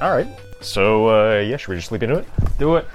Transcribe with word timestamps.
All 0.00 0.10
right. 0.12 0.28
So 0.60 1.08
uh, 1.08 1.40
yeah, 1.40 1.56
should 1.56 1.70
we 1.70 1.76
just 1.76 1.88
sleep 1.88 2.02
into 2.02 2.16
it? 2.18 2.26
Do 2.58 2.76
it. 2.76 2.86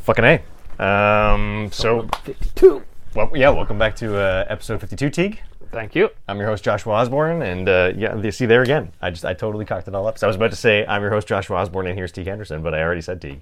Fucking 0.00 0.24
a. 0.24 0.82
Um. 0.84 1.70
So 1.72 2.08
52. 2.24 2.82
well, 3.14 3.30
yeah. 3.34 3.48
Welcome 3.48 3.78
back 3.78 3.96
to 3.96 4.16
uh, 4.18 4.44
episode 4.48 4.80
fifty-two. 4.80 5.10
Teague. 5.10 5.40
Thank 5.72 5.94
you. 5.94 6.10
I'm 6.28 6.38
your 6.38 6.46
host 6.46 6.62
Joshua 6.62 6.92
Osborne, 6.94 7.42
and 7.42 7.68
uh, 7.68 7.92
yeah, 7.96 8.14
you 8.16 8.30
see 8.30 8.46
there 8.46 8.62
again. 8.62 8.92
I 9.00 9.10
just 9.10 9.24
I 9.24 9.32
totally 9.34 9.64
cocked 9.64 9.88
it 9.88 9.94
all 9.94 10.06
up. 10.06 10.18
So 10.18 10.26
I 10.26 10.28
was 10.28 10.36
about 10.36 10.50
to 10.50 10.56
say 10.56 10.84
I'm 10.86 11.00
your 11.02 11.10
host 11.10 11.26
Joshua 11.26 11.56
Osborne, 11.56 11.86
and 11.86 11.96
here's 11.98 12.12
Teague 12.12 12.26
Henderson, 12.26 12.62
but 12.62 12.74
I 12.74 12.82
already 12.82 13.00
said 13.00 13.20
Teague. 13.22 13.40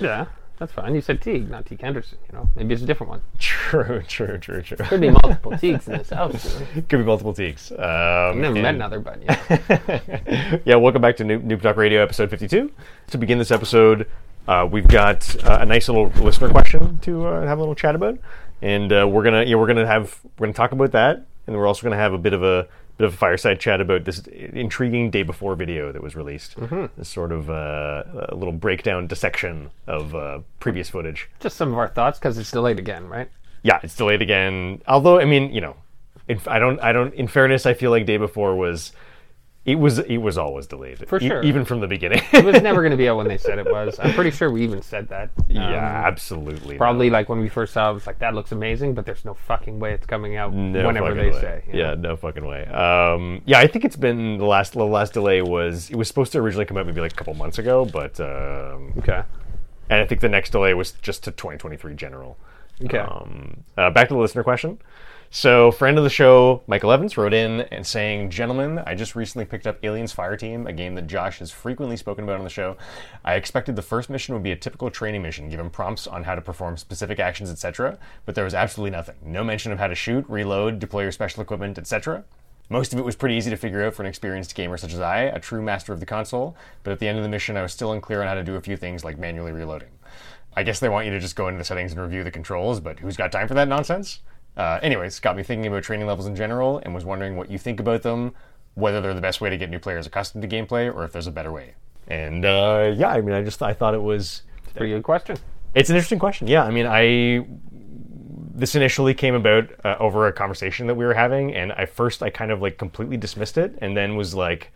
Yeah, 0.00 0.26
that's 0.58 0.72
fine. 0.72 0.94
You 0.94 1.00
said 1.00 1.22
Teague, 1.22 1.50
not 1.50 1.66
Teague 1.66 1.80
Henderson. 1.80 2.18
You 2.30 2.38
know, 2.38 2.48
maybe 2.56 2.74
it's 2.74 2.82
a 2.82 2.86
different 2.86 3.10
one. 3.10 3.22
True, 3.38 4.02
true, 4.08 4.38
true, 4.38 4.62
true. 4.62 4.76
Could 4.76 5.00
be 5.00 5.10
multiple 5.10 5.52
Teagues 5.52 5.86
in 5.86 5.98
this 5.98 6.10
house. 6.10 6.58
Could 6.74 6.88
be 6.88 7.04
multiple 7.04 7.32
Teagues. 7.34 7.70
Um, 7.72 7.78
I've 7.78 8.36
never 8.36 8.54
met 8.54 8.74
another, 8.74 8.98
but 8.98 9.22
yeah. 9.22 10.58
yeah, 10.64 10.74
welcome 10.76 11.02
back 11.02 11.16
to 11.18 11.24
Noob, 11.24 11.44
Noob 11.44 11.62
Talk 11.62 11.76
Radio, 11.76 12.02
episode 12.02 12.30
52. 12.30 12.70
To 13.08 13.18
begin 13.18 13.38
this 13.38 13.50
episode, 13.50 14.08
uh, 14.48 14.66
we've 14.70 14.88
got 14.88 15.44
uh, 15.44 15.58
a 15.60 15.66
nice 15.66 15.88
little 15.88 16.08
listener 16.22 16.48
question 16.48 16.98
to 16.98 17.26
uh, 17.26 17.46
have 17.46 17.58
a 17.58 17.60
little 17.60 17.74
chat 17.74 17.94
about, 17.94 18.18
and 18.62 18.92
uh, 18.92 19.06
we're 19.06 19.22
gonna 19.22 19.44
yeah 19.44 19.56
we're 19.56 19.66
gonna 19.66 19.86
have 19.86 20.18
we're 20.38 20.46
gonna 20.46 20.54
talk 20.54 20.72
about 20.72 20.92
that, 20.92 21.26
and 21.46 21.54
we're 21.54 21.66
also 21.66 21.82
gonna 21.82 21.96
have 21.96 22.14
a 22.14 22.18
bit 22.18 22.32
of 22.32 22.42
a 22.42 22.66
bit 22.98 23.06
of 23.06 23.14
a 23.14 23.16
fireside 23.16 23.60
chat 23.60 23.80
about 23.80 24.04
this 24.04 24.18
intriguing 24.26 25.10
day 25.10 25.22
before 25.22 25.54
video 25.54 25.92
that 25.92 26.02
was 26.02 26.14
released. 26.16 26.56
This 26.96 27.08
sort 27.08 27.32
of 27.32 27.48
uh, 27.48 28.02
a 28.28 28.34
little 28.34 28.52
breakdown 28.52 29.06
dissection 29.06 29.70
of 29.86 30.14
uh, 30.14 30.40
previous 30.60 30.90
footage. 30.90 31.30
Just 31.40 31.56
some 31.56 31.72
of 31.72 31.78
our 31.78 31.88
thoughts 31.88 32.18
because 32.18 32.36
it's 32.36 32.50
delayed 32.50 32.78
again, 32.78 33.08
right? 33.08 33.30
Yeah, 33.62 33.80
it's 33.82 33.94
delayed 33.94 34.20
again. 34.20 34.82
Although 34.86 35.20
I 35.20 35.24
mean, 35.24 35.52
you 35.54 35.60
know, 35.60 35.76
in, 36.26 36.40
I 36.46 36.58
don't 36.58 36.80
I 36.80 36.92
don't. 36.92 37.14
In 37.14 37.28
fairness, 37.28 37.66
I 37.66 37.74
feel 37.74 37.90
like 37.90 38.04
day 38.04 38.18
before 38.18 38.54
was. 38.56 38.92
It 39.64 39.74
was 39.78 39.98
it 39.98 40.16
was 40.18 40.38
always 40.38 40.66
delayed 40.66 41.06
For 41.06 41.20
E- 41.20 41.28
sure. 41.28 41.42
even 41.42 41.66
from 41.66 41.80
the 41.80 41.86
beginning. 41.86 42.22
It 42.32 42.42
was 42.44 42.62
never 42.62 42.80
going 42.86 42.92
to 42.92 42.96
be 42.96 43.06
out 43.08 43.18
when 43.18 43.28
they 43.28 43.36
said 43.36 43.58
it 43.58 43.66
was. 43.70 43.98
I'm 43.98 44.14
pretty 44.14 44.30
sure 44.30 44.50
we 44.50 44.62
even 44.62 44.80
said 44.80 45.08
that. 45.10 45.30
Um, 45.36 45.44
Yeah, 45.48 46.02
absolutely. 46.06 46.78
Probably 46.78 47.10
like 47.10 47.28
when 47.28 47.40
we 47.40 47.50
first 47.50 47.74
saw 47.74 47.88
it, 47.88 47.90
it 47.90 47.94
was 47.94 48.06
like, 48.06 48.18
that 48.20 48.34
looks 48.34 48.52
amazing, 48.52 48.94
but 48.94 49.04
there's 49.04 49.26
no 49.26 49.34
fucking 49.34 49.78
way 49.78 49.92
it's 49.92 50.06
coming 50.06 50.36
out 50.36 50.54
no 50.54 50.86
whenever 50.86 51.12
they 51.12 51.30
way. 51.30 51.40
say. 51.40 51.64
Yeah, 51.70 51.94
know? 51.94 52.10
no 52.10 52.16
fucking 52.16 52.46
way. 52.46 52.64
Um, 52.66 53.42
yeah, 53.44 53.58
I 53.58 53.66
think 53.66 53.84
it's 53.84 53.96
been 53.96 54.38
the 54.38 54.46
last 54.46 54.72
the 54.72 54.84
last 54.86 55.12
delay 55.12 55.42
was 55.42 55.90
it 55.90 55.96
was 55.96 56.08
supposed 56.08 56.32
to 56.32 56.38
originally 56.38 56.64
come 56.64 56.78
out 56.78 56.86
maybe 56.86 57.02
like 57.02 57.12
a 57.12 57.16
couple 57.16 57.34
months 57.34 57.58
ago, 57.58 57.84
but 57.84 58.18
um, 58.20 58.94
Okay. 58.98 59.22
and 59.90 60.00
I 60.00 60.06
think 60.06 60.22
the 60.22 60.30
next 60.30 60.50
delay 60.50 60.72
was 60.72 60.92
just 61.02 61.24
to 61.24 61.30
2023 61.30 61.94
general. 61.94 62.38
Okay. 62.84 62.98
Um, 62.98 63.64
uh, 63.76 63.90
back 63.90 64.08
to 64.08 64.14
the 64.14 64.20
listener 64.20 64.44
question. 64.44 64.78
So, 65.30 65.70
friend 65.70 65.98
of 65.98 66.04
the 66.04 66.10
show, 66.10 66.62
Michael 66.66 66.90
Evans, 66.90 67.18
wrote 67.18 67.34
in 67.34 67.60
and 67.60 67.86
saying, 67.86 68.30
Gentlemen, 68.30 68.78
I 68.86 68.94
just 68.94 69.14
recently 69.14 69.44
picked 69.44 69.66
up 69.66 69.78
Aliens 69.82 70.14
Fireteam, 70.14 70.66
a 70.66 70.72
game 70.72 70.94
that 70.94 71.06
Josh 71.06 71.40
has 71.40 71.50
frequently 71.50 71.98
spoken 71.98 72.24
about 72.24 72.38
on 72.38 72.44
the 72.44 72.50
show. 72.50 72.78
I 73.26 73.34
expected 73.34 73.76
the 73.76 73.82
first 73.82 74.08
mission 74.08 74.32
would 74.32 74.42
be 74.42 74.52
a 74.52 74.56
typical 74.56 74.90
training 74.90 75.20
mission, 75.20 75.50
given 75.50 75.68
prompts 75.68 76.06
on 76.06 76.24
how 76.24 76.34
to 76.34 76.40
perform 76.40 76.78
specific 76.78 77.20
actions, 77.20 77.50
etc., 77.50 77.98
but 78.24 78.36
there 78.36 78.44
was 78.44 78.54
absolutely 78.54 78.92
nothing. 78.92 79.16
No 79.22 79.44
mention 79.44 79.70
of 79.70 79.78
how 79.78 79.88
to 79.88 79.94
shoot, 79.94 80.24
reload, 80.28 80.78
deploy 80.78 81.02
your 81.02 81.12
special 81.12 81.42
equipment, 81.42 81.76
etc. 81.76 82.24
Most 82.70 82.94
of 82.94 82.98
it 82.98 83.04
was 83.04 83.14
pretty 83.14 83.34
easy 83.34 83.50
to 83.50 83.56
figure 83.56 83.84
out 83.84 83.92
for 83.92 84.02
an 84.02 84.08
experienced 84.08 84.54
gamer 84.54 84.78
such 84.78 84.94
as 84.94 85.00
I, 85.00 85.24
a 85.24 85.38
true 85.38 85.60
master 85.60 85.92
of 85.92 86.00
the 86.00 86.06
console, 86.06 86.56
but 86.82 86.92
at 86.92 87.00
the 87.00 87.08
end 87.08 87.18
of 87.18 87.22
the 87.22 87.30
mission, 87.30 87.54
I 87.58 87.62
was 87.62 87.74
still 87.74 87.92
unclear 87.92 88.22
on 88.22 88.28
how 88.28 88.34
to 88.34 88.42
do 88.42 88.56
a 88.56 88.62
few 88.62 88.78
things 88.78 89.04
like 89.04 89.18
manually 89.18 89.52
reloading. 89.52 89.90
I 90.56 90.62
guess 90.62 90.80
they 90.80 90.88
want 90.88 91.04
you 91.04 91.12
to 91.12 91.20
just 91.20 91.36
go 91.36 91.48
into 91.48 91.58
the 91.58 91.64
settings 91.64 91.92
and 91.92 92.00
review 92.00 92.24
the 92.24 92.30
controls, 92.30 92.80
but 92.80 92.98
who's 92.98 93.18
got 93.18 93.30
time 93.30 93.46
for 93.46 93.54
that 93.54 93.68
nonsense? 93.68 94.20
Uh, 94.58 94.80
anyways, 94.82 95.20
got 95.20 95.36
me 95.36 95.42
thinking 95.42 95.68
about 95.68 95.84
training 95.84 96.06
levels 96.06 96.26
in 96.26 96.34
general 96.36 96.78
and 96.84 96.92
was 96.94 97.04
wondering 97.04 97.36
what 97.36 97.50
you 97.50 97.58
think 97.58 97.78
about 97.80 98.02
them, 98.02 98.34
whether 98.74 99.00
they're 99.00 99.14
the 99.14 99.20
best 99.20 99.40
way 99.40 99.48
to 99.48 99.56
get 99.56 99.70
new 99.70 99.78
players 99.78 100.06
accustomed 100.06 100.42
to 100.42 100.48
gameplay 100.48 100.92
or 100.92 101.04
if 101.04 101.12
there's 101.12 101.28
a 101.28 101.32
better 101.32 101.52
way. 101.52 101.74
And 102.08 102.44
uh, 102.44 102.92
yeah, 102.96 103.08
I 103.10 103.20
mean, 103.20 103.34
I 103.34 103.42
just 103.42 103.62
I 103.62 103.72
thought 103.72 103.94
it 103.94 104.02
was 104.02 104.42
a 104.70 104.78
Pretty 104.78 104.92
good 104.92 105.04
question. 105.04 105.36
it's 105.74 105.88
an 105.90 105.96
interesting 105.96 106.18
question. 106.18 106.48
Yeah, 106.48 106.64
I 106.64 106.70
mean, 106.70 106.86
I 106.86 107.46
this 108.54 108.74
initially 108.74 109.14
came 109.14 109.34
about 109.36 109.70
uh, 109.84 109.94
over 110.00 110.26
a 110.26 110.32
conversation 110.32 110.88
that 110.88 110.96
we 110.96 111.04
were 111.04 111.14
having, 111.14 111.54
and 111.54 111.72
I 111.72 111.86
first 111.86 112.22
I 112.22 112.30
kind 112.30 112.50
of 112.50 112.60
like 112.60 112.76
completely 112.78 113.16
dismissed 113.16 113.56
it, 113.56 113.78
and 113.80 113.96
then 113.96 114.16
was 114.16 114.34
like, 114.34 114.72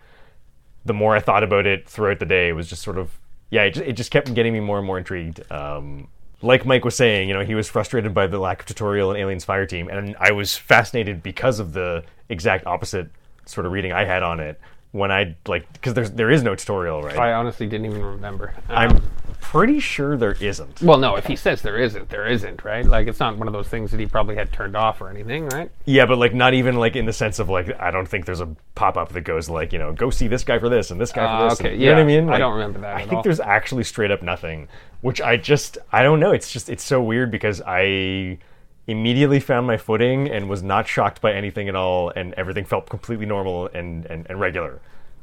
the 0.84 0.94
more 0.94 1.16
I 1.16 1.20
thought 1.20 1.42
about 1.42 1.66
it 1.66 1.88
throughout 1.88 2.20
the 2.20 2.26
day, 2.26 2.50
it 2.50 2.52
was 2.52 2.68
just 2.68 2.82
sort 2.82 2.98
of 2.98 3.18
yeah, 3.50 3.64
it 3.64 3.72
just, 3.74 3.86
it 3.86 3.92
just 3.94 4.10
kept 4.12 4.32
getting 4.34 4.52
me 4.52 4.60
more 4.60 4.78
and 4.78 4.86
more 4.86 4.98
intrigued. 4.98 5.42
Um, 5.50 6.08
like 6.42 6.66
Mike 6.66 6.84
was 6.84 6.96
saying, 6.96 7.28
you 7.28 7.34
know, 7.34 7.44
he 7.44 7.54
was 7.54 7.68
frustrated 7.68 8.12
by 8.12 8.26
the 8.26 8.38
lack 8.38 8.60
of 8.60 8.66
tutorial 8.66 9.12
in 9.12 9.16
Aliens 9.16 9.46
Fireteam, 9.46 9.90
and 9.90 10.16
I 10.18 10.32
was 10.32 10.56
fascinated 10.56 11.22
because 11.22 11.60
of 11.60 11.72
the 11.72 12.04
exact 12.28 12.66
opposite 12.66 13.08
sort 13.46 13.66
of 13.66 13.72
reading 13.72 13.92
I 13.92 14.04
had 14.04 14.22
on 14.22 14.40
it 14.40 14.60
when 14.92 15.10
I 15.10 15.34
like 15.46 15.72
because 15.72 15.94
there's 15.94 16.10
there 16.12 16.30
is 16.30 16.42
no 16.42 16.54
tutorial, 16.54 17.02
right? 17.02 17.16
I 17.16 17.32
honestly 17.32 17.66
didn't 17.66 17.86
even 17.86 18.04
remember. 18.04 18.54
I'm 18.68 18.92
Um, 18.92 19.02
pretty 19.42 19.80
sure 19.80 20.16
there 20.16 20.32
isn't. 20.40 20.80
well, 20.80 20.96
no, 20.96 21.16
if 21.16 21.26
he 21.26 21.36
says 21.36 21.60
there 21.60 21.76
isn't, 21.76 22.08
there 22.08 22.26
isn't, 22.26 22.64
right? 22.64 22.86
Like, 22.86 23.06
it's 23.08 23.20
not 23.20 23.36
one 23.36 23.48
of 23.48 23.52
those 23.52 23.68
things 23.68 23.90
that 23.90 24.00
he 24.00 24.06
probably 24.06 24.36
had 24.36 24.50
turned 24.52 24.74
off 24.76 25.00
or 25.02 25.10
anything, 25.10 25.46
right? 25.48 25.70
Yeah, 25.84 26.06
but 26.06 26.16
like 26.16 26.32
not 26.32 26.54
even 26.54 26.76
like 26.76 26.96
in 26.96 27.04
the 27.04 27.12
sense 27.12 27.38
of 27.38 27.50
like 27.50 27.78
I 27.80 27.90
don't 27.90 28.06
think 28.08 28.24
there's 28.24 28.40
a 28.40 28.54
pop 28.74 28.96
up 28.96 29.10
that 29.10 29.22
goes 29.22 29.50
like 29.50 29.72
you 29.74 29.78
know 29.78 29.92
go 29.92 30.08
see 30.08 30.28
this 30.28 30.44
guy 30.44 30.58
for 30.58 30.68
this 30.70 30.90
and 30.90 30.98
this 31.00 31.12
guy 31.12 31.22
for 31.26 31.26
Ah, 31.44 31.48
this. 31.50 31.58
and- 31.60 31.68
okay, 31.68 31.76
you 31.76 31.86
know 31.86 31.92
what 31.96 32.06
I 32.06 32.10
yeah. 32.10 32.20
mean? 32.20 32.28
I 32.28 32.32
Like, 32.32 32.38
don't 32.38 32.54
remember 32.54 32.78
that 32.80 32.96
I 32.96 33.00
at 33.02 33.08
think 33.08 33.12
all. 33.18 33.22
there's 33.22 33.40
actually 33.40 33.84
straight 33.84 34.10
up 34.10 34.22
nothing, 34.22 34.68
which 35.02 35.20
I 35.20 35.36
just 35.36 35.76
I 35.92 36.02
don't 36.02 36.20
know. 36.20 36.30
It's 36.32 36.50
just 36.50 36.70
it's 36.70 36.84
so 36.84 37.02
weird 37.02 37.30
because 37.30 37.60
I 37.66 38.38
immediately 38.86 39.40
found 39.40 39.66
my 39.66 39.76
footing 39.76 40.28
and 40.28 40.48
was 40.48 40.62
not 40.62 40.88
shocked 40.88 41.20
by 41.20 41.32
anything 41.32 41.68
at 41.68 41.76
all, 41.76 42.10
and 42.16 42.32
everything 42.34 42.64
felt 42.64 42.88
completely 42.88 43.26
normal 43.26 43.68
and 43.74 44.06
and, 44.06 44.26
and 44.30 44.40
regular. 44.40 44.80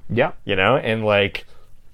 Yeah. 0.10 0.34
You 0.46 0.56
know, 0.56 0.78
and 0.78 1.04
like. 1.06 1.46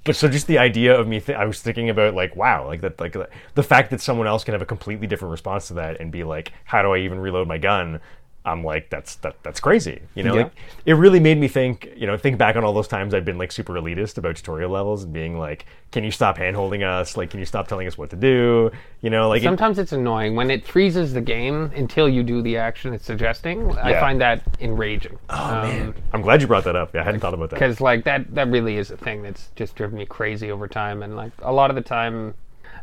But 0.05 0.15
so 0.15 0.27
just 0.29 0.45
the 0.45 0.59
idea 0.59 0.97
of 0.97 1.07
me, 1.07 1.19
th- 1.19 1.35
I 1.37 1.45
was 1.45 1.61
thinking 1.61 1.89
about 1.89 2.13
like, 2.13 2.35
wow, 2.35 2.67
like 2.67 2.81
that, 2.81 2.99
like 2.99 3.17
the 3.55 3.63
fact 3.63 3.89
that 3.89 4.01
someone 4.01 4.27
else 4.27 4.43
can 4.43 4.53
have 4.53 4.61
a 4.61 4.65
completely 4.65 5.07
different 5.07 5.31
response 5.31 5.67
to 5.69 5.73
that 5.75 5.99
and 5.99 6.11
be 6.11 6.23
like, 6.23 6.53
how 6.63 6.83
do 6.83 6.93
I 6.93 6.99
even 6.99 7.19
reload 7.19 7.47
my 7.47 7.57
gun? 7.57 7.99
I'm 8.45 8.63
like, 8.63 8.89
that's 8.89 9.15
that 9.17 9.35
that's 9.43 9.59
crazy. 9.59 10.01
You 10.13 10.23
know, 10.23 10.35
Yeah. 10.35 10.43
like 10.43 10.51
it 10.85 10.93
really 10.93 11.19
made 11.19 11.37
me 11.39 11.47
think. 11.47 11.89
You 11.95 12.07
know, 12.07 12.15
think 12.17 12.37
back 12.37 12.55
on 12.55 12.63
all 12.63 12.73
those 12.73 12.87
times 12.87 13.13
I've 13.13 13.25
been 13.25 13.37
like 13.37 13.51
super 13.51 13.73
elitist 13.73 14.17
about 14.17 14.35
tutorial 14.35 14.69
levels 14.71 15.03
and 15.03 15.11
being 15.13 15.37
like, 15.39 15.65
can 15.91 16.03
you 16.03 16.11
stop 16.11 16.37
hand 16.37 16.55
holding 16.55 16.83
us? 16.83 17.17
Like, 17.17 17.29
can 17.31 17.39
you 17.39 17.45
stop 17.45 17.67
telling 17.67 17.87
us 17.87 17.97
what 17.97 18.09
to 18.11 18.15
do? 18.15 18.71
You 19.01 19.09
know, 19.09 19.29
like 19.29 19.41
it- 19.41 19.45
Sometimes 19.45 19.79
it's 19.79 19.91
annoying 19.93 20.35
when 20.35 20.51
it 20.51 20.65
freezes 20.65 21.13
the 21.13 21.21
game 21.21 21.71
until 21.75 22.07
you 22.07 22.21
do 22.23 22.41
the 22.41 22.57
action 22.57 22.93
it's 22.93 23.05
suggesting. 23.05 23.75
I 23.77 23.99
find 23.99 24.21
that 24.21 24.43
enraging. 24.59 25.17
oh 25.29 25.51
man, 25.63 25.87
um, 25.87 25.95
I'm 26.13 26.21
glad 26.21 26.41
you 26.41 26.47
brought 26.47 26.65
that 26.65 26.75
up. 26.75 26.93
Yeah, 26.93 27.01
I 27.01 27.03
hadn't 27.03 27.19
thought 27.21 27.33
about 27.33 27.49
that. 27.49 27.55
because 27.55 27.81
like 27.81 28.03
that 28.05 28.33
that 28.35 28.47
really 28.49 28.77
is 28.77 28.91
a 28.91 28.97
thing 28.97 29.23
that's 29.23 29.49
just 29.55 29.75
driven 29.75 29.97
me 29.97 30.05
crazy 30.05 30.51
over 30.51 30.67
time 30.67 31.01
and 31.03 31.15
like 31.15 31.31
a 31.41 31.51
lot 31.51 31.69
of 31.69 31.75
the 31.75 31.81
time 31.81 32.33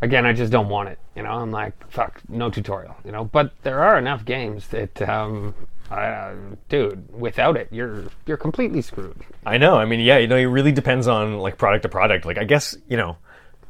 again 0.02 0.26
i 0.26 0.32
just 0.32 0.52
don't 0.52 0.68
want 0.68 0.88
it 0.88 0.98
you 1.16 1.22
know 1.22 1.30
i'm 1.30 1.50
like 1.50 1.72
fuck 1.90 2.20
no 2.28 2.50
tutorial 2.50 2.94
you 3.04 3.10
know 3.10 3.24
but 3.24 3.52
there 3.62 3.82
are 3.82 3.98
enough 3.98 4.24
games 4.24 4.68
that 4.68 5.00
um 5.08 5.54
dude 6.68 7.02
without 7.18 7.56
it 7.56 7.68
you're 7.70 8.04
you're 8.26 8.36
completely 8.36 8.82
screwed 8.82 9.16
I 9.44 9.58
know. 9.58 9.76
I 9.76 9.84
mean, 9.84 10.00
yeah, 10.00 10.18
you 10.18 10.28
know, 10.28 10.36
it 10.36 10.44
really 10.44 10.72
depends 10.72 11.08
on 11.08 11.38
like 11.38 11.58
product 11.58 11.82
to 11.82 11.88
product. 11.88 12.24
Like, 12.24 12.38
I 12.38 12.44
guess 12.44 12.76
you 12.88 12.96
know, 12.96 13.16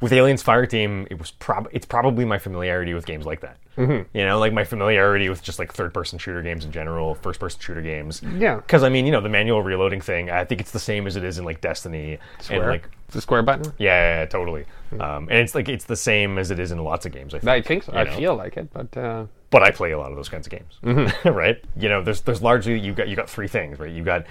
with 0.03 0.13
Aliens 0.13 0.43
Fireteam, 0.43 1.07
it 1.11 1.19
was 1.19 1.31
prob 1.31 1.69
it's 1.73 1.87
probably 1.87 2.25
my 2.25 2.39
familiarity 2.39 2.93
with 2.93 3.07
games 3.07 3.25
like 3.25 3.41
that. 3.41 3.57
Mm-hmm. 3.79 4.17
You 4.17 4.27
know, 4.27 4.39
like 4.39 4.53
my 4.53 4.65
familiarity 4.65 5.29
with 5.29 5.43
just 5.43 5.59
like 5.59 5.73
third 5.73 5.95
person 5.95 6.19
shooter 6.19 6.43
games 6.43 6.65
in 6.65 6.73
general, 6.73 7.15
first 7.15 7.41
person 7.41 7.61
shooter 7.61 7.81
games. 7.81 8.21
Yeah. 8.37 8.57
Because 8.57 8.83
I 8.83 8.89
mean, 8.89 9.07
you 9.07 9.13
know, 9.13 9.21
the 9.21 9.29
manual 9.31 9.63
reloading 9.63 10.01
thing. 10.01 10.29
I 10.29 10.45
think 10.45 10.61
it's 10.61 10.73
the 10.73 10.81
same 10.81 11.07
as 11.07 11.17
it 11.17 11.25
is 11.25 11.39
in 11.39 11.45
like 11.45 11.61
Destiny 11.61 12.15
and 12.15 12.45
Square. 12.45 12.71
like. 12.71 12.91
the 13.09 13.21
square 13.21 13.43
button 13.43 13.73
Yeah, 13.79 13.95
yeah, 13.95 14.21
yeah, 14.21 14.27
totally. 14.27 14.67
Um, 14.93 15.29
and 15.31 15.39
it's 15.39 15.55
like 15.55 15.69
it's 15.69 15.85
the 15.85 15.97
same 15.97 16.37
as 16.37 16.51
it 16.51 16.59
is 16.59 16.73
in 16.73 16.79
lots 16.79 17.07
of 17.07 17.13
games. 17.13 17.33
I 17.33 17.39
think. 17.39 17.49
i 17.49 17.63
think 17.63 17.85
so 17.85 17.93
you 17.93 17.99
i 17.99 18.05
know? 18.05 18.17
feel 18.17 18.35
like 18.35 18.57
it 18.57 18.69
but 18.73 18.95
uh 18.97 19.25
but 19.51 19.63
I 19.63 19.71
play 19.71 19.93
a 19.93 19.99
lot 19.99 20.11
of 20.11 20.17
those 20.17 20.31
kinds 20.31 20.47
of 20.47 20.51
games, 20.51 21.15
right? 21.27 21.63
You 21.77 21.91
know, 21.91 22.03
there's 22.03 22.23
there's 22.23 22.41
largely 22.43 22.79
you 22.79 22.95
got 22.95 23.07
you 23.07 23.15
got 23.15 23.29
three 23.29 23.49
things, 23.49 23.79
right? 23.79 23.93
You 23.93 24.03
got 24.03 24.25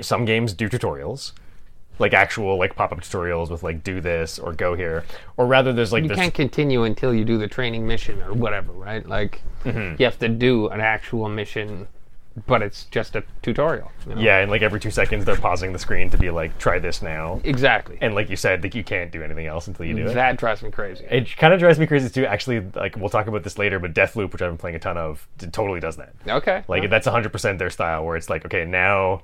some 0.00 0.24
games 0.24 0.54
do 0.54 0.68
tutorials, 0.68 1.32
like 1.98 2.14
actual 2.14 2.56
like 2.58 2.74
pop 2.74 2.90
up 2.92 3.00
tutorials 3.00 3.50
with 3.50 3.62
like 3.62 3.84
do 3.84 4.00
this 4.00 4.38
or 4.38 4.52
go 4.52 4.74
here, 4.74 5.04
or 5.36 5.46
rather 5.46 5.72
there's 5.72 5.92
like 5.92 6.02
you 6.04 6.08
this, 6.08 6.18
can't 6.18 6.34
continue 6.34 6.82
until 6.84 7.14
you 7.14 7.24
do 7.24 7.38
the 7.38 7.48
training 7.48 7.86
mission 7.86 8.20
or 8.22 8.32
whatever 8.32 8.72
right 8.72 9.06
like 9.08 9.42
Mm-hmm. 9.64 9.94
you 9.96 10.04
have 10.06 10.18
to 10.18 10.28
do 10.28 10.66
an 10.70 10.80
actual 10.80 11.28
mission 11.28 11.86
but 12.48 12.62
it's 12.62 12.86
just 12.86 13.14
a 13.14 13.22
tutorial 13.42 13.92
you 14.08 14.14
know? 14.16 14.20
yeah, 14.20 14.38
and 14.38 14.50
like 14.50 14.62
every 14.62 14.80
two 14.80 14.90
seconds 14.90 15.24
they're 15.24 15.36
pausing 15.36 15.72
the 15.72 15.78
screen 15.78 16.08
to 16.10 16.18
be 16.18 16.30
like 16.30 16.58
try 16.58 16.78
this 16.80 17.00
now, 17.02 17.40
exactly 17.44 17.96
and 18.00 18.14
like 18.16 18.28
you 18.30 18.34
said, 18.36 18.62
like 18.64 18.74
you 18.74 18.82
can't 18.82 19.12
do 19.12 19.22
anything 19.22 19.46
else 19.46 19.68
until 19.68 19.86
you 19.86 19.94
do 19.94 20.06
it. 20.08 20.14
that 20.14 20.36
drives 20.38 20.62
me 20.62 20.70
crazy 20.72 21.04
It 21.10 21.36
kind 21.36 21.52
of 21.54 21.60
drives 21.60 21.78
me 21.78 21.86
crazy 21.86 22.08
too. 22.08 22.24
Actually, 22.26 22.60
like 22.74 22.96
we'll 22.96 23.10
talk 23.10 23.26
about 23.28 23.44
this 23.44 23.56
later, 23.58 23.78
but 23.78 23.92
Deathloop, 23.94 24.32
which 24.32 24.42
I've 24.42 24.50
been 24.50 24.58
playing 24.58 24.76
a 24.76 24.80
ton 24.80 24.96
of, 24.96 25.28
totally 25.52 25.78
does 25.78 25.96
that. 25.98 26.14
okay 26.26 26.64
Like 26.66 26.88
that's 26.90 27.06
100% 27.06 27.58
their 27.58 27.70
style, 27.70 28.04
where 28.04 28.16
it's 28.16 28.30
like, 28.30 28.44
okay, 28.46 28.64
now 28.64 29.22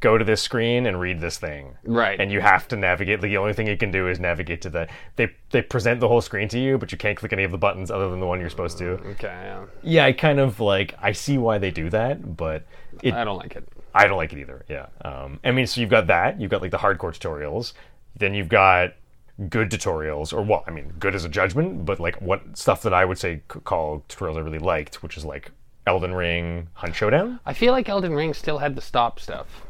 go 0.00 0.18
to 0.18 0.24
this 0.24 0.42
screen 0.42 0.86
and 0.86 0.98
read 0.98 1.20
this 1.20 1.38
thing. 1.38 1.76
Right. 1.84 2.18
And 2.18 2.32
you 2.32 2.40
have 2.40 2.66
to 2.68 2.76
navigate. 2.76 3.20
The 3.20 3.36
only 3.36 3.52
thing 3.52 3.66
you 3.66 3.76
can 3.76 3.90
do 3.90 4.08
is 4.08 4.18
navigate 4.18 4.62
to 4.62 4.70
the. 4.70 4.88
They 5.16 5.30
they 5.50 5.62
present 5.62 6.00
the 6.00 6.08
whole 6.08 6.20
screen 6.20 6.48
to 6.48 6.58
you, 6.58 6.78
but 6.78 6.90
you 6.92 6.98
can't 6.98 7.16
click 7.16 7.32
any 7.32 7.44
of 7.44 7.50
the 7.50 7.58
buttons 7.58 7.90
other 7.90 8.08
than 8.08 8.20
the 8.20 8.26
one 8.26 8.40
you're 8.40 8.50
supposed 8.50 8.78
to. 8.78 8.90
Okay, 8.92 9.28
yeah. 9.28 9.64
Yeah, 9.82 10.04
I 10.06 10.12
kind 10.12 10.40
of 10.40 10.58
like. 10.60 10.94
I 11.00 11.12
see 11.12 11.38
why 11.38 11.58
they 11.58 11.70
do 11.70 11.90
that, 11.90 12.36
but 12.36 12.64
it. 13.02 13.14
I 13.14 13.24
don't 13.24 13.38
like 13.38 13.56
it. 13.56 13.68
I 13.94 14.06
don't 14.06 14.16
like 14.16 14.32
it 14.32 14.38
either. 14.38 14.64
Yeah. 14.68 14.86
Um, 15.04 15.40
I 15.44 15.50
mean, 15.50 15.66
so 15.66 15.80
you've 15.80 15.90
got 15.90 16.06
that. 16.06 16.40
You've 16.40 16.50
got 16.50 16.62
like 16.62 16.70
the 16.70 16.78
hardcore 16.78 17.16
tutorials. 17.16 17.72
Then 18.16 18.34
you've 18.34 18.48
got 18.48 18.94
good 19.48 19.70
tutorials, 19.70 20.32
or 20.32 20.42
well, 20.42 20.64
I 20.66 20.70
mean, 20.70 20.92
good 20.98 21.14
as 21.14 21.24
a 21.24 21.28
judgment, 21.28 21.84
but 21.84 22.00
like 22.00 22.20
what 22.20 22.42
stuff 22.56 22.82
that 22.82 22.94
I 22.94 23.04
would 23.04 23.18
say 23.18 23.42
call 23.48 24.04
tutorials 24.08 24.36
I 24.36 24.40
really 24.40 24.58
liked, 24.58 25.02
which 25.02 25.16
is 25.16 25.24
like 25.24 25.50
Elden 25.86 26.14
Ring, 26.14 26.68
Hunt 26.74 26.94
Showdown. 26.94 27.40
I 27.46 27.52
feel 27.52 27.72
like 27.72 27.88
Elden 27.88 28.14
Ring 28.14 28.34
still 28.34 28.58
had 28.58 28.76
the 28.76 28.82
stop 28.82 29.18
stuff. 29.18 29.66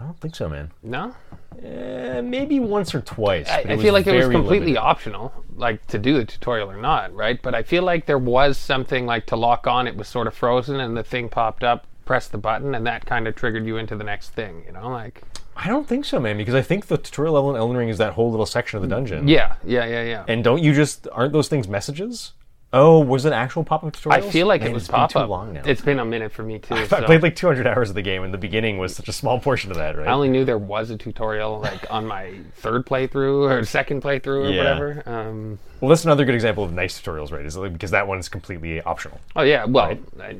I 0.00 0.04
don't 0.04 0.18
think 0.20 0.34
so, 0.36 0.48
man. 0.48 0.70
No, 0.82 1.14
Eh, 1.62 2.20
maybe 2.20 2.60
once 2.60 2.94
or 2.94 3.00
twice. 3.00 3.48
I, 3.48 3.62
but 3.64 3.72
I 3.72 3.76
feel 3.78 3.92
like 3.92 4.06
it 4.06 4.12
was 4.14 4.26
very 4.26 4.34
completely 4.34 4.68
limited. 4.74 4.80
optional, 4.80 5.32
like 5.56 5.84
to 5.88 5.98
do 5.98 6.14
the 6.14 6.24
tutorial 6.24 6.70
or 6.70 6.76
not, 6.76 7.12
right? 7.14 7.40
But 7.42 7.54
I 7.56 7.64
feel 7.64 7.82
like 7.82 8.06
there 8.06 8.18
was 8.18 8.56
something 8.56 9.06
like 9.06 9.26
to 9.26 9.36
lock 9.36 9.66
on. 9.66 9.88
It 9.88 9.96
was 9.96 10.06
sort 10.06 10.28
of 10.28 10.34
frozen, 10.34 10.78
and 10.78 10.96
the 10.96 11.02
thing 11.02 11.28
popped 11.28 11.64
up. 11.64 11.86
Press 12.04 12.28
the 12.28 12.38
button, 12.38 12.74
and 12.76 12.86
that 12.86 13.06
kind 13.06 13.26
of 13.26 13.34
triggered 13.34 13.66
you 13.66 13.76
into 13.76 13.96
the 13.96 14.04
next 14.04 14.30
thing. 14.30 14.62
You 14.66 14.72
know, 14.72 14.88
like 14.88 15.22
I 15.56 15.66
don't 15.66 15.86
think 15.88 16.04
so, 16.04 16.20
man, 16.20 16.36
because 16.38 16.54
I 16.54 16.62
think 16.62 16.86
the 16.86 16.96
tutorial 16.96 17.34
level 17.34 17.50
in 17.50 17.56
Elden 17.56 17.76
Ring 17.76 17.88
is 17.88 17.98
that 17.98 18.12
whole 18.12 18.30
little 18.30 18.46
section 18.46 18.76
of 18.76 18.82
the 18.82 18.88
dungeon. 18.88 19.26
yeah, 19.26 19.56
yeah, 19.64 19.84
yeah, 19.84 20.04
yeah. 20.04 20.24
And 20.28 20.44
don't 20.44 20.62
you 20.62 20.72
just 20.72 21.08
aren't 21.12 21.32
those 21.32 21.48
things 21.48 21.66
messages? 21.66 22.32
Oh, 22.70 23.00
was 23.00 23.24
it 23.24 23.32
actual 23.32 23.64
pop-up 23.64 23.94
tutorials? 23.96 24.12
I 24.12 24.20
feel 24.20 24.46
like 24.46 24.60
Man, 24.60 24.72
it 24.72 24.74
was 24.74 24.88
pop 24.88 25.10
too 25.10 25.20
up. 25.20 25.30
long 25.30 25.54
now. 25.54 25.62
It's 25.64 25.80
been 25.80 25.98
a 25.98 26.04
minute 26.04 26.32
for 26.32 26.42
me 26.42 26.58
too. 26.58 26.74
I 26.76 26.86
so- 26.86 27.02
played 27.02 27.22
like 27.22 27.34
200 27.34 27.66
hours 27.66 27.88
of 27.88 27.94
the 27.94 28.02
game, 28.02 28.24
and 28.24 28.34
the 28.34 28.38
beginning 28.38 28.76
was 28.76 28.94
such 28.94 29.08
a 29.08 29.12
small 29.12 29.40
portion 29.48 29.70
of 29.70 29.78
that, 29.78 29.96
right? 29.96 30.06
I 30.06 30.12
only 30.12 30.28
knew 30.28 30.44
there 30.44 30.58
was 30.58 30.90
a 30.90 30.98
tutorial 30.98 31.60
like 31.60 31.90
on 31.90 32.06
my 32.06 32.34
third 32.56 32.84
playthrough 32.84 33.50
or 33.50 33.64
second 33.64 34.02
playthrough 34.02 34.48
or 34.48 34.50
Yeah. 34.50 34.58
whatever. 34.58 35.02
Um, 35.06 35.58
well, 35.80 35.88
that's 35.88 36.04
another 36.04 36.26
good 36.26 36.34
example 36.34 36.62
of 36.62 36.72
nice 36.72 37.00
tutorials, 37.00 37.32
right? 37.32 37.46
Is 37.46 37.56
like, 37.56 37.72
because 37.72 37.92
that 37.92 38.06
one's 38.06 38.28
completely 38.28 38.82
optional. 38.82 39.18
oh 39.34 39.42
yeah, 39.42 39.64
well, 39.64 39.96
I, 40.20 40.36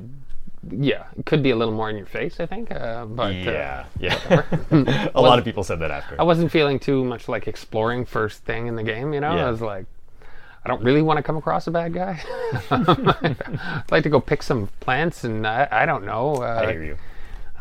yeah, 0.71 1.05
it 1.17 1.25
could 1.25 1.43
be 1.43 1.51
a 1.51 1.57
little 1.57 1.73
more 1.73 1.89
in 1.89 1.97
your 1.97 2.05
face, 2.07 2.41
I 2.41 2.47
think. 2.47 2.71
Uh, 2.71 3.07
but 3.07 3.29
uh, 3.29 3.29
Yeah, 3.31 3.85
yeah. 3.99 4.43
a 5.15 5.21
lot 5.23 5.39
of 5.39 5.45
people 5.47 5.63
said 5.63 5.79
that 5.79 5.91
after. 5.91 6.21
I 6.21 6.25
wasn't 6.25 6.51
feeling 6.53 6.79
too 6.79 7.05
much 7.05 7.27
like 7.29 7.49
exploring 7.49 8.05
first 8.05 8.45
thing 8.45 8.67
in 8.67 8.75
the 8.77 8.83
game. 8.83 9.15
You 9.15 9.21
know, 9.21 9.35
Yeah. 9.35 9.47
I 9.47 9.51
was 9.51 9.63
like, 9.63 9.87
I 10.69 10.71
don't 10.71 10.85
really 10.85 11.01
want 11.01 11.17
to 11.17 11.23
come 11.23 11.39
across 11.39 11.67
a 11.67 11.71
bad 11.71 11.95
guy. 11.95 12.21
I'd 12.71 13.83
like 13.91 14.03
to 14.03 14.11
go 14.11 14.21
pick 14.21 14.43
some 14.43 14.69
plants, 14.81 15.25
and 15.25 15.47
I, 15.47 15.67
I 15.71 15.87
don't 15.87 16.05
know. 16.05 16.35
Uh, 16.43 16.63
I 16.67 16.71
hear 16.73 16.85
you. 16.85 16.99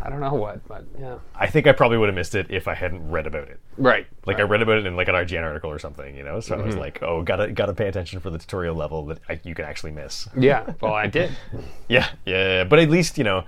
I 0.03 0.09
don't 0.09 0.19
know 0.19 0.33
what, 0.33 0.67
but 0.67 0.83
yeah. 0.99 1.15
I 1.33 1.47
think 1.47 1.67
I 1.67 1.71
probably 1.71 1.97
would 1.97 2.09
have 2.09 2.15
missed 2.15 2.35
it 2.35 2.47
if 2.49 2.67
I 2.67 2.73
hadn't 2.75 3.09
read 3.09 3.25
about 3.25 3.47
it. 3.47 3.61
Right. 3.77 4.05
Like 4.25 4.39
I 4.39 4.41
read 4.41 4.61
about 4.61 4.77
it 4.79 4.85
in 4.85 4.97
like 4.97 5.07
an 5.07 5.15
IGN 5.15 5.41
article 5.41 5.71
or 5.71 5.79
something, 5.79 6.15
you 6.17 6.23
know. 6.23 6.41
So 6.41 6.55
I 6.55 6.61
was 6.61 6.73
Mm-hmm. 6.75 6.81
like, 6.81 7.01
oh, 7.01 7.23
gotta 7.23 7.49
gotta 7.51 7.73
pay 7.73 7.87
attention 7.87 8.19
for 8.19 8.29
the 8.29 8.37
tutorial 8.37 8.75
level 8.75 9.05
that 9.05 9.19
I, 9.29 9.39
you 9.43 9.55
can 9.55 9.63
actually 9.63 9.91
miss. 9.91 10.27
yeah. 10.37 10.73
Well, 10.81 10.93
I 10.93 11.07
did. 11.07 11.31
Yeah, 11.87 12.09
yeah, 12.25 12.65
but 12.65 12.79
at 12.79 12.89
least 12.89 13.17
you 13.17 13.23
know, 13.23 13.45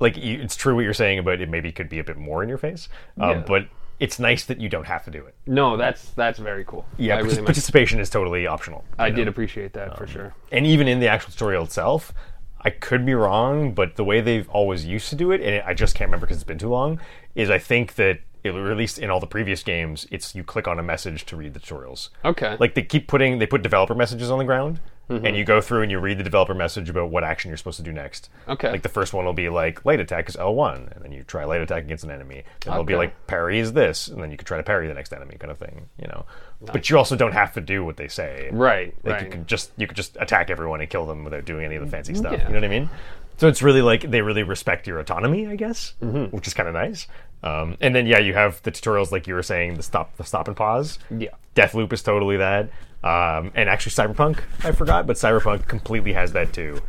like 0.00 0.18
you, 0.18 0.38
it's 0.42 0.54
true 0.54 0.74
what 0.74 0.82
you're 0.84 0.92
saying 0.94 1.18
about 1.18 1.40
it. 1.40 1.48
Maybe 1.48 1.72
could 1.72 1.88
be 1.88 1.98
a 1.98 2.04
bit 2.04 2.18
more 2.18 2.42
in 2.42 2.48
your 2.50 2.58
face, 2.58 2.90
um, 3.18 3.30
Yeah. 3.30 3.44
but 3.46 3.68
it's 4.00 4.18
nice 4.18 4.44
that 4.44 4.60
you 4.60 4.68
don't 4.68 4.86
have 4.86 5.04
to 5.04 5.10
do 5.10 5.24
it. 5.26 5.34
No, 5.46 5.76
that's 5.76 6.10
that's 6.10 6.38
very 6.38 6.64
cool. 6.64 6.84
Yeah, 6.96 7.18
partic- 7.20 7.24
really 7.24 7.42
participation 7.42 8.00
is 8.00 8.10
totally 8.10 8.46
optional. 8.46 8.84
I 8.98 9.10
know? 9.10 9.16
did 9.16 9.28
appreciate 9.28 9.72
that 9.74 9.90
Um, 9.90 9.96
for 9.96 10.06
sure. 10.06 10.34
and 10.52 10.66
even 10.66 10.86
in 10.88 11.00
the 11.00 11.08
actual 11.08 11.32
tutorial 11.32 11.64
itself, 11.64 12.12
I 12.60 12.70
could 12.70 13.04
be 13.06 13.14
wrong, 13.14 13.72
but 13.72 13.96
the 13.96 14.04
way 14.04 14.20
they've 14.20 14.48
always 14.50 14.84
used 14.84 15.08
to 15.10 15.16
do 15.16 15.30
it, 15.30 15.40
and 15.40 15.62
I 15.66 15.74
just 15.74 15.94
can't 15.94 16.08
remember 16.08 16.26
because 16.26 16.38
it's 16.38 16.44
been 16.44 16.58
too 16.58 16.68
long, 16.68 17.00
is 17.34 17.50
I 17.50 17.58
think 17.58 17.94
that 17.96 18.20
it, 18.44 18.54
at 18.54 18.76
least 18.76 18.98
in 18.98 19.10
all 19.10 19.20
the 19.20 19.26
previous 19.26 19.62
games, 19.62 20.06
it's 20.10 20.34
you 20.34 20.44
click 20.44 20.68
on 20.68 20.78
a 20.78 20.82
message 20.82 21.24
to 21.26 21.36
read 21.36 21.54
the 21.54 21.60
tutorials. 21.60 22.08
Okay. 22.24 22.56
Like 22.60 22.74
they 22.74 22.82
keep 22.82 23.08
putting, 23.08 23.38
they 23.38 23.46
put 23.46 23.62
developer 23.62 23.94
messages 23.94 24.30
on 24.30 24.38
the 24.38 24.44
ground, 24.44 24.78
Mm-hmm. 25.08 25.24
and 25.24 25.36
you 25.36 25.44
go 25.44 25.62
through 25.62 25.82
and 25.82 25.90
you 25.90 25.98
read 25.98 26.18
the 26.18 26.22
developer 26.22 26.52
message 26.52 26.90
about 26.90 27.08
what 27.08 27.24
action 27.24 27.48
you're 27.48 27.56
supposed 27.56 27.78
to 27.78 27.82
do 27.82 27.92
next. 27.92 28.28
Okay. 28.46 28.70
Like 28.70 28.82
the 28.82 28.90
first 28.90 29.14
one 29.14 29.24
will 29.24 29.32
be 29.32 29.48
like 29.48 29.84
light 29.86 30.00
attack 30.00 30.28
is 30.28 30.36
L1, 30.36 30.94
and 30.94 31.02
then 31.02 31.12
you 31.12 31.22
try 31.22 31.44
light 31.44 31.62
attack 31.62 31.84
against 31.84 32.04
an 32.04 32.10
enemy. 32.10 32.44
Then 32.60 32.74
it'll 32.74 32.84
be 32.84 32.94
like 32.94 33.26
parry 33.26 33.58
is 33.58 33.72
this, 33.72 34.08
and 34.08 34.22
then 34.22 34.30
you 34.30 34.36
can 34.36 34.44
try 34.44 34.58
to 34.58 34.62
parry 34.62 34.86
the 34.86 34.92
next 34.92 35.12
enemy, 35.14 35.36
kind 35.38 35.50
of 35.50 35.58
thing. 35.58 35.88
You 35.98 36.08
know. 36.08 36.26
But 36.60 36.90
you 36.90 36.98
also 36.98 37.16
don't 37.16 37.32
have 37.32 37.54
to 37.54 37.60
do 37.60 37.84
what 37.84 37.96
they 37.96 38.08
say. 38.08 38.50
right. 38.52 38.94
Like 39.02 39.14
right. 39.14 39.24
you 39.24 39.30
could 39.30 39.46
just 39.46 39.70
you 39.76 39.86
could 39.86 39.96
just 39.96 40.16
attack 40.20 40.50
everyone 40.50 40.80
and 40.80 40.90
kill 40.90 41.06
them 41.06 41.24
without 41.24 41.44
doing 41.44 41.64
any 41.64 41.76
of 41.76 41.84
the 41.84 41.90
fancy 41.90 42.14
stuff. 42.14 42.32
Yeah. 42.32 42.46
You 42.46 42.54
know 42.54 42.60
what 42.60 42.64
I 42.64 42.68
mean? 42.68 42.90
So 43.38 43.46
it's 43.46 43.62
really 43.62 43.82
like 43.82 44.10
they 44.10 44.20
really 44.20 44.42
respect 44.42 44.86
your 44.86 44.98
autonomy, 44.98 45.46
I 45.46 45.54
guess, 45.56 45.94
which 46.00 46.48
is 46.48 46.54
kind 46.54 46.68
of 46.68 46.74
nice. 46.74 47.06
Um, 47.42 47.76
and 47.80 47.94
then 47.94 48.06
yeah, 48.06 48.18
you 48.18 48.34
have 48.34 48.60
the 48.64 48.72
tutorials 48.72 49.12
like 49.12 49.28
you 49.28 49.34
were 49.34 49.44
saying, 49.44 49.74
the 49.74 49.82
stop, 49.82 50.16
the 50.16 50.24
stop 50.24 50.48
and 50.48 50.56
pause. 50.56 50.98
Yeah. 51.08 51.30
Deathloop 51.54 51.92
is 51.92 52.02
totally 52.02 52.36
that. 52.38 52.70
Um, 53.04 53.52
and 53.54 53.68
actually, 53.68 53.92
Cyberpunk, 53.92 54.40
I 54.64 54.72
forgot, 54.72 55.06
but 55.06 55.16
Cyberpunk 55.16 55.68
completely 55.68 56.12
has 56.14 56.32
that 56.32 56.52
too, 56.52 56.80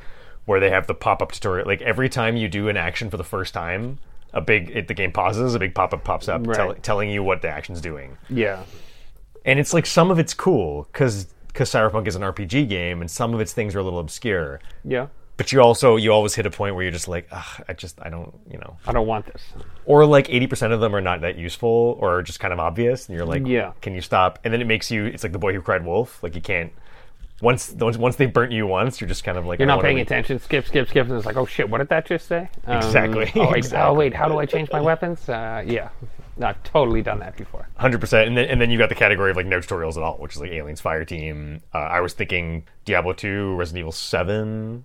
where 0.45 0.59
they 0.59 0.69
have 0.71 0.87
the 0.87 0.95
pop 0.95 1.21
up 1.21 1.31
tutorial. 1.31 1.67
Like 1.67 1.81
every 1.81 2.09
time 2.09 2.35
you 2.35 2.47
do 2.47 2.67
an 2.67 2.77
action 2.77 3.09
for 3.09 3.17
the 3.17 3.23
first 3.23 3.53
time, 3.53 3.99
a 4.33 4.41
big 4.41 4.71
it, 4.71 4.87
the 4.87 4.93
game 4.93 5.11
pauses, 5.11 5.53
a 5.55 5.59
big 5.59 5.75
pop 5.75 5.93
up 5.93 6.03
pops 6.03 6.27
up, 6.27 6.45
Right. 6.45 6.55
tell, 6.55 6.73
telling 6.75 7.09
you 7.09 7.23
what 7.23 7.41
the 7.41 7.49
action's 7.49 7.81
doing 7.81 8.17
yeah. 8.29 8.63
and 9.45 9.59
it's 9.59 9.73
like 9.73 9.85
some 9.85 10.11
of 10.11 10.19
it's 10.19 10.33
cool 10.33 10.87
because 10.91 11.27
because 11.47 11.71
Cyberpunk 11.71 12.07
is 12.07 12.15
an 12.15 12.21
RPG 12.21 12.69
game, 12.69 13.01
and 13.01 13.09
some 13.09 13.33
of 13.33 13.41
its 13.41 13.53
things 13.53 13.75
are 13.75 13.79
a 13.79 13.83
little 13.83 13.99
obscure. 13.99 14.59
Yeah. 14.85 15.07
But 15.39 15.53
you 15.53 15.61
also 15.61 15.95
you 15.95 16.11
always 16.11 16.35
hit 16.35 16.45
a 16.45 16.51
point 16.51 16.75
where 16.75 16.83
you're 16.83 16.91
just 16.91 17.07
like, 17.07 17.25
Ugh, 17.31 17.63
I 17.69 17.71
just 17.71 17.97
I 18.01 18.09
don't 18.09 18.37
you 18.51 18.57
know, 18.57 18.75
I 18.85 18.91
don't 18.91 19.07
want 19.07 19.25
this. 19.25 19.41
or 19.85 20.05
like 20.05 20.29
eighty 20.29 20.47
percent 20.47 20.73
of 20.73 20.81
them 20.81 20.93
are 20.93 20.99
not 20.99 21.21
that 21.21 21.37
useful 21.37 21.97
or 22.01 22.21
just 22.23 22.41
kind 22.41 22.51
of 22.51 22.59
obvious, 22.59 23.07
and 23.07 23.15
you're 23.15 23.25
like, 23.25 23.47
Yeah. 23.47 23.71
can 23.79 23.95
you 23.95 24.01
stop? 24.01 24.39
And 24.43 24.53
then 24.53 24.59
it 24.59 24.67
makes 24.67 24.91
you 24.91 25.05
it's 25.05 25.23
like 25.23 25.31
the 25.31 25.39
boy 25.39 25.53
who 25.53 25.61
cried 25.61 25.85
wolf, 25.85 26.21
like 26.21 26.35
you 26.35 26.41
can't. 26.41 26.73
Once 27.41 27.71
once 27.71 27.95
once 27.95 28.17
they 28.17 28.25
burnt 28.25 28.51
you 28.51 28.67
once, 28.67 28.99
you're 28.99 29.07
just 29.07 29.23
kind 29.23 29.37
of 29.37 29.45
like 29.45 29.59
You're 29.59 29.65
not 29.69 29.81
paying 29.81 30.01
attention. 30.01 30.39
Skip, 30.39 30.67
skip, 30.67 30.89
skip, 30.89 31.07
and 31.07 31.15
it's 31.15 31.25
like, 31.25 31.37
oh 31.37 31.45
shit, 31.45 31.69
what 31.69 31.77
did 31.77 31.87
that 31.87 32.05
just 32.05 32.27
say? 32.27 32.49
Um, 32.65 32.75
Exactly, 32.79 33.31
Oh 33.35 33.51
wait, 33.51 33.59
exactly. 33.59 33.89
oh 33.89 33.93
wait, 33.93 34.13
how 34.13 34.27
do 34.27 34.37
I 34.39 34.45
change 34.45 34.69
my 34.73 34.81
weapons? 34.81 35.29
Uh, 35.29 35.63
yeah, 35.65 35.87
I've 36.41 36.61
totally 36.63 37.01
done 37.01 37.19
that 37.19 37.37
before. 37.37 37.65
Hundred 37.77 38.01
percent, 38.01 38.27
and 38.27 38.35
then 38.35 38.43
and 38.49 38.59
then 38.59 38.69
you 38.69 38.77
got 38.77 38.89
the 38.89 38.95
category 38.95 39.31
of 39.31 39.37
like 39.37 39.45
no 39.45 39.59
tutorials 39.59 39.95
at 39.95 40.03
all, 40.03 40.17
which 40.17 40.33
is 40.35 40.41
like 40.41 40.51
Aliens 40.51 40.81
Fireteam. 40.81 41.61
Uh, 41.73 41.77
I 41.77 42.01
was 42.01 42.11
thinking 42.11 42.65
Diablo 42.83 43.13
two, 43.13 43.55
Resident 43.55 43.79
Evil 43.79 43.93
seven. 43.93 44.83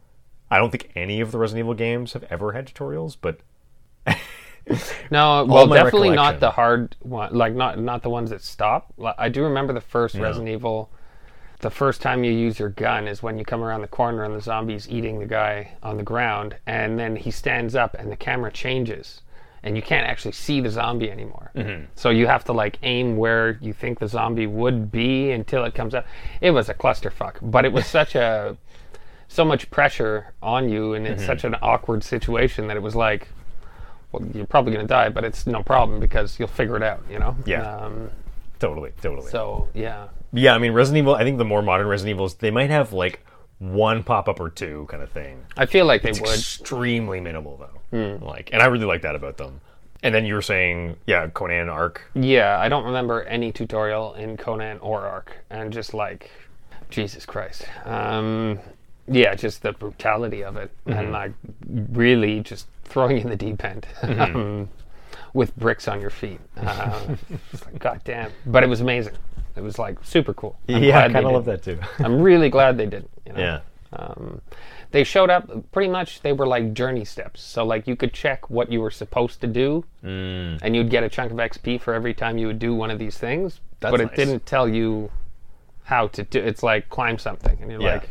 I 0.54 0.58
don't 0.58 0.70
think 0.70 0.92
any 0.94 1.20
of 1.20 1.32
the 1.32 1.38
Resident 1.38 1.64
Evil 1.64 1.74
games 1.74 2.12
have 2.12 2.22
ever 2.30 2.52
had 2.52 2.68
tutorials, 2.68 3.16
but 3.20 3.40
No, 5.10 5.44
well, 5.44 5.66
definitely 5.66 6.10
not 6.10 6.38
the 6.38 6.52
hard 6.52 6.94
one. 7.00 7.34
Like 7.34 7.54
not 7.54 7.80
not 7.80 8.04
the 8.04 8.08
ones 8.08 8.30
that 8.30 8.40
stop. 8.40 8.94
I 9.18 9.28
do 9.30 9.42
remember 9.42 9.72
the 9.72 9.80
first 9.80 10.14
Resident 10.14 10.48
Evil. 10.48 10.92
The 11.58 11.70
first 11.70 12.00
time 12.00 12.22
you 12.22 12.30
use 12.30 12.60
your 12.60 12.68
gun 12.68 13.08
is 13.08 13.20
when 13.20 13.36
you 13.36 13.44
come 13.44 13.64
around 13.64 13.80
the 13.80 13.88
corner 13.88 14.22
and 14.22 14.32
the 14.32 14.40
zombie's 14.40 14.88
eating 14.88 15.18
the 15.18 15.26
guy 15.26 15.72
on 15.82 15.96
the 15.96 16.04
ground, 16.04 16.56
and 16.66 16.98
then 16.98 17.16
he 17.16 17.32
stands 17.32 17.74
up 17.74 17.96
and 17.98 18.12
the 18.12 18.16
camera 18.16 18.52
changes, 18.52 19.22
and 19.64 19.74
you 19.74 19.82
can't 19.82 20.06
actually 20.06 20.32
see 20.32 20.60
the 20.60 20.70
zombie 20.70 21.10
anymore. 21.10 21.50
Mm-hmm. 21.56 21.86
So 21.96 22.10
you 22.10 22.28
have 22.28 22.44
to 22.44 22.52
like 22.52 22.78
aim 22.84 23.16
where 23.16 23.58
you 23.60 23.72
think 23.72 23.98
the 23.98 24.06
zombie 24.06 24.46
would 24.46 24.92
be 24.92 25.32
until 25.32 25.64
it 25.64 25.74
comes 25.74 25.94
up. 25.94 26.06
It 26.40 26.52
was 26.52 26.68
a 26.68 26.74
clusterfuck, 26.74 27.38
but 27.42 27.64
it 27.64 27.72
was 27.72 27.86
such 27.86 28.14
a 28.14 28.56
so 29.34 29.44
much 29.44 29.70
pressure 29.70 30.32
on 30.42 30.68
you, 30.68 30.94
and 30.94 31.06
it's 31.06 31.24
such 31.24 31.44
an 31.44 31.56
awkward 31.60 32.04
situation 32.04 32.68
that 32.68 32.76
it 32.76 32.82
was 32.82 32.94
like 32.94 33.28
well, 34.14 34.28
you're 34.32 34.46
probably 34.46 34.72
going 34.72 34.86
to 34.86 34.88
die, 34.88 35.08
but 35.08 35.24
it's 35.24 35.46
no 35.46 35.62
problem 35.62 35.98
because 35.98 36.38
you'll 36.38 36.48
figure 36.48 36.76
it 36.76 36.82
out, 36.82 37.02
you 37.10 37.18
know? 37.18 37.36
Yeah. 37.44 37.76
Um, 37.76 38.10
totally, 38.60 38.92
totally. 39.02 39.28
so, 39.30 39.68
yeah. 39.74 40.08
yeah, 40.32 40.54
I 40.54 40.58
mean 40.58 40.72
Resident 40.72 41.02
Evil. 41.02 41.14
I 41.14 41.24
think 41.24 41.38
the 41.38 41.44
more 41.44 41.62
modern 41.62 41.88
Resident 41.88 42.14
Evils, 42.14 42.34
they 42.36 42.50
might 42.50 42.70
have 42.70 42.92
like 42.92 43.24
one 43.58 44.02
pop 44.02 44.28
up 44.28 44.40
or 44.40 44.50
two 44.50 44.86
kind 44.88 45.02
of 45.02 45.10
thing. 45.10 45.44
I 45.56 45.66
feel 45.66 45.86
like 45.86 46.02
they 46.02 46.12
would. 46.12 46.20
Extremely 46.20 47.20
minimal 47.20 47.56
though. 47.56 48.16
Hmm. 48.16 48.24
Like, 48.24 48.50
and 48.52 48.62
I 48.62 48.66
really 48.66 48.86
like 48.86 49.02
that 49.02 49.16
about 49.16 49.36
them. 49.36 49.60
And 50.02 50.14
then 50.14 50.26
you 50.26 50.34
were 50.34 50.42
saying, 50.42 50.96
yeah, 51.06 51.26
Conan 51.28 51.68
Ark. 51.68 52.02
Yeah, 52.14 52.58
I 52.60 52.68
don't 52.68 52.84
remember 52.84 53.22
any 53.22 53.52
tutorial 53.52 54.14
in 54.14 54.36
Conan 54.36 54.78
or 54.80 55.00
Ark. 55.06 55.32
and 55.50 55.72
just 55.72 55.94
like, 55.94 56.30
Jesus 56.90 57.24
Christ. 57.24 57.66
Um, 57.84 58.58
yeah, 59.06 59.34
just 59.34 59.62
the 59.62 59.72
brutality 59.72 60.42
of 60.44 60.56
it, 60.56 60.70
and 60.86 61.12
like 61.12 61.32
really 61.92 62.40
just 62.40 62.66
throwing 62.84 63.16
you 63.16 63.22
in 63.22 63.30
the 63.30 63.36
deep 63.36 63.62
end 63.64 63.86
um, 64.02 64.68
with 65.32 65.54
bricks 65.56 65.88
on 65.88 66.00
your 66.00 66.10
feet. 66.10 66.40
Uh, 66.56 67.16
it's 67.52 67.64
like, 67.66 67.78
God 67.78 68.00
damn. 68.04 68.30
But 68.46 68.62
it 68.62 68.68
was 68.68 68.80
amazing. 68.80 69.14
It 69.56 69.62
was 69.62 69.78
like 69.78 69.98
super 70.02 70.34
cool. 70.34 70.58
I'm 70.68 70.82
yeah, 70.82 71.04
I 71.04 71.12
kind 71.12 71.26
of 71.26 71.32
love 71.32 71.44
that 71.44 71.62
too. 71.62 71.78
I'm 71.98 72.20
really 72.20 72.48
glad 72.48 72.76
they 72.78 72.86
did. 72.86 73.08
You 73.26 73.32
know? 73.34 73.40
yeah. 73.40 73.60
Um, 73.92 74.40
they 74.90 75.04
showed 75.04 75.30
up 75.30 75.48
pretty 75.70 75.88
much. 75.90 76.20
They 76.22 76.32
were 76.32 76.46
like 76.46 76.72
journey 76.72 77.04
steps. 77.04 77.40
So 77.42 77.64
like 77.64 77.86
you 77.86 77.94
could 77.94 78.12
check 78.12 78.48
what 78.50 78.70
you 78.72 78.80
were 78.80 78.90
supposed 78.90 79.40
to 79.42 79.46
do, 79.46 79.84
Mm. 80.04 80.58
and 80.62 80.74
you'd 80.76 80.90
get 80.90 81.02
a 81.04 81.08
chunk 81.08 81.30
of 81.32 81.38
XP 81.38 81.80
for 81.80 81.94
every 81.94 82.14
time 82.14 82.36
you 82.38 82.46
would 82.48 82.58
do 82.58 82.74
one 82.74 82.90
of 82.90 82.98
these 82.98 83.16
things. 83.18 83.60
That's 83.80 83.90
but 83.92 84.00
it 84.00 84.06
nice. 84.06 84.16
didn't 84.16 84.46
tell 84.46 84.68
you 84.68 85.10
how 85.84 86.08
to 86.08 86.22
do. 86.24 86.38
It's 86.40 86.62
like 86.62 86.88
climb 86.88 87.18
something, 87.18 87.56
and 87.60 87.70
you're 87.70 87.80
Yeah. 87.80 87.94
like, 87.94 88.10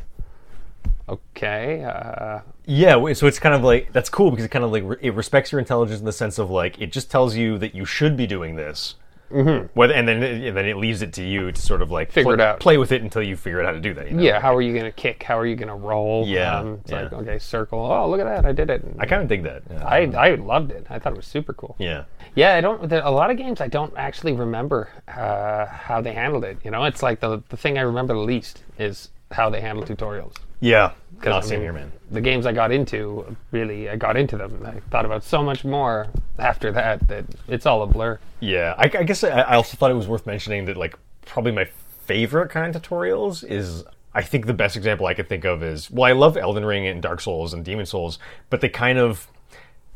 okay, 1.10 1.84
uh, 1.84 2.40
Yeah, 2.66 3.14
so 3.14 3.28
it's 3.28 3.40
kind 3.40 3.56
of 3.56 3.64
like 3.64 3.92
that's 3.94 4.10
cool 4.10 4.32
because 4.32 4.46
it 4.46 4.50
kind 4.52 4.66
of 4.66 4.72
like 4.72 4.84
re- 4.86 4.98
it 5.02 5.14
respects 5.14 5.52
your 5.52 5.60
intelligence 5.60 6.00
in 6.00 6.06
the 6.06 6.12
sense 6.14 6.38
of 6.40 6.50
like 6.50 6.80
it 6.82 6.92
just 6.92 7.12
tells 7.12 7.36
you 7.36 7.58
that 7.60 7.76
you 7.76 7.86
should 7.86 8.16
be 8.18 8.26
doing 8.28 8.56
this, 8.56 8.96
Whether 9.30 9.94
and 9.94 10.08
then 10.08 10.22
and 10.24 10.56
then 10.56 10.66
it 10.66 10.78
leaves 10.78 11.02
it 11.02 11.12
to 11.14 11.24
you 11.24 11.52
to 11.52 11.62
sort 11.62 11.82
of 11.82 11.92
like 11.92 12.12
Figure 12.12 12.24
pl- 12.32 12.34
it 12.34 12.42
out. 12.42 12.60
play 12.60 12.78
with 12.78 12.92
it 12.92 13.02
until 13.02 13.24
you 13.24 13.36
figure 13.36 13.60
out 13.60 13.66
how 13.66 13.72
to 13.72 13.80
do 13.82 13.94
that. 13.96 14.10
you 14.10 14.16
know? 14.18 14.24
Yeah, 14.24 14.40
how 14.40 14.56
are 14.56 14.62
you 14.62 14.72
going 14.74 14.86
to 14.86 14.92
kick? 14.92 15.24
How 15.24 15.38
are 15.38 15.46
you 15.46 15.56
going 15.56 15.68
to 15.70 15.76
roll? 15.76 16.26
Yeah, 16.28 16.60
Um, 16.60 16.80
it's 16.84 16.92
yeah. 16.92 17.02
like, 17.04 17.14
okay, 17.14 17.40
circle. 17.40 17.80
Oh, 17.80 18.10
look 18.10 18.20
at 18.22 18.26
that. 18.26 18.46
I 18.46 18.52
did 18.52 18.70
it. 18.70 18.86
I 19.00 19.06
kind 19.06 19.22
of 19.24 19.28
dig 19.28 19.44
that. 19.44 19.64
Yeah. 19.72 19.84
I, 19.86 20.00
I 20.16 20.36
loved 20.36 20.72
it. 20.72 20.86
I 20.90 21.00
thought 21.00 21.14
it 21.14 21.18
was 21.18 21.26
super 21.28 21.54
cool. 21.54 21.76
yeah. 21.80 22.04
Yeah, 22.36 22.56
I 22.56 22.62
don't. 22.62 22.92
A 22.92 23.12
lot 23.12 23.30
of 23.30 23.38
games 23.38 23.62
I 23.62 23.68
don't 23.68 23.94
actually 23.96 24.34
remember 24.34 24.90
uh, 25.08 25.68
how 25.68 26.02
they 26.02 26.14
handled 26.14 26.44
it. 26.44 26.58
You 26.64 26.72
know, 26.72 26.84
it's 26.86 27.04
like 27.04 27.20
the 27.20 27.44
the 27.50 27.58
thing 27.58 27.78
I 27.78 27.82
remember 27.82 28.16
the 28.16 28.22
least 28.22 28.64
is 28.80 29.10
how 29.30 29.52
they 29.52 29.62
handle 29.62 29.86
tutorials. 29.86 30.34
Yeah. 30.64 30.94
I 31.22 31.30
No, 31.30 31.42
same 31.42 31.60
mean, 31.60 31.62
here, 31.62 31.74
man. 31.74 31.92
The 32.12 32.22
games 32.22 32.46
I 32.46 32.54
got 32.54 32.72
into, 32.72 33.36
really, 33.52 33.90
I 33.90 33.98
got 33.98 34.16
into 34.16 34.38
them. 34.38 34.64
I 34.66 34.80
thought 34.90 35.06
about 35.06 35.24
so 35.24 35.44
much 35.44 35.66
more 35.66 36.08
after 36.40 36.72
that 36.72 37.08
that 37.10 37.26
it's 37.48 37.66
all 37.66 37.84
a 37.84 37.88
blur. 37.88 38.20
Yeah, 38.40 38.74
I, 38.78 38.84
I 38.84 39.04
guess 39.04 39.24
I, 39.24 39.30
I 39.30 39.56
also 39.56 39.76
thought 39.78 39.92
it 39.92 39.96
was 39.96 40.08
worth 40.08 40.26
mentioning 40.26 40.66
that 40.66 40.78
like 40.78 40.98
probably 41.26 41.52
my 41.52 41.66
favorite 42.06 42.50
kind 42.50 42.76
of 42.76 42.82
tutorials 42.82 43.44
is 43.44 43.84
I 44.14 44.22
think 44.22 44.46
the 44.46 44.54
best 44.54 44.76
example 44.76 45.06
I 45.06 45.14
could 45.14 45.28
think 45.28 45.46
of 45.46 45.64
is 45.64 45.90
well 45.90 46.06
I 46.06 46.12
love 46.12 46.38
Elden 46.38 46.66
Ring 46.66 46.86
and 46.88 47.02
Dark 47.02 47.22
Souls 47.22 47.54
and 47.54 47.64
Demon 47.66 47.86
Souls, 47.86 48.20
but 48.50 48.62
they 48.62 48.70
kind 48.70 49.00
of 49.00 49.28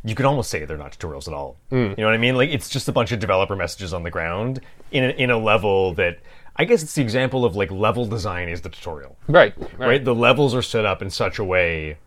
you 0.03 0.15
could 0.15 0.25
almost 0.25 0.49
say 0.49 0.63
they're 0.65 0.77
not 0.77 0.97
tutorials 0.97 1.27
at 1.27 1.33
all. 1.33 1.57
Mm. 1.71 1.91
You 1.91 1.95
know 1.97 2.05
what 2.05 2.13
I 2.13 2.17
mean? 2.17 2.35
Like 2.35 2.49
it's 2.49 2.69
just 2.69 2.87
a 2.87 2.91
bunch 2.91 3.11
of 3.11 3.19
developer 3.19 3.55
messages 3.55 3.93
on 3.93 4.03
the 4.03 4.11
ground 4.11 4.61
in 4.91 5.03
a, 5.03 5.09
in 5.09 5.29
a 5.29 5.37
level 5.37 5.93
that 5.95 6.19
I 6.57 6.65
guess 6.65 6.81
it's 6.83 6.95
the 6.95 7.01
example 7.03 7.45
of 7.45 7.55
like 7.55 7.69
level 7.71 8.05
design 8.05 8.49
is 8.49 8.61
the 8.61 8.69
tutorial 8.69 9.17
Right, 9.27 9.53
right. 9.57 9.79
right? 9.79 10.03
The 10.05 10.15
levels 10.15 10.55
are 10.55 10.61
set 10.61 10.85
up 10.85 11.01
in 11.01 11.09
such 11.09 11.37
a 11.39 11.43
way 11.43 11.97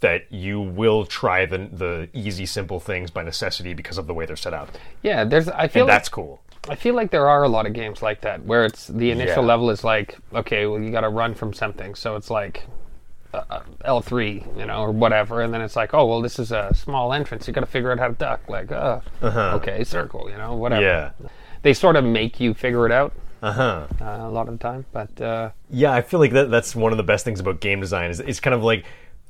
that 0.00 0.30
you 0.32 0.60
will 0.60 1.04
try 1.04 1.46
the 1.46 1.58
the 1.72 2.08
easy, 2.12 2.46
simple 2.46 2.80
things 2.80 3.10
by 3.10 3.22
necessity 3.22 3.72
because 3.74 3.98
of 3.98 4.06
the 4.06 4.14
way 4.14 4.26
they're 4.26 4.36
set 4.36 4.54
up, 4.54 4.70
Yeah, 5.02 5.24
there's. 5.24 5.48
I 5.48 5.68
feel 5.68 5.82
and 5.82 5.88
like 5.88 5.94
that's 5.98 6.08
cool. 6.08 6.42
I 6.68 6.76
feel 6.76 6.94
like 6.94 7.10
there 7.10 7.28
are 7.28 7.42
a 7.42 7.48
lot 7.48 7.66
of 7.66 7.72
games 7.72 8.02
like 8.02 8.20
that 8.20 8.44
where 8.44 8.64
it's 8.64 8.86
the 8.86 9.10
initial 9.10 9.42
Yeah. 9.42 9.48
level 9.48 9.70
is 9.70 9.82
like, 9.82 10.16
okay, 10.32 10.66
well, 10.66 10.80
you 10.80 10.90
got 10.92 11.00
to 11.00 11.08
run 11.08 11.34
from 11.34 11.52
something, 11.52 11.94
so 11.96 12.14
it's 12.16 12.30
like 12.30 12.66
uh, 13.34 13.60
L 13.84 14.00
three, 14.00 14.44
you 14.56 14.66
know, 14.66 14.80
or 14.82 14.92
whatever, 14.92 15.40
and 15.40 15.52
then 15.54 15.60
it's 15.62 15.74
like, 15.74 15.92
oh, 15.94 16.06
well, 16.06 16.20
this 16.20 16.38
is 16.38 16.52
a 16.52 16.72
small 16.74 17.12
entrance, 17.12 17.48
you 17.48 17.52
got 17.54 17.62
to 17.62 17.66
figure 17.66 17.90
out 17.90 17.98
how 17.98 18.08
to 18.08 18.14
duck, 18.14 18.40
like, 18.48 18.70
uh, 18.70 19.00
okay, 19.22 19.82
circle, 19.84 20.28
you 20.30 20.36
know, 20.36 20.54
whatever. 20.54 20.86
Uh-huh. 20.86 21.10
Yeah. 21.22 21.28
They 21.62 21.72
sort 21.74 21.96
of 21.96 22.04
make 22.04 22.38
you 22.40 22.54
figure 22.54 22.86
it 22.86 22.92
out 22.92 23.12
Uh 23.42 23.52
huh. 23.52 23.86
uh, 24.00 24.04
a 24.04 24.30
lot 24.30 24.48
of 24.48 24.58
the 24.58 24.62
time, 24.62 24.84
but 24.92 25.20
uh, 25.20 25.50
Yeah, 25.68 25.92
I 25.92 26.00
feel 26.02 26.20
like 26.20 26.32
that 26.32 26.50
that's 26.50 26.76
one 26.76 26.92
of 26.92 26.96
the 26.96 27.02
best 27.02 27.24
things 27.24 27.40
about 27.40 27.60
game 27.60 27.80
design 27.80 28.10
is 28.10 28.20
it's 28.20 28.40
kind 28.40 28.54
of 28.54 28.62
like 28.62 28.84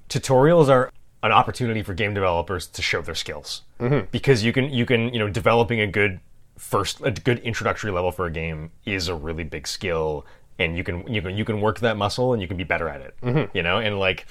tutorials 0.09 0.69
are 0.69 0.91
an 1.23 1.33
opportunity 1.33 1.83
for 1.83 1.95
game 1.95 2.13
developers 2.13 2.67
to 2.67 2.83
show 2.83 3.01
their 3.01 3.15
skills. 3.15 3.63
Because 4.11 4.45
you 4.45 4.53
can 4.53 4.71
you 4.71 4.85
can 4.85 5.13
you 5.13 5.19
know 5.19 5.29
developing 5.29 5.81
a 5.81 5.87
good 5.87 6.21
first 6.59 7.01
a 7.03 7.11
good 7.11 7.39
introductory 7.41 7.91
level 7.91 8.13
for 8.13 8.27
a 8.27 8.31
game 8.31 8.71
is 8.85 9.09
a 9.09 9.15
really 9.15 9.43
big 9.45 9.67
skill 9.67 10.25
and 10.59 10.77
you 10.77 10.85
can 10.85 11.07
you 11.13 11.21
can 11.23 11.37
you 11.37 11.45
can 11.45 11.61
work 11.61 11.81
that 11.81 11.97
muscle 11.97 12.33
and 12.33 12.43
you 12.43 12.47
can 12.47 12.57
be 12.57 12.63
better 12.65 12.89
at 12.89 13.01
it 13.01 13.15
you 13.55 13.63
know? 13.63 13.79
And 13.79 13.99
like 13.99 14.27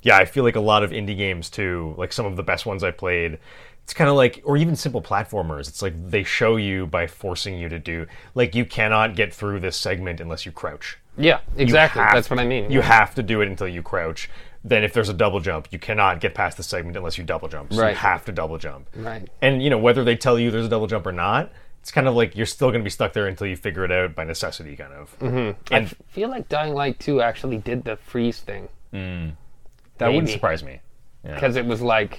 yeah 0.00 0.16
i 0.16 0.24
feel 0.24 0.44
like 0.44 0.56
a 0.56 0.60
lot 0.60 0.82
of 0.82 0.92
indie 0.92 1.16
games 1.16 1.50
too 1.50 1.94
like 1.98 2.12
some 2.12 2.24
of 2.24 2.36
the 2.36 2.42
best 2.42 2.64
ones 2.64 2.82
i 2.84 2.90
played 2.90 3.38
it's 3.84 3.94
kind 3.94 4.10
of 4.10 4.16
like 4.16 4.42
or 4.44 4.56
even 4.56 4.74
simple 4.74 5.00
platformers 5.02 5.68
it's 5.68 5.82
like 5.82 5.94
they 6.10 6.24
show 6.24 6.56
you 6.56 6.86
by 6.86 7.06
forcing 7.06 7.56
you 7.58 7.68
to 7.68 7.78
do 7.78 8.06
like 8.34 8.54
you 8.54 8.64
cannot 8.64 9.14
get 9.14 9.32
through 9.32 9.60
this 9.60 9.76
segment 9.76 10.20
unless 10.20 10.44
you 10.44 10.50
crouch 10.52 10.98
yeah, 11.16 11.40
exactly. 11.56 12.02
That's 12.02 12.28
what 12.28 12.40
I 12.40 12.44
mean. 12.44 12.72
you 12.72 12.80
yeah. 12.80 12.86
have 12.86 13.14
to 13.14 13.22
do 13.22 13.40
it 13.40 13.46
until 13.46 13.68
you 13.68 13.82
crouch. 13.82 14.28
Then, 14.64 14.82
if 14.82 14.92
there's 14.94 15.08
a 15.08 15.14
double 15.14 15.38
jump, 15.38 15.68
you 15.70 15.78
cannot 15.78 16.20
get 16.20 16.34
past 16.34 16.56
the 16.56 16.64
segment 16.64 16.96
unless 16.96 17.16
you 17.16 17.22
double 17.22 17.46
jump. 17.46 17.72
So 17.72 17.80
Right. 17.82 17.90
you 17.90 17.96
have 17.98 18.24
to 18.24 18.32
double 18.32 18.58
jump. 18.58 18.88
Right. 18.96 19.28
And 19.40 19.62
you 19.62 19.70
know 19.70 19.78
whether 19.78 20.02
they 20.02 20.16
tell 20.16 20.40
you 20.40 20.50
there's 20.50 20.66
a 20.66 20.68
double 20.68 20.88
jump 20.88 21.06
or 21.06 21.12
not, 21.12 21.52
it's 21.80 21.92
kind 21.92 22.08
of 22.08 22.16
like 22.16 22.34
you're 22.34 22.46
still 22.46 22.70
going 22.70 22.80
to 22.80 22.84
be 22.84 22.90
stuck 22.90 23.12
there 23.12 23.28
until 23.28 23.46
you 23.46 23.54
figure 23.54 23.84
it 23.84 23.92
out 23.92 24.16
by 24.16 24.24
necessity, 24.24 24.74
kind 24.74 24.92
of. 24.92 25.16
Mm-hmm. 25.20 25.72
I 25.72 25.76
And 25.76 25.86
f- 25.86 25.94
feel 26.08 26.30
like 26.30 26.48
Dying 26.48 26.74
Light 26.74 26.98
2 26.98 27.20
actually 27.20 27.58
did 27.58 27.84
the 27.84 27.94
freeze 27.94 28.40
thing 28.40 28.68
that 28.90 30.08
wouldn't 30.12 30.30
surprise 30.30 30.64
me. 30.64 30.80
Yeah. 31.24 31.34
because 31.34 31.54
it 31.54 31.64
was 31.64 31.80
like 31.80 32.18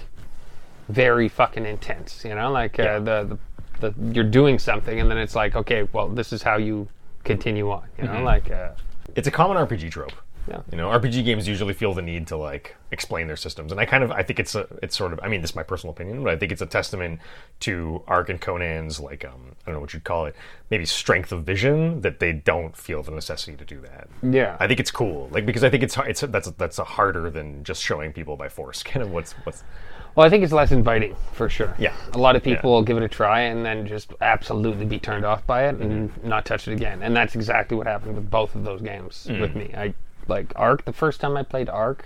very 0.88 1.28
fucking 1.28 1.66
intense, 1.66 2.24
you 2.24 2.34
know, 2.34 2.50
like 2.50 2.78
Yeah. 2.78 2.96
uh, 2.96 3.00
the, 3.00 3.24
the 3.24 3.38
the 3.92 4.14
you're 4.14 4.24
doing 4.24 4.58
something 4.58 5.00
and 5.00 5.10
then 5.10 5.18
it's 5.18 5.34
like, 5.34 5.54
okay, 5.54 5.86
well, 5.92 6.08
this 6.08 6.32
is 6.32 6.42
how 6.42 6.56
you 6.56 6.88
continue 7.24 7.70
on, 7.70 7.82
you 7.98 8.04
know, 8.04 8.12
Mm-hmm. 8.14 8.24
like 8.24 8.50
uh, 8.50 8.70
It's 9.14 9.28
a 9.28 9.30
common 9.30 9.56
RPG 9.58 9.90
trope. 9.90 10.12
Yeah. 10.48 10.60
You 10.70 10.78
know, 10.78 10.88
RPG 10.90 11.24
games 11.24 11.48
usually 11.48 11.74
feel 11.74 11.92
the 11.92 12.02
need 12.02 12.28
to 12.28 12.36
like 12.36 12.76
explain 12.92 13.26
their 13.26 13.36
systems, 13.36 13.72
and 13.72 13.80
I 13.80 13.84
kind 13.84 14.04
of 14.04 14.12
I 14.12 14.22
think 14.22 14.38
it's 14.38 14.54
a 14.54 14.68
it's 14.80 14.96
sort 14.96 15.12
of 15.12 15.18
I 15.20 15.26
mean 15.28 15.40
this 15.40 15.50
is 15.50 15.56
my 15.56 15.64
personal 15.64 15.92
opinion, 15.92 16.22
but 16.22 16.32
I 16.32 16.36
think 16.36 16.52
it's 16.52 16.62
a 16.62 16.66
testament 16.66 17.18
to 17.60 18.04
Ark 18.06 18.28
and 18.28 18.40
Conan's 18.40 19.00
like 19.00 19.24
um 19.24 19.56
I 19.62 19.64
don't 19.66 19.74
know 19.74 19.80
what 19.80 19.92
you'd 19.92 20.04
call 20.04 20.26
it 20.26 20.36
maybe 20.70 20.86
strength 20.86 21.32
of 21.32 21.42
vision 21.42 22.00
that 22.02 22.20
they 22.20 22.32
don't 22.32 22.76
feel 22.76 23.02
the 23.02 23.10
necessity 23.10 23.56
to 23.56 23.64
do 23.64 23.80
that. 23.80 24.06
yeah, 24.22 24.56
I 24.60 24.68
think 24.68 24.78
it's 24.78 24.92
cool, 24.92 25.28
like 25.32 25.46
because 25.46 25.64
I 25.64 25.68
think 25.68 25.82
it's 25.82 25.96
it's 25.98 26.20
that's 26.20 26.48
that's 26.52 26.78
a 26.78 26.84
harder 26.84 27.28
than 27.28 27.64
just 27.64 27.82
showing 27.82 28.12
people 28.12 28.36
by 28.36 28.48
force. 28.48 28.82
Kind 28.92 29.02
of 29.04 29.10
what's 29.10 29.32
what's 29.44 29.64
well, 30.16 30.26
I 30.26 30.30
think 30.30 30.42
it's 30.42 30.52
less 30.52 30.72
inviting 30.72 31.14
for 31.32 31.48
sure. 31.48 31.74
Yeah. 31.78 31.92
a 32.14 32.18
lot 32.18 32.34
of 32.36 32.42
people 32.42 32.70
Yeah. 32.70 32.74
will 32.76 32.82
give 32.82 32.96
it 32.96 33.02
a 33.02 33.08
try 33.08 33.40
and 33.42 33.64
then 33.64 33.86
just 33.86 34.12
absolutely 34.20 34.86
be 34.86 34.98
turned 34.98 35.24
off 35.24 35.46
by 35.46 35.68
it 35.68 35.76
and 35.76 36.10
Mm-hmm. 36.10 36.28
not 36.28 36.44
touch 36.46 36.66
it 36.66 36.72
again, 36.72 37.02
and 37.02 37.14
that's 37.14 37.34
exactly 37.34 37.76
what 37.76 37.86
happened 37.86 38.14
with 38.16 38.30
both 38.30 38.54
of 38.54 38.64
those 38.64 38.80
games 38.80 39.26
Mm. 39.30 39.40
with 39.40 39.54
me. 39.54 39.70
I 39.76 39.94
like 40.26 40.52
Ark 40.56 40.84
the 40.84 40.92
first 40.92 41.20
time 41.20 41.36
I 41.36 41.42
played 41.44 41.68
Ark, 41.68 42.04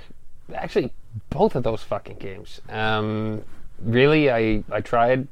actually 0.55 0.93
both 1.31 1.55
of 1.57 1.63
those 1.63 1.83
fucking 1.83 2.17
games. 2.19 2.61
Um, 2.69 3.43
really, 3.83 4.31
I 4.31 4.63
I 4.71 4.81
tried. 4.81 5.29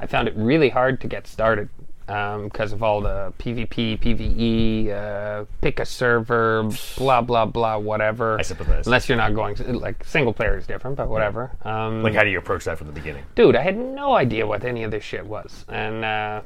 I 0.00 0.06
found 0.06 0.28
it 0.28 0.34
really 0.36 0.68
hard 0.70 1.00
to 1.02 1.08
get 1.08 1.26
started 1.26 1.68
because 2.06 2.72
of 2.72 2.82
all 2.82 3.00
the 3.00 3.32
PvP, 3.38 3.98
PvE, 3.98 4.90
uh, 4.90 5.44
pick 5.60 5.80
a 5.80 5.84
server, 5.84 6.68
blah 6.96 7.20
blah 7.20 7.46
blah, 7.46 7.78
whatever. 7.78 8.38
I 8.38 8.42
sympathize. 8.42 8.86
Unless 8.86 9.08
you're 9.08 9.18
not 9.18 9.34
going 9.34 9.56
like 9.80 10.04
single 10.04 10.32
player 10.32 10.56
is 10.56 10.66
different, 10.66 10.96
but 10.96 11.08
whatever. 11.08 11.50
Um, 11.62 12.02
like 12.02 12.14
how 12.14 12.22
do 12.22 12.30
you 12.30 12.38
approach 12.38 12.64
that 12.64 12.78
from 12.78 12.86
the 12.86 12.92
beginning? 12.92 13.24
dude, 13.34 13.56
I 13.56 13.62
had 13.62 13.76
no 13.76 14.14
idea 14.14 14.46
what 14.46 14.64
any 14.64 14.84
of 14.84 14.90
this 14.90 15.02
shit 15.02 15.26
was, 15.26 15.64
and 15.68 16.04
uh, 16.04 16.42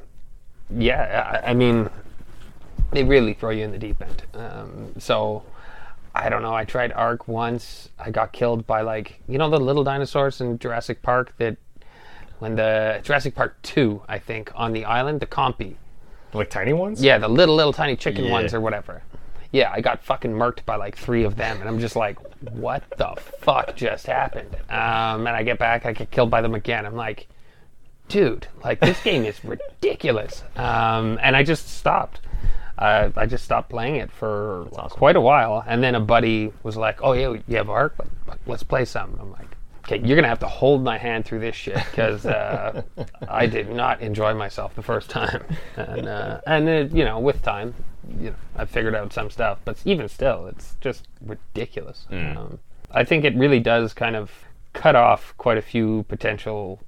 yeah, 0.71 1.41
I, 1.45 1.51
I 1.51 1.55
mean, 1.55 1.91
they 2.93 3.05
really 3.05 3.35
throw 3.35 3.51
you 3.51 3.65
in 3.65 3.73
the 3.73 3.79
deep 3.79 4.01
end. 4.01 4.23
Um, 4.35 4.93
so 4.99 5.43
I 6.15 6.29
don't 6.29 6.43
know. 6.43 6.55
I 6.55 6.65
tried 6.65 6.93
Ark 6.93 7.29
once. 7.29 7.91
I 7.99 8.11
got 8.11 8.33
killed 8.33 8.67
by 8.67 8.81
like 8.81 9.21
you 9.29 9.39
know 9.39 9.51
the 9.51 9.61
little 9.61 9.85
dinosaurs 9.85 10.41
in 10.41 10.59
Jurassic 10.59 11.03
Park 11.03 11.35
that 11.39 11.57
when 12.41 12.57
the 12.57 13.01
Jurassic 13.05 13.35
Park 13.35 13.57
two, 13.63 14.03
I 14.09 14.19
think, 14.19 14.51
on 14.55 14.73
the 14.73 14.85
island, 14.85 15.21
the 15.21 15.27
Compy. 15.27 15.77
Like 16.33 16.51
tiny 16.51 16.73
ones? 16.73 17.03
Yeah, 17.03 17.19
the 17.19 17.29
little 17.29 17.55
little 17.55 17.73
tiny 17.73 17.97
chicken 17.97 18.25
Yeah. 18.25 18.33
ones 18.33 18.53
or 18.55 18.61
whatever. 18.61 19.03
Yeah, 19.53 19.71
I 19.73 19.81
got 19.81 20.03
fucking 20.05 20.31
murked 20.33 20.65
by 20.65 20.77
like 20.77 20.97
three 20.97 21.25
of 21.25 21.37
them, 21.37 21.61
and 21.61 21.69
I'm 21.69 21.81
just 21.81 21.97
like, 21.97 22.19
what 22.53 22.85
the 22.97 23.15
fuck 23.41 23.75
just 23.75 24.07
happened? 24.07 24.55
Um, 24.69 25.27
and 25.27 25.31
I 25.31 25.43
get 25.43 25.59
back, 25.59 25.87
I 25.87 25.93
get 25.93 26.11
killed 26.13 26.31
by 26.31 26.41
them 26.41 26.55
again. 26.55 26.87
I'm 26.87 26.95
like, 26.95 27.27
dude, 28.09 28.47
like 28.65 28.79
this 28.81 29.03
game 29.03 29.25
is 29.25 29.45
ridiculous. 29.45 30.45
Um, 30.57 31.19
and 31.21 31.35
I 31.37 31.43
just 31.43 31.69
stopped. 31.69 32.21
Uh, 32.79 33.11
I 33.17 33.27
just 33.27 33.45
stopped 33.45 33.69
playing 33.69 33.97
it 33.97 34.11
for 34.11 34.67
quite 34.91 35.17
a 35.17 35.21
while, 35.21 35.63
and 35.67 35.83
then 35.83 35.95
a 35.97 36.01
buddy 36.01 36.53
was 36.63 36.77
like, 36.79 37.01
"Oh 37.03 37.13
yeah, 37.13 37.37
you 37.47 37.57
have 37.57 37.69
Ark? 37.69 37.95
Let's 38.47 38.63
play 38.63 38.85
some." 38.87 39.19
I'm 39.21 39.33
like, 39.33 39.57
"Okay, 39.85 40.01
you're 40.07 40.17
gonna 40.17 40.29
have 40.29 40.39
to 40.41 40.47
hold 40.49 40.83
my 40.85 40.99
hand 40.99 41.25
through 41.25 41.41
this 41.41 41.57
shit 41.57 41.77
because 41.91 42.25
uh, 42.27 42.83
I 43.29 43.47
did 43.47 43.71
not 43.71 44.01
enjoy 44.01 44.35
myself 44.35 44.75
the 44.75 44.83
first 44.83 45.11
time." 45.11 45.43
And 45.77 46.07
uh, 46.09 46.41
and 46.47 46.69
it, 46.69 46.93
you 46.93 47.05
know, 47.05 47.19
with 47.19 47.43
time, 47.43 47.75
you 48.19 48.31
know, 48.31 48.37
I 48.57 48.65
figured 48.65 48.95
out 48.95 49.13
some 49.13 49.31
stuff, 49.31 49.59
but 49.65 49.81
even 49.85 50.09
still, 50.09 50.47
it's 50.47 50.77
just 50.81 51.09
ridiculous. 51.25 52.07
Um, 52.11 52.59
I 52.91 53.05
think 53.05 53.25
it 53.25 53.35
really 53.37 53.61
does 53.61 53.93
kind 53.95 54.17
of 54.17 54.31
cut 54.73 54.97
off 54.97 55.35
quite 55.39 55.59
a 55.59 55.63
few 55.63 56.05
potential 56.09 56.81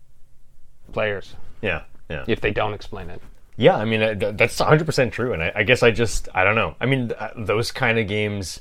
players 0.93 1.35
Yeah. 1.63 1.83
Yeah. 2.11 2.25
if 2.29 2.41
they 2.41 2.51
don't 2.51 2.75
explain 2.75 3.11
it. 3.11 3.21
Yeah, 3.57 3.77
I 3.77 3.85
mean 3.85 4.03
uh, 4.03 4.15
th- 4.15 4.37
that's 4.37 4.59
100% 4.61 5.13
true 5.13 5.33
and 5.33 5.43
I, 5.43 5.53
I 5.57 5.63
guess 5.63 5.83
I 5.83 5.91
just 5.91 6.29
I 6.35 6.45
don't 6.45 6.55
know. 6.55 6.75
I 6.81 6.87
mean 6.87 7.09
th- 7.09 7.21
uh, 7.21 7.31
those 7.37 7.71
kind 7.73 7.99
of 7.99 8.07
games 8.09 8.61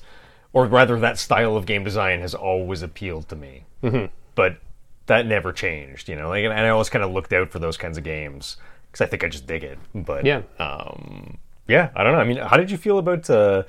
or 0.54 0.66
rather 0.66 1.00
that 1.00 1.18
style 1.18 1.56
of 1.56 1.66
game 1.66 1.84
design 1.84 2.20
has 2.22 2.34
always 2.36 2.82
appealed 2.82 3.30
to 3.30 3.36
me. 3.36 3.66
Mm-hmm. 3.84 4.06
But 4.42 4.58
that 5.06 5.28
never 5.28 5.52
changed, 5.54 6.10
you 6.10 6.16
know. 6.16 6.30
Like 6.30 6.44
and 6.46 6.54
I 6.54 6.70
always 6.70 6.90
kind 6.90 7.04
of 7.06 7.12
looked 7.12 7.34
out 7.34 7.52
for 7.52 7.60
those 7.60 7.78
kinds 7.78 7.98
of 8.00 8.04
games 8.04 8.58
cuz 8.92 9.02
I 9.02 9.06
think 9.06 9.24
I 9.24 9.28
just 9.28 9.46
dig 9.46 9.64
it. 9.64 9.78
But 9.94 10.26
Yeah. 10.26 10.42
um 10.60 11.38
yeah, 11.68 11.90
I 11.96 12.04
don't 12.04 12.14
know. 12.14 12.20
I 12.20 12.24
mean, 12.24 12.38
how 12.38 12.58
did 12.58 12.72
you 12.72 12.78
feel 12.86 12.98
about 12.98 13.30
uh 13.30 13.64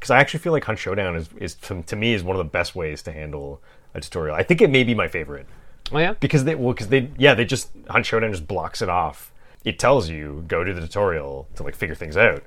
cuz 0.00 0.10
I 0.10 0.18
actually 0.18 0.40
feel 0.40 0.52
like 0.56 0.64
Hunt 0.64 0.80
Showdown 0.80 1.14
is 1.20 1.28
is 1.46 1.54
to, 1.66 1.82
to 1.82 1.96
me 2.02 2.08
is 2.14 2.24
one 2.24 2.34
of 2.36 2.42
the 2.44 2.52
best 2.58 2.74
ways 2.74 3.02
to 3.04 3.12
handle 3.12 3.60
a 3.94 4.00
tutorial. 4.00 4.34
I 4.34 4.42
think 4.42 4.60
it 4.60 4.70
may 4.70 4.82
be 4.84 4.94
my 5.02 5.08
favorite 5.18 5.46
Oh 5.92 5.98
yeah, 6.06 6.14
because 6.24 6.42
they 6.46 6.56
well 6.56 6.72
because 6.74 6.88
they 6.88 7.02
yeah 7.26 7.34
they 7.34 7.44
just 7.44 7.70
Hunt 7.88 8.04
Showdown 8.06 8.32
just 8.32 8.48
blocks 8.48 8.82
it 8.82 8.88
off. 8.88 9.30
It 9.70 9.78
tells 9.78 10.08
you 10.08 10.44
go 10.48 10.64
to 10.64 10.72
the 10.74 10.80
tutorial 10.80 11.46
to 11.56 11.62
like 11.62 11.76
figure 11.82 11.94
things 12.02 12.16
out, 12.16 12.42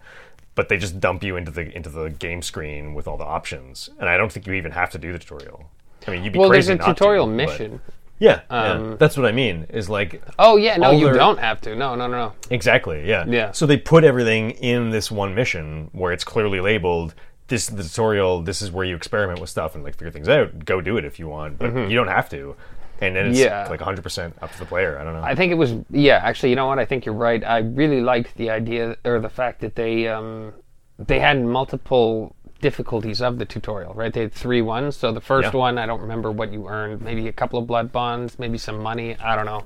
but 0.55 0.67
they 0.69 0.77
just 0.85 0.99
dump 0.99 1.23
you 1.23 1.37
into 1.37 1.51
the 1.57 1.65
into 1.77 1.89
the 1.89 2.09
game 2.25 2.41
screen 2.41 2.93
with 2.93 3.07
all 3.07 3.17
the 3.23 3.31
options, 3.37 3.89
and 3.99 4.09
I 4.13 4.17
don't 4.17 4.31
think 4.33 4.45
you 4.47 4.53
even 4.61 4.73
have 4.73 4.89
to 4.95 4.97
do 5.05 5.13
the 5.13 5.19
tutorial. 5.19 5.59
I 6.07 6.11
mean, 6.11 6.23
you'd 6.23 6.33
be 6.33 6.39
well, 6.39 6.49
there's 6.49 6.69
a 6.69 6.77
to, 6.77 6.83
tutorial 6.85 7.25
but- 7.25 7.33
mission 7.35 7.81
Yeah, 8.19 8.41
yeah. 8.51 8.71
Um, 8.73 8.97
that's 8.97 9.15
what 9.17 9.25
I 9.25 9.31
mean. 9.31 9.65
Is 9.69 9.89
like 9.89 10.21
Oh 10.37 10.57
yeah, 10.57 10.77
no, 10.77 10.91
you 10.91 11.05
their- 11.05 11.13
don't 11.15 11.39
have 11.39 11.61
to. 11.61 11.75
No, 11.75 11.95
no, 11.95 12.07
no, 12.07 12.17
no. 12.17 12.33
exactly, 12.49 13.07
yeah, 13.07 13.25
Yeah. 13.27 13.51
So 13.51 13.65
they 13.65 13.77
put 13.77 14.03
everything 14.03 14.51
in 14.51 14.89
this 14.89 15.09
one 15.11 15.33
mission 15.35 15.89
where 15.93 16.11
it's 16.11 16.23
clearly 16.23 16.59
labeled. 16.59 17.13
This 17.47 17.67
is 17.69 17.75
the 17.75 17.83
tutorial. 17.83 18.41
This 18.43 18.61
is 18.61 18.71
where 18.71 18.85
you 18.85 18.95
experiment 18.95 19.39
with 19.39 19.49
stuff 19.49 19.73
and 19.73 19.83
like 19.83 19.95
figure 19.95 20.11
things 20.11 20.29
out. 20.29 20.65
Go 20.65 20.81
do 20.81 20.97
it 20.97 21.05
if 21.05 21.17
you 21.17 21.27
want, 21.27 21.57
but 21.57 21.73
you 21.89 21.95
don't 21.95 22.07
have 22.09 22.29
to. 22.29 22.55
And 23.01 23.15
then 23.15 23.27
it's 23.27 23.39
Mm-hmm. 23.39 23.47
Yeah. 23.47 23.67
like 23.69 23.79
100 23.79 24.03
percent 24.03 24.35
up 24.41 24.51
to 24.51 24.59
the 24.59 24.65
player. 24.65 24.99
I 24.99 25.03
don't 25.05 25.13
know. 25.13 25.23
I 25.23 25.33
think 25.33 25.51
it 25.51 25.55
was 25.55 25.73
yeah. 25.89 26.19
Actually, 26.21 26.49
you 26.49 26.55
know 26.57 26.67
what? 26.67 26.77
I 26.79 26.85
think 26.85 27.05
you're 27.05 27.15
right. 27.15 27.41
I 27.43 27.59
really 27.59 28.01
liked 28.01 28.35
the 28.35 28.49
idea 28.49 28.97
or 29.05 29.19
the 29.21 29.29
fact 29.29 29.61
that 29.61 29.75
they 29.75 30.07
um, 30.09 30.51
they 30.99 31.19
had 31.21 31.41
multiple 31.43 32.35
difficulties 32.61 33.21
of 33.21 33.37
the 33.37 33.45
tutorial. 33.45 33.93
Right? 33.93 34.11
They 34.13 34.21
had 34.21 34.33
three 34.33 34.61
ones. 34.61 34.95
So 34.97 35.11
the 35.11 35.21
first 35.21 35.53
Yeah. 35.53 35.59
one, 35.59 35.77
I 35.77 35.85
don't 35.85 36.01
remember 36.01 36.31
what 36.31 36.51
you 36.51 36.67
earned. 36.67 37.01
Maybe 37.01 37.27
a 37.27 37.33
couple 37.33 37.59
of 37.59 37.67
blood 37.67 37.91
bonds, 37.91 38.37
maybe 38.39 38.57
some 38.57 38.79
money. 38.81 39.15
I 39.23 39.35
don't 39.35 39.45
know. 39.45 39.63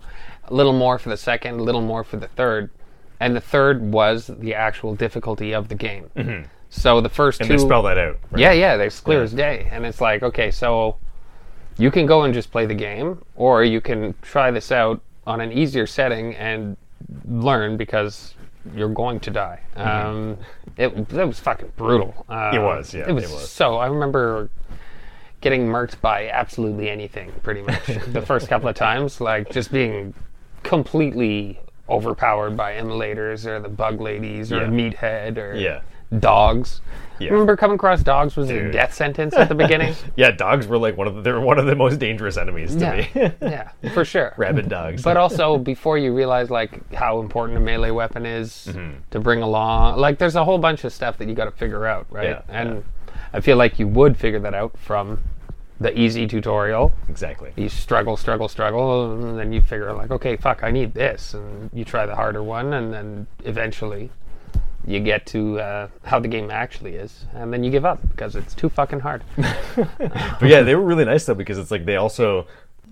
A 0.48 0.54
little 0.54 0.74
more 0.74 1.00
for 1.00 1.10
the 1.10 1.18
second, 1.18 1.60
a 1.60 1.64
little 1.64 1.82
more 1.82 2.04
for 2.04 2.18
the 2.18 2.28
third, 2.28 2.70
and 3.20 3.36
the 3.36 3.42
third 3.42 3.82
was 3.94 4.28
the 4.28 4.54
actual 4.54 4.94
difficulty 4.96 5.54
of 5.54 5.70
the 5.70 5.76
game. 5.76 6.10
Mm-hmm. 6.16 6.44
So 6.70 7.02
the 7.02 7.10
first 7.10 7.40
and 7.40 7.48
two 7.50 7.58
they 7.58 7.64
spell 7.64 7.84
that 7.84 7.98
out. 7.98 8.18
right? 8.32 8.42
yeah, 8.42 8.52
yeah, 8.52 8.78
they're 8.78 8.90
clear 8.90 9.22
as 9.24 9.32
day. 9.34 9.68
And 9.72 9.86
it's 9.86 10.02
like, 10.02 10.24
okay, 10.24 10.50
so 10.52 10.98
you 11.78 11.92
can 11.92 12.06
go 12.06 12.24
and 12.24 12.34
just 12.34 12.52
play 12.52 12.66
the 12.66 12.74
game, 12.76 13.22
or 13.36 13.64
you 13.64 13.80
can 13.80 14.16
try 14.22 14.52
this 14.52 14.72
out 14.72 15.00
on 15.26 15.40
an 15.40 15.52
easier 15.52 15.88
setting 15.88 16.36
and 16.36 16.76
learn 17.26 17.78
because 17.78 18.34
you're 18.76 18.90
going 18.94 19.20
to 19.22 19.32
die. 19.32 19.60
Um, 19.76 20.38
it, 20.78 20.88
it 21.14 21.26
was 21.28 21.40
fucking 21.40 21.74
brutal. 21.76 22.26
Uh, 22.30 22.34
Mm-hmm. 22.34 22.56
It 22.58 22.60
was, 22.62 22.94
yeah, 22.94 23.10
It 23.10 23.12
was, 23.14 23.24
it 23.26 23.30
was. 23.32 23.50
so. 23.52 23.76
I 23.78 23.88
remember 23.88 24.50
getting 25.42 25.66
murked 25.68 26.00
by 26.02 26.30
absolutely 26.30 26.90
anything, 26.90 27.32
pretty 27.44 27.62
much. 27.62 27.86
the 28.08 28.22
first 28.22 28.48
couple 28.48 28.70
of 28.70 28.76
times, 28.76 29.20
like 29.20 29.52
just 29.52 29.72
being 29.72 30.14
completely 30.64 31.60
overpowered 31.90 32.56
by 32.56 32.74
immolators 32.78 33.46
or 33.46 33.60
the 33.60 33.68
bug 33.70 34.00
ladies 34.00 34.52
or 34.54 34.62
Yeah. 34.62 34.68
meathead 34.68 35.38
or 35.38 35.56
Yeah. 35.56 35.82
Dogs. 36.20 36.82
Yeah. 37.20 37.30
Remember 37.30 37.56
coming 37.56 37.76
across 37.76 38.02
dogs 38.02 38.36
was 38.36 38.50
a 38.50 38.72
death 38.72 38.94
sentence 38.94 39.36
at 39.36 39.48
the 39.48 39.56
beginning? 39.56 39.96
Yeah, 40.16 40.32
dogs 40.32 40.68
were 40.68 40.78
like 40.78 40.98
one 40.98 41.08
of 41.08 41.16
the, 41.16 41.22
they 41.22 41.32
were 41.32 41.40
one 41.40 41.60
of 41.60 41.66
the 41.66 41.76
most 41.76 42.00
dangerous 42.00 42.38
enemies 42.38 42.76
to 42.76 42.82
yeah, 42.82 42.96
me. 43.30 43.32
yeah, 43.42 43.72
for 43.94 44.04
sure. 44.04 44.34
Rabid 44.38 44.68
dogs. 44.68 45.04
But 45.04 45.16
also 45.18 45.58
before 45.58 45.98
you 45.98 46.14
realize 46.14 46.50
like 46.50 46.92
how 46.94 47.20
important 47.20 47.58
a 47.58 47.62
melee 47.62 47.92
weapon 47.92 48.26
is 48.26 48.68
Mm-hmm. 48.72 49.00
to 49.12 49.20
bring 49.20 49.42
along, 49.42 50.00
like 50.00 50.18
there's 50.18 50.36
a 50.36 50.44
whole 50.44 50.58
bunch 50.58 50.84
of 50.84 50.92
stuff 50.92 51.18
that 51.20 51.28
you 51.30 51.36
got 51.36 51.46
to 51.46 51.52
figure 51.52 51.86
out, 51.86 52.08
right? 52.10 52.30
Yeah, 52.30 52.42
and 52.50 52.84
I 53.32 53.40
feel 53.42 53.58
like 53.58 53.80
you 53.80 53.88
would 53.88 54.18
figure 54.18 54.40
that 54.40 54.54
out 54.54 54.78
from 54.78 55.20
the 55.80 55.98
easy 56.00 56.28
tutorial. 56.28 56.94
exactly. 57.10 57.52
You 57.56 57.68
struggle, 57.70 58.16
struggle, 58.18 58.48
struggle, 58.48 59.14
and 59.14 59.38
then 59.38 59.52
you 59.52 59.62
figure 59.62 59.92
like, 59.94 60.12
okay, 60.12 60.36
fuck, 60.38 60.64
I 60.64 60.72
need 60.72 60.94
this, 60.94 61.34
and 61.34 61.70
you 61.74 61.84
try 61.84 62.06
the 62.06 62.16
harder 62.16 62.42
one, 62.44 62.74
and 62.74 62.94
then 62.94 63.28
eventually 63.44 64.10
you 64.86 65.00
get 65.00 65.26
to 65.28 65.60
uh, 65.60 65.88
how 66.04 66.20
the 66.20 66.28
game 66.28 66.52
actually 66.52 66.96
is, 66.96 67.26
and 67.34 67.54
then 67.54 67.64
you 67.64 67.72
give 67.72 67.86
up 67.86 68.02
because 68.10 68.36
it's 68.36 68.54
too 68.54 68.70
fucking 68.70 69.00
hard. 69.00 69.24
But 69.76 70.50
yeah, 70.50 70.62
they 70.62 70.76
were 70.76 70.84
really 70.84 71.06
nice 71.06 71.26
though 71.26 71.34
because 71.36 71.58
it's 71.58 71.72
like 71.72 71.86
they 71.86 71.96
also 71.96 72.48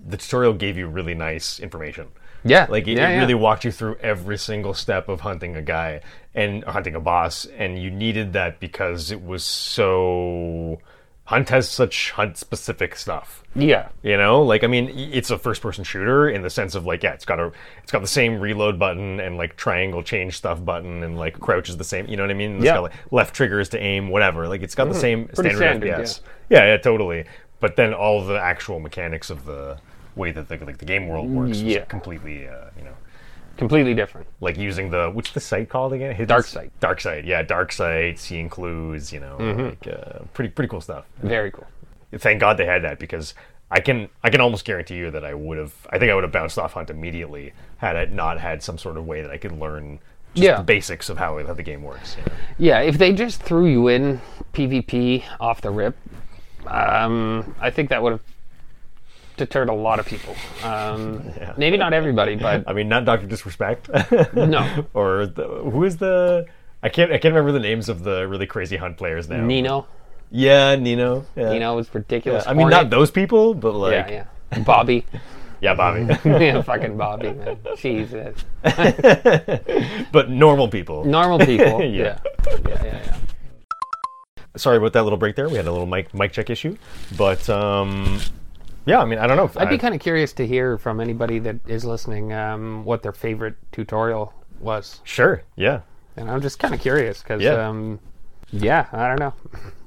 the 0.06 0.16
tutorial 0.16 0.54
gave 0.54 0.76
you 0.76 0.86
really 0.88 1.14
nice 1.14 1.60
information. 1.60 2.08
Yeah, 2.44 2.66
Like 2.68 2.88
it, 2.88 2.96
yeah, 2.96 3.08
it 3.08 3.12
yeah. 3.14 3.20
really 3.20 3.34
walked 3.34 3.64
you 3.64 3.70
through 3.70 3.96
every 3.96 4.36
single 4.36 4.74
step 4.74 5.08
of 5.08 5.20
hunting 5.20 5.54
a 5.56 5.62
guy 5.62 6.00
and 6.34 6.64
hunting 6.64 6.96
a 6.96 7.00
boss, 7.00 7.46
and 7.56 7.80
you 7.80 7.90
needed 7.90 8.32
that 8.32 8.58
because 8.58 9.10
it 9.12 9.22
was 9.22 9.44
so. 9.44 10.80
Hunt 11.26 11.48
has 11.50 11.68
such 11.70 12.10
hunt 12.10 12.36
specific 12.36 12.96
stuff. 12.96 13.44
yeah, 13.54 13.88
You 14.02 14.16
know, 14.16 14.42
like 14.42 14.64
I 14.64 14.66
mean, 14.66 14.88
it's 15.12 15.30
a 15.30 15.38
first-person 15.38 15.84
shooter 15.84 16.28
in 16.28 16.42
the 16.42 16.50
sense 16.50 16.74
of 16.74 16.84
like, 16.84 17.02
yeah, 17.04 17.12
it's 17.12 17.24
got 17.24 17.38
a, 17.38 17.52
it's 17.82 17.92
got 17.92 18.00
the 18.02 18.08
same 18.08 18.40
reload 18.40 18.76
button 18.78 19.20
and 19.20 19.36
like 19.36 19.56
triangle 19.56 20.02
change 20.02 20.36
stuff 20.36 20.64
button 20.64 21.02
and 21.04 21.16
like 21.16 21.38
crouch 21.38 21.68
is 21.68 21.76
the 21.76 21.84
same. 21.84 22.06
You 22.08 22.16
know 22.16 22.24
what 22.24 22.30
I 22.30 22.34
mean? 22.34 22.56
It's 22.56 22.64
Yeah. 22.64 22.74
got 22.74 22.82
like 22.84 22.92
left 23.12 23.34
triggers 23.36 23.68
to 23.70 23.78
aim, 23.80 24.08
whatever. 24.08 24.48
Like 24.48 24.62
it's 24.62 24.74
got 24.74 24.88
the 24.88 24.94
same 24.94 25.26
Pretty 25.28 25.50
standard, 25.54 25.82
standard, 25.82 25.90
FPS. 26.06 26.20
Yeah. 26.50 26.66
yeah, 26.66 26.76
totally. 26.78 27.24
But 27.60 27.76
then 27.76 27.94
all 27.94 28.24
the 28.24 28.40
actual 28.40 28.80
mechanics 28.80 29.30
of 29.30 29.44
the 29.44 29.78
way 30.16 30.32
that 30.32 30.48
the, 30.48 30.56
like 30.64 30.78
the 30.78 30.84
game 30.84 31.06
world 31.06 31.30
works 31.30 31.58
is 31.58 31.62
Yeah. 31.62 31.84
completely, 31.84 32.48
uh, 32.48 32.64
you 32.76 32.82
know, 32.84 32.94
completely 33.56 33.94
different. 33.94 34.26
like 34.40 34.56
using 34.56 34.90
the 34.90 35.10
what's 35.10 35.32
the 35.32 35.40
site 35.40 35.68
called 35.68 35.92
again? 35.92 36.10
Hidden- 36.12 36.26
Dark 36.28 36.46
Sight. 36.46 36.72
Dark 36.80 37.00
Sight. 37.00 37.24
Yeah, 37.24 37.42
dark 37.42 37.72
sight. 37.72 38.18
Seeing 38.18 38.48
clues. 38.48 39.12
You 39.12 39.20
know, 39.20 39.36
Mm-hmm. 39.38 39.60
like 39.62 39.86
uh, 39.88 40.20
pretty 40.34 40.50
pretty 40.50 40.68
cool 40.68 40.80
stuff 40.80 41.04
Very 41.22 41.50
cool. 41.50 41.66
thank 42.18 42.40
God 42.40 42.56
they 42.56 42.66
had 42.66 42.82
that 42.84 42.98
because 42.98 43.34
I 43.70 43.80
can 43.80 44.08
I 44.22 44.30
can 44.30 44.40
almost 44.40 44.64
guarantee 44.64 44.96
you 44.96 45.10
that 45.10 45.24
I 45.24 45.34
would 45.34 45.58
have 45.58 45.74
I 45.90 45.98
think 45.98 46.10
I 46.10 46.14
would 46.14 46.24
have 46.24 46.32
bounced 46.32 46.58
off 46.58 46.72
Hunt 46.74 46.90
immediately 46.90 47.52
had 47.78 47.96
I 47.96 48.04
not 48.06 48.38
had 48.40 48.62
some 48.62 48.78
sort 48.78 48.96
of 48.96 49.06
way 49.06 49.22
that 49.22 49.30
I 49.30 49.38
could 49.38 49.52
learn 49.52 49.98
just 50.34 50.44
Yeah. 50.44 50.56
the 50.58 50.62
basics 50.62 51.08
of 51.10 51.18
how, 51.18 51.44
how 51.46 51.52
the 51.54 51.62
game 51.62 51.82
works. 51.82 52.16
you 52.18 52.24
know? 52.24 52.32
Yeah, 52.58 52.80
if 52.80 52.96
they 52.98 53.12
just 53.12 53.42
threw 53.42 53.66
you 53.66 53.88
in 53.88 54.20
PvP 54.54 55.24
off 55.40 55.60
the 55.60 55.70
rip, 55.70 55.94
um, 56.66 57.54
I 57.60 57.70
think 57.70 57.90
that 57.90 58.02
would 58.02 58.12
have 58.12 58.20
deterred 59.42 59.68
a 59.68 59.74
lot 59.74 59.98
of 59.98 60.06
people. 60.06 60.36
Um, 60.62 61.22
Maybe 61.56 61.76
not 61.76 61.92
everybody, 61.92 62.36
but 62.36 62.64
I 62.68 62.72
mean, 62.72 62.88
not 62.88 63.04
Doctor 63.04 63.26
Disrespect. 63.26 63.88
no. 64.34 64.86
or 64.94 65.26
the, 65.26 65.46
who 65.72 65.82
is 65.84 65.96
the 65.96 66.46
I 66.82 66.88
can't 66.88 67.10
I 67.10 67.18
can't 67.18 67.34
remember 67.34 67.52
the 67.52 67.60
names 67.60 67.88
of 67.88 68.04
the 68.04 68.28
really 68.28 68.46
crazy 68.46 68.76
Hunt 68.76 68.96
players 68.96 69.28
now. 69.28 69.44
Nino, 69.44 69.86
Yeah, 70.30 70.76
Nino. 70.76 71.26
Yeah. 71.36 71.50
Nino 71.50 71.76
was 71.76 71.92
ridiculous. 71.94 72.46
I 72.46 72.52
mean, 72.54 72.68
not 72.68 72.90
those 72.90 73.10
people, 73.10 73.54
but 73.54 73.72
like 73.74 73.92
Yeah, 73.92 74.26
yeah. 74.52 74.62
Bobby. 74.62 75.04
yeah, 75.60 75.74
Bobby. 75.74 76.02
yeah, 76.24 76.62
fucking 76.62 76.96
Bobby, 76.96 77.32
man. 77.32 77.58
Jesus. 77.76 78.36
but 80.12 80.30
normal 80.30 80.68
people. 80.68 81.04
Normal 81.04 81.38
people. 81.40 81.82
Yeah. 81.82 81.86
yeah. 81.88 82.18
Yeah, 82.46 82.84
yeah, 82.84 82.84
yeah. 82.84 83.16
Sorry 84.56 84.76
about 84.76 84.92
that 84.92 85.02
little 85.02 85.18
break 85.18 85.34
there. 85.34 85.48
We 85.48 85.56
had 85.56 85.66
a 85.66 85.72
little 85.72 85.86
mic 85.86 86.12
mic 86.14 86.32
check 86.32 86.50
issue, 86.50 86.76
but 87.16 87.48
um, 87.48 88.20
yeah. 88.86 89.00
I 89.00 89.04
mean, 89.04 89.18
I 89.18 89.26
don't 89.26 89.36
know. 89.36 89.44
If 89.44 89.56
I'd 89.56 89.68
be 89.68 89.78
kind 89.78 89.94
of 89.94 90.00
curious 90.00 90.32
to 90.34 90.46
hear 90.46 90.78
from 90.78 91.00
anybody 91.00 91.38
that 91.40 91.56
is 91.66 91.84
listening 91.84 92.32
um, 92.32 92.84
what 92.84 93.02
their 93.02 93.12
favorite 93.12 93.56
tutorial 93.72 94.32
was. 94.60 95.00
sure. 95.04 95.42
Yeah. 95.56 95.80
And 96.16 96.30
I'm 96.30 96.40
just 96.42 96.58
kind 96.58 96.74
of 96.74 96.80
curious 96.80 97.22
because, 97.22 97.40
Yeah. 97.42 97.68
um, 97.68 97.98
yeah, 98.50 98.86
I 98.92 99.08
don't 99.08 99.18
know. 99.18 99.32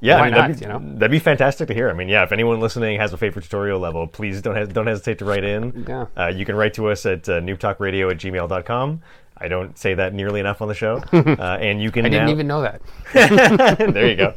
Yeah, 0.01 0.15
Why 0.15 0.21
I 0.21 0.23
mean, 0.25 0.31
not, 0.33 0.41
that'd, 0.47 0.59
be, 0.59 0.65
you 0.65 0.71
know? 0.71 0.79
that'd 0.97 1.11
be 1.11 1.19
fantastic 1.19 1.67
to 1.67 1.73
hear. 1.75 1.89
I 1.89 1.93
mean, 1.93 2.09
yeah, 2.09 2.23
if 2.23 2.31
anyone 2.31 2.59
listening 2.59 2.99
has 2.99 3.13
a 3.13 3.17
favorite 3.17 3.43
tutorial 3.43 3.79
level, 3.79 4.07
please 4.07 4.41
don't 4.41 4.55
hes- 4.55 4.69
don't 4.69 4.87
hesitate 4.87 5.19
to 5.19 5.25
write 5.25 5.43
in. 5.43 5.85
Yeah. 5.87 6.07
Uh, 6.17 6.27
you 6.27 6.45
can 6.45 6.55
write 6.55 6.73
to 6.75 6.87
us 6.89 7.05
at 7.05 7.29
uh, 7.29 7.41
noobtalkradio 7.41 8.09
at 8.11 8.17
gmail.com. 8.17 9.01
I 9.37 9.47
don't 9.49 9.77
say 9.77 9.93
that 9.95 10.13
nearly 10.15 10.39
enough 10.39 10.61
on 10.63 10.67
the 10.67 10.73
show. 10.73 11.03
Uh, 11.13 11.57
and 11.59 11.79
you 11.81 11.91
can 11.91 12.05
I 12.05 12.09
didn't 12.09 12.25
now, 12.25 12.31
even 12.31 12.47
know 12.47 12.61
that. 12.61 12.81
there 13.93 14.07
you 14.07 14.15
go. 14.15 14.33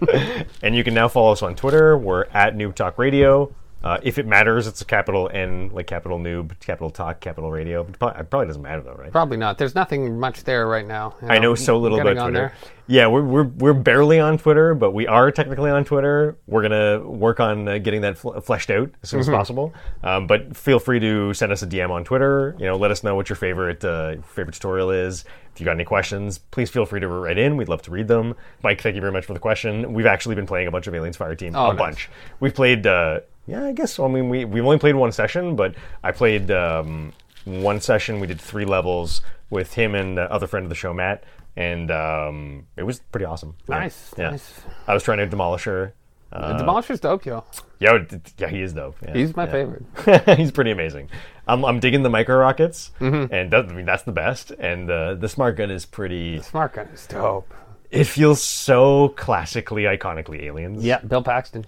and 0.62 0.75
you 0.77 0.85
can 0.85 0.92
now 0.92 1.09
follow 1.09 1.33
us 1.33 1.42
on 1.42 1.55
Twitter. 1.55 1.97
We're 1.97 2.25
at 2.35 2.55
Noob 2.55 2.75
Talk 2.75 2.99
Radio. 2.99 3.55
Uh, 3.83 3.99
if 4.03 4.19
it 4.19 4.27
matters, 4.27 4.67
it's 4.67 4.81
a 4.81 4.85
capital 4.85 5.31
N, 5.33 5.71
like 5.73 5.87
capital 5.87 6.19
Noob, 6.19 6.59
capital 6.59 6.91
Talk, 6.91 7.21
capital 7.21 7.51
Radio. 7.53 7.83
It 7.83 7.97
probably, 7.99 8.47
doesn't 8.47 8.61
matter 8.62 8.83
though, 8.83 8.95
right? 8.95 9.12
Probably 9.12 9.37
not. 9.37 9.57
There's 9.57 9.77
nothing 9.77 10.19
much 10.19 10.43
there 10.43 10.67
right 10.67 10.85
now. 10.87 11.14
you 11.23 11.29
I 11.29 11.38
know 11.38 11.55
so 11.55 11.79
little 11.79 12.01
about 12.01 12.21
Twitter. 12.29 12.53
Yeah, 12.88 13.07
we're, 13.07 13.23
we're 13.23 13.45
we're 13.45 13.75
barely 13.75 14.19
on 14.19 14.38
Twitter, 14.38 14.75
but 14.75 14.93
we 14.93 15.07
are 15.07 15.31
technically 15.31 15.71
on 15.71 15.85
Twitter. 15.85 16.37
We're 16.47 16.62
gonna 16.62 17.07
work 17.09 17.38
on 17.38 17.69
uh, 17.69 17.79
getting 17.79 18.01
that 18.01 18.19
fl- 18.19 18.38
fleshed 18.41 18.71
out 18.71 18.91
as 19.03 19.11
soon 19.11 19.21
Mm-hmm. 19.21 19.31
as 19.31 19.37
possible. 19.38 19.75
Um, 20.03 20.27
but 20.27 20.57
feel 20.57 20.79
free 20.81 20.99
to 21.01 21.33
send 21.35 21.53
us 21.53 21.62
a 21.62 21.67
DM 21.67 21.91
on 21.91 22.03
Twitter. 22.05 22.57
You 22.59 22.67
know, 22.67 22.77
let 22.77 22.91
us 22.91 23.05
know 23.05 23.14
what 23.14 23.29
your 23.29 23.37
favorite 23.37 23.85
uh, 23.85 24.17
favorite 24.23 24.55
tutorial 24.55 24.91
is. 24.91 25.25
If 25.55 25.61
you 25.61 25.64
got 25.67 25.73
any 25.73 25.85
questions, 25.85 26.38
please 26.38 26.69
feel 26.71 26.85
free 26.87 27.01
to 27.01 27.07
write 27.09 27.37
in. 27.38 27.57
We'd 27.57 27.69
love 27.69 27.83
to 27.83 27.91
read 27.91 28.09
them. 28.09 28.35
Mike, 28.62 28.81
thank 28.81 28.95
you 28.95 29.01
very 29.01 29.12
much 29.12 29.27
for 29.27 29.35
the 29.35 29.41
question. 29.41 29.93
We've 29.93 30.07
actually 30.07 30.35
been 30.35 30.47
playing 30.47 30.67
a 30.67 30.71
bunch 30.71 30.87
of 30.87 30.95
Aliens 30.95 31.17
Fireteam, 31.17 31.53
Oh, 31.55 31.67
a 31.67 31.75
nice. 31.75 31.79
bunch. 31.79 32.11
We've 32.41 32.55
played. 32.55 32.87
Uh, 32.88 33.21
yeah, 33.48 33.64
I 33.64 33.72
guess. 33.72 33.98
I 33.98 34.06
mean, 34.08 34.28
we 34.28 34.44
we've 34.44 34.64
only 34.64 34.78
played 34.78 34.94
one 34.94 35.11
session, 35.12 35.56
but 35.56 35.74
I 36.04 36.12
played 36.12 36.50
um, 36.50 37.12
one 37.44 37.80
session. 37.80 38.20
We 38.20 38.26
did 38.26 38.40
three 38.40 38.64
levels 38.66 39.22
with 39.50 39.72
him 39.74 39.94
and 39.94 40.18
uh, 40.18 40.28
other 40.30 40.46
friend 40.46 40.64
of 40.64 40.68
the 40.70 40.76
show, 40.76 40.92
Matt, 40.94 41.24
and 41.56 41.90
um, 41.90 42.66
it 42.76 42.82
was 42.84 43.00
pretty 43.11 43.24
awesome. 43.24 43.56
Nice, 43.68 44.12
Yeah. 44.18 44.30
nice. 44.30 44.61
I 44.87 44.94
was 44.94 45.02
trying 45.02 45.18
to 45.18 45.26
demolish 45.26 45.64
her. 45.64 45.94
Uh, 46.30 46.58
Demolisher's 46.58 47.00
dope, 47.00 47.24
yo. 47.24 47.42
yeah, 47.80 47.96
yeah, 48.37 48.48
he 48.48 48.61
is 48.61 48.74
dope. 48.74 48.96
Yeah, 49.02 49.14
He's 49.14 49.34
my 49.34 49.46
yeah. 49.46 49.50
favorite. 49.50 50.37
He's 50.38 50.50
pretty 50.50 50.70
amazing. 50.72 51.08
I'm, 51.46 51.64
I'm 51.64 51.80
digging 51.80 52.02
the 52.02 52.11
micro 52.11 52.37
rockets, 52.37 52.90
Mm-hmm. 53.00 53.32
and 53.32 53.50
that, 53.50 53.64
I 53.64 53.72
mean 53.72 53.87
that's 53.87 54.02
the 54.02 54.12
best. 54.12 54.50
And 54.50 54.90
uh, 54.90 55.14
the 55.14 55.28
smart 55.30 55.56
gun 55.56 55.70
is 55.70 55.87
pretty. 55.87 56.42
Smart 56.42 56.74
gun 56.74 56.87
is 56.88 57.06
dope. 57.06 57.54
It 57.90 58.04
feels 58.04 58.42
so 58.42 59.08
classically, 59.16 59.84
iconically 59.84 60.42
aliens. 60.42 60.84
Yeah, 60.84 60.98
Bill 61.00 61.22
Paxton. 61.22 61.64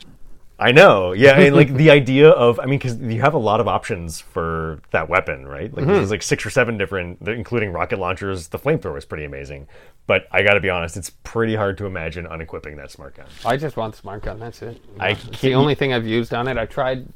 I 0.61 0.73
know. 0.73 1.13
Yeah, 1.13 1.41
and 1.41 1.57
like 1.57 1.75
the 1.75 1.91
idea 1.91 2.29
of, 2.29 2.61
I 2.61 2.67
mean, 2.67 2.79
because 2.79 2.99
you 2.99 3.23
have 3.23 3.33
a 3.33 3.39
lot 3.39 3.61
of 3.61 3.67
options 3.67 4.21
for 4.21 4.83
that 4.91 5.09
weapon, 5.09 5.47
right? 5.47 5.75
Like 5.75 5.87
there's 5.87 6.03
mm-hmm. 6.03 6.11
like 6.11 6.23
six 6.23 6.45
or 6.45 6.51
seven 6.51 6.77
different, 6.77 7.27
including 7.27 7.73
rocket 7.73 7.99
launchers. 7.99 8.49
The 8.49 8.59
flamethrower 8.59 8.99
is 8.99 9.07
pretty 9.07 9.25
amazing, 9.25 9.67
but 10.07 10.27
I 10.31 10.43
got 10.43 10.55
to 10.55 10.61
be 10.61 10.69
honest, 10.69 10.99
it's 10.99 11.11
pretty 11.11 11.57
hard 11.57 11.79
to 11.79 11.87
imagine 11.87 12.27
unequipping 12.27 12.77
that 12.77 12.91
smart 12.91 13.17
gun. 13.17 13.27
I 13.45 13.57
just 13.57 13.79
want 13.79 13.95
the 13.95 14.01
smart 14.01 14.23
gun. 14.23 14.39
That's 14.39 14.61
it. 14.61 14.81
I 15.01 15.11
it's 15.11 15.41
the 15.41 15.55
only 15.55 15.75
thing 15.75 15.95
I've 15.95 16.07
used 16.07 16.35
on 16.35 16.47
it. 16.47 16.59
I 16.59 16.67
tried 16.67 17.07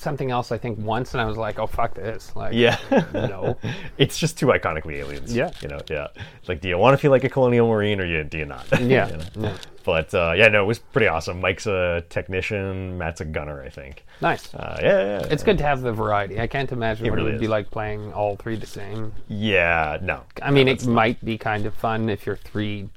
something 0.00 0.30
else. 0.30 0.50
I 0.50 0.58
think 0.58 0.78
once, 0.78 1.14
and 1.14 1.20
I 1.20 1.26
was 1.26 1.36
like, 1.36 1.58
"Oh 1.58 1.66
fuck 1.66 1.94
this!" 1.94 2.34
Like, 2.34 2.54
Yeah. 2.54 2.78
No. 3.12 3.58
it's 3.98 4.18
just 4.18 4.38
too 4.38 4.46
iconically 4.46 4.94
aliens. 4.94 5.34
Yeah. 5.34 5.50
You 5.60 5.68
know, 5.68 5.80
yeah. 5.88 6.08
Like, 6.48 6.60
do 6.60 6.68
you 6.68 6.78
want 6.78 6.94
to 6.94 6.98
feel 6.98 7.10
like 7.10 7.24
a 7.24 7.28
colonial 7.28 7.68
marine 7.68 8.00
or 8.00 8.06
you, 8.06 8.24
do 8.24 8.38
you 8.38 8.46
not? 8.46 8.66
Yeah. 8.80 9.08
You 9.08 9.16
know? 9.16 9.24
yeah. 9.48 9.56
But 9.84 10.12
uh, 10.14 10.32
yeah, 10.36 10.48
no, 10.48 10.64
it 10.64 10.66
was 10.66 10.78
pretty 10.78 11.06
awesome. 11.06 11.40
Mike's 11.40 11.66
a 11.66 12.04
technician, 12.08 12.98
Matt's 12.98 13.20
a 13.20 13.24
gunner, 13.24 13.62
I 13.62 13.70
think. 13.70 14.04
Nice. 14.20 14.52
Uh, 14.54 14.78
yeah, 14.82 14.88
yeah, 14.88 15.20
yeah. 15.20 15.26
It's 15.30 15.42
good 15.42 15.58
to 15.58 15.64
have 15.64 15.80
the 15.80 15.92
variety. 15.92 16.40
I 16.40 16.46
can't 16.46 16.70
imagine 16.72 17.06
what 17.08 17.16
really 17.16 17.30
it 17.30 17.32
would 17.34 17.40
be 17.40 17.48
like 17.48 17.70
playing 17.70 18.12
all 18.12 18.36
three 18.36 18.56
the 18.56 18.66
same. 18.66 19.12
Yeah, 19.28 19.98
no. 20.02 20.22
I 20.42 20.50
mean, 20.50 20.68
it 20.68 20.86
might 20.86 21.24
be 21.24 21.38
kind 21.38 21.66
of 21.66 21.74
fun 21.74 22.08
if 22.10 22.26
you're 22.26 22.36
three 22.36 22.88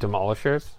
demolishers. 0.00 0.70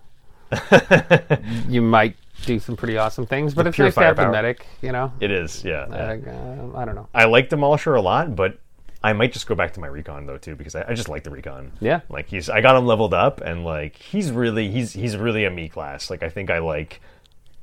you 1.67 1.81
might 1.81 2.15
do 2.45 2.59
some 2.59 2.75
pretty 2.75 2.97
awesome 2.97 3.25
things, 3.25 3.53
but 3.53 3.67
it's 3.67 3.75
pure 3.75 3.87
nice 3.87 3.95
to 3.95 4.01
have 4.01 4.15
the 4.15 4.29
medic, 4.29 4.65
you 4.81 4.91
know? 4.91 5.11
It 5.19 5.31
is, 5.31 5.63
yeah. 5.63 5.81
uh, 5.83 6.77
I 6.77 6.85
don't 6.85 6.95
know. 6.95 7.07
I 7.13 7.25
like 7.25 7.49
Demolisher 7.49 7.97
a 7.97 8.01
lot, 8.01 8.35
but 8.35 8.59
I 9.01 9.13
might 9.13 9.31
just 9.31 9.47
go 9.47 9.55
back 9.55 9.73
to 9.73 9.79
my 9.79 9.87
recon 9.87 10.25
though 10.25 10.37
too 10.37 10.55
because 10.55 10.75
I, 10.75 10.85
I 10.89 10.93
just 10.93 11.07
like 11.07 11.23
the 11.23 11.29
recon. 11.29 11.71
Yeah. 11.79 12.01
Like 12.09 12.27
he's 12.27 12.49
I 12.49 12.61
got 12.61 12.75
him 12.75 12.85
leveled 12.85 13.13
up 13.13 13.39
and 13.41 13.63
like 13.63 13.95
he's 13.97 14.31
really 14.31 14.69
he's 14.69 14.91
he's 14.91 15.15
really 15.15 15.45
a 15.45 15.49
me 15.49 15.69
class. 15.69 16.09
Like 16.09 16.21
I 16.21 16.29
think 16.29 16.49
I 16.49 16.59
like 16.59 17.01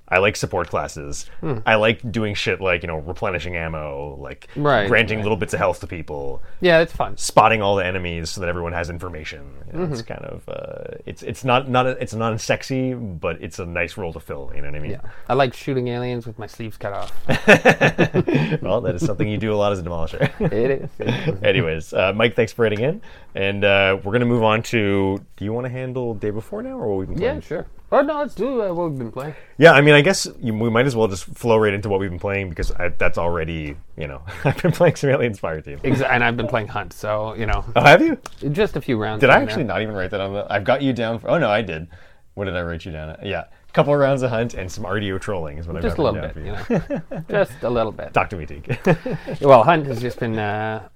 I 0.09 0.19
like 0.19 0.37
support 0.37 0.69
classes. 0.69 1.29
Hmm. 1.41 1.59
I 1.67 1.75
like 1.75 2.13
doing 2.13 2.35
shit 2.35 2.61
like, 2.61 2.83
you 2.83 2.87
know, 2.87 2.99
replenishing 2.99 3.57
ammo, 3.57 4.17
like 4.21 4.49
Right, 4.55 4.87
granting 4.87 5.19
right. 5.19 5.25
little 5.25 5.37
bits 5.37 5.53
of 5.53 5.59
health 5.59 5.81
to 5.81 5.87
people, 5.89 6.43
Yeah, 6.61 6.79
it's 6.81 6.93
fun. 6.93 7.17
spotting 7.17 7.61
all 7.61 7.75
the 7.77 7.85
enemies 7.85 8.31
so 8.31 8.41
that 8.41 8.49
everyone 8.49 8.73
has 8.73 8.89
information. 8.89 9.43
You 9.73 9.79
know, 9.79 9.85
It's 9.87 10.03
Mm-hmm. 10.03 10.13
kind 10.15 10.25
of 10.25 10.49
uh, 10.49 10.97
it's 11.07 11.23
it's 11.25 11.45
not 11.45 11.69
not 11.69 11.87
a, 11.87 11.91
it's 12.03 12.15
not 12.15 12.41
sexy, 12.41 12.95
but 12.95 13.41
it's 13.43 13.59
a 13.59 13.67
nice 13.67 13.97
role 13.97 14.13
to 14.13 14.21
fill. 14.21 14.53
You 14.55 14.63
know 14.63 14.69
what 14.69 14.77
I 14.77 14.81
mean? 14.81 14.91
Yeah. 14.93 15.01
I 15.29 15.35
like 15.35 15.55
shooting 15.55 15.89
aliens 15.89 16.25
with 16.27 16.39
my 16.39 16.47
sleeves 16.47 16.77
cut 16.77 16.93
off. 16.93 17.13
well, 18.63 18.81
that 18.83 18.95
is 18.95 19.05
something 19.05 19.27
you 19.29 19.39
do 19.39 19.53
a 19.53 19.57
lot 19.57 19.73
as 19.73 19.79
a 19.81 19.83
demolisher. 19.83 20.31
it 20.53 20.71
is. 20.83 20.91
It 20.99 21.29
is. 21.35 21.43
Anyways, 21.43 21.93
uh, 21.93 22.13
Mike, 22.15 22.35
thanks 22.37 22.53
for 22.53 22.63
writing 22.63 22.81
in, 22.81 23.01
and 23.35 23.65
uh, 23.65 23.99
we're 24.05 24.13
gonna 24.13 24.25
move 24.27 24.43
on 24.45 24.63
to. 24.65 25.21
Do 25.37 25.45
you 25.45 25.53
want 25.53 25.65
to 25.67 25.71
handle 25.71 26.15
day 26.15 26.31
before 26.31 26.63
now, 26.63 26.79
or 26.79 26.89
what 26.89 26.99
we've 26.99 27.09
been 27.09 27.19
playing? 27.19 27.35
Yeah, 27.37 27.41
sure. 27.41 27.67
Oh, 27.93 28.01
no, 28.01 28.19
let's 28.19 28.35
do 28.35 28.63
uh, 28.63 28.73
what 28.75 28.91
we've 28.91 28.99
been 28.99 29.13
playing. 29.13 29.35
Yeah, 29.59 29.73
I 29.73 29.81
mean, 29.81 29.95
I 29.95 30.01
guess 30.01 30.27
you, 30.41 30.53
we 30.53 30.71
might 30.71 30.87
as 30.87 30.97
well 30.97 31.07
just 31.07 31.25
flow 31.25 31.57
right 31.57 31.73
into 31.73 31.89
what 31.89 32.01
we've 32.01 32.11
been 32.11 32.19
playing 32.19 32.49
because 32.49 32.73
I, 32.73 32.89
that's 32.89 33.17
already, 33.17 33.77
you 33.97 34.09
know, 34.09 34.23
I've 34.45 34.61
been 34.61 34.73
playing 34.73 34.97
some 34.97 35.11
Aliens 35.11 35.39
Fireteam. 35.41 35.81
Exa- 35.83 36.11
and 36.11 36.25
I've 36.25 36.37
been 36.37 36.49
playing 36.49 36.67
Hunt, 36.69 36.93
so, 36.93 37.35
you 37.35 37.47
know, 37.47 37.65
Oh, 37.77 37.81
have 37.83 38.03
you? 38.03 38.19
just 38.51 38.75
a 38.75 38.81
few 38.81 38.97
rounds. 38.99 39.21
Did 39.21 39.31
I 39.31 39.41
actually 39.41 39.65
not 39.65 39.83
even 39.83 39.95
write 39.95 40.11
that 40.11 40.21
on 40.21 40.33
the? 40.33 40.47
I've 40.51 40.65
got 40.65 40.83
you 40.83 40.93
down 40.93 41.21
for. 41.21 41.31
Oh 41.31 41.39
no, 41.39 41.49
I 41.49 41.63
did. 41.63 41.87
What 42.35 42.47
did 42.47 42.57
I 42.57 42.63
write 42.63 42.85
you 42.85 42.91
down? 42.93 43.11
At? 43.11 43.25
Yeah, 43.25 43.45
a 43.69 43.73
couple 43.73 43.95
of 43.95 44.01
rounds 44.01 44.23
of 44.23 44.31
hunt 44.31 44.55
and 44.55 44.71
some 44.71 44.85
RDO 44.85 45.21
trolling 45.21 45.59
is 45.59 45.67
what 45.69 45.77
I've 45.77 45.83
Just 45.83 45.95
a 45.95 45.97
got 45.99 46.15
little 46.15 46.21
bit, 46.29 46.35
down 46.35 46.47
you 46.47 46.81
for 46.81 47.15
know. 47.15 47.23
just 47.31 47.63
a 47.63 47.71
little 47.71 47.93
bit. 47.93 48.13
Talk 48.13 48.29
to 48.31 48.37
me, 48.37 48.47
Teague. 48.47 48.79
Well, 49.41 49.63
Hunt 49.63 49.87
has 49.87 50.01
just 50.01 50.19
been. 50.19 50.37
Uh, 50.39 50.89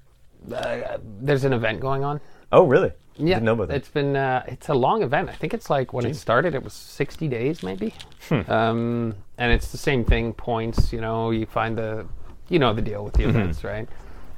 uh, 0.53 0.99
there's 1.21 1.45
an 1.45 1.53
event 1.53 1.79
going 1.81 2.03
on. 2.03 2.21
oh, 2.53 2.67
really? 2.67 2.91
Yeah, 3.21 3.35
Didn't 3.37 3.45
know 3.45 3.53
about 3.53 3.69
that. 3.69 3.77
it's 3.77 3.89
been. 3.89 4.17
Uh, 4.17 4.43
it's 4.49 4.69
a 4.69 4.75
long 4.75 5.03
event. 5.03 5.29
I 5.29 5.35
think 5.35 5.55
it's 5.55 5.69
like 5.71 5.93
when 5.93 6.07
it 6.07 6.17
started, 6.17 6.55
it 6.55 6.63
was 6.63 6.73
60 6.73 7.29
days, 7.29 7.63
maybe. 7.63 7.95
Hmm. 8.29 8.51
Um, 8.51 9.15
and 9.39 9.53
it's 9.53 9.71
the 9.73 9.79
same 9.79 10.05
thing. 10.05 10.33
Points. 10.35 10.93
You 10.93 11.01
know, 11.01 11.31
you 11.31 11.47
find 11.47 11.77
the. 11.79 12.07
You 12.49 12.59
know 12.59 12.73
the 12.75 12.83
deal 12.83 13.05
with 13.05 13.15
the 13.15 13.23
Mm-hmm. 13.25 13.31
events, 13.39 13.63
right? 13.65 13.89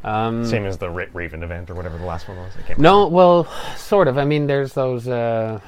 Um, 0.04 0.44
Same 0.44 0.66
as 0.66 0.76
the 0.78 0.90
Ra- 0.90 1.06
Raven 1.14 1.42
event 1.42 1.70
or 1.70 1.74
whatever 1.74 1.96
the 1.96 2.04
last 2.04 2.26
one 2.28 2.36
was. 2.36 2.52
I 2.58 2.62
can't 2.66 2.78
No, 2.78 3.06
well, 3.06 3.44
sort 3.76 4.08
of. 4.08 4.18
I 4.18 4.24
mean, 4.24 4.46
there's 4.48 4.72
those. 4.74 5.06
Uh, 5.08 5.60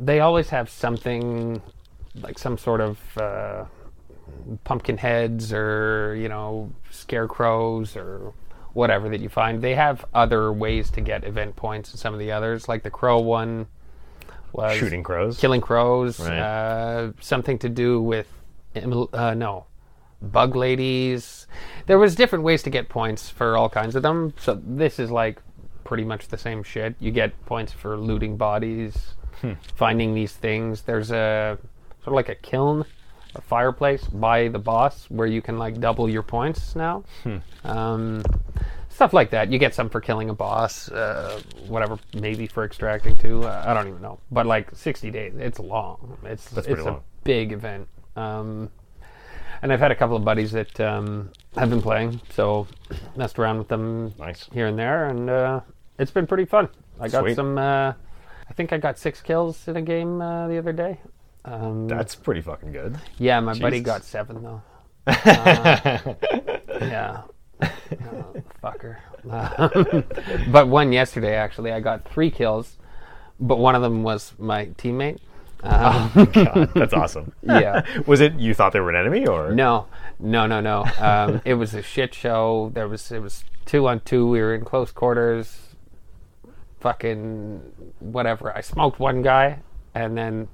they 0.00 0.20
always 0.20 0.50
have 0.50 0.68
something 0.68 1.62
like 2.20 2.38
some 2.38 2.58
sort 2.58 2.80
of 2.80 2.98
uh, 3.16 3.64
pumpkin 4.64 4.98
heads 4.98 5.52
or 5.52 6.14
you 6.16 6.28
know 6.28 6.70
scarecrows 6.90 7.96
or 7.96 8.32
whatever 8.74 9.08
that 9.08 9.20
you 9.20 9.28
find. 9.28 9.62
They 9.62 9.74
have 9.74 10.04
other 10.12 10.52
ways 10.52 10.90
to 10.90 11.00
get 11.00 11.24
event 11.24 11.56
points 11.56 11.92
in 11.92 11.98
some 11.98 12.12
of 12.12 12.20
the 12.20 12.30
others, 12.32 12.68
like 12.68 12.82
the 12.82 12.90
crow 12.90 13.18
one 13.20 13.66
was 14.52 14.76
Shooting 14.76 15.02
crows. 15.02 15.38
killing 15.40 15.60
crows. 15.60 16.20
Right. 16.20 16.38
Uh, 16.38 17.12
something 17.20 17.58
to 17.60 17.68
do 17.68 18.00
with 18.02 18.28
uh, 19.12 19.34
no 19.34 19.66
bug 20.22 20.54
ladies. 20.56 21.46
There 21.86 21.98
was 21.98 22.14
different 22.14 22.44
ways 22.44 22.62
to 22.64 22.70
get 22.70 22.88
points 22.88 23.28
for 23.30 23.56
all 23.56 23.68
kinds 23.68 23.96
of 23.96 24.02
them. 24.02 24.32
So 24.38 24.60
this 24.64 24.98
is 24.98 25.10
like 25.10 25.40
pretty 25.84 26.04
much 26.04 26.28
the 26.28 26.38
same 26.38 26.62
shit. 26.62 26.94
You 27.00 27.10
get 27.10 27.32
points 27.46 27.72
for 27.72 27.96
looting 27.96 28.36
bodies, 28.36 29.14
finding 29.74 30.14
these 30.14 30.32
things. 30.32 30.82
There's 30.82 31.10
a 31.10 31.58
sort 32.02 32.08
of 32.08 32.12
like 32.14 32.28
a 32.28 32.34
kiln, 32.36 32.84
a 33.34 33.40
fireplace 33.40 34.04
by 34.04 34.48
the 34.48 34.58
boss 34.58 35.06
where 35.10 35.26
you 35.26 35.42
can 35.42 35.58
like 35.58 35.80
double 35.80 36.08
your 36.08 36.22
points 36.22 36.74
now. 36.76 37.04
Um, 37.64 38.22
stuff 38.88 39.12
like 39.12 39.30
that. 39.30 39.50
You 39.50 39.58
get 39.58 39.74
some 39.74 39.88
for 39.88 40.00
killing 40.00 40.30
a 40.30 40.34
boss, 40.34 40.90
uh, 40.90 41.40
whatever, 41.66 41.98
maybe 42.14 42.46
for 42.46 42.64
extracting 42.64 43.16
too. 43.16 43.44
Uh, 43.44 43.64
I 43.66 43.74
don't 43.74 43.88
even 43.88 44.00
know. 44.02 44.18
But 44.30 44.46
like 44.46 44.70
60 44.74 45.10
days, 45.10 45.32
it's 45.36 45.58
long. 45.58 46.16
It's 46.24 46.48
That's 46.50 46.66
it's 46.68 46.80
a 46.80 46.84
long. 46.84 47.02
big 47.24 47.52
event. 47.52 47.88
Um, 48.16 48.70
and 49.62 49.72
I've 49.72 49.80
had 49.80 49.90
a 49.90 49.96
couple 49.96 50.16
of 50.16 50.24
buddies 50.24 50.52
that 50.52 50.78
um, 50.80 51.30
have 51.56 51.70
been 51.70 51.80
playing, 51.82 52.20
so 52.30 52.66
messed 53.16 53.38
around 53.38 53.58
with 53.58 53.68
them 53.68 54.12
Nice. 54.18 54.48
here 54.52 54.66
and 54.66 54.78
there, 54.78 55.08
and 55.08 55.30
uh, 55.30 55.60
it's 55.98 56.10
been 56.10 56.26
pretty 56.26 56.44
fun. 56.44 56.68
I 57.00 57.08
got 57.08 57.22
Sweet. 57.22 57.36
some. 57.36 57.56
Uh, 57.56 57.92
I 58.48 58.52
think 58.52 58.72
I 58.74 58.78
got 58.78 58.98
six 58.98 59.20
kills 59.22 59.66
in 59.66 59.76
a 59.76 59.82
game 59.82 60.20
uh, 60.20 60.48
the 60.48 60.58
other 60.58 60.72
day. 60.72 61.00
Um, 61.44 61.88
That's 61.88 62.14
pretty 62.14 62.40
fucking 62.40 62.72
good. 62.72 62.98
yeah, 63.18 63.38
my 63.40 63.58
buddy 63.58 63.80
got 63.80 64.04
seven 64.04 64.42
though. 64.42 64.62
Uh, 65.06 66.14
yeah. 66.80 67.22
Oh, 67.62 68.34
fucker. 68.62 68.96
Um, 69.30 70.04
but 70.52 70.68
one 70.68 70.92
yesterday, 70.92 71.34
actually, 71.34 71.72
I 71.72 71.80
got 71.80 72.08
three 72.10 72.30
kills, 72.30 72.76
but 73.38 73.58
one 73.58 73.74
of 73.74 73.82
them 73.82 74.02
was 74.02 74.32
my 74.38 74.66
teammate. 74.78 75.18
Um, 75.62 76.10
God, 76.32 76.70
that's 76.74 76.92
awesome. 76.94 77.32
Yeah. 77.42 77.82
was 78.06 78.20
it 78.20 78.34
you 78.34 78.54
thought 78.54 78.72
they 78.72 78.80
were 78.80 78.90
an 78.90 78.96
enemy 78.96 79.26
or? 79.26 79.52
no, 79.52 79.86
no, 80.18 80.46
no, 80.46 80.60
no. 80.60 80.84
Um, 80.98 81.40
it 81.44 81.54
was 81.54 81.74
a 81.74 81.82
shit 81.82 82.14
show. 82.14 82.70
There 82.74 82.88
was 82.88 83.10
it 83.12 83.20
was 83.20 83.44
two 83.64 83.86
on 83.88 84.00
two. 84.00 84.26
We 84.26 84.40
were 84.40 84.54
in 84.54 84.64
close 84.64 84.90
quarters. 84.90 85.74
Fucking 86.80 87.60
whatever. 88.00 88.54
I 88.54 88.60
smoked 88.60 88.98
one 88.98 89.22
guy, 89.22 89.60
and 89.94 90.18
then 90.18 90.48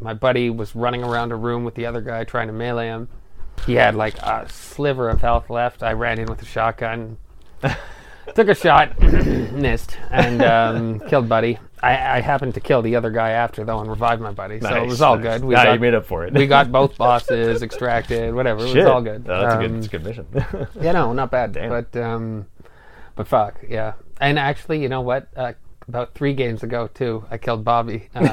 my 0.00 0.14
buddy 0.14 0.50
was 0.50 0.74
running 0.74 1.02
around 1.04 1.32
a 1.32 1.36
room 1.36 1.64
with 1.64 1.74
the 1.74 1.86
other 1.86 2.00
guy 2.00 2.24
trying 2.24 2.46
to 2.48 2.52
melee 2.52 2.86
him. 2.86 3.08
He 3.66 3.74
had 3.74 3.94
like 3.94 4.16
a 4.18 4.46
sliver 4.50 5.08
of 5.10 5.20
health 5.20 5.50
left. 5.50 5.82
I 5.82 5.92
ran 5.92 6.18
in 6.18 6.26
with 6.26 6.40
a 6.42 6.46
shotgun, 6.46 7.18
took 8.34 8.48
a 8.48 8.54
shot, 8.54 8.98
missed, 9.02 9.98
and 10.10 10.42
um, 10.42 11.00
killed 11.08 11.28
buddy. 11.28 11.58
I, 11.82 12.18
I 12.18 12.20
happened 12.20 12.54
to 12.54 12.60
kill 12.60 12.82
the 12.82 12.96
other 12.96 13.10
guy 13.10 13.30
after 13.30 13.64
though 13.64 13.80
and 13.80 13.88
revived 13.88 14.20
my 14.22 14.32
buddy, 14.32 14.60
so 14.60 14.82
it 14.82 14.86
was 14.86 15.00
all 15.02 15.16
nice. 15.16 15.38
good. 15.40 15.44
We 15.48 15.54
Nah, 15.54 15.64
got, 15.64 15.72
you 15.74 15.80
made 15.80 15.94
up 15.94 16.06
for 16.06 16.24
it. 16.26 16.32
we 16.34 16.46
got 16.46 16.70
both 16.72 16.96
bosses 16.98 17.62
extracted, 17.62 18.34
whatever. 18.34 18.64
It 18.64 18.68
Shit. 18.68 18.76
was 18.78 18.86
all 18.86 19.02
good. 19.02 19.26
No, 19.26 19.40
that's, 19.40 19.54
a 19.54 19.58
good, 19.58 19.66
Um, 19.70 19.74
that's 19.80 19.86
a 19.86 19.90
good 19.90 20.04
mission. 20.04 20.26
yeah, 20.80 20.92
no, 20.92 21.12
not 21.12 21.30
bad. 21.30 21.52
Damn. 21.52 21.68
But 21.70 21.96
um, 22.00 22.46
but 23.16 23.26
fuck, 23.28 23.60
yeah. 23.68 23.94
And 24.20 24.38
actually, 24.38 24.82
you 24.82 24.88
know 24.90 25.00
what? 25.00 25.28
Uh, 25.36 25.52
about 25.90 26.14
three 26.14 26.32
games 26.34 26.62
ago 26.62 26.88
too, 26.94 27.24
I 27.30 27.36
killed 27.38 27.64
Bobby. 27.64 28.08
Um, 28.14 28.30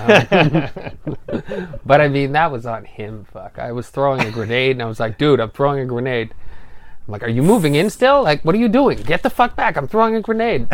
but 1.85 1.99
I 2.01 2.07
mean, 2.07 2.31
that 2.33 2.51
was 2.51 2.65
on 2.65 2.85
him. 2.85 3.25
Fuck, 3.33 3.59
I 3.59 3.71
was 3.71 3.89
throwing 3.89 4.21
a 4.21 4.31
grenade, 4.31 4.71
and 4.71 4.81
I 4.81 4.85
was 4.85 4.99
like, 4.99 5.17
dude, 5.17 5.39
I'm 5.39 5.49
throwing 5.51 5.79
a 5.79 5.85
grenade. 5.85 6.33
I'm 7.05 7.11
like, 7.11 7.23
are 7.23 7.29
you 7.29 7.41
moving 7.43 7.75
in 7.75 7.89
still? 7.89 8.23
Like, 8.23 8.43
what 8.45 8.53
are 8.55 8.59
you 8.59 8.67
doing? 8.69 8.97
Get 8.99 9.23
the 9.23 9.29
fuck 9.29 9.55
back! 9.55 9.75
I'm 9.77 9.87
throwing 9.87 10.15
a 10.15 10.21
grenade. 10.21 10.67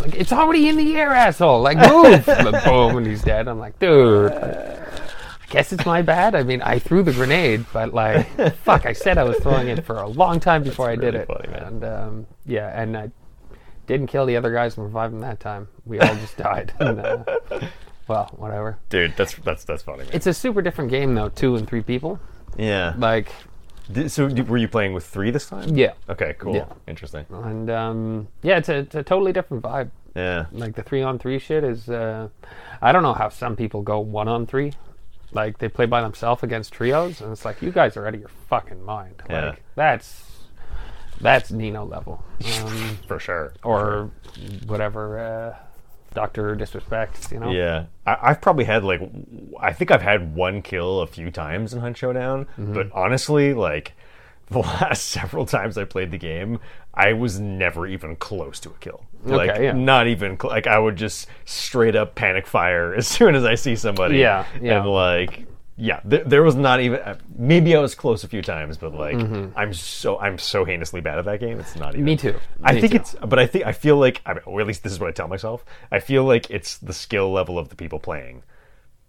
Like, 0.00 0.14
it's 0.14 0.32
already 0.32 0.68
in 0.68 0.76
the 0.76 0.96
air, 0.96 1.10
asshole. 1.12 1.60
Like, 1.60 1.78
move! 1.78 2.26
Like, 2.44 2.64
boom, 2.64 2.96
and 2.98 3.06
he's 3.06 3.22
dead. 3.22 3.48
I'm 3.48 3.58
like, 3.58 3.78
dude. 3.78 4.32
I 4.32 5.50
guess 5.50 5.72
it's 5.72 5.86
my 5.86 6.02
bad. 6.02 6.34
I 6.34 6.42
mean, 6.42 6.60
I 6.62 6.78
threw 6.78 7.02
the 7.02 7.12
grenade, 7.12 7.64
but 7.72 7.94
like, 7.94 8.28
fuck, 8.58 8.84
I 8.86 8.92
said 8.92 9.16
I 9.18 9.24
was 9.24 9.38
throwing 9.38 9.68
it 9.68 9.84
for 9.84 9.96
a 9.96 10.06
long 10.06 10.40
time 10.40 10.62
before 10.70 10.88
I 10.90 10.94
did 10.96 11.14
really 11.14 11.18
it. 11.18 11.26
funny. 11.26 11.48
And 11.66 11.84
um, 11.84 12.26
yeah, 12.44 12.80
and 12.80 12.96
I 12.96 13.10
didn't 13.88 14.06
kill 14.06 14.24
the 14.26 14.36
other 14.36 14.52
guys 14.52 14.76
and 14.76 14.86
revive 14.86 15.10
them 15.10 15.20
that 15.20 15.40
time. 15.40 15.66
We 15.84 15.98
all 15.98 16.14
just 16.14 16.36
died. 16.36 16.72
And, 16.78 17.00
uh, 17.00 17.24
well, 18.06 18.30
whatever. 18.36 18.78
Dude, 18.90 19.14
that's 19.16 19.34
that's 19.36 19.64
that's 19.64 19.82
funny. 19.82 20.04
Man. 20.04 20.10
It's 20.12 20.26
a 20.28 20.32
super 20.34 20.62
different 20.62 20.90
game 20.90 21.14
though, 21.14 21.28
two 21.30 21.56
and 21.56 21.66
three 21.68 21.82
people. 21.82 22.20
yeah. 22.56 22.94
Like, 22.96 23.32
Did- 23.90 24.10
so 24.12 24.28
d- 24.28 24.42
were 24.42 24.56
you 24.58 24.68
playing 24.68 24.92
with 24.94 25.04
three 25.04 25.30
this 25.30 25.46
time? 25.46 25.76
yeah, 25.76 25.92
Okay, 26.08 26.34
cool. 26.38 26.54
Yeah. 26.54 26.66
Interesting. 26.86 27.26
and 27.30 27.68
um, 27.70 28.28
yeah, 28.42 28.58
it's 28.58 28.68
a, 28.68 28.76
it's 28.78 28.94
a 28.94 29.02
totally 29.02 29.32
different 29.32 29.62
vibe. 29.62 29.90
Yeah. 30.14 30.46
Like 30.52 30.74
the 30.74 30.82
three 30.82 31.02
on 31.02 31.18
three 31.18 31.38
shit 31.38 31.64
is, 31.64 31.88
uh, 31.88 32.28
I 32.82 32.92
don't 32.92 33.02
know 33.02 33.14
how 33.14 33.28
some 33.28 33.56
people 33.56 33.82
go 33.82 34.00
one 34.00 34.26
on 34.28 34.46
three. 34.46 34.72
Like 35.32 35.58
they 35.58 35.68
play 35.68 35.84
by 35.86 36.00
themselves 36.00 36.42
against 36.42 36.72
trios, 36.72 37.20
and 37.20 37.30
it's 37.30 37.44
like 37.44 37.60
you 37.60 37.70
guys 37.70 37.96
are 37.98 38.06
out 38.06 38.14
of 38.14 38.20
your 38.20 38.30
fucking 38.48 38.82
mind. 38.82 39.22
Yeah. 39.28 39.50
Like 39.50 39.62
that's 39.74 40.24
that's 41.20 41.50
Nino 41.50 41.84
level, 41.84 42.22
um, 42.62 42.98
For 43.08 43.18
sure. 43.18 43.52
or 43.62 44.10
whatever. 44.66 45.18
Uh, 45.18 45.56
Doctor 46.14 46.54
disrespect, 46.56 47.30
you 47.30 47.38
know. 47.38 47.50
Yeah, 47.50 47.84
I, 48.06 48.16
I've 48.22 48.40
probably 48.40 48.64
had 48.64 48.82
like, 48.82 49.02
I 49.60 49.72
think 49.74 49.90
I've 49.90 50.00
had 50.02 50.34
one 50.34 50.62
kill 50.62 51.00
a 51.00 51.06
few 51.06 51.30
times 51.30 51.74
in 51.74 51.80
Hunt 51.80 51.98
Showdown, 51.98 52.46
Mm-hmm. 52.58 52.72
but 52.72 52.90
honestly, 52.92 53.52
like, 53.52 53.92
the 54.50 54.60
last 54.60 55.04
several 55.10 55.44
times 55.44 55.76
I 55.76 55.84
played 55.84 56.10
the 56.10 56.16
game, 56.18 56.58
I 56.94 57.12
was 57.12 57.38
never 57.38 57.86
even 57.86 58.16
close 58.16 58.58
to 58.60 58.70
a 58.70 58.74
kill. 58.80 59.04
Like 59.24 59.50
Okay, 59.50 59.64
yeah. 59.64 59.72
not 59.72 60.06
even 60.06 60.40
cl- 60.40 60.50
like 60.52 60.66
I 60.66 60.78
would 60.78 60.96
just 60.96 61.28
straight 61.44 61.94
up 61.94 62.14
panic 62.14 62.46
fire 62.46 62.94
as 62.96 63.06
soon 63.06 63.34
as 63.34 63.44
I 63.44 63.54
see 63.56 63.76
somebody. 63.76 64.16
Yeah, 64.18 64.46
yeah. 64.62 64.78
And 64.80 64.88
like 64.90 65.46
yeah, 65.80 66.00
th- 66.00 66.24
there 66.26 66.42
was 66.42 66.56
not 66.56 66.80
even 66.80 66.98
uh, 67.00 67.16
maybe 67.36 67.74
I 67.76 67.80
was 67.80 67.94
close 67.94 68.24
a 68.24 68.28
few 68.28 68.42
times, 68.42 68.76
but 68.76 68.92
like 68.94 69.14
I'm 69.56 69.72
so 69.72 70.18
I'm 70.18 70.36
so 70.38 70.64
heinously 70.64 71.00
bad 71.00 71.18
at 71.18 71.24
that 71.26 71.38
game. 71.40 71.60
It's 71.60 71.76
not 71.76 71.94
even. 71.94 72.00
Mm-hmm. 72.00 72.04
Me 72.04 72.16
too. 72.16 72.40
I 72.64 72.72
Me 72.74 72.80
think 72.80 72.92
too. 72.92 72.98
it's, 72.98 73.14
but 73.14 73.38
I 73.38 73.46
think 73.46 73.64
I 73.64 73.72
feel 73.72 73.96
like, 73.96 74.20
I 74.26 74.34
mean, 74.34 74.42
or 74.44 74.60
at 74.60 74.66
least 74.66 74.82
this 74.82 74.92
is 74.92 74.98
what 75.00 75.08
I 75.08 75.12
tell 75.12 75.28
myself. 75.28 75.64
I 75.92 76.00
feel 76.00 76.24
like 76.24 76.50
it's 76.50 76.78
the 76.78 76.92
skill 76.92 77.30
level 77.30 77.58
of 77.58 77.68
the 77.68 77.76
people 77.76 78.00
playing, 78.00 78.42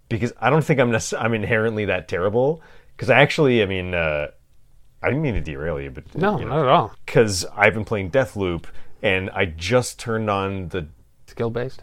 because 0.10 0.32
I 0.40 0.50
don't 0.52 0.64
think 0.64 0.80
I'm 0.80 0.92
necess- 0.92 1.20
I'm 1.20 1.34
inherently 1.34 1.86
that 1.86 2.08
terrible. 2.08 2.62
Because 2.96 3.10
I 3.10 3.22
actually, 3.22 3.64
I 3.64 3.66
mean, 3.66 3.94
uh, 3.94 4.28
I 5.02 5.08
didn't 5.08 5.22
mean 5.24 5.36
to 5.36 5.42
derail 5.42 5.80
you, 5.80 5.90
but 5.90 6.14
No, 6.16 6.38
you 6.40 6.46
not 6.46 6.60
at 6.60 6.68
all. 6.68 6.94
because 7.06 7.46
I've 7.56 7.74
been 7.74 7.86
playing 7.86 8.12
Deathloop 8.12 8.66
and 9.02 9.30
I 9.30 9.46
just 9.46 9.98
turned 10.00 10.30
on 10.30 10.68
the 10.68 10.88
Skill 11.26 11.50
based. 11.50 11.82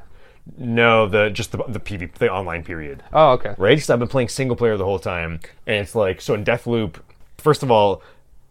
No 0.57 1.09
the 1.09 1.31
just 1.31 1.53
the 1.53 1.59
the 1.69 1.81
PV 1.81 2.15
the 2.15 2.31
online 2.31 2.63
period 2.63 3.03
Oh, 3.13 3.33
okay. 3.33 3.55
right? 3.59 3.81
So 3.81 3.93
I've 3.95 3.99
been 3.99 4.09
playing 4.09 4.29
single 4.29 4.57
player 4.57 4.77
the 4.77 4.85
whole 4.85 4.99
time, 4.99 5.41
and 5.67 5.77
it's 5.77 5.95
like 5.95 6.21
so 6.21 6.35
in 6.35 6.45
Deathloop. 6.45 6.97
First 7.39 7.63
of 7.63 7.71
all, 7.71 8.03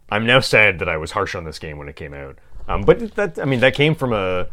I'm 0.09 0.25
now 0.25 0.39
sad 0.39 0.79
that 0.79 0.89
I 0.89 0.97
was 0.97 1.11
harsh 1.11 1.35
on 1.35 1.45
this 1.45 1.57
game 1.59 1.77
when 1.77 1.87
it 1.89 1.95
came 1.95 2.13
out. 2.13 2.37
Um, 2.67 2.81
but 2.81 3.15
that 3.15 3.39
I 3.39 3.45
mean 3.45 3.59
that 3.61 3.73
came 3.75 3.95
from 3.95 4.11
a 4.13 4.47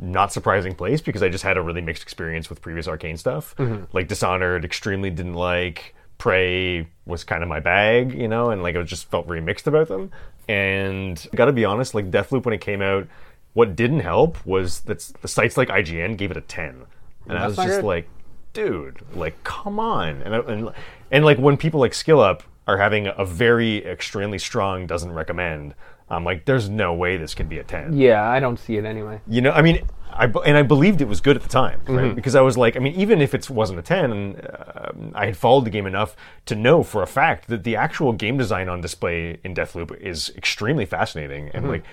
not 0.00 0.32
surprising 0.32 0.74
place 0.74 1.00
because 1.00 1.22
I 1.22 1.28
just 1.28 1.44
had 1.44 1.56
a 1.56 1.62
really 1.62 1.80
mixed 1.82 2.02
experience 2.02 2.48
with 2.48 2.60
previous 2.62 2.86
Arkane 2.86 3.18
stuff. 3.18 3.54
Like 3.92 4.08
Dishonored, 4.08 4.64
extremely 4.64 5.10
didn't 5.10 5.34
like. 5.34 5.94
Prey 6.18 6.86
was 7.04 7.24
kind 7.24 7.42
of 7.42 7.48
my 7.48 7.58
bag, 7.60 8.14
you 8.14 8.28
know, 8.28 8.50
and 8.50 8.62
like 8.62 8.76
I 8.76 8.82
just 8.82 9.10
felt 9.10 9.26
very 9.26 9.40
mixed 9.40 9.66
about 9.66 9.88
them. 9.88 10.10
And 10.48 11.24
got 11.34 11.46
to 11.46 11.52
be 11.52 11.64
honest, 11.64 11.94
like 11.94 12.10
Deathloop 12.10 12.44
when 12.44 12.54
it 12.54 12.60
came 12.60 12.80
out, 12.82 13.06
what 13.54 13.76
didn't 13.76 14.00
help 14.00 14.44
was 14.46 14.80
that 14.80 14.98
the 15.20 15.28
sites 15.28 15.56
like 15.56 15.68
IGN 15.68 16.16
gave 16.16 16.30
it 16.30 16.36
a 16.36 16.40
ten, 16.42 16.82
and 17.28 17.38
I 17.38 17.46
was 17.46 17.56
just 17.56 17.68
good. 17.68 17.84
like, 17.84 18.08
dude, 18.52 18.98
like 19.14 19.42
come 19.44 19.78
on, 19.78 20.22
and 20.22 20.34
I- 20.34 20.38
and 20.52 20.70
and 21.10 21.24
like 21.24 21.38
when 21.38 21.56
people 21.56 21.80
like 21.80 21.94
Skill 21.94 22.20
Up 22.20 22.42
are 22.66 22.78
having 22.78 23.08
a 23.08 23.24
very 23.24 23.84
extremely 23.84 24.38
strong 24.38 24.86
doesn't 24.86 25.12
recommend, 25.12 25.74
I'm 26.08 26.24
like, 26.24 26.44
there's 26.44 26.68
no 26.68 26.94
way 26.94 27.16
this 27.16 27.34
can 27.34 27.48
be 27.48 27.58
a 27.58 27.64
ten. 27.64 27.96
Yeah, 27.96 28.22
I 28.28 28.40
don't 28.40 28.58
see 28.58 28.76
it 28.76 28.84
anyway. 28.84 29.20
You 29.26 29.40
know, 29.42 29.50
I 29.50 29.62
mean, 29.62 29.84
I 30.12 30.24
and 30.26 30.56
I 30.56 30.62
believed 30.62 31.00
it 31.00 31.08
was 31.08 31.20
good 31.20 31.36
at 31.36 31.42
the 31.42 31.48
time, 31.48 31.80
right? 31.86 32.04
Mm-hmm. 32.06 32.14
Because 32.14 32.34
I 32.34 32.40
was 32.40 32.56
like, 32.56 32.76
I 32.76 32.80
mean, 32.80 32.94
even 32.94 33.20
if 33.20 33.34
it 33.34 33.50
wasn't 33.50 33.78
a 33.78 33.82
ten, 33.82 34.12
and 34.12 34.40
uh, 34.46 34.92
I 35.14 35.26
had 35.26 35.36
followed 35.36 35.64
the 35.64 35.70
game 35.70 35.86
enough 35.86 36.14
to 36.46 36.54
know 36.54 36.82
for 36.82 37.02
a 37.02 37.06
fact 37.06 37.48
that 37.48 37.64
the 37.64 37.76
actual 37.76 38.12
game 38.12 38.36
design 38.38 38.68
on 38.68 38.80
display 38.80 39.38
in 39.44 39.54
Deathloop 39.54 39.94
is 40.00 40.30
extremely 40.36 40.86
fascinating 40.86 41.48
and 41.48 41.64
Mm-hmm. 41.64 41.72
like 41.72 41.84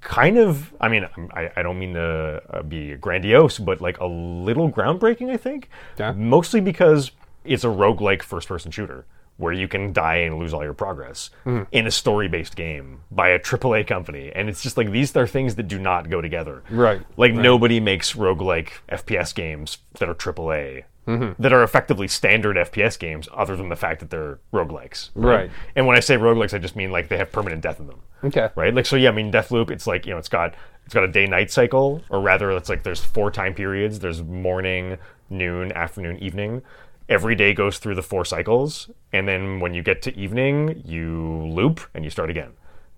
kind 0.00 0.38
of. 0.38 0.72
I 0.80 0.88
mean, 0.88 1.06
I, 1.32 1.50
I 1.56 1.62
don't 1.62 1.78
mean 1.78 1.94
to 1.94 2.42
uh, 2.50 2.62
be 2.62 2.94
grandiose, 2.96 3.58
but 3.58 3.80
like 3.80 3.98
a 4.00 4.06
little 4.06 4.70
groundbreaking. 4.70 5.30
I 5.30 5.36
think, 5.36 5.68
Yeah. 5.98 6.12
mostly 6.12 6.60
because 6.60 7.10
it's 7.44 7.64
a 7.64 7.68
roguelike 7.68 8.22
first-person 8.22 8.70
shooter. 8.70 9.04
Where 9.38 9.52
you 9.52 9.66
can 9.66 9.92
die 9.94 10.16
and 10.16 10.38
lose 10.38 10.52
all 10.52 10.62
your 10.62 10.74
progress 10.74 11.30
Mm-hmm. 11.46 11.64
in 11.72 11.86
a 11.86 11.90
story-based 11.90 12.54
game 12.54 13.00
by 13.10 13.30
a 13.30 13.38
AAA 13.50 13.86
company, 13.86 14.30
and 14.32 14.48
it's 14.48 14.62
just 14.62 14.76
like 14.76 14.92
these 14.92 15.16
are 15.16 15.26
things 15.26 15.54
that 15.56 15.66
do 15.68 15.78
not 15.78 16.10
go 16.10 16.20
together. 16.20 16.62
Right, 16.70 17.00
Like 17.16 17.32
nobody 17.32 17.80
makes 17.80 18.12
roguelike 18.12 18.68
FPS 18.90 19.34
games 19.34 19.78
that 19.98 20.08
are 20.08 20.14
AAA. 20.14 20.84
Mm-hmm. 21.06 21.42
That 21.42 21.52
are 21.52 21.64
effectively 21.64 22.06
standard 22.06 22.56
FPS 22.56 22.96
games, 22.96 23.28
other 23.34 23.56
than 23.56 23.70
the 23.70 23.76
fact 23.76 23.98
that 24.00 24.10
they're 24.10 24.38
roguelikes. 24.52 25.10
Right. 25.16 25.50
And 25.74 25.88
when 25.88 25.96
I 25.96 26.00
say 26.00 26.16
roguelikes, 26.16 26.54
I 26.54 26.58
just 26.58 26.76
mean 26.76 26.92
like 26.92 27.08
they 27.08 27.16
have 27.16 27.32
permanent 27.32 27.60
death 27.60 27.80
in 27.80 27.88
them. 27.88 28.02
Okay. 28.22 28.50
Right? 28.54 28.72
Like 28.72 28.86
so 28.86 28.94
yeah, 28.94 29.08
I 29.08 29.12
mean 29.12 29.32
Deathloop, 29.32 29.70
it's 29.70 29.88
like, 29.88 30.06
you 30.06 30.12
know, 30.12 30.18
it's 30.18 30.28
got 30.28 30.54
it's 30.84 30.94
got 30.94 31.04
a 31.04 31.08
day 31.08 31.26
night 31.26 31.50
cycle, 31.50 32.02
or 32.08 32.20
rather 32.20 32.50
it's 32.52 32.68
like 32.68 32.82
there's 32.82 33.02
four 33.02 33.30
time 33.30 33.54
periods. 33.54 33.98
There's 33.98 34.22
morning, 34.22 34.98
noon, 35.28 35.72
afternoon, 35.72 36.18
evening. 36.18 36.62
Every 37.08 37.34
day 37.34 37.52
goes 37.52 37.78
through 37.78 37.96
the 37.96 38.02
four 38.02 38.24
cycles, 38.24 38.90
and 39.12 39.26
then 39.26 39.60
when 39.60 39.74
you 39.74 39.82
get 39.82 40.02
to 40.02 40.16
evening, 40.16 40.82
you 40.84 41.46
loop 41.52 41.80
and 41.94 42.04
you 42.04 42.10
start 42.10 42.30
again. 42.30 42.52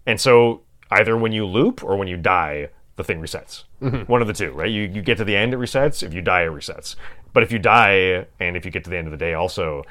And 0.07 0.21
so 0.21 0.63
either 0.91 1.17
when 1.17 1.33
you 1.33 1.47
loop 1.47 1.83
or 1.83 1.97
when 1.97 2.09
you 2.09 2.17
die, 2.17 2.69
the 2.97 3.05
thing 3.05 3.21
resets. 3.21 3.65
One 4.09 4.21
of 4.21 4.29
the 4.29 4.33
two, 4.33 4.53
right? 4.53 4.71
You 4.71 4.83
you 4.83 5.03
get 5.03 5.19
to 5.19 5.25
the 5.25 5.37
end, 5.37 5.53
it 5.55 5.59
resets. 5.59 6.03
If 6.03 6.15
you 6.15 6.23
die, 6.23 6.43
it 6.43 6.51
resets. 6.51 6.97
But 7.33 7.43
if 7.43 7.51
you 7.53 7.59
die, 7.59 8.27
and 8.39 8.57
if 8.57 8.65
you 8.65 8.71
get 8.71 8.85
to 8.85 8.91
the 8.91 8.97
end 8.97 9.07
of 9.07 9.11
the 9.11 9.17
day, 9.17 9.35
also, 9.35 9.83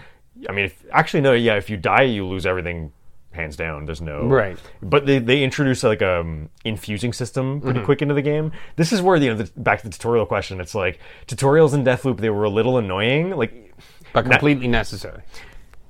I 0.48 0.54
mean, 0.54 0.66
if, 0.66 0.84
actually 0.92 1.22
no, 1.22 1.34
yeah, 1.34 1.56
if 1.56 1.70
you 1.70 1.76
die, 1.76 2.04
you 2.04 2.26
lose 2.26 2.46
everything, 2.46 2.94
hands 3.34 3.58
down. 3.58 3.86
There's 3.86 4.02
no 4.02 4.28
Right. 4.28 4.58
But 4.82 5.06
they 5.06 5.20
they 5.20 5.44
introduce 5.44 5.84
like 5.84 6.02
a 6.02 6.22
um, 6.22 6.50
infusing 6.63 7.13
system 7.13 7.60
pretty 7.62 7.82
quick 7.82 8.02
into 8.02 8.13
the 8.13 8.22
game. 8.22 8.52
This 8.78 8.94
is 8.94 9.02
where 9.02 9.18
you 9.18 9.30
know 9.30 9.44
the, 9.44 9.52
back 9.60 9.82
to 9.82 9.88
the 9.88 9.94
tutorial 9.94 10.26
question. 10.26 10.62
It's 10.62 10.76
like 10.76 11.00
tutorials 11.28 11.74
in 11.74 11.84
Deathloop 11.84 12.20
they 12.20 12.30
were 12.30 12.46
a 12.46 12.50
little 12.50 12.78
annoying. 12.78 13.32
Like 13.32 13.74
But 14.13 14.26
completely 14.26 14.68
necessary. 14.68 15.24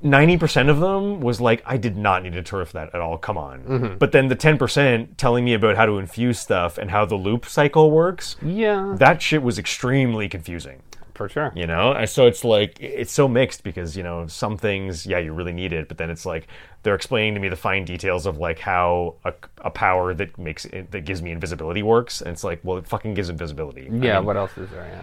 Ninety 0.04 0.38
percent 0.38 0.70
of 0.70 0.80
them 0.80 1.20
was 1.22 1.42
like, 1.42 1.64
I 1.66 1.78
did 1.78 1.98
not 1.98 2.24
need 2.24 2.34
to 2.34 2.44
turf 2.44 2.72
that 2.74 2.94
at 2.94 3.02
all. 3.02 3.18
Come 3.18 3.38
on. 3.38 3.64
Mm-hmm. 3.64 3.98
But 3.98 4.12
then 4.12 4.28
the 4.28 4.36
ten 4.36 4.58
percent 4.58 5.18
telling 5.18 5.46
me 5.46 5.54
about 5.54 5.76
how 5.76 5.86
to 5.86 5.98
infuse 5.98 6.40
stuff 6.40 6.78
and 6.78 6.92
how 6.92 7.06
the 7.06 7.16
loop 7.16 7.46
cycle 7.46 7.90
works. 7.92 8.36
Yeah, 8.42 8.96
That 9.00 9.22
shit 9.22 9.42
was 9.42 9.58
extremely 9.58 10.30
confusing. 10.30 10.82
for 11.16 11.30
sure. 11.30 11.52
You 11.56 11.68
know, 11.68 11.92
And 11.94 12.10
so 12.10 12.26
it's 12.28 12.44
like 12.44 12.78
it's 12.82 13.12
so 13.14 13.28
mixed 13.28 13.64
because 13.64 13.96
you 13.96 14.04
know 14.04 14.28
some 14.28 14.58
things, 14.58 15.06
yeah, 15.06 15.20
you 15.20 15.32
really 15.34 15.54
need 15.54 15.72
it, 15.74 15.88
but 15.88 15.98
then 15.98 16.10
it's 16.10 16.26
like 16.26 16.48
they're 16.82 16.96
explaining 16.96 17.34
to 17.36 17.40
me 17.40 17.50
the 17.50 17.56
fine 17.56 17.86
details 17.86 18.26
of 18.26 18.38
like 18.40 18.60
how 18.60 19.16
a, 19.24 19.34
a 19.60 19.70
power 19.70 20.14
that 20.16 20.38
makes 20.38 20.66
it, 20.66 20.92
that 20.92 21.06
gives 21.06 21.22
me 21.22 21.32
invisibility 21.32 21.82
works, 21.84 22.20
and 22.22 22.32
it's 22.32 22.44
like, 22.44 22.60
well, 22.64 22.78
it 22.78 22.88
fucking 22.88 23.14
gives 23.14 23.30
invisibility. 23.30 23.84
I 23.92 23.96
Yeah, 23.96 24.16
mean, 24.18 24.26
what 24.26 24.38
else 24.38 24.58
is 24.58 24.70
there? 24.72 24.86
Yeah. 24.86 25.02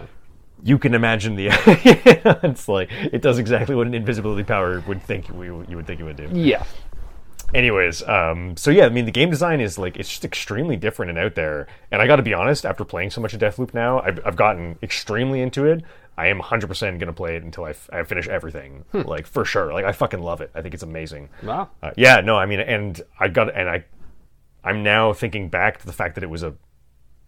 You 0.63 0.77
can 0.77 0.93
imagine 0.93 1.35
the. 1.35 1.49
it's 2.43 2.67
like 2.67 2.89
it 2.91 3.21
does 3.21 3.39
exactly 3.39 3.75
what 3.75 3.87
an 3.87 3.93
invisibility 3.93 4.43
power 4.43 4.81
would 4.87 5.01
think 5.03 5.29
we, 5.29 5.47
you 5.47 5.75
would 5.75 5.87
think 5.87 5.99
it 5.99 6.03
would 6.03 6.17
do. 6.17 6.29
Yeah. 6.31 6.63
Anyways, 7.53 8.01
um, 8.07 8.55
so 8.55 8.71
yeah, 8.71 8.85
I 8.85 8.89
mean, 8.89 9.05
the 9.05 9.11
game 9.11 9.29
design 9.29 9.59
is 9.59 9.77
like 9.77 9.97
it's 9.97 10.07
just 10.07 10.23
extremely 10.23 10.77
different 10.77 11.09
and 11.09 11.19
out 11.19 11.35
there. 11.35 11.67
And 11.91 12.01
I 12.01 12.07
got 12.07 12.15
to 12.15 12.23
be 12.23 12.33
honest, 12.33 12.65
after 12.65 12.85
playing 12.85 13.09
so 13.09 13.19
much 13.19 13.33
of 13.33 13.41
Deathloop 13.41 13.73
now, 13.73 13.99
I've, 13.99 14.19
I've 14.25 14.35
gotten 14.37 14.77
extremely 14.81 15.41
into 15.41 15.65
it. 15.65 15.83
I 16.17 16.27
am 16.27 16.39
100% 16.39 16.79
going 16.79 16.99
to 16.99 17.13
play 17.13 17.35
it 17.35 17.43
until 17.43 17.65
I, 17.65 17.71
f- 17.71 17.89
I 17.91 18.03
finish 18.03 18.27
everything, 18.27 18.85
like 18.93 19.25
for 19.25 19.43
sure. 19.43 19.73
Like 19.73 19.85
I 19.85 19.91
fucking 19.91 20.21
love 20.21 20.39
it. 20.41 20.51
I 20.53 20.61
think 20.61 20.73
it's 20.73 20.83
amazing. 20.83 21.29
Wow. 21.41 21.69
Uh, 21.81 21.91
yeah, 21.97 22.21
no, 22.21 22.35
I 22.35 22.45
mean, 22.45 22.59
and 22.59 23.01
I 23.19 23.27
got, 23.27 23.53
and 23.55 23.67
I, 23.67 23.85
I'm 24.63 24.83
now 24.83 25.13
thinking 25.13 25.49
back 25.49 25.79
to 25.79 25.85
the 25.85 25.93
fact 25.93 26.15
that 26.15 26.23
it 26.23 26.29
was 26.29 26.43
a, 26.43 26.53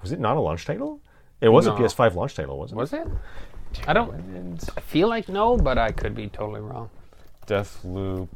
was 0.02 0.12
it 0.12 0.20
not 0.20 0.38
a 0.38 0.40
launch 0.42 0.66
title? 0.66 1.02
It 1.44 1.50
was 1.50 1.68
No. 1.68 1.76
a 1.76 1.80
PS5 1.80 2.16
launch 2.16 2.36
title, 2.36 2.58
wasn't 2.58 2.78
it? 2.80 2.82
Was 2.82 2.94
it? 2.94 3.08
I 3.86 3.94
don't. 3.94 4.64
I 4.78 4.82
feel 4.82 5.10
like 5.10 5.28
no, 5.28 5.58
but 5.58 5.78
I 5.78 5.92
could 5.92 6.16
be 6.16 6.28
totally 6.30 6.62
wrong. 6.62 6.90
Deathloop. 7.48 8.30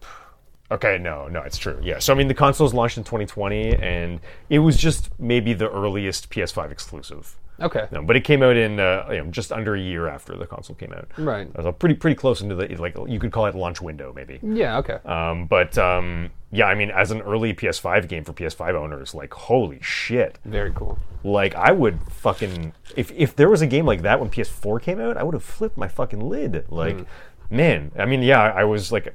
Okay, 0.70 0.98
no, 0.98 1.28
no, 1.30 1.42
it's 1.44 1.58
true. 1.58 1.80
Yeah. 1.82 2.00
So 2.00 2.14
I 2.14 2.18
mean, 2.18 2.28
the 2.28 2.34
console's 2.34 2.74
launched 2.74 2.98
in 2.98 3.06
2020, 3.06 3.76
and 3.78 4.20
it 4.50 4.60
was 4.60 4.76
just 4.78 5.10
maybe 5.18 5.54
the 5.54 5.70
earliest 5.70 6.30
PS5 6.30 6.70
exclusive. 6.72 7.38
Okay. 7.60 7.88
No, 7.92 8.02
but 8.02 8.16
it 8.16 8.24
came 8.24 8.44
out 8.44 8.56
in 8.56 8.80
uh, 8.80 9.08
you 9.12 9.18
know, 9.24 9.32
just 9.32 9.52
under 9.52 9.76
a 9.76 9.80
year 9.80 10.08
after 10.08 10.36
the 10.36 10.46
console 10.46 10.76
came 10.76 10.94
out. 10.94 11.08
Right. 11.18 11.50
So 11.56 11.72
pretty 11.72 11.96
pretty 11.96 12.16
close 12.16 12.42
into 12.42 12.56
the 12.56 12.68
like 12.76 12.96
you 13.08 13.20
could 13.20 13.32
call 13.32 13.46
it 13.48 13.56
launch 13.56 13.82
window 13.82 14.14
maybe. 14.14 14.40
Yeah. 14.44 14.78
Okay. 14.78 15.00
Um, 15.06 15.46
but 15.48 15.78
um, 15.78 16.30
yeah, 16.52 16.66
I 16.66 16.76
mean, 16.76 16.92
as 16.92 17.12
an 17.12 17.22
early 17.22 17.54
PS5 17.54 18.08
game 18.08 18.24
for 18.24 18.34
PS5 18.34 18.74
owners, 18.76 19.14
like 19.14 19.34
holy 19.34 19.80
shit! 19.82 20.40
Very 20.46 20.72
cool. 20.72 20.98
Like 21.24 21.56
I 21.56 21.72
would 21.72 22.00
fucking 22.12 22.74
if 22.96 23.12
if 23.12 23.36
there 23.36 23.50
was 23.50 23.62
a 23.62 23.68
game 23.68 23.86
like 23.86 24.02
that 24.04 24.20
when 24.20 24.30
PS4 24.30 24.82
came 24.82 25.00
out, 25.00 25.18
I 25.18 25.24
would 25.24 25.34
have 25.34 25.44
flipped 25.44 25.78
my 25.78 25.88
fucking 25.88 26.22
lid. 26.22 26.66
Like, 26.70 27.06
man, 27.50 27.92
I 27.98 28.06
mean, 28.06 28.22
yeah, 28.22 28.42
I 28.42 28.64
was 28.64 28.92
like, 28.92 29.14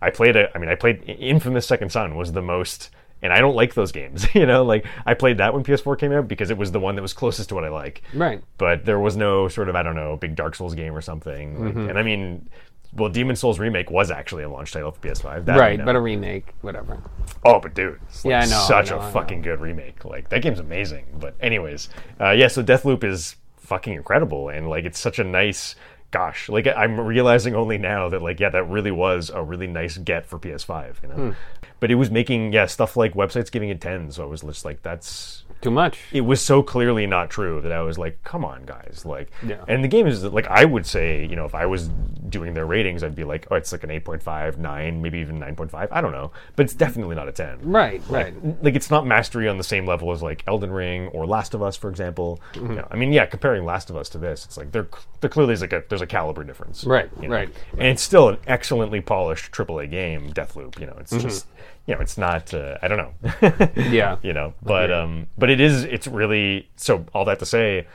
I 0.00 0.10
played 0.10 0.36
it. 0.36 0.50
I 0.54 0.58
mean, 0.58 0.68
I 0.70 0.74
played 0.74 1.02
Infamous 1.06 1.66
Second 1.66 1.90
Son 1.92 2.14
was 2.14 2.32
the 2.32 2.42
most, 2.42 2.90
and 3.22 3.32
I 3.32 3.40
don't 3.40 3.54
like 3.54 3.74
those 3.74 3.92
games. 3.92 4.26
you 4.34 4.46
know, 4.46 4.64
like 4.64 4.86
I 5.06 5.14
played 5.14 5.38
that 5.38 5.54
when 5.54 5.64
PS4 5.64 5.98
came 5.98 6.12
out 6.12 6.28
because 6.28 6.50
it 6.50 6.58
was 6.58 6.72
the 6.72 6.80
one 6.80 6.96
that 6.96 7.02
was 7.02 7.12
closest 7.12 7.48
to 7.50 7.54
what 7.54 7.64
I 7.64 7.68
like. 7.68 8.02
Right. 8.14 8.42
But 8.58 8.84
there 8.84 8.98
was 8.98 9.16
no 9.16 9.48
sort 9.48 9.68
of 9.68 9.76
I 9.76 9.82
don't 9.82 9.96
know 9.96 10.16
big 10.16 10.36
Dark 10.36 10.54
Souls 10.54 10.74
game 10.74 10.94
or 10.94 11.00
something. 11.00 11.64
Like, 11.64 11.90
and 11.90 11.98
I 11.98 12.02
mean. 12.02 12.48
Well, 12.92 13.08
Demon 13.08 13.36
Souls 13.36 13.60
remake 13.60 13.88
was 13.88 14.10
actually 14.10 14.42
a 14.42 14.48
launch 14.48 14.72
title 14.72 14.90
for 14.90 14.98
PS5. 14.98 15.44
That 15.44 15.56
Right, 15.56 15.84
but 15.84 15.94
a 15.94 16.00
remake, 16.00 16.54
whatever. 16.62 17.00
Oh, 17.44 17.60
but 17.60 17.72
dude, 17.72 18.00
like 18.24 18.24
Yeah, 18.24 18.40
I 18.40 18.46
know, 18.46 18.64
such 18.66 18.90
I 18.90 18.96
know, 18.96 19.02
a 19.02 19.10
fucking 19.12 19.42
good 19.42 19.60
remake. 19.60 20.04
Like 20.04 20.28
that 20.30 20.42
game's 20.42 20.58
amazing. 20.58 21.06
But 21.20 21.36
anyways, 21.40 21.88
uh, 22.20 22.30
yeah. 22.30 22.48
So 22.48 22.64
Deathloop 22.64 23.04
is 23.04 23.36
fucking 23.58 23.92
incredible, 23.92 24.48
and 24.48 24.68
like 24.68 24.86
it's 24.86 24.98
such 24.98 25.20
a 25.20 25.24
nice 25.24 25.76
gosh, 26.10 26.48
like 26.48 26.66
I'm 26.66 26.98
realizing 27.00 27.54
only 27.54 27.78
now 27.78 28.08
that 28.08 28.22
like 28.22 28.40
yeah, 28.40 28.50
that 28.50 28.64
really 28.64 28.90
was 28.90 29.30
a 29.30 29.42
really 29.42 29.66
nice 29.66 29.96
get 29.96 30.26
for 30.26 30.38
PS5, 30.38 31.02
you 31.02 31.08
know. 31.08 31.34
But 31.80 31.90
it 31.90 31.96
was 31.96 32.10
making 32.10 32.52
yeah 32.52 32.66
stuff 32.66 32.96
like 32.96 33.14
websites 33.14 33.50
giving 33.50 33.70
it 33.70 33.80
10 33.80 34.12
so 34.12 34.22
I 34.22 34.26
was 34.26 34.42
just 34.42 34.64
like 34.64 34.82
that's 34.82 35.44
Too 35.60 35.70
much. 35.70 35.98
it 36.12 36.22
was 36.22 36.40
so 36.40 36.62
clearly 36.62 37.06
not 37.06 37.30
true 37.30 37.60
that 37.60 37.72
I 37.72 37.82
was 37.82 37.98
like, 37.98 38.22
come 38.24 38.44
on, 38.44 38.64
guys. 38.64 39.02
Like, 39.04 39.30
Yeah. 39.46 39.64
and 39.68 39.84
the 39.84 39.88
game 39.88 40.06
is 40.06 40.24
like, 40.24 40.46
I 40.46 40.64
would 40.64 40.86
say, 40.86 41.24
you 41.26 41.36
know, 41.36 41.44
if 41.44 41.54
I 41.54 41.66
was 41.66 41.88
doing 42.28 42.54
their 42.54 42.66
ratings, 42.66 43.02
I'd 43.02 43.14
be 43.14 43.24
like, 43.24 43.46
oh, 43.50 43.56
it's 43.56 43.72
like 43.72 43.82
an 43.84 43.90
8.5, 43.90 44.56
9, 44.58 45.02
maybe 45.02 45.18
even 45.18 45.38
9.5. 45.40 45.88
I 45.90 46.00
don't 46.00 46.12
know. 46.12 46.30
But 46.56 46.64
it's 46.64 46.74
definitely 46.74 47.16
not 47.16 47.28
a 47.28 47.32
10. 47.32 47.58
Right, 47.62 48.00
right. 48.08 48.34
Like, 48.62 48.74
it's 48.76 48.90
not 48.90 49.06
mastery 49.06 49.48
on 49.48 49.58
the 49.58 49.64
same 49.64 49.84
level 49.86 50.12
as 50.12 50.22
like 50.22 50.44
Elden 50.46 50.70
Ring 50.70 51.08
or 51.08 51.26
Last 51.26 51.54
of 51.54 51.62
Us, 51.62 51.76
for 51.76 51.90
example. 51.90 52.40
Mm-hmm. 52.54 52.70
You 52.70 52.76
know, 52.76 52.88
I 52.90 52.96
mean, 52.96 53.12
yeah, 53.12 53.26
comparing 53.26 53.64
Last 53.64 53.90
of 53.90 53.96
Us 53.96 54.08
to 54.10 54.18
this, 54.18 54.44
it's 54.44 54.56
like, 54.56 54.72
there, 54.72 54.88
there 55.20 55.30
clearly 55.30 55.52
is 55.54 55.60
like 55.60 55.72
a, 55.72 55.82
there's 55.88 56.00
a 56.02 56.06
caliber 56.06 56.44
difference. 56.44 56.84
Right, 56.84 57.10
you 57.20 57.28
know? 57.28 57.34
right. 57.34 57.48
And 57.72 57.82
it's 57.88 58.02
still 58.02 58.28
an 58.30 58.38
excellently 58.46 59.00
polished 59.00 59.52
AAA 59.52 59.90
game, 59.90 60.32
Deathloop. 60.32 60.78
You 60.78 60.86
know, 60.86 60.92
Mm-hmm. 60.92 61.16
it's 61.16 61.24
just, 61.24 61.46
you 61.90 61.96
know, 61.96 62.00
it's 62.00 62.16
not, 62.16 62.54
uh, 62.54 62.78
I 62.80 62.88
don't 62.88 62.98
know. 62.98 63.68
Yeah. 63.90 64.16
you 64.22 64.32
know 64.32 64.54
but 64.62 64.90
um 64.92 65.26
but 65.36 65.50
it 65.50 65.60
is 65.60 65.82
it's 65.84 66.06
really 66.06 66.70
so 66.76 67.04
all 67.14 67.24
that 67.24 67.38
to 67.40 67.46
say 67.46 67.86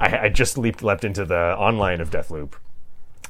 i, 0.00 0.18
I 0.24 0.28
just 0.28 0.58
leaped 0.58 0.82
leapt 0.82 1.04
into 1.04 1.24
the 1.24 1.54
online 1.56 2.00
of 2.00 2.10
deathloop 2.10 2.54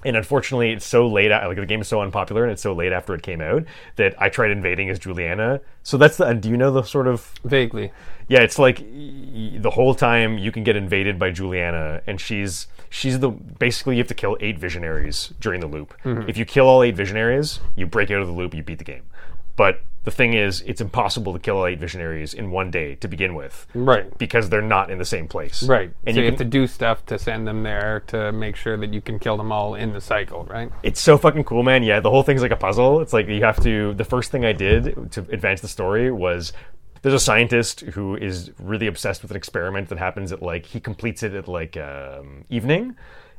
and 0.05 0.17
unfortunately 0.17 0.71
it's 0.73 0.87
so 0.87 1.07
late 1.07 1.31
like 1.31 1.57
the 1.57 1.67
game 1.67 1.81
is 1.81 1.89
so 1.89 2.01
unpopular 2.01 2.43
and 2.45 2.53
it's 2.53 2.63
so 2.63 2.73
late 2.73 2.93
after 2.93 3.15
it 3.15 3.23
came 3.23 3.41
out 3.41 3.65
that 3.97 4.15
i 4.21 4.29
tried 4.29 4.51
invading 4.51 4.89
as 4.91 4.99
juliana 4.99 5.61
so 5.83 5.97
that's 5.99 6.17
the 6.17 6.25
and 6.25 6.41
do 6.43 6.49
you 6.49 6.57
know 6.57 6.71
the 6.71 6.83
sort 6.83 7.07
of 7.07 7.33
Vaguely. 7.45 7.93
yeah 8.29 8.41
it's 8.41 8.59
like 8.59 8.79
y- 8.81 9.53
the 9.59 9.71
whole 9.71 9.95
time 9.95 10.39
you 10.39 10.51
can 10.53 10.65
get 10.65 10.77
invaded 10.77 11.19
by 11.19 11.31
juliana 11.31 12.01
and 12.07 12.21
she's 12.21 12.67
she's 12.89 13.19
the 13.21 13.29
basically 13.31 13.97
you 13.97 14.01
have 14.01 14.09
to 14.09 14.15
kill 14.15 14.37
eight 14.41 14.59
visionaries 14.59 15.33
during 15.41 15.61
the 15.61 15.67
loop 15.67 15.95
if 16.05 16.37
you 16.37 16.45
kill 16.45 16.67
all 16.67 16.83
eight 16.83 16.95
visionaries 16.97 17.61
you 17.75 17.87
break 17.87 18.11
out 18.11 18.21
of 18.21 18.27
the 18.29 18.33
loop 18.35 18.55
you 18.55 18.63
beat 18.63 18.79
the 18.79 18.85
game 18.85 19.03
but 19.57 19.83
the 20.07 20.11
thing 20.13 20.33
is 20.35 20.63
it's 20.67 20.81
impossible 20.81 21.33
to 21.35 21.39
kill 21.39 21.59
all 21.59 21.67
eight 21.67 21.81
visionaries 21.81 22.33
in 22.33 22.51
one 22.53 22.71
day 22.71 22.95
to 22.95 23.09
begin 23.09 23.35
with 23.35 23.67
Right. 23.75 24.17
because 24.19 24.49
they're 24.49 24.63
not 24.63 24.91
in 24.91 24.99
the 24.99 25.05
same 25.05 25.27
place 25.29 25.63
Right. 25.65 25.91
and 26.07 26.15
so 26.15 26.21
you 26.21 26.25
you, 26.25 26.31
have 26.31 26.39
to 26.39 26.45
do 26.45 26.67
stuff 26.67 27.05
to 27.07 27.19
send 27.19 27.47
them 27.47 27.65
there 27.65 28.05
to 28.07 28.31
make 28.33 28.55
sure 28.57 28.77
that 28.79 28.95
you 28.95 29.01
can 29.01 29.19
kill 29.19 29.37
them 29.37 29.51
all 29.53 29.75
in 29.75 29.93
the 29.93 30.01
cycle, 30.01 30.45
right? 30.45 30.71
it's 30.83 31.01
so 31.01 31.19
fucking 31.19 31.45
cool 31.45 31.63
man 31.65 31.83
yeah 31.83 31.99
the 32.01 32.09
whole 32.11 32.23
thing's 32.23 32.41
like 32.41 32.53
a 32.53 32.57
puzzle 32.57 33.01
it's 33.01 33.13
like 33.13 33.27
you 33.29 33.43
have 33.45 33.61
to 33.63 33.93
the 33.95 34.05
first 34.05 34.31
thing 34.31 34.45
i 34.45 34.53
did 34.53 35.11
to 35.13 35.21
advance 35.31 35.61
the 35.61 35.69
story 35.69 36.11
was 36.11 36.53
there's 37.03 37.15
a 37.15 37.21
scientist 37.21 37.81
who 37.81 38.17
is 38.17 38.51
really 38.59 38.87
obsessed 38.87 39.23
with 39.23 39.31
an 39.31 39.37
experiment 39.37 39.89
that 39.91 39.99
happens 39.99 40.33
at 40.33 40.41
like 40.41 40.67
he 40.67 40.81
completes 40.81 41.23
it 41.23 41.35
at 41.35 41.47
like 41.49 41.77
um, 41.77 42.45
evening 42.49 42.97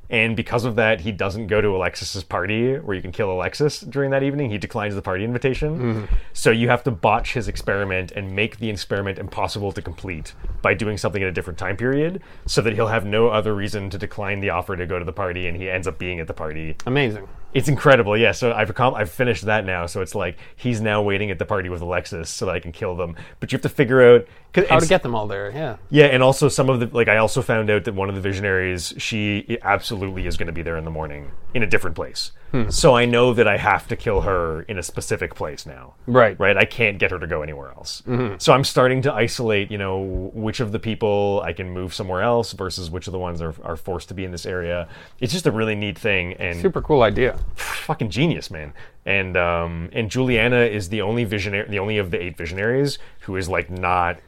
and 0.09 0.35
because 0.35 0.65
of 0.65 0.75
that 0.75 1.01
he 1.01 1.11
doesn't 1.11 1.47
go 1.47 1.61
to 1.61 1.69
alexis's 1.69 2.23
party 2.23 2.75
where 2.75 2.95
you 2.95 3.01
can 3.01 3.11
kill 3.11 3.31
alexis 3.31 3.81
during 3.81 4.11
that 4.11 4.23
evening. 4.23 4.49
He 4.49 4.57
declines 4.57 4.95
the 4.95 5.01
party 5.01 5.23
invitation. 5.23 5.77
Mm-hmm. 5.77 6.15
So 6.33 6.51
you 6.51 6.69
have 6.69 6.83
to 6.83 6.91
botch 6.91 7.33
his 7.33 7.47
experiment 7.47 8.11
and 8.11 8.35
make 8.35 8.57
the 8.57 8.69
experiment 8.69 9.19
impossible 9.19 9.71
to 9.73 9.81
complete 9.81 10.33
by 10.61 10.73
doing 10.73 10.97
something 10.97 11.21
at 11.21 11.29
a 11.29 11.31
different 11.31 11.59
time 11.59 11.77
period 11.77 12.21
so 12.45 12.61
that 12.61 12.73
he'll 12.73 12.87
have 12.87 13.05
no 13.05 13.29
other 13.29 13.53
reason 13.53 13.89
to 13.89 13.97
decline 13.97 14.39
the 14.39 14.49
offer 14.49 14.75
to 14.75 14.85
go 14.85 14.99
to 14.99 15.05
the 15.05 15.13
party 15.13 15.47
and 15.47 15.57
he 15.57 15.69
ends 15.69 15.87
up 15.87 15.97
being 15.97 16.19
at 16.19 16.27
the 16.27 16.33
party. 16.33 16.75
Amazing. 16.85 17.27
It's 17.53 17.67
incredible, 17.67 18.17
yeah. 18.17 18.31
So 18.31 18.51
I've 18.51 18.73
accom- 18.73 18.95
I've 18.95 19.09
finished 19.09 19.45
that 19.45 19.65
now. 19.65 19.85
So 19.85 20.01
it's 20.01 20.15
like 20.15 20.37
he's 20.55 20.81
now 20.81 21.01
waiting 21.01 21.31
at 21.31 21.39
the 21.39 21.45
party 21.45 21.69
with 21.69 21.81
Alexis 21.81 22.29
so 22.29 22.45
that 22.45 22.55
I 22.55 22.59
can 22.59 22.71
kill 22.71 22.95
them. 22.95 23.15
But 23.39 23.51
you 23.51 23.55
have 23.55 23.63
to 23.63 23.69
figure 23.69 24.01
out 24.01 24.27
How 24.69 24.79
to 24.79 24.87
get 24.87 25.03
them 25.03 25.15
all 25.15 25.27
there, 25.27 25.51
yeah. 25.51 25.77
yeah, 25.89 26.05
and 26.05 26.23
also 26.23 26.49
some 26.49 26.69
of 26.69 26.79
the 26.79 26.87
like 26.87 27.07
I 27.07 27.17
also 27.17 27.41
found 27.41 27.69
out 27.69 27.85
that 27.85 27.93
one 27.93 28.09
of 28.09 28.15
the 28.15 28.21
visionaries 28.21 28.93
she 28.97 29.57
absolutely 29.61 30.27
is 30.27 30.37
going 30.37 30.47
to 30.47 30.53
be 30.53 30.61
there 30.61 30.77
in 30.77 30.85
the 30.85 30.91
morning 30.91 31.31
in 31.53 31.63
a 31.63 31.67
different 31.67 31.95
place. 31.95 32.31
So 32.69 32.95
I 32.95 33.05
know 33.05 33.33
that 33.33 33.47
I 33.47 33.57
have 33.57 33.87
to 33.89 33.95
kill 33.95 34.21
her 34.21 34.61
in 34.63 34.77
a 34.77 34.83
specific 34.83 35.35
place 35.35 35.65
now. 35.65 35.93
Right. 36.07 36.39
Right. 36.39 36.57
I 36.57 36.65
can't 36.65 36.97
get 36.97 37.11
her 37.11 37.19
to 37.19 37.27
go 37.27 37.41
anywhere 37.41 37.69
else. 37.69 38.01
So 38.39 38.53
I'm 38.53 38.63
starting 38.63 39.01
to 39.03 39.13
isolate. 39.13 39.69
You 39.69 39.77
know, 39.77 40.31
which 40.33 40.59
of 40.59 40.71
the 40.71 40.79
people 40.79 41.41
I 41.43 41.53
can 41.53 41.69
move 41.69 41.93
somewhere 41.93 42.21
else 42.21 42.53
versus 42.53 42.89
which 42.89 43.07
of 43.07 43.11
the 43.11 43.19
ones 43.19 43.41
are, 43.41 43.53
are 43.63 43.75
forced 43.75 44.07
to 44.09 44.13
be 44.13 44.23
in 44.23 44.31
this 44.31 44.45
area. 44.45 44.87
It's 45.19 45.33
just 45.33 45.45
a 45.45 45.51
really 45.51 45.75
neat 45.75 45.99
thing 45.99 46.33
and 46.33 46.59
Super 46.61 46.81
cool 46.81 47.01
idea. 47.03 47.37
fucking 47.55 48.09
genius, 48.09 48.49
man. 48.49 48.73
And 49.05 49.37
um, 49.37 49.89
and 49.93 50.09
Juliana 50.09 50.61
is 50.61 50.89
the 50.89 51.01
only 51.01 51.23
visionary, 51.25 51.69
the 51.69 51.79
only 51.79 51.97
of 51.97 52.11
the 52.11 52.21
eight 52.21 52.37
visionaries 52.37 52.97
who 53.21 53.35
is 53.35 53.47
like 53.49 53.69
not, 53.69 54.19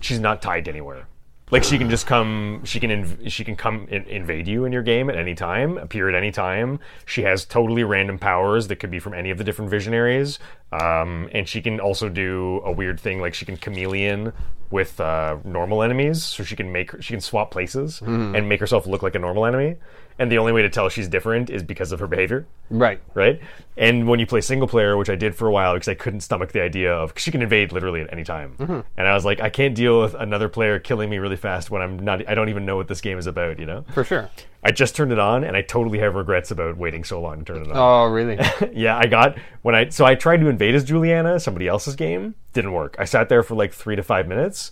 she's 0.00 0.20
not 0.20 0.40
tied 0.42 0.66
to 0.66 0.70
anywhere. 0.70 1.06
Like 1.52 1.64
she 1.64 1.76
can 1.76 1.90
just 1.90 2.06
come, 2.06 2.62
she 2.64 2.80
can 2.80 2.88
inv- 2.90 3.30
she 3.30 3.44
can 3.44 3.56
come 3.56 3.86
in- 3.90 4.04
invade 4.04 4.48
you 4.48 4.64
in 4.64 4.72
your 4.72 4.82
game 4.82 5.10
at 5.10 5.16
any 5.16 5.34
time, 5.34 5.76
appear 5.76 6.08
at 6.08 6.14
any 6.14 6.32
time. 6.32 6.80
She 7.04 7.22
has 7.24 7.44
totally 7.44 7.84
random 7.84 8.18
powers 8.18 8.68
that 8.68 8.76
could 8.76 8.90
be 8.90 8.98
from 8.98 9.12
any 9.12 9.30
of 9.30 9.36
the 9.36 9.44
different 9.44 9.70
visionaries, 9.70 10.38
um, 10.72 11.28
and 11.32 11.46
she 11.46 11.60
can 11.60 11.78
also 11.78 12.08
do 12.08 12.62
a 12.64 12.72
weird 12.72 12.98
thing 12.98 13.20
like 13.20 13.34
she 13.34 13.44
can 13.44 13.58
chameleon 13.58 14.32
with 14.70 14.98
uh, 14.98 15.36
normal 15.44 15.82
enemies, 15.82 16.24
so 16.24 16.42
she 16.42 16.56
can 16.56 16.72
make 16.72 16.90
she 17.02 17.12
can 17.12 17.20
swap 17.20 17.50
places 17.50 18.00
and 18.34 18.48
make 18.48 18.58
herself 18.58 18.86
look 18.86 19.02
like 19.02 19.14
a 19.14 19.18
normal 19.18 19.44
enemy. 19.44 19.76
And 20.22 20.30
the 20.30 20.38
only 20.38 20.52
way 20.52 20.62
to 20.62 20.70
tell 20.70 20.88
she's 20.88 21.08
different 21.08 21.50
is 21.50 21.64
because 21.64 21.90
of 21.90 21.98
her 21.98 22.06
behavior 22.06 22.46
Right. 22.70 23.00
right? 23.12 23.40
And 23.76 24.06
when 24.06 24.20
you 24.20 24.26
play 24.26 24.40
single 24.40 24.68
player, 24.68 24.96
which 24.96 25.10
I 25.10 25.16
did 25.16 25.34
for 25.34 25.48
a 25.48 25.50
while 25.50 25.74
because 25.74 25.88
I 25.88 25.94
couldn't 25.94 26.20
stomach 26.20 26.52
the 26.52 26.62
idea 26.62 26.94
of 26.94 27.12
she 27.16 27.32
can 27.32 27.42
invade 27.42 27.72
literally 27.72 28.02
at 28.02 28.12
any 28.12 28.22
time, 28.22 28.54
mm-hmm. 28.56 28.80
and 28.96 29.08
I 29.08 29.14
was 29.14 29.24
like, 29.24 29.40
I 29.40 29.50
can't 29.50 29.74
deal 29.74 30.00
with 30.00 30.14
another 30.14 30.48
player 30.48 30.78
killing 30.78 31.10
me 31.10 31.18
really 31.18 31.34
fast 31.34 31.72
when 31.72 31.82
I'm 31.82 31.98
not. 31.98 32.28
I 32.28 32.36
don't 32.36 32.50
even 32.50 32.64
know 32.64 32.76
what 32.76 32.86
this 32.86 33.00
game 33.00 33.18
is 33.18 33.26
about, 33.26 33.58
you 33.58 33.66
know. 33.66 33.84
For 33.94 34.04
sure. 34.04 34.30
I 34.62 34.70
just 34.70 34.94
turned 34.94 35.10
it 35.10 35.18
on, 35.18 35.42
and 35.42 35.56
I 35.56 35.62
totally 35.62 35.98
have 35.98 36.14
regrets 36.14 36.52
about 36.52 36.76
waiting 36.76 37.02
so 37.02 37.20
long 37.20 37.40
to 37.40 37.44
turn 37.44 37.62
it 37.62 37.72
on. 37.72 37.76
Oh, 37.76 38.06
really? 38.06 38.38
yeah, 38.72 38.96
I 38.96 39.06
got 39.06 39.36
when 39.62 39.74
I 39.74 39.88
so 39.88 40.04
I 40.04 40.14
tried 40.14 40.36
to 40.36 40.46
invade 40.48 40.76
as 40.76 40.84
Juliana, 40.84 41.40
somebody 41.40 41.66
else's 41.66 41.96
game, 41.96 42.36
didn't 42.52 42.72
work. 42.72 42.94
I 42.96 43.06
sat 43.06 43.28
there 43.28 43.42
for 43.42 43.56
like 43.56 43.72
three 43.72 43.96
to 43.96 44.04
five 44.04 44.28
minutes. 44.28 44.70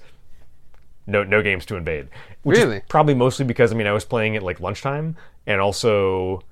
No, 1.06 1.24
no 1.24 1.42
games 1.42 1.66
to 1.66 1.76
invade. 1.76 2.08
Which 2.42 2.58
Really? 2.58 2.76
Is 2.76 2.82
probably 2.88 3.14
mostly 3.14 3.44
because 3.44 3.72
I 3.72 3.74
mean 3.74 3.86
I 3.86 3.92
was 3.92 4.04
playing 4.04 4.36
at 4.36 4.42
like 4.42 4.60
lunchtime, 4.60 5.16
and 5.46 5.60
also 5.60 6.42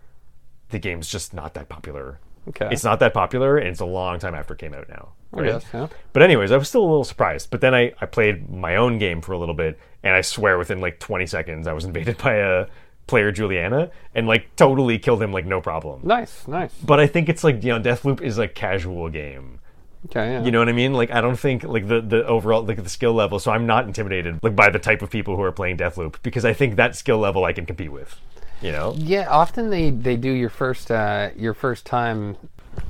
the 0.71 0.79
game's 0.79 1.09
just 1.09 1.35
not 1.35 1.55
that 1.55 1.69
popular. 1.69 2.19
Okay. 2.49 2.69
It's 2.71 2.85
not 2.85 3.01
that 3.01 3.13
popular, 3.13 3.59
and 3.59 3.69
it's 3.69 3.81
a 3.81 3.87
long 3.87 4.19
time 4.19 4.35
after 4.35 4.55
it 4.55 4.59
came 4.59 4.73
out 4.73 4.89
now. 4.89 5.11
Guess, 5.37 5.67
yeah. 5.75 5.89
But 6.15 6.23
anyways, 6.23 6.51
I 6.51 6.57
was 6.57 6.69
still 6.69 6.81
a 6.81 6.89
little 6.89 7.05
surprised. 7.05 7.51
But 7.51 7.61
then 7.61 7.75
I, 7.75 7.93
I 8.01 8.07
played 8.07 8.49
my 8.49 8.77
own 8.77 8.99
game 8.99 9.21
for 9.21 9.33
a 9.33 9.39
little 9.39 9.55
bit, 9.55 9.79
and 10.03 10.15
I 10.15 10.23
swear 10.23 10.57
within 10.57 10.81
like 10.81 10.99
20 10.99 11.27
seconds 11.27 11.67
I 11.67 11.73
was 11.73 11.85
invaded 11.85 12.17
by 12.19 12.35
a 12.35 12.67
player 13.07 13.33
Juliana 13.33 13.91
and 14.15 14.29
like 14.29 14.55
totally 14.55 14.99
killed 14.99 15.23
him 15.23 15.33
like 15.33 15.47
no 15.47 15.61
problem. 15.61 16.01
Nice, 16.05 16.47
nice. 16.47 16.73
But 16.75 17.01
I 17.01 17.07
think 17.07 17.29
it's 17.29 17.43
like 17.43 17.63
you 17.65 17.73
know 17.73 17.81
Deathloop 17.81 18.21
is 18.21 18.39
a 18.39 18.47
casual 18.49 19.09
game. 19.09 19.61
Okay, 20.07 20.33
yeah. 20.33 20.45
You 20.45 20.53
know 20.53 20.61
what 20.61 20.69
I 20.69 20.73
mean? 20.73 20.93
Like 20.93 21.11
I 21.11 21.21
don't 21.21 21.39
think 21.39 21.65
like 21.65 21.89
the 21.89 22.01
the 22.01 22.25
overall 22.27 22.63
like 22.63 22.83
the 22.83 22.89
skill 22.89 23.15
level. 23.15 23.39
So 23.39 23.51
I'm 23.51 23.67
not 23.67 23.87
intimidated 23.87 24.39
like 24.43 24.55
by 24.55 24.71
the 24.71 24.79
type 24.79 25.03
of 25.03 25.11
people 25.11 25.37
who 25.37 25.43
are 25.43 25.53
playing 25.53 25.79
Deathloop 25.79 26.23
because 26.23 26.45
I 26.45 26.53
think 26.53 26.77
that 26.77 26.95
skill 26.95 27.19
level 27.19 27.45
I 27.45 27.53
can 27.53 27.67
compete 27.67 27.91
with. 27.91 28.21
You 28.63 28.73
know? 28.73 28.95
Yeah, 28.97 29.29
often 29.31 29.71
they, 29.71 29.91
they 29.91 30.17
do 30.17 30.31
your 30.31 30.51
first 30.51 30.91
uh, 30.91 31.31
your 31.37 31.55
first 31.55 31.87
time. 31.87 32.37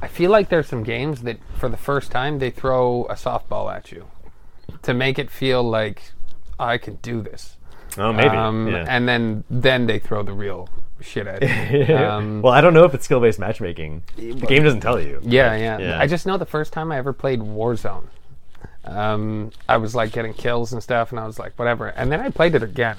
I 0.02 0.08
feel 0.08 0.30
like 0.30 0.48
there's 0.48 0.66
some 0.66 0.82
games 0.82 1.22
that 1.22 1.38
for 1.58 1.68
the 1.68 1.76
first 1.76 2.10
time 2.10 2.38
they 2.38 2.50
throw 2.50 3.04
a 3.04 3.14
softball 3.14 3.72
at 3.74 3.92
you 3.92 4.06
to 4.82 4.94
make 4.94 5.18
it 5.18 5.30
feel 5.30 5.62
like 5.62 6.12
I 6.58 6.78
can 6.78 6.96
do 6.96 7.22
this. 7.22 7.56
Oh, 7.96 8.12
maybe. 8.12 8.28
Um, 8.28 8.68
yeah. 8.68 8.84
And 8.88 9.08
then 9.08 9.44
then 9.50 9.86
they 9.86 9.98
throw 9.98 10.22
the 10.22 10.32
real 10.32 10.68
shit 11.00 11.26
at 11.26 11.42
you. 11.42 11.94
um, 11.96 12.42
well, 12.42 12.52
I 12.52 12.60
don't 12.60 12.74
know 12.74 12.84
if 12.84 12.94
it's 12.94 13.04
skill 13.04 13.20
based 13.20 13.38
matchmaking. 13.38 14.02
The 14.16 14.32
game 14.34 14.62
doesn't 14.62 14.80
tell 14.80 15.00
you. 15.00 15.20
yeah, 15.22 15.56
yeah, 15.56 15.78
Yeah. 15.78 15.98
I 15.98 16.06
just 16.06 16.26
know 16.26 16.36
the 16.36 16.46
first 16.46 16.72
time 16.72 16.92
I 16.92 16.98
ever 16.98 17.12
played 17.12 17.40
Warzone, 17.40 18.06
um, 18.84 19.50
I 19.68 19.76
was 19.76 19.94
like 19.94 20.12
getting 20.12 20.34
kills 20.34 20.72
and 20.72 20.82
stuff, 20.82 21.10
and 21.10 21.20
I 21.20 21.26
was 21.26 21.38
like, 21.38 21.58
whatever. 21.58 21.88
And 21.88 22.10
then 22.10 22.20
I 22.20 22.30
played 22.30 22.54
it 22.54 22.62
again, 22.62 22.96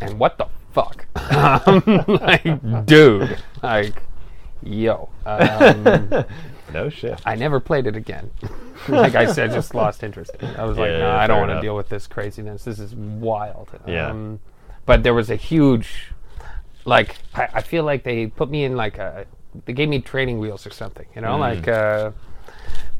and 0.00 0.18
what 0.18 0.38
the 0.38 0.46
fuck? 0.74 1.06
um, 1.32 1.82
like, 2.08 2.84
dude, 2.86 3.38
like, 3.62 4.02
yo. 4.62 5.08
Um, 5.24 6.24
No 6.72 6.88
shit. 6.88 7.20
I 7.24 7.36
never 7.36 7.60
played 7.60 7.86
it 7.86 7.94
again. 7.94 8.30
like 8.88 9.14
I 9.14 9.26
said, 9.32 9.52
just 9.52 9.74
lost 9.76 10.02
interest. 10.02 10.32
I 10.58 10.64
was 10.64 10.76
like, 10.76 10.90
Yeah, 10.90 10.98
no, 10.98 11.06
yeah, 11.06 11.16
I 11.18 11.26
don't 11.28 11.38
want 11.46 11.52
to 11.52 11.60
deal 11.60 11.76
with 11.76 11.88
this 11.88 12.08
craziness. 12.08 12.64
This 12.64 12.80
is 12.80 12.94
wild. 12.96 13.68
Yeah. 13.86 14.08
Um, 14.10 14.40
but 14.84 15.04
there 15.04 15.14
was 15.14 15.30
a 15.30 15.36
huge, 15.36 16.12
like, 16.84 17.16
I, 17.34 17.48
I 17.54 17.62
feel 17.62 17.84
like 17.84 18.02
they 18.02 18.26
put 18.26 18.50
me 18.50 18.64
in 18.64 18.76
like 18.76 18.98
a, 18.98 19.24
they 19.66 19.72
gave 19.72 19.88
me 19.88 20.00
training 20.00 20.40
wheels 20.40 20.66
or 20.66 20.70
something. 20.70 21.06
You 21.14 21.20
Mm. 21.20 21.24
know, 21.24 21.36
like. 21.38 21.68
Uh, 21.68 22.10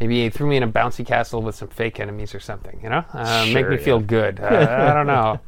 Maybe 0.01 0.25
he 0.25 0.31
threw 0.31 0.49
me 0.49 0.57
in 0.57 0.63
a 0.63 0.69
bouncy 0.69 1.07
castle 1.07 1.41
with 1.41 1.55
some 1.55 1.69
fake 1.69 2.01
enemies 2.01 2.35
or 2.35 2.41
something, 2.41 2.81
you 2.83 2.89
know? 2.89 3.05
Uh, 3.13 3.45
make 3.47 3.65
Sure, 3.65 3.71
me 3.71 3.77
feel 3.77 4.01
good. 4.01 4.41
Uh, 4.41 4.47
I 4.91 4.93
don't 4.93 5.07
know. 5.07 5.41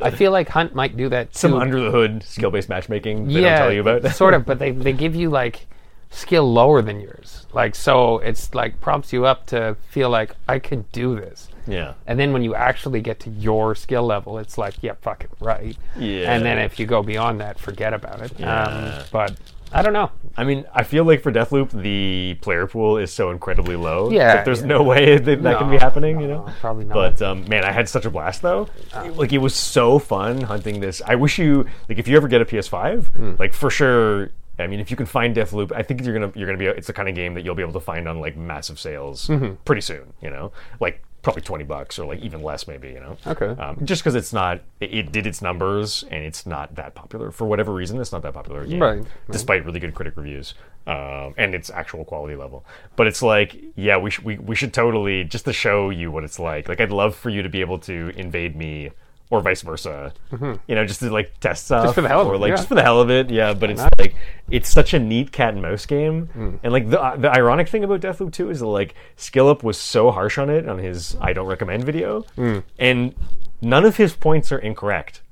I 0.00 0.10
feel 0.10 0.32
like 0.32 0.48
Hunt 0.48 0.74
might 0.74 0.96
do 0.96 1.08
that 1.10 1.32
too. 1.32 1.38
Some 1.38 1.54
under 1.54 1.80
the 1.80 1.90
hood 1.90 2.22
skill 2.24 2.50
based 2.50 2.68
matchmaking 2.68 3.28
they 3.28 3.34
yeah, 3.34 3.58
don't 3.58 3.58
tell 3.58 3.72
you 3.72 3.80
about. 3.80 4.06
sort 4.14 4.34
of, 4.34 4.44
but 4.44 4.58
they, 4.58 4.70
they 4.72 4.92
give 4.92 5.14
you 5.14 5.30
like 5.30 5.66
skill 6.10 6.50
lower 6.52 6.82
than 6.82 7.00
yours. 7.00 7.46
Like 7.52 7.74
so 7.74 8.18
it's 8.18 8.54
like 8.54 8.80
prompts 8.80 9.12
you 9.12 9.26
up 9.26 9.46
to 9.46 9.76
feel 9.90 10.10
like 10.10 10.34
I 10.48 10.58
could 10.58 10.90
do 10.92 11.14
this. 11.16 11.48
Yeah. 11.66 11.94
And 12.06 12.18
then 12.18 12.32
when 12.32 12.42
you 12.42 12.54
actually 12.54 13.00
get 13.00 13.20
to 13.20 13.30
your 13.30 13.74
skill 13.74 14.02
level, 14.02 14.38
it's 14.38 14.58
like, 14.58 14.74
yeah, 14.82 14.94
fuck 15.00 15.24
it, 15.24 15.30
right. 15.40 15.76
Yeah. 15.98 16.34
And 16.34 16.44
then 16.44 16.58
if 16.58 16.78
you 16.78 16.86
go 16.86 17.02
beyond 17.02 17.40
that, 17.40 17.58
forget 17.58 17.94
about 17.94 18.20
it. 18.20 18.32
Yeah. 18.38 18.64
Um, 18.64 19.04
but 19.10 19.36
I 19.74 19.82
don't 19.82 19.92
know. 19.92 20.10
I 20.36 20.44
mean, 20.44 20.64
I 20.72 20.82
feel 20.84 21.04
like 21.04 21.20
for 21.22 21.30
Deathloop, 21.32 21.70
the 21.70 22.34
player 22.40 22.66
pool 22.66 22.96
is 22.98 23.12
so 23.12 23.30
incredibly 23.30 23.76
low. 23.76 24.10
Yeah, 24.10 24.36
that 24.36 24.44
there's 24.44 24.60
yeah. 24.60 24.66
no 24.68 24.82
way 24.82 25.18
that 25.18 25.42
that 25.42 25.58
can 25.58 25.68
be 25.68 25.74
No, 25.76 25.80
happening. 25.80 26.20
you 26.20 26.28
know, 26.28 26.46
probably 26.60 26.84
not. 26.84 26.94
But 26.94 27.22
um, 27.22 27.48
man, 27.48 27.64
I 27.64 27.72
had 27.72 27.88
such 27.88 28.04
a 28.04 28.10
blast 28.10 28.42
though. 28.42 28.68
like 29.16 29.32
it 29.32 29.38
was 29.38 29.54
so 29.54 29.98
fun 29.98 30.40
hunting 30.42 30.80
this. 30.80 31.02
I 31.06 31.16
wish 31.16 31.38
you 31.38 31.66
like 31.88 31.98
if 31.98 32.08
you 32.08 32.16
ever 32.16 32.28
get 32.28 32.40
a 32.40 32.44
PS5, 32.44 33.06
Hmm. 33.08 33.34
like 33.38 33.52
for 33.52 33.70
sure. 33.70 34.30
I 34.56 34.68
mean, 34.68 34.78
if 34.78 34.88
you 34.92 34.96
can 34.96 35.06
find 35.06 35.34
Deathloop, 35.34 35.72
I 35.72 35.82
think 35.82 36.04
you're 36.04 36.14
gonna 36.14 36.30
you're 36.36 36.46
gonna 36.46 36.58
be. 36.58 36.66
It's 36.66 36.86
the 36.86 36.92
kind 36.92 37.08
of 37.08 37.16
game 37.16 37.34
that 37.34 37.44
you'll 37.44 37.56
be 37.56 37.62
able 37.62 37.72
to 37.72 37.80
find 37.80 38.06
on 38.08 38.20
like 38.20 38.36
massive 38.36 38.78
sales 38.78 39.26
Mm-hmm. 39.26 39.54
pretty 39.64 39.80
soon. 39.82 40.12
You 40.22 40.30
know, 40.30 40.52
like 40.78 41.02
probably 41.24 41.42
twenty 41.42 41.64
bucks 41.64 41.98
or 41.98 42.06
like 42.06 42.20
even 42.20 42.42
less 42.42 42.68
maybe. 42.68 42.88
You 42.90 43.00
know. 43.00 43.16
Okay. 43.26 43.46
Um, 43.60 43.84
just 43.84 44.02
because 44.02 44.14
it's 44.14 44.32
not, 44.32 44.60
it, 44.80 44.94
it 44.94 45.12
did 45.12 45.26
its 45.26 45.42
numbers 45.42 46.04
and 46.10 46.22
it's 46.24 46.46
not 46.46 46.74
that 46.76 46.94
popular 46.94 47.30
for 47.32 47.46
whatever 47.46 47.72
reason. 47.74 48.00
It's 48.00 48.12
not 48.12 48.22
that 48.22 48.34
popular 48.34 48.64
game, 48.66 48.80
Right. 48.80 49.02
despite 49.30 49.64
really 49.64 49.80
good 49.80 49.94
critic 49.94 50.16
reviews 50.16 50.54
um, 50.86 51.34
and 51.36 51.54
its 51.54 51.70
actual 51.70 52.04
quality 52.04 52.36
level. 52.36 52.64
But 52.94 53.08
it's 53.08 53.22
like, 53.22 53.56
yeah, 53.74 53.96
we, 53.96 54.10
sh- 54.10 54.20
we 54.20 54.38
we 54.38 54.54
should 54.54 54.72
totally 54.72 55.24
just 55.24 55.44
to 55.46 55.52
show 55.52 55.90
you 55.90 56.12
what 56.12 56.22
it's 56.22 56.38
like. 56.38 56.68
Like, 56.68 56.80
I'd 56.80 56.92
love 56.92 57.16
for 57.16 57.30
you 57.30 57.42
to 57.42 57.48
be 57.48 57.60
able 57.60 57.78
to 57.80 58.12
invade 58.16 58.54
me. 58.54 58.90
Or 59.30 59.40
vice 59.40 59.62
versa, 59.62 60.12
you 60.30 60.74
know, 60.74 60.84
just 60.84 61.00
to 61.00 61.10
like 61.10 61.40
test 61.40 61.64
stuff, 61.64 61.86
Mm-hmm. 61.86 61.92
for 61.94 62.02
the 62.02 62.08
hell 62.08 62.20
of 62.20 62.28
or 62.28 62.34
it, 62.34 62.38
like 62.38 62.50
yeah. 62.50 62.56
just 62.56 62.68
for 62.68 62.74
the 62.74 62.82
hell 62.82 63.00
of 63.00 63.10
it, 63.10 63.30
yeah. 63.30 63.54
But 63.54 63.70
it's 63.70 63.82
like 63.98 64.14
it's 64.50 64.68
such 64.68 64.92
a 64.94 64.98
neat 64.98 65.32
cat 65.32 65.54
and 65.54 65.62
mouse 65.62 65.86
game, 65.86 66.28
Mm. 66.36 66.58
and 66.62 66.72
like 66.72 66.88
the 66.90 67.00
uh, 67.02 67.16
the 67.16 67.30
ironic 67.32 67.68
thing 67.68 67.82
about 67.82 68.00
Deathloop 68.00 68.32
2 68.32 68.50
is 68.50 68.60
that 68.60 68.66
like 68.66 68.94
Skillup 69.16 69.62
was 69.62 69.78
so 69.78 70.10
harsh 70.10 70.36
on 70.38 70.50
it 70.50 70.68
on 70.68 70.78
his 70.78 71.16
I 71.20 71.32
don't 71.32 71.46
recommend 71.46 71.84
video, 71.84 72.22
Mm. 72.36 72.62
and 72.78 73.14
none 73.62 73.84
of 73.86 73.96
his 73.96 74.14
points 74.14 74.52
are 74.52 74.58
incorrect, 74.58 75.22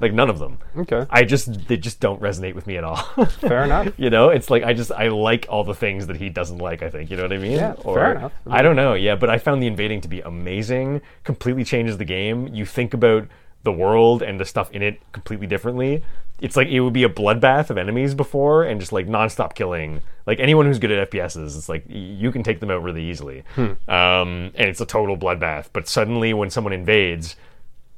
like 0.00 0.12
none 0.12 0.30
of 0.30 0.38
them. 0.38 0.58
Okay. 0.76 1.06
I 1.10 1.24
just 1.24 1.68
they 1.68 1.76
just 1.76 2.00
don't 2.00 2.20
resonate 2.20 2.54
with 2.54 2.66
me 2.66 2.76
at 2.76 2.84
all. 2.84 2.96
Fair 3.40 3.64
enough. 3.64 3.92
you 3.96 4.10
know, 4.10 4.30
it's 4.30 4.50
like 4.50 4.62
I 4.62 4.72
just 4.72 4.90
I 4.92 5.08
like 5.08 5.46
all 5.48 5.64
the 5.64 5.74
things 5.74 6.06
that 6.06 6.16
he 6.16 6.28
doesn't 6.28 6.58
like. 6.58 6.82
I 6.82 6.90
think 6.90 7.10
you 7.10 7.16
know 7.16 7.24
what 7.24 7.32
I 7.32 7.38
mean. 7.38 7.52
Yeah, 7.52 7.74
fair 7.74 8.16
enough. 8.16 8.32
I 8.48 8.62
don't 8.62 8.76
know. 8.76 8.94
Yeah, 8.94 9.16
but 9.16 9.30
I 9.30 9.38
found 9.38 9.62
the 9.62 9.66
invading 9.66 10.00
to 10.02 10.08
be 10.08 10.20
amazing. 10.20 11.02
Completely 11.24 11.64
changes 11.64 11.98
the 11.98 12.04
game. 12.04 12.48
You 12.48 12.64
think 12.64 12.94
about 12.94 13.28
the 13.62 13.72
world 13.72 14.22
and 14.22 14.40
the 14.40 14.44
stuff 14.44 14.70
in 14.72 14.82
it 14.82 15.00
completely 15.12 15.46
differently. 15.46 16.02
It's 16.40 16.56
like 16.56 16.68
it 16.68 16.80
would 16.80 16.94
be 16.94 17.04
a 17.04 17.08
bloodbath 17.08 17.68
of 17.68 17.76
enemies 17.76 18.14
before, 18.14 18.64
and 18.64 18.80
just 18.80 18.92
like 18.92 19.06
nonstop 19.06 19.54
killing. 19.54 20.00
Like 20.26 20.40
anyone 20.40 20.64
who's 20.64 20.78
good 20.78 20.90
at 20.90 21.10
FPSs, 21.10 21.56
it's 21.56 21.68
like 21.68 21.84
you 21.86 22.32
can 22.32 22.42
take 22.42 22.60
them 22.60 22.70
out 22.70 22.82
really 22.82 23.04
easily. 23.04 23.44
Hmm. 23.54 23.72
Um, 23.88 24.50
and 24.54 24.68
it's 24.68 24.80
a 24.80 24.86
total 24.86 25.18
bloodbath. 25.18 25.68
But 25.74 25.86
suddenly, 25.86 26.32
when 26.32 26.48
someone 26.48 26.72
invades, 26.72 27.36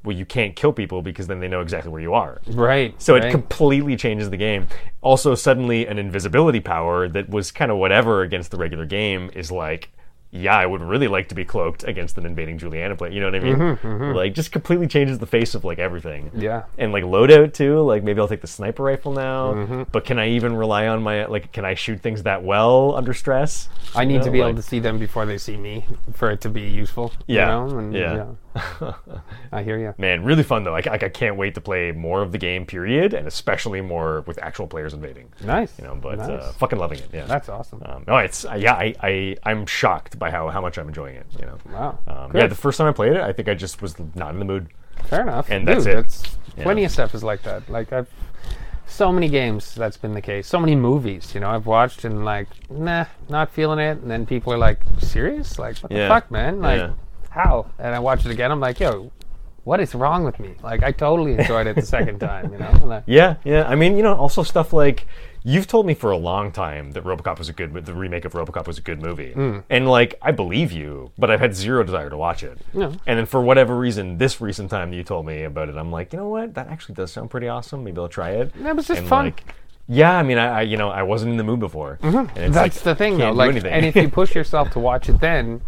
well, 0.03 0.15
you 0.15 0.25
can't 0.25 0.55
kill 0.55 0.73
people 0.73 1.01
because 1.01 1.27
then 1.27 1.39
they 1.39 1.47
know 1.47 1.61
exactly 1.61 1.91
where 1.91 2.01
you 2.01 2.13
are. 2.13 2.41
Right. 2.47 2.93
So 3.01 3.13
right. 3.13 3.25
it 3.25 3.31
completely 3.31 3.95
changes 3.95 4.29
the 4.29 4.37
game. 4.37 4.67
Also, 5.01 5.35
suddenly 5.35 5.87
an 5.87 5.97
invisibility 5.99 6.59
power 6.59 7.07
that 7.09 7.29
was 7.29 7.51
kind 7.51 7.71
of 7.71 7.77
whatever 7.77 8.21
against 8.21 8.51
the 8.51 8.57
regular 8.57 8.85
game 8.85 9.31
is 9.33 9.51
like, 9.51 9.89
yeah, 10.35 10.57
I 10.57 10.65
would 10.65 10.81
really 10.81 11.07
like 11.07 11.29
to 11.29 11.35
be 11.35 11.45
cloaked 11.45 11.83
against 11.83 12.17
an 12.17 12.25
invading 12.25 12.57
Juliana 12.57 12.95
player. 12.95 13.11
You 13.11 13.19
know 13.21 13.27
what 13.27 13.35
I 13.35 13.77
mean? 13.99 14.15
Like, 14.15 14.33
just 14.33 14.51
completely 14.51 14.87
changes 14.87 15.19
the 15.19 15.27
face 15.27 15.53
of 15.53 15.63
like 15.63 15.77
everything. 15.77 16.25
Mm-hmm, 16.31 16.41
Yeah. 16.41 16.63
And 16.79 16.91
like 16.91 17.03
loadout 17.03 17.53
too. 17.53 17.81
Like 17.81 18.03
maybe 18.03 18.19
I'll 18.19 18.27
take 18.27 18.41
the 18.41 18.47
sniper 18.47 18.81
rifle 18.81 19.13
now. 19.13 19.53
Mm-hmm. 19.53 19.83
But 19.91 20.05
can 20.05 20.17
I 20.17 20.29
even 20.29 20.55
rely 20.55 20.87
on 20.87 21.03
my 21.03 21.25
like? 21.27 21.51
Can 21.51 21.65
I 21.65 21.75
shoot 21.75 22.01
things 22.01 22.23
that 22.23 22.43
well 22.43 22.95
under 22.95 23.13
stress? 23.13 23.69
I 23.93 24.05
need 24.05 24.15
You 24.15 24.23
to 24.23 24.31
be 24.31 24.39
like- 24.41 24.49
able 24.49 24.55
to 24.63 24.67
see 24.67 24.79
them 24.79 24.97
before 24.97 25.27
they 25.27 25.37
see 25.37 25.55
me 25.55 25.85
for 26.13 26.31
it 26.31 26.41
to 26.41 26.49
be 26.49 26.61
useful. 26.61 27.13
Yeah, 27.27 27.41
You 27.65 27.71
know? 27.71 27.77
and, 27.77 27.93
yeah. 27.93 28.15
yeah. 28.15 28.25
I 29.51 29.63
hear 29.63 29.77
you. 29.79 29.93
Man, 29.97 30.23
really 30.23 30.43
fun 30.43 30.63
though. 30.63 30.75
I, 30.75 30.79
I, 30.79 30.93
I 30.93 31.09
can't 31.09 31.37
wait 31.37 31.55
to 31.55 31.61
play 31.61 31.91
more 31.91 32.21
of 32.21 32.31
the 32.31 32.37
game. 32.37 32.65
Period, 32.65 33.13
and 33.13 33.27
especially 33.27 33.81
more 33.81 34.21
with 34.21 34.37
actual 34.41 34.67
players 34.67 34.93
invading. 34.93 35.31
Nice. 35.43 35.77
You 35.79 35.85
know, 35.85 35.95
but 35.95 36.17
nice. 36.19 36.29
uh, 36.29 36.53
fucking 36.57 36.79
loving 36.79 36.99
it. 36.99 37.09
Yeah. 37.13 37.25
That's 37.25 37.49
awesome. 37.49 37.81
Um, 37.85 38.03
no, 38.07 38.17
it's 38.17 38.45
uh, 38.45 38.53
yeah. 38.55 38.73
I, 38.73 38.93
I 39.01 39.35
I'm 39.43 39.65
shocked 39.65 40.19
by 40.19 40.29
how, 40.31 40.49
how 40.49 40.61
much 40.61 40.77
I'm 40.77 40.87
enjoying 40.87 41.15
it. 41.15 41.25
You 41.39 41.45
know. 41.47 41.57
Wow. 41.71 41.99
Um, 42.07 42.31
yeah, 42.35 42.47
the 42.47 42.55
first 42.55 42.77
time 42.77 42.87
I 42.87 42.91
played 42.91 43.13
it, 43.13 43.21
I 43.21 43.33
think 43.33 43.49
I 43.49 43.53
just 43.53 43.81
was 43.81 43.95
not 44.15 44.33
in 44.33 44.39
the 44.39 44.45
mood. 44.45 44.67
Fair 45.05 45.21
enough. 45.21 45.49
and 45.49 45.65
Dude, 45.65 45.75
that's 45.77 45.85
it. 45.87 45.95
That's, 45.95 46.37
Yeah. 46.57 46.63
Plenty 46.63 46.83
of 46.83 46.91
stuff 46.91 47.15
is 47.15 47.23
like 47.23 47.41
that. 47.43 47.67
Like 47.69 47.91
I've 47.91 48.09
so 48.85 49.11
many 49.11 49.27
games 49.27 49.73
that's 49.73 49.97
been 49.97 50.13
the 50.13 50.21
case. 50.21 50.45
So 50.47 50.59
many 50.59 50.75
movies, 50.75 51.33
you 51.33 51.39
know, 51.39 51.49
I've 51.49 51.65
watched 51.65 52.05
and 52.05 52.23
like, 52.23 52.47
nah, 52.69 53.05
not 53.27 53.49
feeling 53.51 53.79
it. 53.79 53.97
And 53.97 54.11
then 54.11 54.25
people 54.27 54.53
are 54.53 54.57
like, 54.57 54.81
serious? 54.99 55.57
Like, 55.57 55.77
what 55.79 55.91
Yeah. 55.91 56.03
the 56.03 56.07
fuck, 56.09 56.29
man? 56.29 56.61
Like, 56.61 56.79
Yeah. 56.79 56.91
How? 57.33 57.67
And 57.79 57.93
I 57.95 57.99
watch 57.99 58.25
it 58.25 58.31
again. 58.31 58.51
I'm 58.51 58.59
like, 58.59 58.79
yo, 58.79 59.11
what 59.63 59.79
is 59.79 59.95
wrong 59.95 60.23
with 60.23 60.39
me? 60.39 60.55
Like, 60.61 60.83
I 60.83 60.91
totally 60.91 61.33
enjoyed 61.33 61.67
it 61.67 61.75
the 61.75 61.81
second 61.85 62.19
time. 62.19 62.51
You 62.51 62.59
know? 62.59 62.71
Like, 62.83 63.03
Yeah, 63.07 63.35
yeah. 63.43 63.63
I 63.67 63.75
mean, 63.75 63.95
you 63.97 64.03
know, 64.03 64.13
also 64.15 64.43
stuff 64.43 64.73
like 64.73 65.07
you've 65.45 65.67
told 65.67 65.85
me 65.85 65.93
for 65.93 66.11
a 66.11 66.17
long 66.17 66.51
time 66.51 66.91
that 66.91 67.03
RoboCop 67.03 67.37
was 67.39 67.49
a 67.49 67.53
good, 67.53 67.73
the 67.85 67.93
remake 67.93 68.23
of 68.25 68.33
RoboCop 68.33 68.67
was 68.67 68.77
a 68.77 68.81
good 68.81 69.01
movie, 69.01 69.31
Hmm. 69.33 69.59
and 69.69 69.89
like 69.89 70.15
I 70.21 70.31
believe 70.31 70.71
you, 70.71 71.11
but 71.17 71.29
I've 71.31 71.39
had 71.41 71.53
zero 71.55 71.83
desire 71.83 72.09
to 72.09 72.15
watch 72.17 72.43
it. 72.43 72.59
Yeah. 72.73 72.91
And 73.07 73.19
then 73.19 73.25
for 73.25 73.41
whatever 73.41 73.77
reason, 73.77 74.17
this 74.17 74.39
recent 74.39 74.69
time 74.69 74.91
that 74.91 74.95
you 74.97 75.03
told 75.03 75.25
me 75.25 75.43
about 75.43 75.67
it, 75.69 75.75
I'm 75.75 75.91
like, 75.91 76.13
you 76.13 76.19
know 76.19 76.29
what? 76.29 76.53
That 76.53 76.67
actually 76.67 76.95
does 76.95 77.11
sound 77.11 77.29
pretty 77.29 77.47
awesome. 77.49 77.83
Maybe 77.83 77.99
I'll 77.99 78.07
try 78.09 78.31
it. 78.31 78.53
That 78.63 78.75
was 78.75 78.87
just 78.87 78.99
And, 79.01 79.09
fun. 79.09 79.25
Like, 79.25 79.43
yeah, 79.87 80.17
I 80.17 80.23
mean, 80.23 80.37
I, 80.37 80.59
I 80.59 80.61
you 80.61 80.77
know 80.77 80.89
I 80.89 81.03
wasn't 81.03 81.31
in 81.31 81.37
the 81.37 81.43
mood 81.43 81.59
before. 81.59 81.99
And 82.01 82.15
it's 82.15 82.15
Mm-hmm. 82.29 82.51
That's 82.53 82.55
like, 82.55 82.73
the 82.83 82.95
thing, 82.95 83.17
though. 83.17 83.31
Like, 83.31 83.55
and 83.65 83.85
if 83.85 83.95
you 83.97 84.07
push 84.09 84.35
yourself 84.35 84.69
to 84.71 84.79
watch 84.79 85.09
it, 85.09 85.19
then 85.19 85.61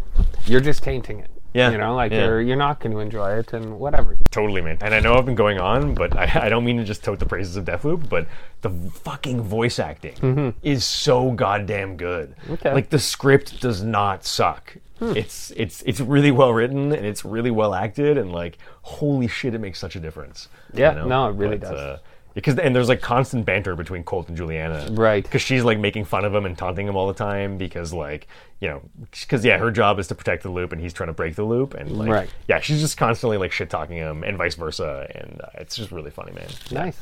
you're 0.46 0.60
just 0.62 0.82
tainting 0.82 1.20
it. 1.20 1.30
Yeah, 1.56 1.70
You 1.70 1.78
know, 1.78 1.94
like 1.94 2.12
yeah. 2.12 2.26
you're 2.26 2.40
you're 2.40 2.56
not 2.56 2.80
going 2.80 2.92
to 2.92 3.00
enjoy 3.00 3.38
it, 3.38 3.52
and 3.52 3.78
whatever. 3.78 4.16
Totally, 4.30 4.60
man. 4.60 4.78
And 4.80 4.94
I 4.94 5.00
know 5.00 5.14
I've 5.14 5.24
been 5.24 5.34
going 5.34 5.58
on, 5.58 5.94
but 5.94 6.16
I, 6.16 6.46
I 6.46 6.48
don't 6.48 6.64
mean 6.64 6.76
to 6.76 6.84
just 6.84 7.02
tote 7.02 7.18
the 7.18 7.26
praises 7.26 7.56
of 7.56 7.64
Deathloop, 7.64 8.08
but 8.08 8.26
the 8.60 8.70
fucking 8.70 9.40
voice 9.42 9.78
acting 9.78 10.54
is 10.62 10.84
so 10.84 11.32
goddamn 11.32 11.96
good. 11.96 12.36
Mm-hmm. 12.36 12.52
Okay. 12.54 12.68
Hmm. 12.68 12.74
Like 12.74 12.90
the 12.90 12.98
script 12.98 13.60
does 13.60 13.82
not 13.82 14.24
suck. 14.24 14.76
It's 15.00 15.50
it's 15.56 15.82
it's 15.82 16.00
really 16.00 16.30
well 16.30 16.52
written 16.54 16.92
and 16.92 17.04
it's 17.04 17.22
really 17.22 17.50
well 17.50 17.74
acted 17.74 18.16
and 18.16 18.32
like 18.32 18.56
holy 18.82 19.28
shit, 19.28 19.54
it 19.54 19.58
makes 19.58 19.78
such 19.78 19.94
a 19.94 20.00
difference. 20.00 20.48
Yeah, 20.72 21.04
no, 21.04 21.28
it 21.28 21.34
really 21.34 21.58
does. 21.58 21.72
Uh, 21.72 21.98
because 22.36 22.56
and 22.58 22.76
there's 22.76 22.88
like 22.88 23.00
constant 23.00 23.44
banter 23.44 23.74
between 23.74 24.04
Colt 24.04 24.28
and 24.28 24.36
Juliana, 24.36 24.86
Right. 24.92 25.24
Because 25.24 25.42
she's 25.42 25.64
like 25.64 25.80
making 25.80 26.04
fun 26.04 26.24
of 26.24 26.32
him 26.32 26.46
and 26.46 26.56
taunting 26.56 26.86
him 26.86 26.94
all 26.94 27.08
the 27.08 27.14
time 27.14 27.58
because 27.58 27.92
like 27.92 28.28
you 28.60 28.68
know 28.68 28.82
because 29.10 29.44
yeah, 29.44 29.58
her 29.58 29.70
job 29.72 29.98
is 29.98 30.06
to 30.08 30.14
protect 30.14 30.44
the 30.44 30.50
loop 30.50 30.70
and 30.72 30.80
he's 30.80 30.92
trying 30.92 31.08
to 31.08 31.12
break 31.12 31.34
the 31.34 31.42
loop 31.44 31.74
and 31.74 31.90
like 31.98 32.08
Right. 32.10 32.30
yeah, 32.46 32.60
she's 32.60 32.80
just 32.80 32.96
constantly 32.96 33.38
like 33.38 33.50
shit 33.50 33.70
talking 33.70 33.96
him 33.96 34.22
and 34.22 34.36
vice 34.38 34.54
versa, 34.54 35.08
and 35.14 35.40
uh, 35.42 35.48
it's 35.54 35.74
just 35.74 35.90
really 35.90 36.10
funny, 36.12 36.32
man. 36.32 36.48
Nice. 36.70 36.96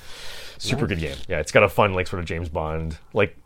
Super 0.57 0.87
good 0.87 1.01
game. 1.01 1.17
Yeah, 1.29 1.41
it's 1.41 1.51
got 1.53 1.65
a 1.65 1.69
fun 1.69 1.95
like 1.95 2.07
sort 2.07 2.21
of 2.21 2.27
James 2.27 2.49
Bond 2.49 2.97
like 3.13 3.37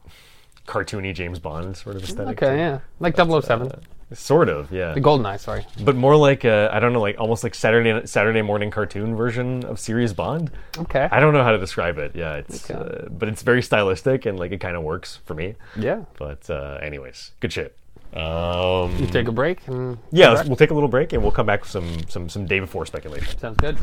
cartoony 0.68 1.12
James 1.14 1.38
Bond 1.40 1.76
sort 1.76 1.96
of 1.96 2.04
aesthetic. 2.04 2.40
Okay, 2.42 2.56
yeah, 2.58 2.78
like 3.00 3.16
007. 3.16 3.72
Sort 4.14 4.48
of, 4.48 4.72
yeah, 4.72 4.94
the 4.94 5.02
Goldeneye, 5.02 5.38
sorry. 5.38 5.66
but 5.84 5.94
more 5.94 6.16
like 6.16 6.44
I 6.46 6.68
I 6.76 6.80
don't 6.80 6.94
know, 6.94 7.00
like 7.00 7.18
almost 7.18 7.44
like 7.44 7.54
Saturday 7.54 8.06
Saturday 8.06 8.40
morning 8.40 8.70
cartoon 8.70 9.14
version 9.16 9.64
of 9.66 9.78
Serious 9.78 10.14
Bond. 10.14 10.50
Okay. 10.78 11.06
I 11.12 11.20
don't 11.20 11.34
know 11.34 11.42
how 11.44 11.50
to 11.52 11.58
describe 11.58 11.98
it. 11.98 12.16
Yeah, 12.16 12.36
it's 12.36 12.70
Okay. 12.70 12.78
uh, 12.80 13.08
but 13.10 13.28
it's 13.28 13.42
very 13.42 13.60
stylistic 13.62 14.24
and 14.24 14.38
like 14.38 14.50
it 14.52 14.60
kind 14.60 14.76
of 14.76 14.82
works 14.82 15.18
for 15.26 15.34
me. 15.34 15.56
yeah. 15.76 16.04
But 16.18 16.48
uh, 16.48 16.78
anyways, 16.80 17.32
good 17.40 17.52
shit. 17.52 17.76
Um, 18.14 18.96
Take 19.08 19.28
a 19.28 19.32
break 19.32 19.68
and 19.68 19.98
yeah, 20.10 20.24
come 20.28 20.30
let's, 20.34 20.40
back. 20.40 20.48
we'll 20.48 20.56
take 20.56 20.70
a 20.70 20.74
little 20.74 20.88
break 20.88 21.12
and 21.12 21.22
we'll 21.22 21.30
come 21.38 21.44
back 21.44 21.60
with 21.60 21.70
some 21.70 22.08
some 22.08 22.30
some 22.30 22.46
day 22.46 22.60
before 22.60 22.86
speculation. 22.86 23.36
sounds 23.38 23.58
good. 23.58 23.76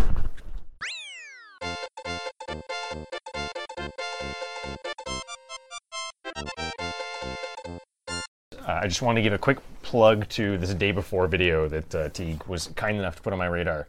Uh, 8.65 8.79
I 8.81 8.87
just 8.87 9.03
want 9.03 9.17
to 9.17 9.21
give 9.21 9.33
a 9.33 9.37
quick 9.37 9.59
plug 9.83 10.27
to 10.29 10.57
this 10.57 10.73
day 10.73 10.91
before 10.91 11.27
video 11.27 11.67
that 11.67 11.95
uh, 11.95 12.09
Teague 12.09 12.43
was 12.47 12.67
kind 12.75 12.97
enough 12.97 13.15
to 13.17 13.21
put 13.21 13.31
on 13.31 13.37
my 13.37 13.45
radar. 13.45 13.87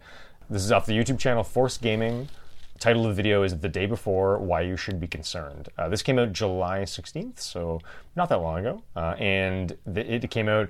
This 0.50 0.62
is 0.62 0.70
off 0.70 0.84
the 0.84 0.92
YouTube 0.92 1.18
channel 1.18 1.42
Force 1.42 1.78
Gaming. 1.78 2.28
The 2.74 2.78
title 2.78 3.06
of 3.06 3.08
the 3.08 3.14
video 3.14 3.42
is 3.42 3.58
The 3.58 3.70
Day 3.70 3.86
Before 3.86 4.36
Why 4.36 4.60
You 4.60 4.76
Should 4.76 5.00
Be 5.00 5.06
Concerned. 5.06 5.70
Uh, 5.78 5.88
this 5.88 6.02
came 6.02 6.18
out 6.18 6.34
July 6.34 6.80
16th, 6.80 7.40
so 7.40 7.80
not 8.16 8.28
that 8.28 8.42
long 8.42 8.58
ago. 8.58 8.82
Uh, 8.94 9.14
and 9.18 9.74
the, 9.86 10.14
it 10.14 10.30
came 10.30 10.46
out 10.46 10.68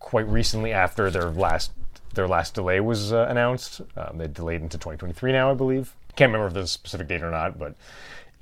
quite 0.00 0.26
recently 0.26 0.72
after 0.72 1.08
their 1.08 1.30
last 1.30 1.70
their 2.14 2.26
last 2.26 2.54
delay 2.54 2.80
was 2.80 3.12
uh, 3.12 3.26
announced. 3.28 3.82
Um, 3.96 4.18
they 4.18 4.26
delayed 4.26 4.62
into 4.62 4.78
2023 4.78 5.32
now, 5.32 5.50
I 5.50 5.54
believe. 5.54 5.94
Can't 6.16 6.30
remember 6.30 6.48
if 6.48 6.54
there's 6.54 6.70
a 6.70 6.72
specific 6.72 7.08
date 7.08 7.22
or 7.22 7.30
not, 7.30 7.58
but 7.58 7.76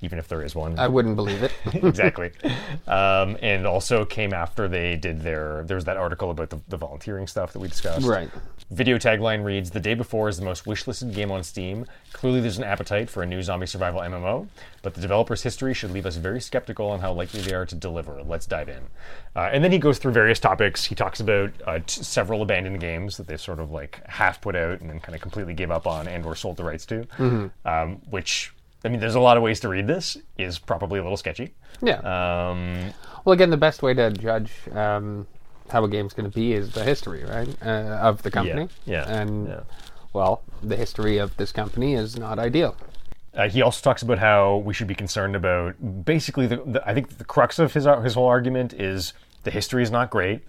even 0.05 0.19
if 0.19 0.29
there 0.29 0.43
is 0.43 0.55
one. 0.55 0.79
I 0.79 0.87
wouldn't 0.89 1.17
believe 1.17 1.43
it. 1.43 1.53
exactly. 1.75 2.31
Um, 2.87 3.37
and 3.43 3.67
also 3.67 4.05
came 4.05 4.33
after 4.33 4.69
they 4.69 4.97
did 4.97 5.23
their. 5.23 5.65
There 5.65 5.75
was 5.77 5.85
that 5.87 5.97
article 5.97 6.31
about 6.31 6.51
the, 6.51 6.61
the 6.69 6.77
volunteering 6.77 7.27
stuff 7.27 7.53
that 7.53 7.59
we 7.59 7.69
discussed. 7.69 8.07
right. 8.07 8.31
Video 8.71 8.97
tagline 8.97 9.45
reads 9.45 9.71
The 9.71 9.81
day 9.81 9.95
before 9.95 10.29
is 10.29 10.39
the 10.39 10.45
most 10.45 10.65
wishlisted 10.65 11.15
game 11.15 11.31
on 11.31 11.43
Steam. 11.45 11.85
Clearly, 12.13 12.41
there's 12.41 12.59
an 12.59 12.65
appetite 12.65 13.11
for 13.11 13.23
a 13.23 13.27
new 13.27 13.43
zombie 13.43 13.67
survival 13.67 14.01
MMO, 14.01 14.49
but 14.83 14.95
the 14.95 15.01
developer's 15.03 15.43
history 15.43 15.75
should 15.75 15.91
leave 15.91 16.07
us 16.07 16.17
very 16.17 16.41
skeptical 16.41 16.89
on 16.89 17.01
how 17.01 17.13
likely 17.13 17.41
they 17.43 17.53
are 17.53 17.67
to 17.67 17.75
deliver. 17.75 18.23
Let's 18.23 18.47
dive 18.47 18.69
in. 18.71 18.83
Uh, 19.37 19.51
and 19.53 19.63
then 19.63 19.71
he 19.71 19.79
goes 19.79 19.99
through 19.99 20.13
various 20.13 20.41
topics. 20.41 20.85
He 20.85 20.95
talks 20.95 21.21
about 21.21 21.51
uh, 21.67 21.81
t- 21.87 22.03
several 22.03 22.41
abandoned 22.41 22.81
games 22.81 23.17
that 23.19 23.27
they 23.27 23.37
sort 23.37 23.61
of 23.61 23.71
like 23.71 24.01
half 24.07 24.41
put 24.41 24.57
out 24.57 24.81
and 24.81 24.89
then 24.89 24.99
kind 25.01 25.15
of 25.15 25.21
completely 25.21 25.53
gave 25.55 25.71
up 25.71 25.87
on 25.87 26.09
and 26.09 26.25
or 26.25 26.35
sold 26.35 26.57
the 26.57 26.65
rights 26.65 26.87
to, 26.87 27.07
um, 27.67 28.01
which. 28.09 28.54
I 28.85 28.89
mean, 28.89 29.01
there's 29.01 29.15
a 29.15 29.21
lot 29.21 29.37
of 29.37 29.43
ways 29.43 29.61
to 29.61 29.69
read 29.69 29.87
this. 29.87 30.17
Is 30.37 30.59
probably 30.59 30.99
a 30.99 31.03
little 31.03 31.17
sketchy. 31.17 31.55
Yeah. 31.83 31.99
Um, 32.01 32.93
Well, 33.25 33.33
again, 33.33 33.51
the 33.51 33.57
best 33.57 33.83
way 33.83 33.95
to 33.95 34.11
judge 34.11 34.53
um, 34.73 35.27
how 35.71 35.83
a 35.85 35.89
game's 35.89 36.13
going 36.13 36.31
to 36.31 36.35
be 36.35 36.53
is 36.53 36.73
the 36.73 36.85
history, 36.85 37.25
right, 37.25 37.49
uh, 37.65 37.99
of 38.03 38.23
the 38.23 38.31
company. 38.31 38.69
yeah, 38.85 39.09
And 39.09 39.49
yeah. 39.49 39.61
well, 40.13 40.43
the 40.63 40.77
history 40.77 41.17
of 41.19 41.35
this 41.39 41.51
company 41.53 41.95
is 41.95 42.19
not 42.19 42.39
ideal. 42.39 42.77
Uh, 43.35 43.49
he 43.49 43.63
also 43.63 43.81
talks 43.83 44.03
about 44.03 44.19
how 44.19 44.59
we 44.59 44.73
should 44.75 44.87
be 44.87 44.95
concerned 44.95 45.35
about 45.35 46.05
basically 46.05 46.47
the, 46.47 46.57
the 46.67 46.89
I 46.89 46.95
think 46.95 47.19
the 47.19 47.25
crux 47.25 47.59
of 47.59 47.73
his 47.73 47.87
his 48.03 48.15
whole 48.15 48.29
argument 48.29 48.73
is 48.75 49.13
the 49.43 49.51
history 49.51 49.83
is 49.83 49.91
not 49.91 50.11
great. 50.11 50.43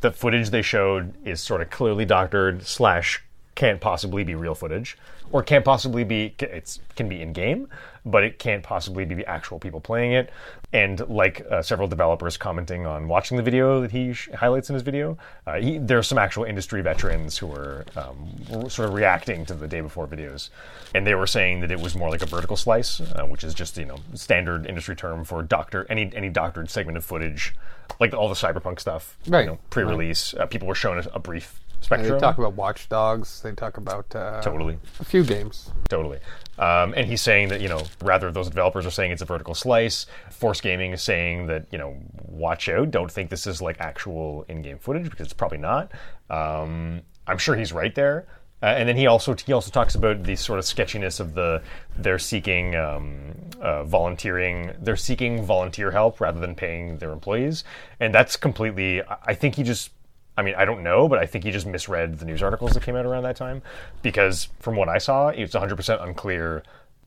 The 0.00 0.10
footage 0.10 0.50
they 0.50 0.62
showed 0.62 1.14
is 1.26 1.40
sort 1.40 1.60
of 1.60 1.70
clearly 1.70 2.04
doctored 2.04 2.66
slash 2.66 3.22
can't 3.54 3.80
possibly 3.80 4.24
be 4.24 4.34
real 4.34 4.54
footage 4.54 4.96
or 5.32 5.42
can't 5.42 5.64
possibly 5.64 6.04
be 6.04 6.34
it 6.38 6.78
can 6.96 7.08
be 7.08 7.20
in 7.22 7.32
game 7.32 7.68
but 8.06 8.22
it 8.22 8.38
can't 8.38 8.62
possibly 8.62 9.04
be 9.04 9.24
actual 9.24 9.58
people 9.58 9.80
playing 9.80 10.12
it. 10.12 10.30
And 10.72 11.08
like 11.08 11.46
uh, 11.50 11.62
several 11.62 11.88
developers 11.88 12.36
commenting 12.36 12.84
on 12.84 13.08
watching 13.08 13.36
the 13.36 13.42
video 13.42 13.80
that 13.80 13.92
he 13.92 14.12
sh- 14.12 14.28
highlights 14.34 14.68
in 14.68 14.74
his 14.74 14.82
video 14.82 15.16
uh, 15.46 15.54
he, 15.54 15.78
there 15.78 15.98
are 15.98 16.02
some 16.02 16.18
actual 16.18 16.44
industry 16.44 16.82
veterans 16.82 17.38
who 17.38 17.46
were 17.46 17.86
um, 17.96 18.68
sort 18.68 18.88
of 18.88 18.94
reacting 18.94 19.46
to 19.46 19.54
the 19.54 19.68
day 19.68 19.80
before 19.80 20.06
videos. 20.06 20.50
And 20.94 21.06
they 21.06 21.14
were 21.14 21.26
saying 21.26 21.60
that 21.60 21.70
it 21.70 21.80
was 21.80 21.94
more 21.94 22.10
like 22.10 22.22
a 22.22 22.26
vertical 22.26 22.56
slice 22.56 23.00
uh, 23.00 23.24
which 23.24 23.44
is 23.44 23.54
just 23.54 23.78
you 23.78 23.86
know 23.86 23.96
standard 24.14 24.66
industry 24.66 24.96
term 24.96 25.24
for 25.24 25.42
doctor 25.42 25.86
any 25.88 26.10
any 26.14 26.28
doctored 26.28 26.70
segment 26.70 26.98
of 26.98 27.04
footage 27.04 27.54
like 28.00 28.12
all 28.12 28.28
the 28.28 28.34
cyberpunk 28.34 28.80
stuff 28.80 29.16
Right, 29.26 29.42
you 29.42 29.52
know, 29.52 29.58
pre-release 29.70 30.34
uh, 30.34 30.46
people 30.46 30.68
were 30.68 30.74
shown 30.74 30.98
a, 30.98 31.08
a 31.14 31.18
brief 31.18 31.60
They 31.88 32.18
talk 32.18 32.38
about 32.38 32.54
Watch 32.54 32.88
Dogs. 32.88 33.40
They 33.42 33.52
talk 33.52 33.76
about 33.76 34.14
uh, 34.14 34.40
totally 34.42 34.78
a 35.00 35.04
few 35.04 35.24
games. 35.24 35.70
Totally. 35.88 36.18
Um, 36.58 36.94
and 36.96 37.06
he's 37.06 37.20
saying 37.20 37.48
that, 37.48 37.60
you 37.60 37.68
know, 37.68 37.82
rather 38.02 38.30
those 38.30 38.48
developers 38.48 38.86
are 38.86 38.90
saying 38.90 39.10
it's 39.10 39.22
a 39.22 39.26
vertical 39.26 39.54
slice. 39.54 40.06
Force 40.30 40.60
Gaming 40.60 40.92
is 40.92 41.02
saying 41.02 41.46
that, 41.46 41.66
you 41.70 41.78
know, 41.78 41.96
watch 42.22 42.68
out. 42.68 42.90
Don't 42.90 43.10
think 43.10 43.30
this 43.30 43.46
is 43.46 43.60
like 43.60 43.80
actual 43.80 44.44
in 44.48 44.62
game 44.62 44.78
footage 44.78 45.10
because 45.10 45.26
it's 45.26 45.34
probably 45.34 45.58
not. 45.58 45.92
Um, 46.30 47.02
I'm 47.26 47.38
sure 47.38 47.56
he's 47.56 47.72
right 47.72 47.94
there. 47.94 48.26
Uh, 48.62 48.66
and 48.68 48.88
then 48.88 48.96
he 48.96 49.06
also 49.06 49.34
he 49.34 49.52
also 49.52 49.70
talks 49.70 49.94
about 49.94 50.22
the 50.22 50.34
sort 50.34 50.58
of 50.58 50.64
sketchiness 50.64 51.20
of 51.20 51.34
the 51.34 51.60
they're 51.98 52.18
seeking 52.18 52.74
um, 52.74 53.34
uh, 53.60 53.84
volunteering 53.84 54.72
they're 54.80 54.96
seeking 54.96 55.44
volunteer 55.44 55.90
help 55.90 56.18
rather 56.18 56.40
than 56.40 56.54
paying 56.54 56.96
their 56.96 57.12
employees 57.12 57.62
and 58.00 58.14
that's 58.14 58.36
completely 58.38 59.02
I 59.02 59.16
I 59.26 59.34
think 59.34 59.56
he 59.56 59.64
just 59.64 59.90
I 60.36 60.42
mean, 60.42 60.54
I 60.56 60.64
don't 60.64 60.82
know, 60.82 61.08
but 61.08 61.18
I 61.18 61.26
think 61.26 61.44
he 61.44 61.50
just 61.50 61.66
misread 61.66 62.18
the 62.18 62.24
news 62.24 62.42
articles 62.42 62.72
that 62.72 62.82
came 62.82 62.96
out 62.96 63.06
around 63.06 63.22
that 63.22 63.36
time 63.36 63.62
because 64.02 64.48
from 64.58 64.76
what 64.76 64.88
I 64.88 64.98
saw, 64.98 65.28
it's 65.28 65.54
100% 65.54 66.02
unclear. 66.02 66.62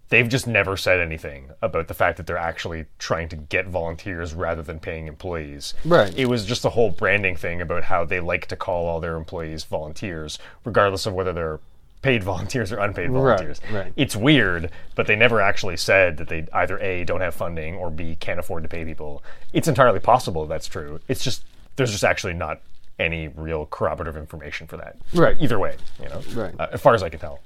They've 0.10 0.30
just 0.30 0.48
never 0.48 0.78
said 0.78 1.02
anything 1.02 1.50
about 1.62 1.90
the 1.90 1.94
fact 1.94 2.16
that 2.18 2.28
they're 2.28 2.38
actually 2.38 2.86
trying 2.98 3.28
to 3.30 3.36
get 3.36 3.68
volunteers 3.68 4.34
rather 4.34 4.62
than 4.62 4.80
paying 4.80 5.08
employees. 5.08 5.74
Right. 5.84 6.18
It 6.18 6.28
was 6.28 6.46
just 6.46 6.64
a 6.64 6.70
whole 6.70 6.92
branding 6.92 7.36
thing 7.36 7.62
about 7.62 7.84
how 7.84 8.06
they 8.06 8.22
like 8.22 8.48
to 8.48 8.56
call 8.56 8.86
all 8.86 9.02
their 9.02 9.18
employees 9.18 9.66
volunteers, 9.66 10.40
regardless 10.64 11.06
of 11.06 11.14
whether 11.14 11.34
they're 11.34 11.60
paid 12.02 12.24
volunteers 12.24 12.72
or 12.72 12.80
unpaid 12.80 13.12
volunteers. 13.12 13.60
right. 13.70 13.92
It's 13.98 14.16
weird, 14.16 14.72
but 14.96 15.08
they 15.08 15.18
never 15.18 15.42
actually 15.42 15.76
said 15.76 16.16
that 16.18 16.30
they 16.30 16.48
either 16.54 16.80
A, 16.80 17.04
don't 17.04 17.20
have 17.20 17.36
funding, 17.36 17.76
or 17.76 17.92
B, 17.92 18.16
can't 18.16 18.40
afford 18.40 18.64
to 18.64 18.70
pay 18.70 18.86
people. 18.86 19.22
It's 19.52 19.68
entirely 19.68 20.00
possible 20.00 20.46
that's 20.46 20.68
true. 20.68 21.02
It's 21.10 21.22
just, 21.22 21.44
there's 21.76 21.92
just 21.92 22.06
actually 22.06 22.34
not 22.34 22.62
any 23.00 23.28
real 23.30 23.66
corroborative 23.68 24.18
information 24.18 24.68
for 24.68 24.78
that. 24.78 24.98
Right. 25.14 25.38
Either 25.40 25.60
way, 25.60 25.76
you 26.02 26.10
know. 26.10 26.22
Right. 26.34 26.56
Uh, 26.60 26.68
as 26.72 26.82
far 26.82 26.94
as 26.94 27.04
I 27.04 27.10
can 27.10 27.20
tell. 27.20 27.40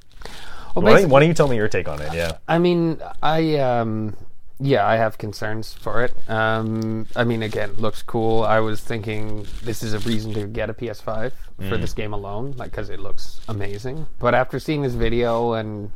Well, 0.76 0.86
Why, 0.86 1.04
why 1.06 1.20
don't 1.20 1.28
you 1.28 1.34
tell 1.34 1.48
me 1.48 1.58
your 1.58 1.68
take 1.68 1.90
on 1.90 2.02
it? 2.02 2.14
Yeah. 2.14 2.38
I 2.48 2.58
mean, 2.58 3.00
I 3.22 3.56
um, 3.58 4.16
yeah, 4.62 4.88
I 4.88 4.96
have 4.96 5.18
concerns 5.18 5.74
for 5.74 6.04
it. 6.04 6.14
Um, 6.30 7.08
I 7.16 7.24
mean, 7.24 7.42
again, 7.44 7.74
looks 7.74 8.04
cool. 8.04 8.44
I 8.44 8.60
was 8.60 8.80
thinking 8.80 9.46
this 9.64 9.82
is 9.82 9.94
a 9.94 10.00
reason 10.00 10.34
to 10.36 10.46
get 10.46 10.70
a 10.70 10.74
PS5 10.74 11.32
for 11.68 11.78
this 11.78 11.94
game 11.94 12.14
alone, 12.14 12.54
like 12.58 12.72
because 12.72 12.90
it 12.90 13.00
looks 13.00 13.42
amazing. 13.48 14.08
But 14.20 14.34
after 14.34 14.60
seeing 14.60 14.82
this 14.82 14.94
video 14.94 15.54
and 15.54 15.92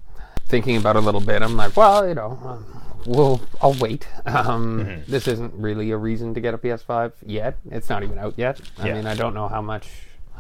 thinking 0.47 0.77
about 0.77 0.95
it 0.95 0.99
a 0.99 1.01
little 1.05 1.21
bit, 1.21 1.41
I'm 1.41 1.55
like, 1.55 1.77
well, 1.77 2.07
you 2.07 2.15
know, 2.15 2.39
um, 2.43 2.81
we'll 3.05 3.41
I'll 3.61 3.73
wait. 3.73 4.07
Um, 4.25 5.03
This 5.07 5.27
isn't 5.27 5.53
really 5.53 5.91
a 5.91 5.97
reason 5.97 6.33
to 6.33 6.39
get 6.41 6.53
a 6.53 6.57
PS5 6.57 7.13
yet. 7.25 7.57
It's 7.71 7.89
not 7.89 8.03
even 8.03 8.17
out 8.17 8.33
yet. 8.37 8.59
I 8.79 8.87
Yeah. 8.87 8.93
mean, 8.95 9.05
I 9.07 9.15
don't 9.15 9.33
know 9.33 9.47
how 9.47 9.61
much. 9.61 9.87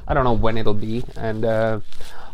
I 0.07 0.13
don't 0.13 0.23
know 0.23 0.33
when 0.33 0.57
it'll 0.57 0.73
be, 0.75 1.03
and 1.17 1.43
uh, 1.43 1.79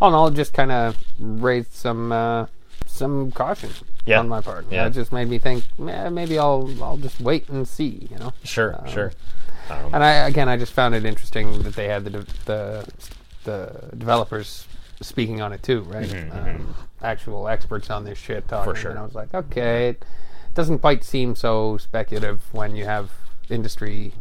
all 0.01 0.09
in 0.09 0.15
all, 0.15 0.29
just 0.29 0.53
kind 0.53 0.71
of 0.71 0.97
raised 1.19 1.73
some 1.73 2.11
uh, 2.11 2.47
some 2.85 3.31
caution 3.31 3.69
Yeah. 4.05 4.19
on 4.19 4.27
my 4.27 4.41
part. 4.41 4.65
Yeah. 4.69 4.87
It 4.87 4.91
just 4.93 5.11
made 5.13 5.29
me 5.29 5.37
think 5.39 5.63
eh, 5.87 6.09
maybe 6.09 6.37
I'll 6.37 6.69
I'll 6.83 6.97
just 6.97 7.21
wait 7.21 7.47
and 7.49 7.65
see, 7.67 8.07
you 8.11 8.17
know. 8.19 8.33
Sure, 8.43 8.75
Um, 8.79 8.87
sure. 8.87 9.11
And 9.69 10.03
I 10.03 10.27
again, 10.27 10.49
I 10.49 10.57
just 10.57 10.73
found 10.73 10.95
it 10.95 11.05
interesting 11.05 11.63
that 11.63 11.75
they 11.75 11.87
had 11.87 12.03
the 12.03 12.09
de- 12.09 12.25
the 12.45 12.85
the 13.45 13.89
developers 13.97 14.67
speaking 15.01 15.41
on 15.41 15.53
it 15.53 15.63
too, 15.63 15.81
right? 15.83 16.11
um, 16.31 16.75
Actual 17.03 17.47
experts 17.47 17.89
on 17.89 18.03
this 18.03 18.17
shit 18.17 18.47
talking. 18.47 18.73
Mm-hmm, 18.73 18.81
sure. 18.81 18.91
And 18.91 18.99
I 18.99 19.03
was 19.03 19.15
like, 19.15 19.33
okay, 19.33 19.89
it 19.89 20.05
doesn't 20.53 20.79
quite 20.79 21.03
seem 21.03 21.35
so 21.35 21.77
speculative 21.77 22.41
when 22.53 22.75
you 22.75 22.85
have 22.85 23.11
industry 23.49 24.13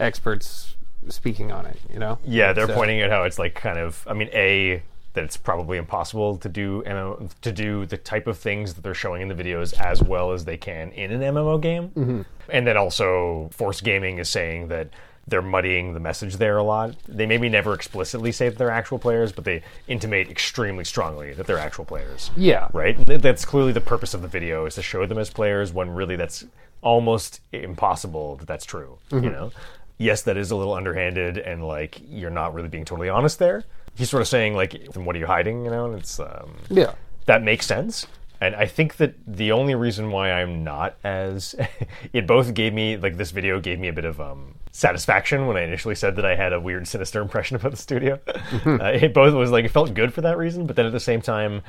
experts 0.00 0.76
speaking 1.08 1.52
on 1.52 1.66
it, 1.66 1.78
you 1.92 1.98
know? 1.98 2.18
Yeah, 2.24 2.52
they're 2.52 2.66
So- 2.66 2.74
pointing 2.74 3.02
out 3.02 3.10
how 3.10 3.22
it's 3.24 3.38
like 3.38 3.54
kind 3.54 3.78
of. 3.78 4.06
I 4.08 4.14
mean, 4.14 4.28
a 4.32 4.82
that 5.12 5.22
it's 5.22 5.36
probably 5.36 5.78
impossible 5.78 6.36
to 6.38 6.48
do 6.48 6.82
MMO, 6.84 7.30
to 7.42 7.52
do 7.52 7.86
the 7.86 7.96
type 7.96 8.26
of 8.26 8.36
things 8.36 8.74
that 8.74 8.82
they're 8.82 8.94
showing 8.94 9.22
in 9.22 9.28
the 9.28 9.34
videos 9.36 9.72
as 9.78 10.02
well 10.02 10.32
as 10.32 10.44
they 10.44 10.56
can 10.56 10.90
in 10.90 11.12
an 11.12 11.20
MMO 11.20 11.60
game. 11.62 11.90
Mm-hmm. 11.90 12.22
And 12.48 12.66
then 12.66 12.76
also, 12.76 13.48
Force 13.52 13.80
Gaming 13.80 14.18
is 14.18 14.28
saying 14.28 14.68
that 14.68 14.88
they're 15.26 15.42
muddying 15.42 15.94
the 15.94 16.00
message 16.00 16.36
there 16.36 16.56
a 16.58 16.62
lot. 16.62 16.94
They 17.08 17.26
maybe 17.26 17.48
never 17.48 17.72
explicitly 17.74 18.30
say 18.32 18.48
that 18.48 18.58
they're 18.58 18.70
actual 18.70 18.98
players, 18.98 19.32
but 19.32 19.44
they 19.44 19.62
intimate 19.88 20.28
extremely 20.30 20.84
strongly 20.84 21.32
that 21.34 21.46
they're 21.46 21.58
actual 21.58 21.84
players. 21.84 22.30
Yeah. 22.36 22.68
Right? 22.72 22.96
That's 23.06 23.44
clearly 23.44 23.72
the 23.72 23.80
purpose 23.80 24.14
of 24.14 24.22
the 24.22 24.28
video 24.28 24.66
is 24.66 24.74
to 24.74 24.82
show 24.82 25.06
them 25.06 25.18
as 25.18 25.30
players 25.30 25.72
when 25.72 25.90
really 25.90 26.16
that's 26.16 26.44
almost 26.82 27.40
impossible 27.52 28.36
that 28.36 28.46
that's 28.46 28.64
true, 28.64 28.98
you 29.10 29.20
know? 29.20 29.50
Yes, 29.96 30.22
that 30.22 30.36
is 30.36 30.50
a 30.50 30.56
little 30.56 30.74
underhanded 30.74 31.38
and 31.38 31.66
like 31.66 32.00
you're 32.08 32.30
not 32.30 32.52
really 32.52 32.68
being 32.68 32.84
totally 32.84 33.08
honest 33.08 33.38
there. 33.38 33.64
He's 33.94 34.10
sort 34.10 34.22
of 34.22 34.28
saying 34.28 34.54
like, 34.54 34.92
"Then 34.92 35.04
what 35.04 35.14
are 35.14 35.20
you 35.20 35.26
hiding?" 35.26 35.64
You 35.64 35.70
know, 35.70 35.86
and 35.86 36.00
it's 36.00 36.18
um, 36.18 36.56
Yeah. 36.68 36.94
that 37.26 37.42
makes 37.44 37.64
sense. 37.64 38.06
And 38.44 38.54
I 38.54 38.66
think 38.66 38.96
that 38.96 39.14
the 39.26 39.52
only 39.52 39.74
reason 39.74 40.10
why 40.10 40.30
I'm 40.30 40.64
not 40.64 40.96
as 41.02 41.54
it 42.12 42.26
both 42.26 42.52
gave 42.52 42.74
me 42.74 42.98
like 42.98 43.16
this 43.16 43.30
video 43.30 43.58
gave 43.58 43.78
me 43.78 43.88
a 43.88 43.92
bit 43.92 44.04
of 44.04 44.20
um, 44.20 44.56
satisfaction 44.70 45.46
when 45.46 45.56
I 45.56 45.62
initially 45.62 45.94
said 45.94 46.16
that 46.16 46.26
I 46.26 46.36
had 46.36 46.52
a 46.52 46.60
weird 46.60 46.86
sinister 46.86 47.22
impression 47.22 47.56
about 47.56 47.70
the 47.70 47.78
studio. 47.78 48.20
uh, 48.66 48.84
it 48.84 49.14
both 49.14 49.32
was 49.32 49.50
like 49.50 49.64
it 49.64 49.70
felt 49.70 49.94
good 49.94 50.12
for 50.12 50.20
that 50.20 50.36
reason, 50.36 50.66
but 50.66 50.76
then 50.76 50.84
at 50.84 50.92
the 50.92 51.00
same 51.00 51.22
time, 51.22 51.62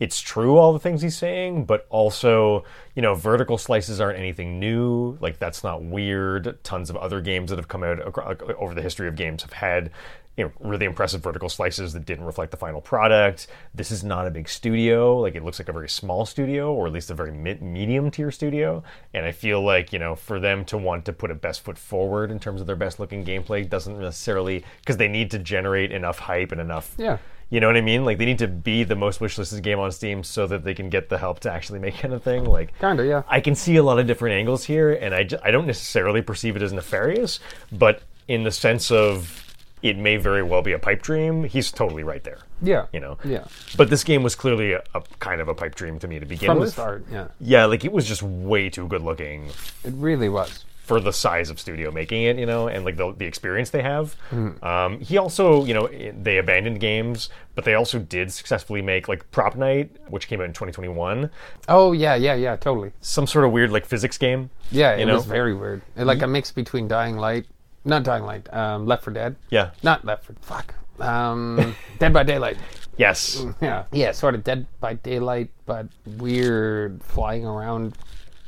it's 0.00 0.22
true 0.22 0.56
all 0.56 0.72
the 0.72 0.78
things 0.78 1.02
he's 1.02 1.18
saying, 1.18 1.66
but 1.66 1.86
also 1.90 2.64
you 2.94 3.02
know 3.02 3.14
vertical 3.14 3.58
slices 3.58 4.00
aren't 4.00 4.18
anything 4.18 4.58
new. 4.58 5.18
Like 5.20 5.38
that's 5.38 5.62
not 5.62 5.82
weird. 5.82 6.64
Tons 6.64 6.88
of 6.88 6.96
other 6.96 7.20
games 7.20 7.50
that 7.50 7.56
have 7.56 7.68
come 7.68 7.82
out 7.82 8.00
over 8.00 8.74
the 8.74 8.82
history 8.82 9.06
of 9.06 9.16
games 9.16 9.42
have 9.42 9.52
had 9.52 9.90
you 10.36 10.44
know 10.44 10.52
really 10.60 10.86
impressive 10.86 11.22
vertical 11.22 11.48
slices 11.48 11.92
that 11.92 12.06
didn't 12.06 12.24
reflect 12.24 12.50
the 12.50 12.56
final 12.56 12.80
product. 12.80 13.46
This 13.74 13.90
is 13.90 14.02
not 14.02 14.26
a 14.26 14.30
big 14.30 14.48
studio; 14.48 15.18
like 15.20 15.34
it 15.34 15.44
looks 15.44 15.58
like 15.58 15.68
a 15.68 15.72
very 15.72 15.88
small 15.88 16.24
studio, 16.24 16.72
or 16.72 16.86
at 16.86 16.92
least 16.92 17.10
a 17.10 17.14
very 17.14 17.32
medium 17.32 18.10
tier 18.10 18.30
studio. 18.30 18.82
And 19.12 19.26
I 19.26 19.32
feel 19.32 19.62
like 19.62 19.92
you 19.92 19.98
know 19.98 20.14
for 20.14 20.40
them 20.40 20.64
to 20.66 20.78
want 20.78 21.04
to 21.06 21.12
put 21.12 21.30
a 21.30 21.34
best 21.34 21.62
foot 21.62 21.78
forward 21.78 22.30
in 22.30 22.38
terms 22.38 22.60
of 22.60 22.66
their 22.66 22.76
best 22.76 22.98
looking 22.98 23.24
gameplay 23.24 23.68
doesn't 23.68 23.98
necessarily 23.98 24.64
because 24.80 24.96
they 24.96 25.08
need 25.08 25.30
to 25.32 25.38
generate 25.38 25.92
enough 25.92 26.18
hype 26.18 26.52
and 26.52 26.60
enough. 26.60 26.94
Yeah. 26.96 27.18
You 27.50 27.60
know 27.60 27.66
what 27.66 27.76
I 27.76 27.82
mean? 27.82 28.06
Like 28.06 28.16
they 28.16 28.24
need 28.24 28.38
to 28.38 28.48
be 28.48 28.82
the 28.82 28.96
most 28.96 29.20
wishlisted 29.20 29.62
game 29.62 29.78
on 29.78 29.92
Steam 29.92 30.24
so 30.24 30.46
that 30.46 30.64
they 30.64 30.72
can 30.72 30.88
get 30.88 31.10
the 31.10 31.18
help 31.18 31.40
to 31.40 31.52
actually 31.52 31.80
make 31.80 32.02
anything. 32.06 32.46
Like 32.46 32.72
Kinda, 32.80 33.04
yeah. 33.04 33.24
I 33.28 33.40
can 33.40 33.54
see 33.54 33.76
a 33.76 33.82
lot 33.82 33.98
of 33.98 34.06
different 34.06 34.36
angles 34.36 34.64
here, 34.64 34.92
and 34.92 35.14
I, 35.14 35.28
I 35.42 35.50
don't 35.50 35.66
necessarily 35.66 36.22
perceive 36.22 36.56
it 36.56 36.62
as 36.62 36.72
nefarious, 36.72 37.40
but 37.70 38.00
in 38.26 38.44
the 38.44 38.50
sense 38.50 38.90
of 38.90 39.41
it 39.82 39.96
may 39.98 40.16
very 40.16 40.42
well 40.42 40.62
be 40.62 40.72
a 40.72 40.78
pipe 40.78 41.02
dream, 41.02 41.44
he's 41.44 41.70
totally 41.72 42.04
right 42.04 42.22
there. 42.24 42.38
Yeah. 42.62 42.86
You 42.92 43.00
know. 43.00 43.18
Yeah. 43.24 43.44
But 43.76 43.90
this 43.90 44.04
game 44.04 44.22
was 44.22 44.34
clearly 44.34 44.72
a, 44.72 44.82
a 44.94 45.02
kind 45.18 45.40
of 45.40 45.48
a 45.48 45.54
pipe 45.54 45.74
dream 45.74 45.98
to 45.98 46.08
me 46.08 46.18
to 46.20 46.26
begin 46.26 46.46
From 46.48 46.58
with. 46.60 46.68
the 46.68 46.72
start, 46.72 47.04
yeah. 47.10 47.28
Yeah, 47.40 47.64
like 47.66 47.84
it 47.84 47.92
was 47.92 48.06
just 48.06 48.22
way 48.22 48.70
too 48.70 48.86
good 48.86 49.02
looking 49.02 49.48
It 49.84 49.92
really 49.94 50.28
was. 50.28 50.64
for 50.84 51.00
the 51.00 51.12
size 51.12 51.48
of 51.50 51.58
studio 51.60 51.90
making 51.90 52.22
it, 52.24 52.38
you 52.38 52.46
know, 52.46 52.68
and 52.68 52.84
like 52.84 52.96
the, 52.96 53.12
the 53.16 53.24
experience 53.26 53.70
they 53.70 53.82
have. 53.82 54.14
Hmm. 54.30 54.50
Um, 54.64 55.00
he 55.00 55.16
also, 55.18 55.64
you 55.64 55.74
know, 55.74 55.88
they 55.88 56.38
abandoned 56.38 56.78
games, 56.80 57.28
but 57.56 57.64
they 57.64 57.74
also 57.74 57.98
did 57.98 58.32
successfully 58.32 58.82
make 58.82 59.08
like 59.08 59.28
Prop 59.32 59.56
Night, 59.56 59.90
which 60.08 60.26
came 60.28 60.40
out 60.40 60.44
in 60.46 60.52
2021, 60.52 61.28
Oh 61.68 61.90
yeah, 61.92 62.14
yeah, 62.14 62.34
yeah, 62.34 62.54
totally. 62.56 62.92
some 63.00 63.26
sort 63.26 63.44
of 63.44 63.50
weird 63.52 63.70
like 63.72 63.86
physics 63.86 64.18
game. 64.18 64.50
Yeah, 64.70 64.94
You 64.96 65.02
it 65.02 65.06
know? 65.06 65.14
was 65.16 65.24
very 65.26 65.54
weird. 65.54 65.82
It, 65.96 66.04
like 66.04 66.22
a 66.22 66.26
mix 66.28 66.50
between 66.52 66.86
Dying 66.88 67.16
Light, 67.16 67.46
not 67.84 68.02
Dying 68.04 68.24
Light, 68.24 68.52
um, 68.52 68.86
Left 68.86 69.04
4 69.04 69.12
Dead. 69.12 69.36
Yeah. 69.50 69.70
Not 69.82 70.04
Left 70.04 70.24
for 70.24 70.34
fuck. 70.40 70.74
Um, 71.00 71.74
Dead 71.98 72.12
by 72.12 72.22
Daylight. 72.22 72.56
Yes. 72.96 73.44
Yeah, 73.60 73.84
yeah, 73.92 74.12
sort 74.12 74.34
of 74.34 74.44
Dead 74.44 74.66
by 74.80 74.94
Daylight, 74.94 75.50
but 75.66 75.86
weird 76.18 77.02
flying 77.02 77.46
around. 77.46 77.96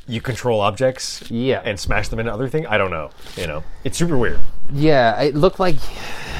You 0.07 0.21
control 0.21 0.61
objects. 0.61 1.29
Yeah. 1.31 1.63
And 1.65 1.81
smash 1.81 2.09
them 2.09 2.19
into 2.19 2.33
other 2.33 2.49
things. 2.49 2.67
I 2.69 2.77
don't 2.77 2.91
know. 2.91 3.11
You 3.37 3.47
know, 3.47 3.65
it's 3.85 3.97
super 3.97 4.19
weird. 4.19 4.39
Yeah, 4.71 5.21
it 5.23 5.35
looked 5.35 5.59
like 5.59 5.77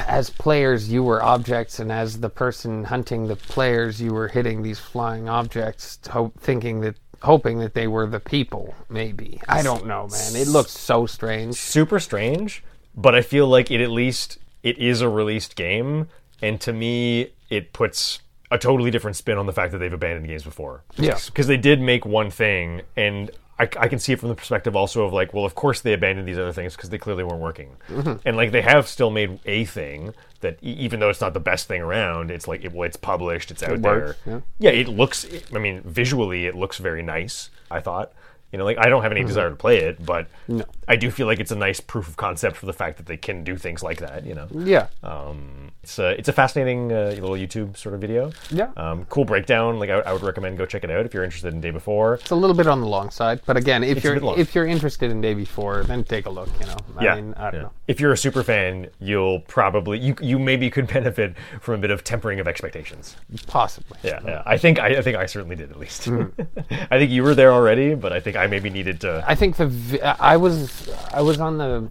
as 0.07 0.29
players 0.29 0.89
you 0.91 1.03
were 1.03 1.23
objects, 1.23 1.79
and 1.79 1.91
as 1.91 2.19
the 2.19 2.29
person 2.29 2.83
hunting 2.83 3.27
the 3.27 3.35
players, 3.35 3.99
you 3.99 4.13
were 4.13 4.27
hitting 4.27 4.61
these 4.61 4.79
flying 4.79 5.27
objects, 5.27 5.99
thinking 6.39 6.81
that, 6.81 6.95
hoping 7.23 7.59
that 7.59 7.73
they 7.73 7.87
were 7.87 8.05
the 8.05 8.19
people. 8.19 8.75
Maybe 8.87 9.41
I 9.47 9.63
don't 9.63 9.87
know, 9.87 10.07
man. 10.07 10.35
It 10.35 10.47
looked 10.47 10.69
so 10.69 11.07
strange. 11.07 11.55
super 11.55 11.99
strange, 11.99 12.63
but 12.95 13.15
I 13.15 13.21
feel 13.21 13.47
like 13.47 13.71
it 13.71 13.81
at 13.81 13.89
least 13.89 14.37
it 14.63 14.77
is 14.77 15.01
a 15.01 15.09
released 15.09 15.55
game, 15.55 16.09
and 16.41 16.59
to 16.61 16.73
me, 16.73 17.33
it 17.49 17.73
puts 17.73 18.19
a 18.51 18.57
totally 18.57 18.91
different 18.91 19.17
spin 19.17 19.37
on 19.37 19.45
the 19.45 19.53
fact 19.53 19.71
that 19.71 19.79
they've 19.79 19.93
abandoned 19.93 20.27
games 20.27 20.43
before. 20.43 20.83
Yeah. 20.97 21.17
because 21.25 21.47
they 21.47 21.57
did 21.57 21.81
make 21.81 22.05
one 22.05 22.31
thing, 22.31 22.81
and 22.95 23.31
I, 23.57 23.63
I 23.63 23.87
can 23.87 23.99
see 23.99 24.13
it 24.13 24.19
from 24.19 24.29
the 24.29 24.35
perspective 24.35 24.75
also 24.75 25.03
of 25.05 25.13
like, 25.13 25.33
well, 25.33 25.45
of 25.45 25.55
course 25.55 25.81
they 25.81 25.93
abandoned 25.93 26.27
these 26.27 26.37
other 26.37 26.51
things 26.51 26.75
because 26.75 26.89
they 26.89 26.97
clearly 26.97 27.23
weren't 27.23 27.41
working, 27.41 27.75
mm-hmm. 27.89 28.27
and 28.27 28.37
like 28.37 28.51
they 28.51 28.61
have 28.61 28.87
still 28.87 29.11
made 29.11 29.39
a 29.45 29.65
thing 29.65 30.13
that 30.41 30.57
e- 30.61 30.73
even 30.73 30.99
though 30.99 31.09
it's 31.09 31.21
not 31.21 31.33
the 31.33 31.39
best 31.39 31.67
thing 31.67 31.81
around, 31.81 32.31
it's 32.31 32.47
like 32.47 32.63
it, 32.63 32.73
well, 32.73 32.83
it's 32.83 32.97
published, 32.97 33.51
it's 33.51 33.63
out 33.63 33.79
works, 33.79 34.19
there. 34.25 34.43
yeah. 34.59 34.71
yeah, 34.71 34.79
it 34.81 34.87
looks. 34.87 35.25
I 35.53 35.59
mean, 35.59 35.81
visually, 35.81 36.45
it 36.45 36.55
looks 36.55 36.77
very 36.77 37.03
nice. 37.03 37.49
I 37.71 37.79
thought. 37.79 38.13
You 38.51 38.59
know, 38.59 38.65
like 38.65 38.77
I 38.77 38.89
don't 38.89 39.03
have 39.03 39.11
any 39.11 39.21
mm-hmm. 39.21 39.27
desire 39.27 39.49
to 39.49 39.55
play 39.55 39.79
it, 39.79 40.05
but 40.05 40.27
No. 40.47 40.63
I 40.87 40.95
do 40.95 41.09
feel 41.11 41.27
like 41.27 41.39
it's 41.39 41.51
a 41.51 41.55
nice 41.55 41.79
proof 41.79 42.07
of 42.07 42.17
concept 42.17 42.55
for 42.57 42.65
the 42.65 42.73
fact 42.73 42.97
that 42.97 43.05
they 43.05 43.17
can 43.17 43.43
do 43.43 43.57
things 43.57 43.81
like 43.83 43.99
that. 43.99 44.25
You 44.25 44.35
know, 44.35 44.47
Yeah, 44.51 44.87
um, 45.03 45.71
it's 45.83 45.97
a 45.99 46.09
it's 46.19 46.29
a 46.29 46.33
fascinating 46.33 46.91
uh, 46.91 47.09
little 47.19 47.31
YouTube 47.31 47.77
sort 47.77 47.95
of 47.95 48.01
video. 48.01 48.31
Yeah. 48.51 48.69
um, 48.77 49.05
cool 49.05 49.25
breakdown. 49.25 49.79
Like 49.79 49.89
I, 49.89 49.99
I 49.99 50.13
would 50.13 50.21
recommend 50.23 50.57
go 50.57 50.65
check 50.65 50.83
it 50.83 50.91
out 50.91 51.05
if 51.05 51.13
you're 51.13 51.23
interested 51.23 51.53
in 51.53 51.61
Day 51.61 51.71
Before. 51.71 52.15
it's 52.15 52.31
a 52.31 52.35
little 52.35 52.55
bit 52.55 52.67
on 52.67 52.81
the 52.81 52.87
long 52.87 53.09
side, 53.11 53.41
but 53.45 53.57
again, 53.57 53.83
if 53.83 53.97
It's 53.97 54.05
a 54.05 54.09
you're 54.13 54.39
if 54.39 54.55
you're 54.55 54.65
interested 54.67 55.11
in 55.11 55.21
Day 55.21 55.33
Before, 55.33 55.83
then 55.83 56.03
take 56.03 56.25
a 56.25 56.29
look. 56.29 56.49
You 56.59 56.67
know, 56.67 56.77
I 56.97 57.03
Yeah, 57.03 57.15
mean, 57.15 57.33
I 57.37 57.43
don't 57.51 57.53
yeah. 57.53 57.61
know. 57.63 57.71
If 57.87 57.99
you're 57.99 58.13
a 58.13 58.17
super 58.17 58.43
fan, 58.43 58.89
you'll 58.99 59.39
probably 59.41 59.99
you 59.99 60.15
you 60.21 60.39
maybe 60.39 60.69
could 60.69 60.87
benefit 60.93 61.35
from 61.61 61.75
a 61.75 61.77
bit 61.79 61.91
of 61.91 62.03
tempering 62.03 62.39
of 62.39 62.47
expectations. 62.47 63.15
Possibly. 63.47 63.97
Yeah, 64.03 64.19
yeah. 64.25 64.43
I 64.45 64.57
think 64.57 64.79
I, 64.79 64.97
I 64.97 65.01
think 65.01 65.17
I 65.17 65.25
certainly 65.25 65.55
did 65.55 65.71
at 65.71 65.79
least. 65.79 66.05
Hmm. 66.05 66.23
I 66.91 66.97
think 66.99 67.11
you 67.11 67.23
were 67.23 67.35
there 67.35 67.51
already, 67.51 67.95
but 67.95 68.11
I 68.13 68.19
think 68.19 68.35
I 68.37 68.47
maybe 68.47 68.69
needed 68.69 69.01
to. 69.01 69.23
I 69.27 69.35
think 69.35 69.57
the 69.57 69.67
vi- 69.67 70.01
I 70.19 70.37
was 70.37 70.74
I 71.13 71.21
was 71.21 71.39
on 71.39 71.57
the 71.57 71.89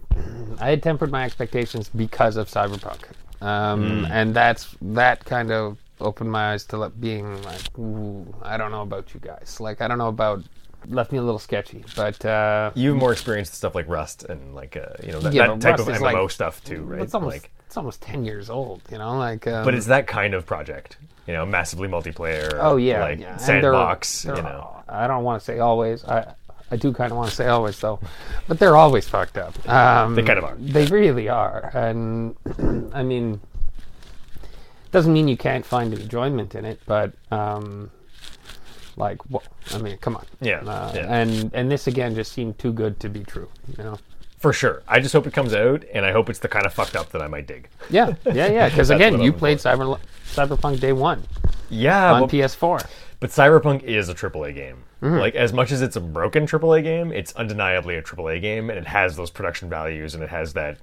I 0.59 0.69
had 0.69 0.83
tempered 0.83 1.11
my 1.11 1.23
expectations 1.25 1.89
because 1.95 2.37
of 2.37 2.47
Cyberpunk, 2.47 3.01
um, 3.41 4.05
and 4.09 4.33
that's 4.33 4.75
that 4.81 5.25
kind 5.25 5.51
of 5.51 5.77
opened 6.01 6.31
my 6.31 6.53
eyes 6.53 6.65
to 6.65 6.89
being 6.99 7.41
like, 7.43 7.77
Ooh, 7.79 8.33
I 8.41 8.57
don't 8.57 8.71
know 8.71 8.81
about 8.81 9.13
you 9.13 9.19
guys. 9.19 9.57
Like 9.59 9.81
I 9.81 9.87
don't 9.87 9.97
know 9.97 10.09
about 10.09 10.43
left 10.87 11.11
me 11.11 11.17
a 11.17 11.21
little 11.21 11.39
sketchy, 11.39 11.83
but 11.95 12.23
uh, 12.25 12.71
You 12.75 12.91
have 12.91 12.99
more 12.99 13.11
experience 13.11 13.49
with 13.49 13.55
stuff 13.55 13.73
like 13.75 13.87
Rust 13.89 14.23
and 14.25 14.53
like 14.53 14.77
uh, 14.77 14.85
you 15.03 15.11
know 15.13 15.19
that, 15.21 15.33
Yeah, 15.33 15.47
that 15.47 15.61
type 15.61 15.77
Rust 15.79 15.89
of 15.89 15.95
MMO 15.97 16.01
like- 16.23 16.31
stuff 16.31 16.63
too, 16.63 16.83
right? 16.83 17.01
it's 17.01 17.13
almost 17.15 17.33
like, 17.33 17.51
it's 17.65 17.77
almost 17.77 18.01
ten 18.01 18.23
years 18.23 18.49
old. 18.49 18.81
You 18.91 18.97
know, 18.99 19.17
like 19.17 19.47
um, 19.47 19.65
but 19.65 19.73
it's 19.73 19.87
that 19.87 20.05
kind 20.07 20.33
of 20.33 20.45
project, 20.45 20.97
you 21.27 21.33
know, 21.33 21.45
massively 21.45 21.87
multiplayer. 21.87 22.57
oh 22.61 22.77
yeah, 22.77 22.99
like 23.01 23.19
yeah. 23.19 23.37
Sandbox. 23.37 24.23
they're- 24.23 24.35
you 24.35 24.41
they're- 24.41 24.51
know, 24.51 24.83
I 24.87 25.07
don't 25.07 25.23
want 25.23 25.41
to 25.41 25.45
say 25.45 25.59
always. 25.59 26.05
I 26.05 26.35
I 26.71 26.77
do 26.77 26.91
kind 26.93 27.11
of 27.11 27.17
want 27.17 27.29
to 27.29 27.35
say 27.35 27.47
always 27.47 27.79
though, 27.79 27.99
but 28.47 28.57
they're 28.59 28.75
always 28.75 29.07
fucked 29.07 29.37
up. 29.37 29.53
Um, 29.69 30.15
They 30.15 30.23
kind 30.23 30.39
of 30.39 30.45
are. 30.45 30.55
They 30.57 30.85
really 30.87 31.29
are, 31.29 31.71
and 31.73 32.35
I 32.93 33.03
mean, 33.03 33.39
doesn't 34.91 35.13
mean 35.13 35.27
you 35.27 35.37
can't 35.37 35.65
find 35.65 35.93
enjoyment 35.93 36.55
in 36.55 36.65
it, 36.65 36.79
but 36.85 37.11
um, 37.31 37.91
like, 38.97 39.19
I 39.73 39.77
mean, 39.77 39.97
come 39.97 40.15
on. 40.15 40.25
Yeah, 40.41 40.59
Uh, 40.61 40.91
yeah. 40.95 41.13
And 41.13 41.51
and 41.53 41.69
this 41.71 41.87
again 41.87 42.15
just 42.15 42.31
seemed 42.31 42.57
too 42.57 42.71
good 42.73 42.99
to 43.01 43.09
be 43.09 43.23
true. 43.23 43.49
You 43.77 43.83
know. 43.83 43.97
for 44.39 44.53
sure. 44.53 44.83
I 44.87 44.99
just 44.99 45.13
hope 45.13 45.27
it 45.27 45.33
comes 45.33 45.53
out, 45.53 45.83
and 45.93 46.05
I 46.05 46.11
hope 46.11 46.29
it's 46.29 46.39
the 46.39 46.47
kind 46.47 46.65
of 46.65 46.73
fucked 46.73 46.95
up 46.95 47.11
that 47.11 47.21
I 47.21 47.27
might 47.27 47.45
dig. 47.47 47.67
Yeah, 47.89 48.13
yeah, 48.25 48.47
yeah. 48.49 48.69
Because 48.69 48.89
again, 48.97 49.19
you 49.21 49.33
played 49.33 49.57
Cyber 49.59 49.99
Cyberpunk 50.33 50.79
Day 50.79 50.93
One 50.93 51.23
Yeah, 51.69 52.13
on 52.13 52.21
but, 52.21 52.29
PS4. 52.31 52.85
But 53.19 53.29
Cyberpunk 53.29 53.83
is 53.83 54.09
a 54.09 54.13
AAA 54.15 54.55
game. 54.55 54.83
Mm-hmm. 55.01 55.17
Like 55.17 55.35
as 55.35 55.53
much 55.53 55.71
as 55.71 55.81
it's 55.81 55.95
a 55.95 56.01
broken 56.01 56.45
AAA 56.47 56.83
game, 56.83 57.11
it's 57.11 57.33
undeniably 57.35 57.95
a 57.95 58.01
AAA 58.01 58.41
game, 58.41 58.69
and 58.69 58.77
it 58.79 58.87
has 58.87 59.15
those 59.15 59.29
production 59.29 59.69
values, 59.69 60.15
and 60.15 60.23
it 60.23 60.29
has 60.29 60.53
that 60.53 60.77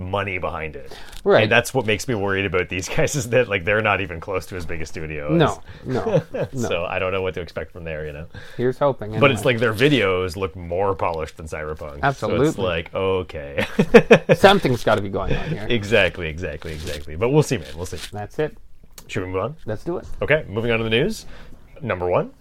money 0.00 0.38
behind 0.38 0.76
it. 0.76 0.96
Right. 1.24 1.42
And 1.42 1.50
that's 1.52 1.74
what 1.74 1.84
makes 1.84 2.06
me 2.06 2.14
worried 2.14 2.46
about 2.46 2.68
these 2.68 2.88
guys 2.96 3.16
is 3.16 3.30
that 3.30 3.48
like 3.48 3.64
they're 3.64 3.80
not 3.82 4.00
even 4.00 4.20
close 4.20 4.46
to 4.46 4.56
as 4.56 4.64
big 4.64 4.80
a 4.80 4.86
studio. 4.86 5.26
as- 5.34 5.38
No, 5.38 5.62
no, 5.84 6.22
no. 6.32 6.48
So 6.54 6.84
I 6.84 7.00
don't 7.00 7.12
know 7.12 7.20
what 7.22 7.34
to 7.34 7.40
expect 7.40 7.72
from 7.72 7.82
there, 7.82 8.06
you 8.06 8.12
know. 8.12 8.26
Here's 8.56 8.78
hoping. 8.78 9.18
But 9.18 9.32
it's 9.32 9.44
like 9.44 9.58
their 9.58 9.74
videos 9.74 10.36
look 10.36 10.54
more 10.54 10.94
polished 10.94 11.36
than 11.36 11.46
Cyberpunk. 11.46 11.90
So 11.90 11.96
it's 11.96 12.04
Absolutely. 12.04 12.64
like, 12.64 12.94
okay. 12.94 13.66
something's 14.36 14.84
got 14.84 14.94
to 14.94 15.02
be 15.02 15.08
going 15.08 15.34
on 15.34 15.48
here. 15.48 15.66
exactly, 15.68 16.28
exactly, 16.28 16.72
exactly. 16.72 17.16
But 17.16 17.30
we'll 17.30 17.42
see, 17.42 17.58
man. 17.58 17.66
We'll 17.74 17.86
see. 17.86 17.98
That's 18.12 18.38
it. 18.38 18.56
Should 19.08 19.24
we 19.24 19.30
move 19.30 19.42
on? 19.42 19.56
Let's 19.64 19.84
do 19.84 19.96
it. 19.96 20.06
Okay, 20.20 20.44
moving 20.48 20.70
on 20.70 20.78
to 20.78 20.84
the 20.84 20.90
news. 20.90 21.24
Number 21.82 22.08
one. 22.08 22.32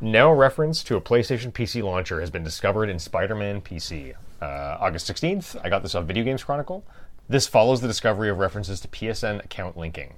Now 0.00 0.32
reference 0.32 0.82
to 0.84 0.96
a 0.96 1.00
PlayStation 1.00 1.52
PC 1.52 1.82
launcher 1.82 2.20
has 2.20 2.30
been 2.30 2.42
discovered 2.42 2.88
in 2.88 2.98
Spider-Man 2.98 3.60
PC. 3.60 4.14
Uh, 4.40 4.78
August 4.80 5.10
16th, 5.12 5.60
I 5.62 5.68
got 5.68 5.82
this 5.82 5.94
on 5.94 6.06
Video 6.06 6.24
Games 6.24 6.42
Chronicle. 6.42 6.84
This 7.28 7.46
follows 7.46 7.82
the 7.82 7.88
discovery 7.88 8.30
of 8.30 8.38
references 8.38 8.80
to 8.80 8.88
PSN 8.88 9.44
account 9.44 9.76
linking. 9.76 10.14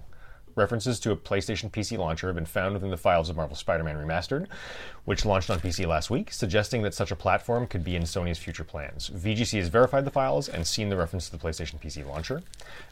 References 0.55 1.01
to 1.01 1.13
a 1.13 1.17
PlayStation 1.17 1.71
PC 1.71 1.97
launcher 1.97 2.27
have 2.27 2.37
been 2.37 2.45
found 2.45 2.75
within 2.75 2.91
the 2.91 2.97
files 2.97 3.31
of 3.31 3.37
Marvel 3.37 3.57
Spider-Man 3.57 3.97
Remastered, 3.97 4.49
which 5.07 5.25
launched 5.25 5.49
on 5.49 5.61
PC 5.61 5.87
last 5.87 6.11
week, 6.11 6.31
suggesting 6.31 6.83
that 6.83 6.93
such 6.93 7.11
a 7.11 7.17
platform 7.17 7.67
could 7.67 7.83
be 7.83 7.97
in 7.97 8.03
Sony's 8.03 8.39
future 8.39 8.65
plans. 8.65 9.11
VGC 9.11 9.59
has 9.59 9.69
verified 9.69 10.05
the 10.05 10.11
files 10.11 10.49
and 10.49 10.67
seen 10.67 10.91
the 10.91 10.97
reference 10.97 11.31
to 11.31 11.37
the 11.37 11.43
PlayStation 11.43 11.81
PC 11.81 12.07
launcher. 12.07 12.43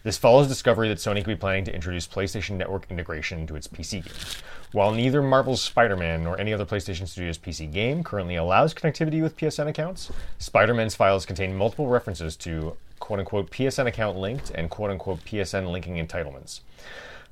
This 0.02 0.16
follows 0.16 0.48
discovery 0.48 0.88
that 0.88 0.98
Sony 0.98 1.16
could 1.16 1.26
be 1.26 1.36
planning 1.36 1.64
to 1.64 1.74
introduce 1.74 2.06
PlayStation 2.06 2.56
Network 2.56 2.86
integration 2.90 3.40
into 3.40 3.56
its 3.56 3.68
PC 3.68 4.04
games. 4.04 4.36
While 4.72 4.92
neither 4.92 5.20
Marvel's 5.20 5.60
Spider-Man 5.60 6.24
nor 6.24 6.40
any 6.40 6.54
other 6.54 6.64
PlayStation 6.64 7.06
Studios 7.06 7.38
PC 7.38 7.70
game 7.70 8.02
currently 8.02 8.36
allows 8.36 8.72
connectivity 8.72 9.20
with 9.20 9.36
PSN 9.36 9.66
accounts, 9.66 10.10
Spider-Man's 10.38 10.94
files 10.94 11.26
contain 11.26 11.54
multiple 11.54 11.88
references 11.88 12.36
to 12.36 12.76
quote-unquote 13.00 13.50
PSN 13.50 13.86
account 13.86 14.16
linked 14.16 14.50
and 14.50 14.70
quote-unquote 14.70 15.24
PSN 15.24 15.70
linking 15.70 15.96
entitlements. 15.96 16.60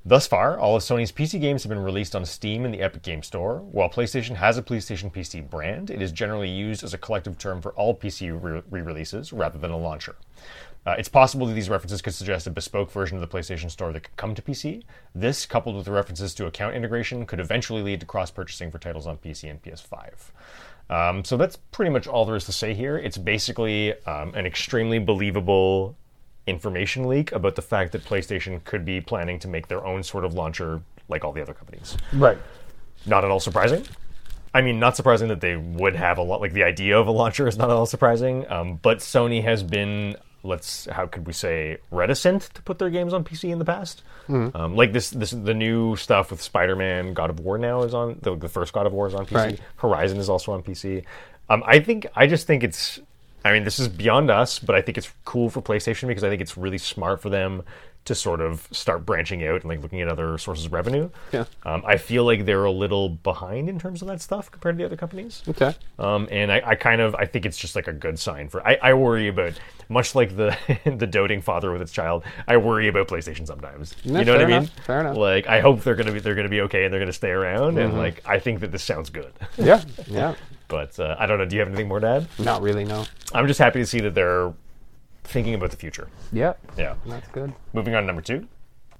Thus 0.08 0.26
far, 0.26 0.58
all 0.58 0.74
of 0.74 0.82
Sony's 0.82 1.12
PC 1.12 1.38
games 1.38 1.64
have 1.64 1.68
been 1.68 1.78
released 1.78 2.16
on 2.16 2.24
Steam 2.24 2.64
and 2.64 2.72
the 2.72 2.80
Epic 2.80 3.02
Game 3.02 3.22
Store. 3.22 3.58
While 3.58 3.90
PlayStation 3.90 4.36
has 4.36 4.56
a 4.56 4.62
PlayStation 4.62 5.12
PC 5.12 5.50
brand, 5.50 5.90
it 5.90 6.00
is 6.00 6.12
generally 6.12 6.48
used 6.48 6.82
as 6.82 6.94
a 6.94 6.98
collective 6.98 7.36
term 7.36 7.60
for 7.60 7.72
all 7.72 7.94
PC 7.94 8.32
re 8.70 8.80
releases 8.80 9.34
rather 9.34 9.58
than 9.58 9.70
a 9.70 9.76
launcher. 9.76 10.16
Uh, 10.86 10.94
it's 10.98 11.10
possible 11.10 11.46
that 11.46 11.52
these 11.52 11.68
references 11.68 12.00
could 12.00 12.14
suggest 12.14 12.46
a 12.46 12.50
bespoke 12.50 12.90
version 12.90 13.18
of 13.18 13.20
the 13.20 13.36
PlayStation 13.36 13.70
Store 13.70 13.92
that 13.92 14.04
could 14.04 14.16
come 14.16 14.34
to 14.34 14.40
PC. 14.40 14.82
This, 15.14 15.44
coupled 15.44 15.76
with 15.76 15.84
the 15.84 15.92
references 15.92 16.32
to 16.36 16.46
account 16.46 16.74
integration, 16.74 17.26
could 17.26 17.38
eventually 17.38 17.82
lead 17.82 18.00
to 18.00 18.06
cross 18.06 18.30
purchasing 18.30 18.70
for 18.70 18.78
titles 18.78 19.06
on 19.06 19.18
PC 19.18 19.50
and 19.50 19.62
PS5. 19.62 20.30
Um, 20.88 21.22
so 21.22 21.36
that's 21.36 21.56
pretty 21.56 21.90
much 21.90 22.06
all 22.06 22.24
there 22.24 22.36
is 22.36 22.46
to 22.46 22.52
say 22.52 22.72
here. 22.72 22.96
It's 22.96 23.18
basically 23.18 23.92
um, 24.04 24.34
an 24.34 24.46
extremely 24.46 25.00
believable 25.00 25.98
information 26.48 27.08
leak 27.08 27.32
about 27.32 27.54
the 27.56 27.62
fact 27.62 27.92
that 27.92 28.04
PlayStation 28.04 28.62
could 28.64 28.84
be 28.84 29.00
planning 29.00 29.38
to 29.40 29.48
make 29.48 29.68
their 29.68 29.84
own 29.84 30.02
sort 30.02 30.24
of 30.24 30.34
launcher 30.34 30.82
like 31.08 31.24
all 31.24 31.32
the 31.32 31.42
other 31.42 31.54
companies. 31.54 31.96
Right. 32.12 32.38
Not 33.06 33.24
at 33.24 33.30
all 33.30 33.40
surprising. 33.40 33.84
I 34.54 34.62
mean, 34.62 34.80
not 34.80 34.96
surprising 34.96 35.28
that 35.28 35.40
they 35.40 35.56
would 35.56 35.94
have 35.94 36.18
a 36.18 36.22
lot, 36.22 36.40
like 36.40 36.52
the 36.52 36.64
idea 36.64 36.98
of 36.98 37.06
a 37.06 37.10
launcher 37.10 37.46
is 37.46 37.56
not 37.58 37.70
at 37.70 37.76
all 37.76 37.86
surprising. 37.86 38.50
Um, 38.50 38.76
but 38.76 38.98
Sony 38.98 39.42
has 39.42 39.62
been, 39.62 40.16
let's, 40.42 40.86
how 40.86 41.06
could 41.06 41.26
we 41.26 41.32
say, 41.32 41.78
reticent 41.90 42.42
to 42.54 42.62
put 42.62 42.78
their 42.78 42.90
games 42.90 43.12
on 43.12 43.24
PC 43.24 43.50
in 43.50 43.58
the 43.58 43.64
past. 43.64 44.02
Um, 44.28 44.74
like 44.74 44.92
this, 44.92 45.10
this, 45.10 45.30
the 45.30 45.54
new 45.54 45.96
stuff 45.96 46.30
with 46.30 46.42
Spider-Man, 46.42 47.14
God 47.14 47.30
of 47.30 47.40
War 47.40 47.58
now 47.58 47.82
is 47.82 47.94
on 47.94 48.18
the, 48.22 48.36
the 48.36 48.48
first 48.48 48.72
God 48.72 48.86
of 48.86 48.92
War 48.92 49.06
is 49.06 49.14
on 49.14 49.26
PC. 49.26 49.34
Right. 49.34 49.60
Horizon 49.76 50.18
is 50.18 50.28
also 50.28 50.52
on 50.52 50.62
PC. 50.62 51.04
Um, 51.50 51.62
I 51.66 51.80
think, 51.80 52.06
I 52.14 52.26
just 52.26 52.46
think 52.46 52.62
it's, 52.62 53.00
I 53.48 53.52
mean, 53.52 53.64
this 53.64 53.78
is 53.78 53.88
beyond 53.88 54.30
us, 54.30 54.58
but 54.58 54.76
I 54.76 54.82
think 54.82 54.98
it's 54.98 55.10
cool 55.24 55.48
for 55.48 55.62
PlayStation 55.62 56.08
because 56.08 56.22
I 56.24 56.28
think 56.28 56.42
it's 56.42 56.56
really 56.56 56.78
smart 56.78 57.20
for 57.20 57.30
them 57.30 57.62
to 58.04 58.14
sort 58.14 58.40
of 58.40 58.66
start 58.72 59.04
branching 59.04 59.44
out 59.44 59.60
and 59.60 59.64
like 59.64 59.82
looking 59.82 60.00
at 60.00 60.08
other 60.08 60.38
sources 60.38 60.64
of 60.64 60.72
revenue. 60.72 61.10
Yeah. 61.30 61.44
Um, 61.64 61.82
I 61.86 61.98
feel 61.98 62.24
like 62.24 62.46
they're 62.46 62.64
a 62.64 62.72
little 62.72 63.10
behind 63.10 63.68
in 63.68 63.78
terms 63.78 64.00
of 64.00 64.08
that 64.08 64.22
stuff 64.22 64.50
compared 64.50 64.76
to 64.76 64.78
the 64.78 64.86
other 64.86 64.96
companies. 64.96 65.42
Okay. 65.46 65.74
Um, 65.98 66.26
and 66.30 66.50
I, 66.50 66.62
I 66.64 66.74
kind 66.74 67.02
of 67.02 67.14
I 67.14 67.26
think 67.26 67.44
it's 67.44 67.58
just 67.58 67.76
like 67.76 67.86
a 67.86 67.92
good 67.92 68.18
sign 68.18 68.48
for 68.48 68.66
I, 68.66 68.78
I 68.82 68.94
worry 68.94 69.28
about 69.28 69.60
much 69.90 70.14
like 70.14 70.36
the 70.36 70.56
the 70.84 71.06
doting 71.06 71.42
father 71.42 71.70
with 71.70 71.82
its 71.82 71.92
child. 71.92 72.24
I 72.46 72.56
worry 72.56 72.88
about 72.88 73.08
PlayStation 73.08 73.46
sometimes. 73.46 73.94
Yeah, 74.04 74.20
you 74.20 74.24
know 74.24 74.32
what 74.32 74.42
I 74.42 74.46
mean? 74.46 74.56
enough, 74.56 74.70
fair 74.86 75.00
enough. 75.00 75.16
Like 75.18 75.46
I 75.46 75.60
hope 75.60 75.82
they're 75.82 75.96
gonna 75.96 76.12
be 76.12 76.20
they're 76.20 76.34
gonna 76.34 76.48
be 76.48 76.62
okay 76.62 76.84
and 76.84 76.92
they're 76.92 77.00
gonna 77.00 77.12
stay 77.12 77.30
around. 77.30 77.74
Mm-hmm. 77.74 77.78
And 77.78 77.98
like 77.98 78.22
I 78.26 78.38
think 78.38 78.60
that 78.60 78.72
this 78.72 78.82
sounds 78.84 79.10
good. 79.10 79.32
Yeah. 79.56 79.82
Yeah. 80.06 80.34
But 80.68 80.98
uh, 81.00 81.16
I 81.18 81.26
don't 81.26 81.38
know. 81.38 81.44
Do 81.46 81.56
you 81.56 81.60
have 81.60 81.68
anything 81.68 81.88
more 81.88 82.00
to 82.00 82.06
add? 82.06 82.28
Not 82.38 82.62
really. 82.62 82.84
No. 82.84 83.04
I'm 83.32 83.46
just 83.46 83.58
happy 83.58 83.80
to 83.80 83.86
see 83.86 84.00
that 84.00 84.14
they're 84.14 84.52
thinking 85.24 85.54
about 85.54 85.70
the 85.70 85.76
future. 85.76 86.08
Yeah. 86.32 86.54
Yeah. 86.76 86.94
That's 87.06 87.28
good. 87.28 87.52
Moving 87.72 87.94
on 87.94 88.02
to 88.02 88.06
number 88.06 88.22
two. 88.22 88.46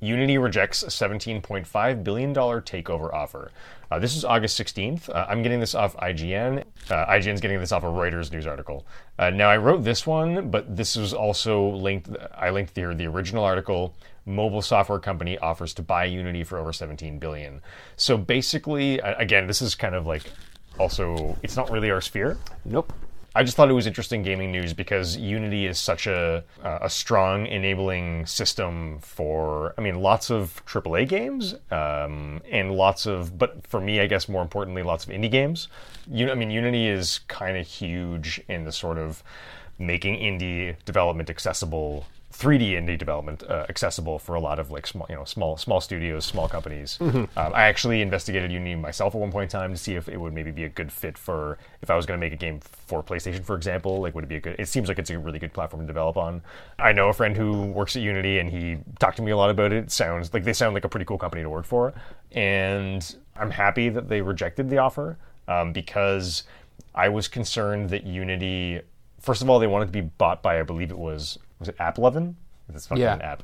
Unity 0.01 0.39
rejects 0.39 0.85
a 0.85 0.87
$17.5 0.87 2.05
billion 2.05 2.33
takeover 2.33 3.12
offer. 3.12 3.51
Uh, 3.91 3.99
this 3.99 4.14
is 4.14 4.25
August 4.25 4.61
16th. 4.61 5.09
Uh, 5.09 5.27
I'm 5.29 5.43
getting 5.43 5.59
this 5.59 5.75
off 5.75 5.97
IGN. 5.97 6.62
Uh, 6.89 7.07
IGN's 7.07 7.41
getting 7.41 7.59
this 7.59 7.73
off 7.73 7.83
a 7.83 7.87
Reuters 7.87 8.31
news 8.31 8.47
article. 8.47 8.87
Uh, 9.19 9.31
now, 9.31 9.51
I 9.51 9.57
wrote 9.57 9.83
this 9.83 10.07
one, 10.07 10.51
but 10.51 10.77
this 10.77 10.95
was 10.95 11.12
also 11.12 11.71
linked. 11.71 12.11
I 12.37 12.51
linked 12.51 12.75
the, 12.75 12.95
the 12.95 13.07
original 13.07 13.43
article. 13.43 13.95
Mobile 14.25 14.62
software 14.62 15.01
company 15.01 15.39
offers 15.39 15.73
to 15.75 15.83
buy 15.83 16.05
Unity 16.05 16.45
for 16.45 16.59
over 16.59 16.73
17 16.73 17.19
billion. 17.19 17.61
So 17.97 18.16
basically, 18.19 18.99
again, 19.01 19.47
this 19.47 19.62
is 19.62 19.75
kind 19.75 19.95
of 19.95 20.07
like 20.07 20.31
also, 20.79 21.37
it's 21.43 21.57
not 21.57 21.70
really 21.70 21.91
our 21.91 22.01
sphere. 22.01 22.39
Nope. 22.64 22.93
I 23.35 23.45
just 23.45 23.57
thought 23.57 23.70
it 23.70 23.74
was 23.74 23.87
interesting 23.87 24.22
gaming 24.22 24.51
news 24.51 24.72
because 24.72 25.16
Unity 25.16 25.66
is 25.66 25.79
such 25.79 26.07
a 26.07 26.43
a 26.64 26.91
strong 26.91 27.47
enabling 27.47 28.26
system 28.26 28.99
for 29.01 29.74
I 29.79 29.81
mean 29.81 30.01
lots 30.01 30.31
of 30.31 30.61
AAA 30.66 31.09
games 31.09 31.55
um, 31.70 32.41
and 32.51 32.72
lots 32.72 33.07
of 33.07 33.39
but 33.39 33.64
for 33.66 33.81
me 33.81 34.01
I 34.01 34.07
guess 34.07 34.29
more 34.29 34.43
importantly 34.43 34.83
lots 34.83 35.05
of 35.05 35.11
indie 35.11 35.31
games. 35.31 35.68
You 36.11 36.31
I 36.33 36.35
mean 36.35 36.51
Unity 36.51 36.89
is 36.89 37.20
kind 37.29 37.57
of 37.57 37.66
huge 37.66 38.41
in 38.49 38.64
the 38.64 38.72
sort 38.72 38.99
of 38.99 39.22
making 39.79 40.16
indie 40.16 40.74
development 40.85 41.31
accessible 41.31 42.07
3D 42.39 42.70
indie 42.70 42.97
development 42.97 43.43
uh, 43.43 43.66
accessible 43.68 44.16
for 44.16 44.36
a 44.36 44.41
lot 44.41 44.61
of 44.61 44.70
like 44.70 44.86
small, 44.86 45.07
you 45.11 45.16
know, 45.16 45.24
small 45.24 45.57
small 45.57 45.80
studios, 45.80 46.24
small 46.24 46.49
companies. 46.49 46.97
Um, 47.01 47.28
I 47.36 47.62
actually 47.62 48.01
investigated 48.01 48.53
Unity 48.53 48.76
myself 48.76 49.12
at 49.16 49.20
one 49.20 49.32
point 49.32 49.53
in 49.53 49.61
time 49.61 49.72
to 49.72 49.76
see 49.76 49.97
if 49.97 50.09
it 50.09 50.16
would 50.18 50.32
maybe 50.32 50.53
be 50.53 50.62
a 50.62 50.68
good 50.68 50.93
fit 50.93 51.18
for 51.18 51.59
if 51.82 51.91
I 51.91 51.97
was 51.97 52.07
going 52.07 52.20
to 52.20 52.24
make 52.24 52.32
a 52.32 52.36
game 52.36 52.61
for 52.61 53.03
PlayStation, 53.03 53.45
for 53.45 53.57
example. 53.57 54.01
Like, 54.01 54.14
would 54.14 54.22
it 54.22 54.28
be 54.28 54.36
a 54.36 54.41
good? 54.41 54.55
It 54.57 54.68
seems 54.68 54.86
like 54.86 55.01
it's 55.01 55.11
a 55.11 55.18
really 55.18 55.41
good 55.41 55.53
platform 55.53 55.82
to 55.82 55.86
develop 55.86 56.16
on. 56.16 56.43
I 56.78 56.93
know 56.93 57.09
a 57.09 57.12
friend 57.12 57.36
who 57.36 57.66
works 57.66 57.97
at 57.97 58.03
Unity, 58.03 58.39
and 58.39 58.49
he 58.49 58.78
talked 59.01 59.16
to 59.16 59.22
me 59.22 59.32
a 59.32 59.36
lot 59.36 59.51
about 59.51 59.72
it. 59.72 59.84
It 59.84 59.91
sounds 59.91 60.32
like 60.32 60.45
they 60.45 60.53
sound 60.53 60.74
like 60.74 60.84
a 60.84 60.89
pretty 60.89 61.07
cool 61.07 61.18
company 61.18 61.43
to 61.43 61.51
work 61.51 61.66
for, 61.66 61.93
and 62.30 63.16
I'm 63.36 63.51
happy 63.51 63.89
that 63.89 64.09
they 64.09 64.20
rejected 64.20 64.70
the 64.70 64.78
offer 64.78 65.18
um, 65.49 65.72
because 65.72 66.45
I 66.95 67.09
was 67.09 67.26
concerned 67.26 67.91
that 67.91 68.05
Unity. 68.05 68.80
First 69.18 69.43
of 69.43 69.51
all, 69.51 69.59
they 69.59 69.66
wanted 69.66 69.86
to 69.86 69.93
be 69.93 70.03
bought 70.03 70.43
by, 70.43 70.61
I 70.61 70.62
believe 70.62 70.93
it 70.93 70.99
was 70.99 71.41
was 71.59 71.68
it 71.68 71.76
AppLovin? 71.78 72.34
This 72.70 72.86
fucking 72.86 73.02
Yeah. 73.02 73.14
app. 73.16 73.42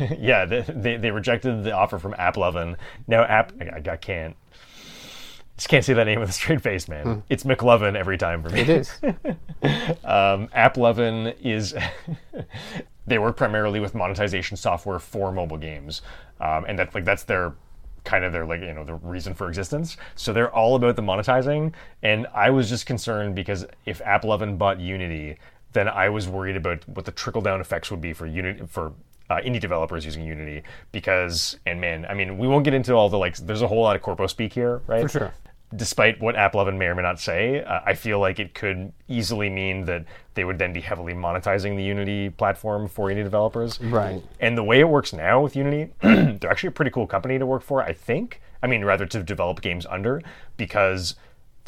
yeah, 0.18 0.44
they, 0.44 0.62
they 0.62 0.96
they 0.96 1.10
rejected 1.12 1.62
the 1.62 1.72
offer 1.72 1.98
from 1.98 2.12
AppLovin. 2.14 2.76
Now 3.06 3.22
App, 3.22 3.52
I, 3.60 3.90
I 3.92 3.96
can't. 3.96 4.36
Just 5.56 5.68
can't 5.68 5.84
say 5.84 5.92
that 5.94 6.04
name 6.04 6.20
with 6.20 6.28
a 6.28 6.32
straight 6.32 6.60
face, 6.60 6.88
man. 6.88 7.22
It's 7.28 7.42
McLovin 7.44 7.96
every 7.96 8.16
time 8.18 8.42
for 8.42 8.50
me. 8.50 8.60
It 8.60 8.68
is. 8.68 8.92
Um, 10.04 10.46
AppLovin 10.48 11.34
is. 11.42 11.74
they 13.06 13.18
work 13.18 13.36
primarily 13.36 13.80
with 13.80 13.94
monetization 13.94 14.56
software 14.56 14.98
for 14.98 15.32
mobile 15.32 15.56
games, 15.56 16.02
um, 16.40 16.64
and 16.68 16.78
that's 16.78 16.94
like 16.94 17.04
that's 17.04 17.24
their 17.24 17.54
kind 18.04 18.24
of 18.24 18.32
their 18.32 18.46
like 18.46 18.60
you 18.60 18.72
know 18.72 18.84
the 18.84 18.94
reason 18.94 19.34
for 19.34 19.48
existence. 19.48 19.96
So 20.14 20.32
they're 20.32 20.54
all 20.54 20.76
about 20.76 20.94
the 20.96 21.02
monetizing, 21.02 21.72
and 22.02 22.26
I 22.34 22.50
was 22.50 22.68
just 22.68 22.86
concerned 22.86 23.34
because 23.34 23.66
if 23.84 24.00
AppLovin 24.00 24.58
bought 24.58 24.78
Unity, 24.80 25.38
then 25.78 25.88
I 25.88 26.08
was 26.08 26.28
worried 26.28 26.56
about 26.56 26.86
what 26.88 27.04
the 27.04 27.12
trickle 27.12 27.40
down 27.42 27.60
effects 27.60 27.90
would 27.90 28.00
be 28.00 28.12
for 28.12 28.26
Unity 28.26 28.62
for. 28.66 28.92
Uh, 29.30 29.42
indie 29.42 29.60
developers 29.60 30.06
using 30.06 30.24
Unity 30.24 30.62
because, 30.90 31.58
and 31.66 31.78
man, 31.82 32.06
I 32.08 32.14
mean, 32.14 32.38
we 32.38 32.48
won't 32.48 32.64
get 32.64 32.72
into 32.72 32.94
all 32.94 33.10
the 33.10 33.18
like. 33.18 33.36
There's 33.36 33.60
a 33.60 33.68
whole 33.68 33.82
lot 33.82 33.94
of 33.94 34.00
corpo 34.00 34.26
speak 34.26 34.54
here, 34.54 34.80
right? 34.86 35.02
For 35.02 35.08
sure. 35.10 35.34
despite 35.76 36.18
what 36.20 36.34
AppLovin 36.34 36.78
may 36.78 36.86
or 36.86 36.94
may 36.94 37.02
not 37.02 37.20
say, 37.20 37.62
uh, 37.62 37.80
I 37.84 37.94
feel 37.94 38.20
like 38.20 38.38
it 38.40 38.54
could 38.54 38.90
easily 39.06 39.50
mean 39.50 39.84
that 39.84 40.06
they 40.32 40.44
would 40.44 40.58
then 40.58 40.72
be 40.72 40.80
heavily 40.80 41.12
monetizing 41.12 41.76
the 41.76 41.82
Unity 41.82 42.30
platform 42.30 42.88
for 42.88 43.08
indie 43.08 43.22
developers. 43.22 43.78
Right. 43.80 44.22
And 44.40 44.56
the 44.56 44.64
way 44.64 44.80
it 44.80 44.88
works 44.88 45.12
now 45.12 45.42
with 45.42 45.54
Unity, 45.56 45.92
they're 46.00 46.50
actually 46.50 46.68
a 46.68 46.72
pretty 46.72 46.90
cool 46.90 47.06
company 47.06 47.38
to 47.38 47.44
work 47.44 47.62
for, 47.62 47.82
I 47.82 47.92
think. 47.92 48.40
I 48.62 48.66
mean, 48.66 48.84
rather 48.84 49.06
to 49.06 49.22
develop 49.22 49.60
games 49.60 49.84
under, 49.86 50.22
because 50.56 51.16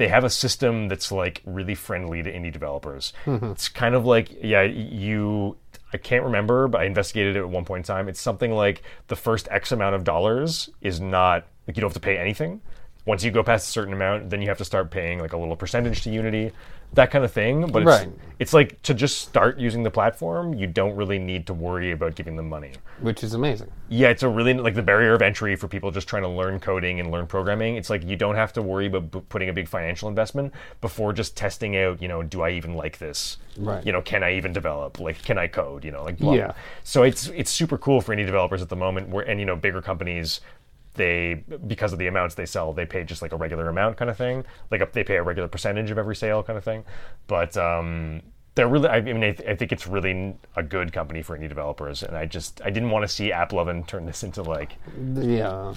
they 0.00 0.08
have 0.08 0.24
a 0.24 0.30
system 0.30 0.88
that's 0.88 1.12
like 1.12 1.42
really 1.44 1.74
friendly 1.74 2.22
to 2.22 2.32
indie 2.32 2.50
developers. 2.50 3.12
Mm-hmm. 3.26 3.50
It's 3.50 3.68
kind 3.68 3.94
of 3.94 4.06
like, 4.06 4.30
yeah, 4.42 4.62
you. 4.62 5.58
I 5.92 5.98
can't 5.98 6.24
remember, 6.24 6.68
but 6.68 6.80
I 6.80 6.84
investigated 6.84 7.36
it 7.36 7.40
at 7.40 7.48
one 7.48 7.66
point 7.66 7.80
in 7.80 7.94
time. 7.94 8.08
It's 8.08 8.20
something 8.20 8.50
like 8.50 8.82
the 9.08 9.16
first 9.16 9.46
X 9.50 9.72
amount 9.72 9.96
of 9.96 10.04
dollars 10.04 10.70
is 10.80 11.02
not 11.02 11.46
like 11.66 11.76
you 11.76 11.82
don't 11.82 11.90
have 11.90 11.94
to 11.94 12.00
pay 12.00 12.16
anything. 12.16 12.62
Once 13.04 13.22
you 13.22 13.30
go 13.30 13.42
past 13.42 13.68
a 13.68 13.72
certain 13.72 13.92
amount, 13.92 14.30
then 14.30 14.40
you 14.40 14.48
have 14.48 14.56
to 14.56 14.64
start 14.64 14.90
paying 14.90 15.18
like 15.18 15.34
a 15.34 15.36
little 15.36 15.56
percentage 15.56 16.00
to 16.02 16.10
Unity, 16.10 16.50
that 16.94 17.10
kind 17.10 17.24
of 17.24 17.32
thing. 17.32 17.66
But 17.70 17.82
it's, 17.82 17.86
Right. 17.86 18.08
it's 18.38 18.52
like 18.52 18.80
to 18.82 18.94
just 18.94 19.20
start 19.20 19.58
using 19.58 19.82
the 19.82 19.90
platform, 19.90 20.54
you 20.54 20.66
don't 20.66 20.96
really 20.96 21.18
need 21.18 21.46
to 21.46 21.54
worry 21.54 21.92
about 21.92 22.14
giving 22.14 22.36
them 22.36 22.48
money. 22.48 22.72
Which 23.00 23.22
is 23.24 23.32
amazing. 23.34 23.70
Yeah, 23.88 24.08
it's 24.08 24.22
a 24.22 24.28
really 24.28 24.54
like 24.54 24.74
the 24.74 24.82
barrier 24.82 25.14
of 25.14 25.22
entry 25.22 25.56
for 25.56 25.68
people 25.68 25.90
just 25.90 26.08
trying 26.08 26.22
to 26.22 26.28
learn 26.28 26.60
coding 26.60 27.00
and 27.00 27.10
learn 27.10 27.26
programming. 27.26 27.76
It's 27.76 27.90
like 27.90 28.04
you 28.04 28.16
don't 28.16 28.34
have 28.36 28.52
to 28.54 28.62
worry 28.62 28.86
about 28.86 29.10
b- 29.10 29.22
putting 29.28 29.48
a 29.48 29.52
big 29.52 29.68
financial 29.68 30.08
investment 30.08 30.52
before 30.80 31.12
just 31.12 31.36
testing 31.36 31.76
out. 31.76 32.02
You 32.02 32.08
know, 32.08 32.22
do 32.22 32.42
I 32.42 32.50
even 32.50 32.74
like 32.74 32.98
this? 32.98 33.38
Right. 33.56 33.84
You 33.84 33.92
know, 33.92 34.02
can 34.02 34.22
I 34.22 34.34
even 34.34 34.52
develop? 34.52 34.98
Like, 35.00 35.22
can 35.22 35.38
I 35.38 35.46
code? 35.46 35.84
You 35.84 35.90
know, 35.92 36.04
like 36.04 36.18
blah. 36.18 36.34
Yeah. 36.34 36.52
So 36.84 37.02
it's 37.04 37.28
it's 37.28 37.50
super 37.50 37.78
cool 37.78 38.00
for 38.00 38.12
any 38.12 38.24
developers 38.24 38.62
at 38.62 38.68
the 38.68 38.76
moment. 38.76 39.08
Where 39.08 39.28
and 39.28 39.38
you 39.40 39.46
know 39.46 39.56
bigger 39.56 39.80
companies. 39.82 40.40
They 40.94 41.44
because 41.66 41.92
of 41.92 41.98
the 41.98 42.08
amounts 42.08 42.34
they 42.34 42.46
sell, 42.46 42.72
they 42.72 42.86
pay 42.86 43.04
just 43.04 43.22
like 43.22 43.32
a 43.32 43.36
regular 43.36 43.68
amount 43.68 43.96
kind 43.96 44.10
of 44.10 44.16
thing. 44.16 44.44
Like 44.70 44.80
a, 44.80 44.88
they 44.92 45.04
pay 45.04 45.16
a 45.16 45.22
regular 45.22 45.48
percentage 45.48 45.90
of 45.90 45.98
every 45.98 46.16
sale 46.16 46.42
kind 46.42 46.56
of 46.56 46.64
thing. 46.64 46.84
But 47.26 47.56
um, 47.56 48.22
they're 48.54 48.68
really. 48.68 48.88
I 48.88 49.00
mean, 49.00 49.22
I, 49.22 49.32
th- 49.32 49.48
I 49.48 49.54
think 49.54 49.72
it's 49.72 49.86
really 49.86 50.34
a 50.56 50.62
good 50.62 50.92
company 50.92 51.22
for 51.22 51.38
indie 51.38 51.48
developers, 51.48 52.02
and 52.02 52.16
I 52.16 52.26
just 52.26 52.60
I 52.64 52.70
didn't 52.70 52.90
want 52.90 53.04
to 53.04 53.08
see 53.08 53.30
AppLovin 53.30 53.86
turn 53.86 54.06
this 54.06 54.22
into 54.22 54.42
like 54.42 54.76
Yeah. 55.14 55.74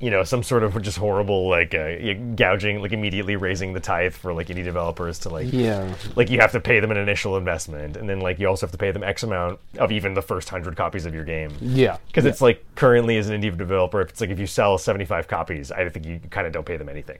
You 0.00 0.10
know 0.10 0.22
some 0.22 0.42
sort 0.42 0.62
of 0.62 0.80
just 0.82 0.98
horrible 0.98 1.48
like 1.48 1.74
uh, 1.74 1.96
gouging, 2.36 2.80
like 2.80 2.92
immediately 2.92 3.36
raising 3.36 3.72
the 3.72 3.80
tithe 3.80 4.14
for 4.14 4.32
like 4.32 4.46
indie 4.48 4.62
developers 4.64 5.18
to 5.20 5.28
like 5.28 5.52
Yeah. 5.52 5.92
like 6.14 6.30
you 6.30 6.38
have 6.40 6.52
to 6.52 6.60
pay 6.60 6.78
them 6.80 6.90
an 6.90 6.96
initial 6.96 7.36
investment, 7.36 7.96
and 7.96 8.08
then 8.08 8.20
like 8.20 8.38
you 8.38 8.46
also 8.48 8.66
have 8.66 8.72
to 8.72 8.78
pay 8.78 8.90
them 8.92 9.02
X 9.02 9.22
amount 9.22 9.58
of 9.78 9.90
even 9.90 10.14
the 10.14 10.22
first 10.22 10.48
hundred 10.48 10.76
copies 10.76 11.04
of 11.06 11.14
your 11.14 11.24
game. 11.24 11.50
Yeah. 11.60 11.96
Because 12.06 12.24
it's 12.24 12.40
like 12.40 12.64
currently 12.76 13.16
as 13.18 13.28
an 13.28 13.40
indie 13.40 13.56
developer, 13.56 14.00
if 14.00 14.10
it's 14.10 14.20
like 14.20 14.30
if 14.30 14.38
you 14.38 14.46
sell 14.46 14.78
75 14.78 15.26
copies, 15.28 15.72
I 15.72 15.88
think 15.88 16.06
you 16.06 16.20
kind 16.30 16.46
of 16.46 16.52
don't 16.52 16.64
pay 16.66 16.76
them 16.76 16.88
anything. 16.88 17.18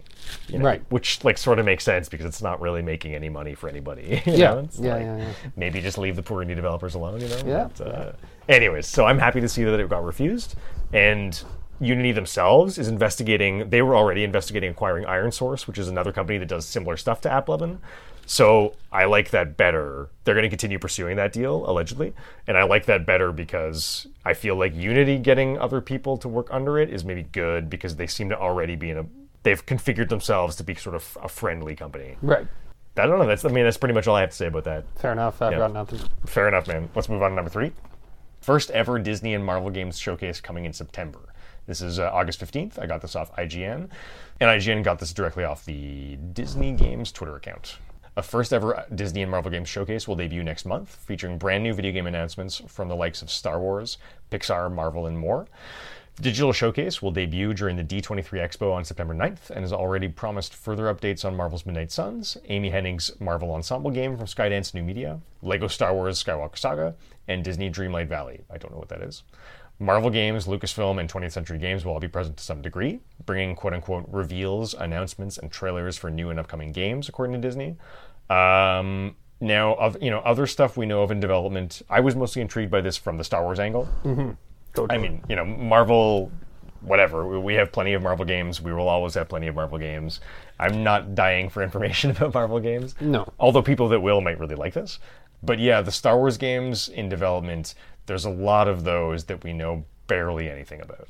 you 0.49 0.59
know? 0.59 0.65
Right. 0.65 0.83
Which 0.91 1.25
like 1.25 1.39
sort 1.39 1.59
of 1.59 1.65
makes 1.65 1.83
sense 1.85 2.09
because 2.09 2.27
it's 2.27 2.43
not 2.43 2.61
really 2.61 2.83
making 2.83 3.15
any 3.15 3.29
money 3.29 3.55
for 3.55 3.69
anybody. 3.69 4.23
you 4.27 4.33
Yeah. 4.35 4.37
Yeah, 4.37 4.55
like, 4.55 4.73
yeah, 4.81 5.17
yeah. 5.19 5.33
Maybe 5.57 5.81
just 5.81 5.99
leave 5.99 6.15
the 6.17 6.23
poor 6.23 6.45
indie 6.45 6.55
developers 6.55 6.95
alone, 6.95 7.21
you 7.21 7.29
know? 7.29 7.43
Yeah. 7.47 7.69
But, 7.77 7.87
uh, 7.89 8.13
anyways, 8.49 8.87
so 8.87 9.05
I'm 9.07 9.19
happy 9.19 9.41
to 9.41 9.49
see 9.49 9.65
that 9.65 9.81
it 9.81 9.89
got 9.89 10.05
refused. 10.05 10.55
And 10.93 11.43
Unity 11.81 12.13
themselves 12.13 12.79
is 12.79 12.89
investigating, 12.89 13.71
they 13.71 13.83
were 13.83 13.95
already 13.97 14.25
investigating 14.25 14.71
acquiring 14.71 15.05
ironSource, 15.05 15.67
which 15.67 15.79
is 15.79 15.89
another 15.89 16.13
company 16.13 16.39
that 16.39 16.49
does 16.49 16.67
similar 16.67 16.97
stuff 16.97 17.21
to 17.23 17.29
AppLovin. 17.29 17.79
So 18.27 18.75
I 18.93 19.07
like 19.07 19.31
that 19.31 19.57
better. 19.57 20.11
They're 20.25 20.35
going 20.35 20.43
to 20.43 20.51
continue 20.51 20.79
pursuing 20.79 21.17
that 21.17 21.33
deal, 21.33 21.69
allegedly. 21.69 22.13
And 22.47 22.59
I 22.59 22.65
like 22.65 22.85
that 22.85 23.07
better 23.07 23.33
because 23.33 24.07
I 24.25 24.35
feel 24.35 24.55
like 24.57 24.75
Unity 24.75 25.19
getting 25.19 25.57
other 25.59 25.81
people 25.81 26.19
to 26.19 26.29
work 26.29 26.49
under 26.51 26.79
it 26.79 26.91
is 26.91 27.05
maybe 27.05 27.23
good 27.23 27.71
because 27.71 27.97
they 27.97 28.07
seem 28.07 28.29
to 28.29 28.39
already 28.39 28.77
be 28.77 28.91
in 28.91 28.99
a. 28.99 29.07
They've 29.45 29.65
configured 29.65 30.11
themselves 30.11 30.57
to 30.57 30.65
be 30.65 30.75
sort 30.75 30.95
of 30.95 31.17
a 31.23 31.29
friendly 31.29 31.75
company. 31.75 32.17
Right. 32.21 32.47
I 32.99 33.07
don't 33.07 33.19
know. 33.19 33.27
That's 33.27 33.45
I 33.45 33.49
mean 33.49 33.65
that's 33.65 33.79
pretty 33.79 33.95
much 33.95 34.07
all 34.09 34.17
I 34.17 34.21
have 34.23 34.31
to 34.31 34.37
say 34.37 34.47
about 34.49 34.65
that. 34.65 34.85
Fair 34.97 35.13
enough. 35.13 35.41
I've 35.41 35.53
Yeah. 35.53 35.59
got 35.59 35.73
nothing. 35.73 36.01
Fair 36.27 36.49
enough, 36.49 36.67
man. 36.67 36.91
Let's 36.95 37.09
move 37.09 37.23
on 37.23 37.31
to 37.31 37.37
number 37.37 37.51
three. 37.51 37.73
First 38.41 38.71
ever 38.73 38.99
Disney 38.99 39.35
and 39.35 39.45
Marvel 39.45 39.71
games 39.71 39.99
showcase 39.99 40.41
coming 40.41 40.65
in 40.67 40.73
September. 40.73 41.21
This 41.69 41.83
is 41.83 41.99
uh, 41.99 42.11
August 42.15 42.41
15th. 42.41 42.79
I 42.79 42.87
got 42.87 43.03
this 43.03 43.15
off 43.15 43.31
IGN. 43.37 43.91
And 44.41 44.61
IGN 44.61 44.83
got 44.83 44.99
this 44.99 45.13
directly 45.13 45.45
off 45.45 45.67
the 45.67 46.17
Disney 46.33 46.73
Games 46.73 47.13
Twitter 47.13 47.37
account. 47.37 47.77
A 48.17 48.23
first 48.23 48.55
ever 48.55 48.87
Disney 48.95 49.21
and 49.21 49.31
Marvel 49.31 49.51
Games 49.51 49.69
showcase 49.69 50.09
will 50.09 50.17
debut 50.17 50.43
next 50.43 50.65
month, 50.65 50.97
featuring 51.07 51.37
brand 51.37 51.63
new 51.63 51.75
video 51.75 51.93
game 51.93 52.07
announcements 52.07 52.63
from 52.67 52.89
the 52.89 52.97
likes 52.97 53.21
of 53.21 53.31
Star 53.31 53.61
Wars, 53.61 53.99
Pixar, 54.31 54.73
Marvel, 54.75 55.07
and 55.07 55.19
more. 55.19 55.47
The 56.17 56.23
digital 56.23 56.55
showcase 56.55 57.03
will 57.03 57.13
debut 57.13 57.53
during 57.53 57.77
the 57.77 57.85
D23 57.85 58.25
Expo 58.25 58.73
on 58.73 58.85
September 58.85 59.15
9th 59.15 59.51
and 59.51 59.61
has 59.61 59.73
already 59.73 60.09
promised 60.09 60.55
further 60.55 60.93
updates 60.93 61.23
on 61.25 61.37
Marvel's 61.37 61.67
Midnight 61.67 61.93
Suns, 61.93 62.39
Amy 62.47 62.71
Hennig's 62.71 63.13
Marvel 63.21 63.53
Ensemble 63.53 63.91
game 63.91 64.17
from 64.17 64.27
Skydance 64.27 64.73
New 64.73 64.83
Media, 64.83 65.21
Lego 65.43 65.69
Star 65.69 65.93
Wars 65.93 66.25
Skywalker 66.25 66.57
Saga, 66.57 66.95
and 67.29 67.45
Disney 67.45 67.71
Dreamlight 67.71 68.09
Valley. 68.09 68.41
I 68.51 68.57
don't 68.57 68.73
know 68.73 68.79
what 68.79 68.89
that 68.89 69.03
is. 69.03 69.23
Marvel 69.81 70.11
Games, 70.11 70.47
Lucasfilm, 70.47 70.99
and 70.99 71.09
20th 71.09 71.33
Century 71.33 71.59
Games 71.59 71.85
will 71.85 71.93
all 71.93 72.01
be 72.01 72.09
present 72.09 72.37
to 72.39 72.45
some 72.45 72.61
degree, 72.63 73.01
bringing 73.25 73.55
quote 73.55 73.75
unquote 73.75 74.07
reveals, 74.11 74.75
announcements, 74.75 75.39
and 75.39 75.51
trailers 75.53 75.97
for 75.97 76.11
new 76.11 76.31
and 76.31 76.41
upcoming 76.41 76.73
games, 76.73 77.09
according 77.09 77.35
to 77.35 77.41
Disney. 77.41 77.77
Um, 78.29 79.17
now, 79.41 79.75
of 79.75 79.97
you 80.03 80.11
know, 80.11 80.19
other 80.21 80.47
stuff 80.47 80.77
we 80.77 80.85
know 80.87 81.03
of 81.03 81.11
in 81.13 81.21
development. 81.21 81.83
I 81.89 82.01
was 82.01 82.17
mostly 82.17 82.43
intrigued 82.43 82.71
by 82.73 82.81
this 82.81 82.97
from 82.97 83.19
the 83.19 83.25
Star 83.25 83.45
Wars 83.45 83.61
angle. 83.61 83.89
I 84.91 84.99
mean, 84.99 85.23
you 85.29 85.37
know, 85.37 85.45
Marvel, 85.45 86.31
whatever. 86.81 87.27
We- 87.27 87.39
We 87.39 87.55
have 87.55 87.71
plenty 87.73 87.95
of 87.95 88.03
Marvel 88.03 88.25
games. 88.25 88.61
We 88.61 88.73
will 88.73 88.89
always 88.89 89.15
have 89.15 89.29
plenty 89.29 89.47
of 89.47 89.55
Marvel 89.55 89.79
games. 89.79 90.21
I'm 90.59 90.83
not 90.83 91.15
dying 91.15 91.49
for 91.51 91.63
information 91.63 92.11
about 92.17 92.35
Marvel 92.35 92.59
games. 92.59 92.97
No. 93.01 93.33
Although 93.39 93.63
people 93.63 93.89
that 93.91 94.01
will 94.01 94.21
might 94.21 94.41
really 94.41 94.57
like 94.57 94.75
this. 94.75 94.99
But 95.41 95.61
yeah, 95.61 95.83
the 95.83 95.93
Star 95.93 96.17
Wars 96.17 96.37
games 96.37 96.89
in 96.89 97.09
development, 97.09 97.75
there's 98.09 98.25
a 98.25 98.31
lot 98.31 98.67
of 98.67 98.83
those 98.83 99.25
that 99.25 99.45
we 99.45 99.53
know 99.53 99.85
barely 100.09 100.51
anything 100.51 100.81
about. 100.81 101.09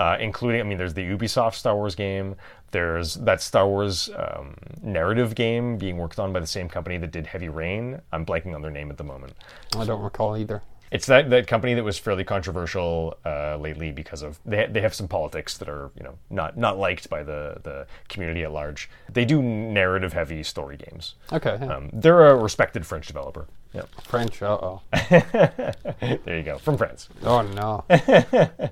Uh, 0.00 0.16
including, 0.18 0.60
I 0.60 0.64
mean, 0.64 0.78
there's 0.78 0.94
the 0.94 1.04
Ubisoft 1.04 1.54
Star 1.54 1.76
Wars 1.76 1.94
game. 1.94 2.34
There's 2.70 3.14
that 3.16 3.42
Star 3.42 3.68
Wars 3.68 4.08
um, 4.16 4.54
narrative 4.82 5.34
game 5.34 5.76
being 5.76 5.98
worked 5.98 6.18
on 6.18 6.32
by 6.32 6.40
the 6.40 6.46
same 6.46 6.68
company 6.68 6.96
that 6.98 7.10
did 7.12 7.26
Heavy 7.26 7.48
Rain. 7.48 8.00
I'm 8.10 8.24
blanking 8.24 8.54
on 8.54 8.62
their 8.62 8.70
name 8.70 8.90
at 8.90 8.96
the 8.96 9.04
moment. 9.04 9.34
I 9.76 9.84
don't 9.84 10.02
recall 10.02 10.36
either. 10.36 10.62
It's 10.90 11.06
that, 11.06 11.30
that 11.30 11.46
company 11.46 11.74
that 11.74 11.84
was 11.84 11.98
fairly 11.98 12.24
controversial 12.24 13.16
uh, 13.24 13.56
lately 13.58 13.92
because 13.92 14.22
of 14.22 14.40
they, 14.44 14.66
they 14.66 14.80
have 14.80 14.94
some 14.94 15.06
politics 15.06 15.56
that 15.58 15.68
are 15.68 15.90
you 15.96 16.02
know 16.02 16.18
not 16.30 16.56
not 16.56 16.78
liked 16.78 17.08
by 17.08 17.22
the 17.22 17.58
the 17.62 17.86
community 18.08 18.42
at 18.42 18.52
large. 18.52 18.90
They 19.12 19.24
do 19.24 19.40
narrative 19.40 20.12
heavy 20.14 20.42
story 20.42 20.76
games. 20.76 21.14
Okay. 21.32 21.58
yeah. 21.60 21.74
Um, 21.74 21.90
they're 21.92 22.26
a 22.26 22.34
respected 22.34 22.86
French 22.86 23.06
developer. 23.06 23.46
Yeah, 23.72 23.82
French. 24.04 24.42
Uh 24.42 24.58
oh. 24.60 24.80
there 25.10 26.36
you 26.38 26.42
go 26.42 26.58
from 26.58 26.76
France. 26.76 27.08
Oh 27.24 27.42
no. 27.42 27.84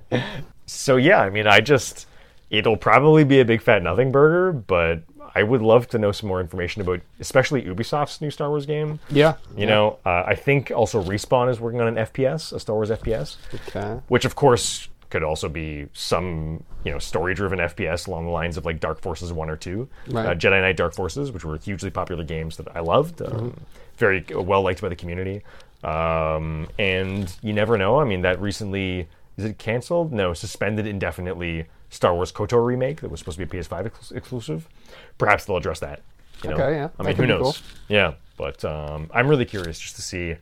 So 0.71 0.97
yeah, 0.97 1.21
I 1.23 1.31
mean, 1.31 1.47
I 1.47 1.61
just 1.61 2.07
it'll 2.51 2.77
probably 2.77 3.25
be 3.25 3.41
a 3.41 3.45
big 3.45 3.63
fat 3.63 3.83
nothing 3.83 4.13
burger, 4.13 4.53
but 4.53 5.03
I 5.35 5.43
would 5.43 5.63
love 5.63 5.89
to 5.89 5.99
know 5.99 6.13
some 6.13 6.29
more 6.29 6.41
information 6.43 6.83
about, 6.83 7.01
especially 7.21 7.63
Ubisoft's 7.63 8.21
new 8.21 8.31
Star 8.31 8.51
Wars 8.51 8.67
game. 8.67 9.01
Yeah. 9.09 9.35
You 9.57 9.65
know, 9.67 9.99
uh, 10.05 10.25
I 10.27 10.35
think 10.35 10.71
also 10.71 11.03
Respawn 11.03 11.49
is 11.51 11.59
working 11.59 11.81
on 11.81 11.89
an 11.89 11.95
FPS, 12.07 12.53
a 12.53 12.61
Star 12.61 12.77
Wars 12.77 12.91
FPS. 12.91 13.37
Okay. 13.55 13.99
which 14.09 14.27
of 14.27 14.35
course 14.35 14.89
could 15.09 15.23
also 15.23 15.49
be 15.49 15.87
some 15.95 16.63
you 16.85 16.93
know 16.93 16.99
story-driven 16.99 17.59
FPS 17.61 18.07
along 18.07 18.27
the 18.27 18.31
lines 18.31 18.59
of 18.59 18.67
like 18.67 18.79
Dark 18.79 19.01
Forces 19.01 19.33
one 19.33 19.49
or 19.49 19.57
two, 19.57 19.89
Right. 20.09 20.27
uh, 20.27 20.35
Jedi 20.35 20.61
Knight 20.61 20.77
Dark 20.77 20.95
Forces, 20.95 21.33
which 21.33 21.47
were 21.47 21.57
hugely 21.57 21.89
popular 21.91 22.25
games 22.25 22.59
that 22.59 22.69
I 22.77 22.81
loved, 22.81 23.23
um, 23.23 23.59
very 23.99 24.25
well 24.31 24.63
liked 24.63 24.81
by 24.81 24.89
the 24.89 24.97
community. 24.97 25.43
Um, 25.85 26.69
and 26.79 27.35
you 27.43 27.53
never 27.53 27.77
know. 27.79 28.01
I 28.01 28.05
mean, 28.05 28.23
that 28.23 28.41
recently 28.41 29.09
is 29.37 29.45
it 29.45 29.59
canceled? 29.59 30.13
No, 30.13 30.35
suspended 30.35 30.87
indefinitely. 30.87 31.67
Star 31.91 32.15
Wars 32.15 32.33
KOTOR 32.33 32.67
remake 32.67 33.01
that 33.01 33.11
was 33.11 33.21
supposed 33.21 33.39
to 33.39 33.47
be 33.47 33.59
a 33.59 33.63
PS5 33.63 33.87
ex- 33.87 34.11
exclusive. 34.11 34.69
Perhaps 35.17 35.47
they'll 35.47 35.57
address 35.57 35.81
that. 35.81 36.03
You 36.43 36.51
know? 36.51 36.57
Okay, 36.57 36.75
yeah, 36.75 36.89
I 36.99 37.03
mean, 37.03 37.17
who 37.17 37.27
knows? 37.27 37.41
cool. 37.41 37.57
Yeah, 37.89 38.15
but 38.37 38.65
um, 38.65 39.11
I'm 39.15 39.27
really 39.27 39.45
curious 39.45 39.79
just 39.79 39.97
to 39.97 40.03
see 40.03 40.37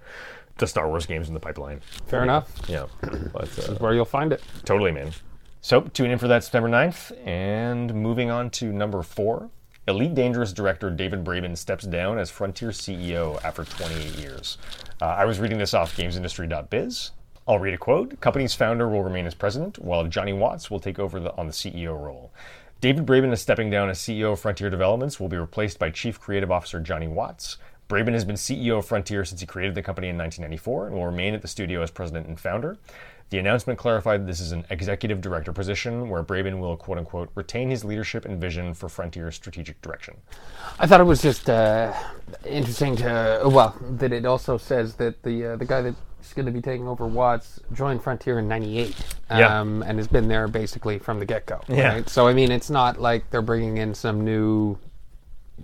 the 0.59 0.67
Star 0.67 0.89
Wars 0.89 1.07
games 1.07 1.29
in 1.29 1.35
the 1.35 1.41
pipeline. 1.41 1.81
Fair 2.07 2.23
enough. 2.23 2.51
Yeah, 2.69 2.87
but 3.33 3.59
uh, 3.59 3.75
Where 3.75 3.95
you'll 3.95 4.05
find 4.05 4.33
it. 4.33 4.43
Totally, 4.65 4.93
man. 4.93 5.13
So, 5.61 5.83
tune 5.83 6.11
in 6.11 6.19
for 6.19 6.29
that 6.29 6.45
September 6.45 6.69
9th. 6.69 7.13
And 7.27 7.95
moving 7.95 8.31
on 8.31 8.51
to 8.51 8.73
number 8.73 9.03
four 9.03 9.51
Elite 9.89 10.14
Dangerous 10.16 10.53
director 10.53 10.91
David 10.91 11.22
Braben 11.22 11.57
steps 11.57 11.84
down 11.84 12.18
as 12.18 12.28
Frontier 12.28 12.70
CEO 12.70 13.43
after 13.45 13.64
28 13.64 14.18
years. 14.18 14.59
Uh, 15.01 15.05
I 15.05 15.24
was 15.24 15.39
reading 15.39 15.59
this 15.59 15.74
off 15.74 15.97
gamesindustry.biz. 15.97 17.12
I'll 17.47 17.61
read 17.61 17.74
a 17.74 17.78
quote. 17.78 18.20
Company's 18.20 18.53
founder 18.53 18.89
will 18.89 19.05
remain 19.05 19.26
as 19.26 19.34
president, 19.34 19.78
while 19.78 20.05
Jonny 20.09 20.32
Watts 20.32 20.72
will 20.72 20.80
take 20.80 20.99
over 20.99 21.20
the, 21.20 21.32
on 21.37 21.47
the 21.47 21.53
CEO 21.53 21.97
role. 21.97 22.32
David 22.80 23.07
Braben 23.07 23.32
is 23.32 23.41
stepping 23.41 23.70
down 23.70 23.89
as 23.89 24.01
CEO 24.01 24.32
of 24.32 24.41
Frontier 24.41 24.70
Developments, 24.70 25.20
will 25.20 25.28
be 25.28 25.37
replaced 25.37 25.78
by 25.78 25.91
Chief 25.91 26.18
Creative 26.18 26.51
Officer 26.51 26.80
Jonny 26.80 27.07
Watts. 27.07 27.57
Braben 27.89 28.12
has 28.14 28.24
been 28.24 28.34
CEO 28.34 28.78
of 28.78 28.87
Frontier 28.87 29.24
since 29.24 29.41
he 29.41 29.47
created 29.47 29.76
the 29.76 29.82
company 29.82 30.09
in 30.09 30.18
1994 30.18 30.89
and 30.89 30.97
will 30.97 31.07
remain 31.07 31.32
at 31.32 31.43
the 31.43 31.49
studio 31.49 31.82
as 31.82 31.93
president 31.93 32.26
and 32.26 32.41
founder. 32.41 32.76
The 33.31 33.39
announcement 33.39 33.77
clarified 33.79 34.22
that 34.22 34.27
this 34.27 34.39
is 34.39 34.53
an 34.53 34.64
executive 34.70 35.20
director 35.20 35.53
position 35.53 36.09
where 36.09 36.22
Braben 36.22 36.61
will, 36.61 36.77
quote 36.77 36.99
unquote, 36.99 37.29
retain 37.35 37.70
his 37.70 37.85
leadership 37.85 38.24
and 38.24 38.41
vision 38.41 38.72
for 38.72 38.89
Frontier's 38.89 39.35
strategic 39.35 39.83
direction. 39.83 40.14
I 40.79 40.87
thought 40.87 41.01
it 41.01 41.05
was 41.05 41.22
just 41.22 41.51
uh, 41.51 41.93
interesting 42.45 42.95
to 42.97 43.43
well 43.47 43.77
that 43.99 44.12
it 44.12 44.24
also 44.27 44.57
says 44.59 44.95
that 44.97 45.22
the 45.24 45.53
uh, 45.53 45.57
the 45.57 45.64
guy 45.64 45.83
that's 45.83 45.97
going 46.35 46.47
to 46.47 46.53
be 46.53 46.61
taking 46.61 46.87
over 46.87 47.05
Watts 47.07 47.59
joined 47.72 48.01
Frontier 48.03 48.39
in 48.39 48.47
'98 48.47 48.95
Yeah. 49.31 49.61
um, 49.61 49.83
and 49.83 49.99
has 49.99 50.07
been 50.07 50.29
there 50.29 50.47
basically 50.47 50.99
from 51.01 51.18
the 51.18 51.24
get 51.27 51.47
go. 51.47 51.61
Yeah. 51.68 51.95
Right? 51.95 52.09
So 52.09 52.29
I 52.29 52.33
mean, 52.33 52.53
it's 52.53 52.70
not 52.70 53.01
like 53.01 53.29
they're 53.31 53.43
bringing 53.43 53.79
in 53.79 53.93
some 53.95 54.24
new 54.24 54.79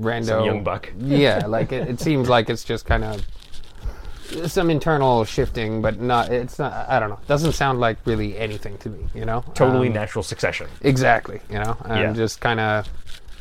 rando 0.01 0.25
Some 0.27 0.45
young 0.47 0.65
buck. 0.65 0.91
yeah, 0.99 1.47
like 1.47 1.71
it, 1.71 1.89
it 1.89 2.01
seems 2.01 2.29
like 2.29 2.51
it's 2.51 2.65
just 2.65 2.87
kind 2.87 3.05
of 3.05 3.25
some 4.47 4.71
internal 4.71 5.25
shifting, 5.25 5.83
but 5.83 6.01
not. 6.01 6.31
It's 6.33 6.59
not. 6.59 6.73
I 6.89 6.99
don't 7.01 7.11
know. 7.11 7.19
Doesn't 7.29 7.53
sound 7.53 7.81
like 7.81 7.99
really 8.05 8.37
anything 8.39 8.79
to 8.79 8.89
me. 8.91 9.07
You 9.15 9.25
know. 9.25 9.45
Totally 9.55 9.89
Um, 9.89 9.95
natural 9.95 10.23
succession. 10.23 10.69
Exactly. 10.83 11.41
You 11.51 11.59
know, 11.61 11.77
and 11.85 11.99
Yeah. 12.01 12.13
just 12.13 12.41
kind 12.41 12.61
of. 12.61 12.89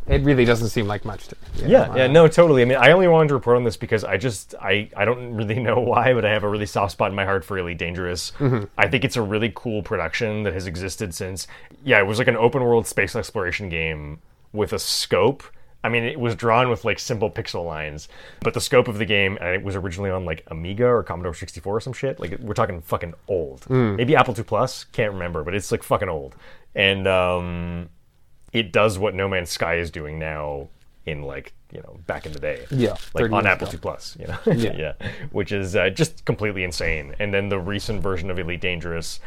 It 0.07 0.23
really 0.23 0.45
doesn't 0.45 0.69
seem 0.69 0.87
like 0.87 1.05
much 1.05 1.27
to 1.27 1.35
me. 1.35 1.69
Yeah, 1.71 1.85
know? 1.85 1.95
yeah, 1.95 2.07
no, 2.07 2.27
totally. 2.27 2.63
I 2.63 2.65
mean, 2.65 2.79
I 2.79 2.91
only 2.91 3.07
wanted 3.07 3.29
to 3.29 3.35
report 3.35 3.55
on 3.57 3.63
this 3.63 3.77
because 3.77 4.03
I 4.03 4.17
just 4.17 4.55
I 4.59 4.89
I 4.97 5.05
don't 5.05 5.35
really 5.35 5.59
know 5.67 5.79
why, 5.79 6.13
but 6.13 6.25
I 6.25 6.31
have 6.31 6.43
a 6.43 6.49
really 6.49 6.65
soft 6.65 6.93
spot 6.93 7.11
in 7.11 7.15
my 7.15 7.23
heart 7.23 7.45
for 7.45 7.57
Elite 7.57 7.77
Dangerous. 7.77 8.33
I 8.77 8.87
think 8.87 9.05
it's 9.05 9.15
a 9.15 9.21
really 9.21 9.51
cool 9.53 9.83
production 9.83 10.41
that 10.43 10.53
has 10.53 10.65
existed 10.65 11.13
since 11.13 11.47
yeah, 11.83 11.99
it 11.99 12.07
was 12.07 12.17
like 12.17 12.27
an 12.27 12.35
open 12.35 12.63
world 12.63 12.87
space 12.87 13.15
exploration 13.15 13.69
game 13.69 14.19
with 14.53 14.73
a 14.73 14.79
scope. 14.79 15.43
I 15.83 15.89
mean, 15.89 16.03
it 16.03 16.19
was 16.19 16.35
drawn 16.35 16.69
with 16.69 16.85
like 16.85 16.99
simple 16.99 17.31
pixel 17.31 17.65
lines, 17.65 18.07
but 18.41 18.53
the 18.53 18.61
scope 18.61 18.87
of 18.87 18.97
the 18.99 19.05
game 19.05 19.37
and 19.41 19.49
it 19.55 19.63
was 19.63 19.75
originally 19.75 20.11
on 20.11 20.25
like 20.25 20.43
Amiga 20.47 20.85
or 20.85 21.01
Commodore 21.03 21.33
64 21.33 21.77
or 21.77 21.79
some 21.81 21.93
shit. 21.93 22.19
Like 22.19 22.37
we're 22.39 22.53
talking 22.53 22.81
fucking 22.81 23.13
old. 23.27 23.69
Maybe 23.69 24.15
Apple 24.15 24.35
II 24.37 24.43
Plus, 24.43 24.83
can't 24.85 25.13
remember, 25.13 25.43
but 25.43 25.55
it's 25.55 25.71
like 25.71 25.81
fucking 25.83 26.09
old. 26.09 26.35
And 26.75 27.07
um 27.07 27.89
it 28.53 28.71
does 28.71 28.99
what 28.99 29.15
No 29.15 29.27
Man's 29.27 29.49
Sky 29.49 29.75
is 29.75 29.89
doing 29.91 30.19
now 30.19 30.67
in 31.05 31.23
like 31.23 31.53
you 31.71 31.81
know 31.81 31.97
back 32.05 32.25
in 32.27 32.31
the 32.33 32.39
day. 32.39 32.65
Yeah, 32.69 32.95
like 33.13 33.31
on 33.31 33.47
Apple. 33.47 33.67
II 33.71 33.77
Plus. 33.79 34.15
You 34.19 34.27
know, 34.27 34.37
Yeah. 34.53 34.93
which 35.31 35.51
is 35.51 35.75
uh, 35.75 35.89
just 35.89 36.25
completely 36.25 36.63
insane. 36.63 37.15
And 37.17 37.33
then 37.33 37.49
the 37.49 37.59
recent 37.59 38.03
version 38.03 38.29
of 38.29 38.37
Elite 38.37 38.61
Dangerous, 38.61 39.19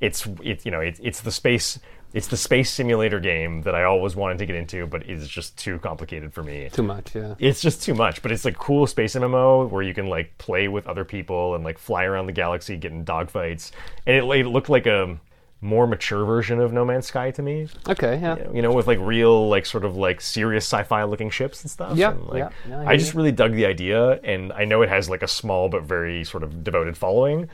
it's 0.00 0.26
it 0.42 0.66
you 0.66 0.70
know 0.72 0.80
it, 0.80 0.98
it's 1.02 1.20
the 1.22 1.30
space 1.32 1.78
it's 2.14 2.26
the 2.28 2.36
space 2.36 2.70
simulator 2.70 3.20
game 3.20 3.62
that 3.62 3.74
I 3.74 3.84
always 3.84 4.14
wanted 4.14 4.38
to 4.38 4.46
get 4.46 4.56
into, 4.56 4.86
but 4.86 5.08
it's 5.08 5.26
just 5.26 5.56
too 5.56 5.78
complicated 5.78 6.32
for 6.32 6.42
me 6.42 6.68
Too 6.72 6.82
much. 6.82 7.14
Yeah. 7.14 7.34
it's 7.38 7.60
just 7.60 7.82
too 7.82 7.94
much 7.94 8.22
but 8.22 8.30
it's 8.32 8.44
like 8.44 8.56
cool 8.58 8.86
space 8.86 9.14
mmo 9.14 9.68
where 9.70 9.82
you 9.82 9.94
can 9.94 10.06
like 10.06 10.36
play 10.38 10.68
with 10.68 10.86
other 10.86 11.04
people 11.04 11.54
and 11.54 11.64
like 11.64 11.78
fly 11.78 12.04
around 12.04 12.26
the 12.26 12.32
galaxy 12.32 12.76
get 12.76 12.92
in 12.92 13.04
dogfights 13.04 13.70
and 14.06 14.16
it, 14.16 14.24
it 14.24 14.46
looked 14.46 14.68
like 14.68 14.86
a 14.86 15.18
more 15.64 15.86
mature 15.86 16.24
version 16.24 16.58
of 16.58 16.72
no 16.72 16.84
man's 16.84 17.06
sky 17.06 17.30
to 17.30 17.40
me 17.40 17.68
Okay. 17.88 18.18
Yeah. 18.20 18.36
you 18.52 18.62
know 18.62 18.72
with 18.72 18.88
like 18.88 18.98
real 19.00 19.48
like 19.48 19.64
sort 19.64 19.84
of 19.84 19.96
like 19.96 20.20
serious 20.20 20.64
sci-fi 20.64 21.04
looking 21.04 21.30
ships 21.30 21.62
and 21.62 21.70
stuff 21.70 21.96
Yeah, 21.96 22.10
and, 22.10 22.26
like, 22.26 22.38
yeah, 22.38 22.48
yeah, 22.68 22.80
I 22.80 22.92
i 22.92 22.96
just 22.96 23.14
really 23.14 23.30
dug 23.30 23.52
the 23.52 23.66
idea 23.66 24.18
and 24.24 24.52
i 24.54 24.64
know 24.64 24.82
it 24.82 24.88
has 24.88 25.08
like 25.08 25.22
a 25.22 25.28
small 25.28 25.68
but 25.68 25.84
very 25.84 26.24
sort 26.24 26.42
of 26.42 26.64
devoted 26.64 26.96
following 26.98 27.48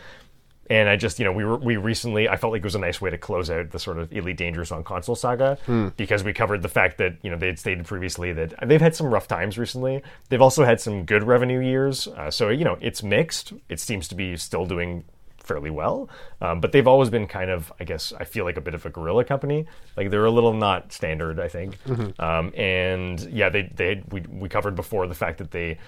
and 0.70 0.88
I 0.88 0.96
just, 0.96 1.18
you 1.18 1.24
know, 1.24 1.32
we 1.32 1.44
were, 1.44 1.56
we 1.56 1.76
recently, 1.76 2.28
I 2.28 2.36
felt 2.36 2.52
like 2.52 2.60
it 2.60 2.64
was 2.64 2.74
a 2.74 2.78
nice 2.78 3.00
way 3.00 3.10
to 3.10 3.18
close 3.18 3.50
out 3.50 3.70
the 3.70 3.78
sort 3.78 3.98
of 3.98 4.12
Elite 4.12 4.36
Dangerous 4.36 4.70
on 4.72 4.84
console 4.84 5.14
saga 5.16 5.56
Hmm. 5.66 5.88
because 5.96 6.24
we 6.24 6.32
covered 6.32 6.62
the 6.62 6.68
fact 6.68 6.98
that, 6.98 7.16
you 7.22 7.30
know, 7.30 7.36
they 7.36 7.46
had 7.46 7.58
stated 7.58 7.86
previously 7.86 8.32
that 8.32 8.54
they've 8.68 8.80
had 8.80 8.94
some 8.94 9.06
rough 9.08 9.28
times 9.28 9.58
recently. 9.58 10.02
They've 10.28 10.42
also 10.42 10.64
had 10.64 10.80
some 10.80 11.04
good 11.04 11.22
revenue 11.22 11.60
years. 11.60 12.06
Uh, 12.08 12.30
so, 12.30 12.48
you 12.50 12.64
know, 12.64 12.76
it's 12.80 13.02
mixed. 13.02 13.52
It 13.68 13.80
seems 13.80 14.08
to 14.08 14.14
be 14.14 14.36
still 14.36 14.66
doing 14.66 15.04
fairly 15.42 15.70
well. 15.70 16.10
Um, 16.42 16.60
but 16.60 16.72
they've 16.72 16.86
always 16.86 17.08
been 17.08 17.26
kind 17.26 17.50
of, 17.50 17.72
I 17.80 17.84
guess, 17.84 18.12
I 18.18 18.24
feel 18.24 18.44
like 18.44 18.58
a 18.58 18.60
bit 18.60 18.74
of 18.74 18.84
a 18.84 18.90
guerrilla 18.90 19.24
company. 19.24 19.66
Like 19.96 20.10
they're 20.10 20.26
a 20.26 20.30
little 20.30 20.52
not 20.52 20.92
standard, 20.92 21.40
I 21.40 21.48
think. 21.48 21.78
Um, 22.20 22.52
and 22.54 23.18
yeah, 23.20 23.48
they, 23.48 23.62
they, 23.74 24.02
we, 24.10 24.20
we 24.28 24.48
covered 24.50 24.74
before 24.76 25.06
the 25.06 25.14
fact 25.14 25.38
that 25.38 25.50
they, 25.50 25.78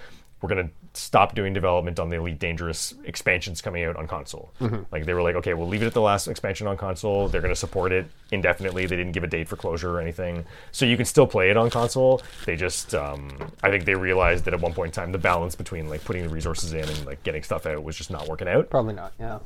we're 0.41 0.49
going 0.49 0.67
to 0.69 0.73
stop 0.93 1.35
doing 1.35 1.53
development 1.53 2.01
on 2.01 2.09
the 2.09 2.17
Elite 2.17 2.39
Dangerous 2.39 2.95
expansions 3.05 3.63
coming 3.63 3.85
out 3.85 3.97
on 3.97 4.07
console. 4.09 4.53
Like 4.91 5.07
they 5.07 5.15
were 5.15 5.23
like, 5.23 5.37
okay, 5.37 5.55
we'll 5.55 5.69
leave 5.69 5.83
it 5.83 5.87
at 5.87 5.95
the 5.95 6.01
last 6.01 6.27
expansion 6.27 6.67
on 6.67 6.77
console. 6.77 7.29
They're 7.29 7.41
going 7.41 7.55
to 7.55 7.59
support 7.59 7.93
it 7.93 8.07
indefinitely. 8.33 8.87
They 8.87 8.97
didn't 8.97 9.13
give 9.13 9.23
a 9.25 9.29
date 9.29 9.49
for 9.49 9.57
closure 9.57 9.91
or 9.91 10.01
anything, 10.01 10.45
so 10.73 10.85
you 10.87 10.97
can 10.97 11.07
still 11.07 11.27
play 11.27 11.51
it 11.51 11.57
on 11.57 11.71
console. 11.71 12.23
They 12.45 12.57
just, 12.57 12.95
um, 12.95 13.31
I 13.63 13.71
think 13.71 13.85
they 13.85 13.95
realized 13.95 14.45
that 14.47 14.55
at 14.55 14.61
one 14.61 14.73
point 14.73 14.89
in 14.89 14.93
time, 14.93 15.13
the 15.13 15.19
balance 15.19 15.55
between 15.55 15.89
like 15.89 16.05
putting 16.05 16.25
the 16.25 16.29
resources 16.29 16.73
in 16.73 16.89
and 16.89 17.07
like 17.07 17.23
getting 17.23 17.43
stuff 17.43 17.67
out 17.67 17.83
was 17.85 17.97
just 17.97 18.11
not 18.11 18.29
working 18.29 18.49
out. 18.49 18.69
Probably 18.71 18.95
not. 18.95 19.13
Yeah. 19.19 19.39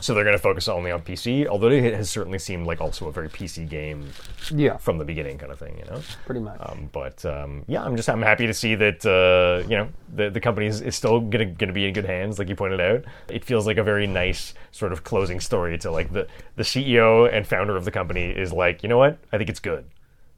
So 0.00 0.14
they're 0.14 0.24
going 0.24 0.36
to 0.36 0.42
focus 0.42 0.66
only 0.66 0.90
on 0.90 1.02
PC, 1.02 1.46
although 1.46 1.68
it 1.70 1.94
has 1.94 2.10
certainly 2.10 2.38
seemed 2.40 2.66
like 2.66 2.80
also 2.80 3.06
a 3.06 3.12
very 3.12 3.28
PC 3.28 3.68
game 3.68 4.10
Yeah, 4.50 4.76
from 4.76 4.98
the 4.98 5.04
beginning, 5.04 5.38
kind 5.38 5.52
of 5.52 5.58
thing. 5.60 5.78
You 5.78 5.84
know. 5.84 6.00
pretty 6.26 6.40
much. 6.40 6.58
Um, 6.60 6.88
but 6.92 7.24
um, 7.24 7.64
yeah, 7.68 7.84
I'm 7.84 7.96
just 7.96 8.08
I'm 8.08 8.22
happy 8.22 8.46
to 8.48 8.54
see 8.54 8.74
that 8.74 9.06
uh, 9.06 9.66
you 9.68 9.76
know 9.76 9.88
the 10.12 10.30
the 10.30 10.40
company 10.40 10.66
is, 10.66 10.80
is 10.80 10.96
still 10.96 11.20
gonna 11.20 11.46
gonna 11.46 11.72
be 11.72 11.86
in 11.86 11.94
good 11.94 12.04
hands, 12.04 12.38
like 12.38 12.48
you 12.48 12.56
pointed 12.56 12.80
out. 12.80 13.04
It 13.28 13.44
feels 13.44 13.66
like 13.66 13.76
a 13.76 13.84
very 13.84 14.06
nice 14.06 14.54
sort 14.72 14.92
of 14.92 15.04
closing 15.04 15.38
story 15.40 15.78
to 15.78 15.90
like 15.90 16.12
the 16.12 16.26
the 16.56 16.64
CEO 16.64 17.32
and 17.32 17.46
founder 17.46 17.76
of 17.76 17.84
the 17.84 17.92
company 17.92 18.30
is 18.30 18.52
like, 18.52 18.82
you 18.82 18.88
know 18.88 18.98
what? 18.98 19.18
I 19.32 19.38
think 19.38 19.50
it's 19.50 19.60
good. 19.60 19.84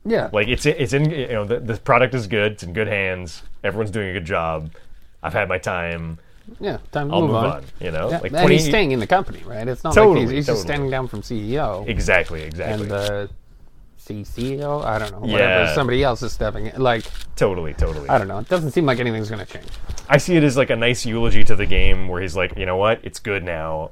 yeah, 0.05 0.29
Like 0.33 0.49
it's 0.49 0.67
it's 0.67 0.93
in 0.93 1.11
you 1.11 1.29
know 1.29 1.45
the, 1.47 1.61
the 1.61 1.79
product 1.79 2.15
is 2.15 2.27
good. 2.27 2.53
It's 2.53 2.63
in 2.63 2.75
good 2.75 2.89
hands. 2.89 3.43
Everyone's 3.63 3.91
doing 3.91 4.11
a 4.11 4.13
good 4.13 4.27
job. 4.27 4.71
I've 5.23 5.33
had 5.33 5.49
my 5.49 5.57
time. 5.59 6.19
Yeah. 6.61 6.79
Time 6.93 7.09
to 7.09 7.15
I'll 7.15 7.21
move, 7.23 7.31
move 7.31 7.37
on. 7.37 7.47
on. 7.57 7.65
You 7.81 7.91
know, 7.91 8.11
Yeah, 8.11 8.19
like 8.19 8.33
and 8.33 8.51
he's 8.51 8.65
staying 8.65 8.93
in 8.93 9.01
the 9.01 9.07
company, 9.07 9.43
right? 9.45 9.67
It's 9.67 9.85
not 9.85 9.91
like 9.91 10.05
Totally, 10.05 10.21
he's, 10.23 10.31
he's 10.31 10.47
just 10.47 10.59
totally. 10.63 10.67
standing 10.67 10.91
down 10.91 11.09
from 11.09 11.23
CEO 11.23 11.87
exactly 11.89 12.43
exactly 12.43 12.83
and 12.83 12.91
the 12.91 13.31
CCO. 13.99 14.85
I 14.85 14.99
don't 14.99 15.13
know. 15.13 15.21
Whatever. 15.21 15.65
Yeah. 15.65 15.75
Somebody 15.75 16.03
else 16.03 16.23
is 16.23 16.33
stepping 16.33 16.67
in. 16.67 16.81
Like 16.81 17.05
totally 17.37 17.73
totally. 17.75 18.09
I 18.09 18.19
don't 18.19 18.29
know. 18.29 18.39
It 18.39 18.49
doesn't 18.49 18.73
seem 18.73 18.85
like 18.85 18.99
anything's 18.99 19.31
going 19.31 19.45
to 19.45 19.51
change. 19.51 19.69
I 20.09 20.19
see 20.19 20.37
it 20.37 20.45
as 20.45 20.57
like 20.57 20.71
a 20.71 20.77
nice 20.77 21.07
eulogy 21.07 21.43
to 21.45 21.57
the 21.57 21.65
game, 21.67 22.09
where 22.09 22.21
he's 22.21 22.37
like, 22.37 22.57
you 22.59 22.67
know 22.67 22.77
what, 22.77 23.01
it's 23.03 23.19
good 23.19 23.43
now. 23.45 23.91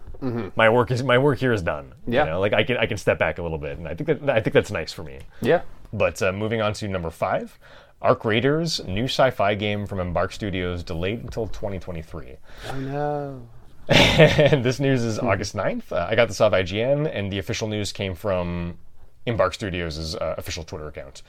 My 0.55 0.69
work 0.69 0.93
is 0.93 1.03
my 1.03 1.19
work 1.19 1.39
here 1.39 1.53
is 1.53 1.63
done. 1.63 1.87
Mm-hmm. 2.03 2.13
Yeah. 2.13 2.25
you 2.25 2.31
know, 2.31 2.41
like 2.41 2.53
I 2.53 2.63
can 2.63 2.77
I 2.77 2.87
can 2.87 2.97
step 2.97 3.19
back 3.19 3.39
a 3.39 3.43
little 3.43 3.59
bit, 3.59 3.79
and 3.79 3.89
I 3.89 3.95
think 3.95 4.07
that 4.21 4.31
I 4.31 4.41
think 4.41 4.55
that's 4.55 4.71
nice 4.71 4.93
for 4.93 5.03
me. 5.03 5.19
Yeah. 5.41 5.63
But 5.93 6.23
uh, 6.23 6.31
moving 6.33 6.61
on 6.63 6.75
to 6.75 6.89
number 6.89 7.11
five, 7.11 7.59
Arc 8.03 8.25
Raiders, 8.25 8.85
new 8.85 9.05
sci-fi 9.05 9.55
game 9.55 9.87
from 9.87 10.01
Embark 10.01 10.33
Studios, 10.33 10.83
delayed 10.83 11.21
until 11.21 11.47
2023. 11.47 12.37
I 12.69 12.79
know. 12.79 13.49
and 13.89 14.65
this 14.65 14.81
news 14.81 15.03
is 15.05 15.19
August 15.21 15.55
9th. 15.55 15.93
Uh, 15.93 16.07
I 16.11 16.17
got 16.17 16.29
this 16.29 16.41
off 16.41 16.53
IGN, 16.53 17.11
and 17.13 17.33
the 17.33 17.39
official 17.39 17.69
news 17.69 17.93
came 17.93 18.15
from 18.15 18.77
Embark 19.25 19.55
Studios' 19.55 20.17
uh, 20.17 20.35
official 20.37 20.65
Twitter 20.65 20.89
account. 20.89 21.23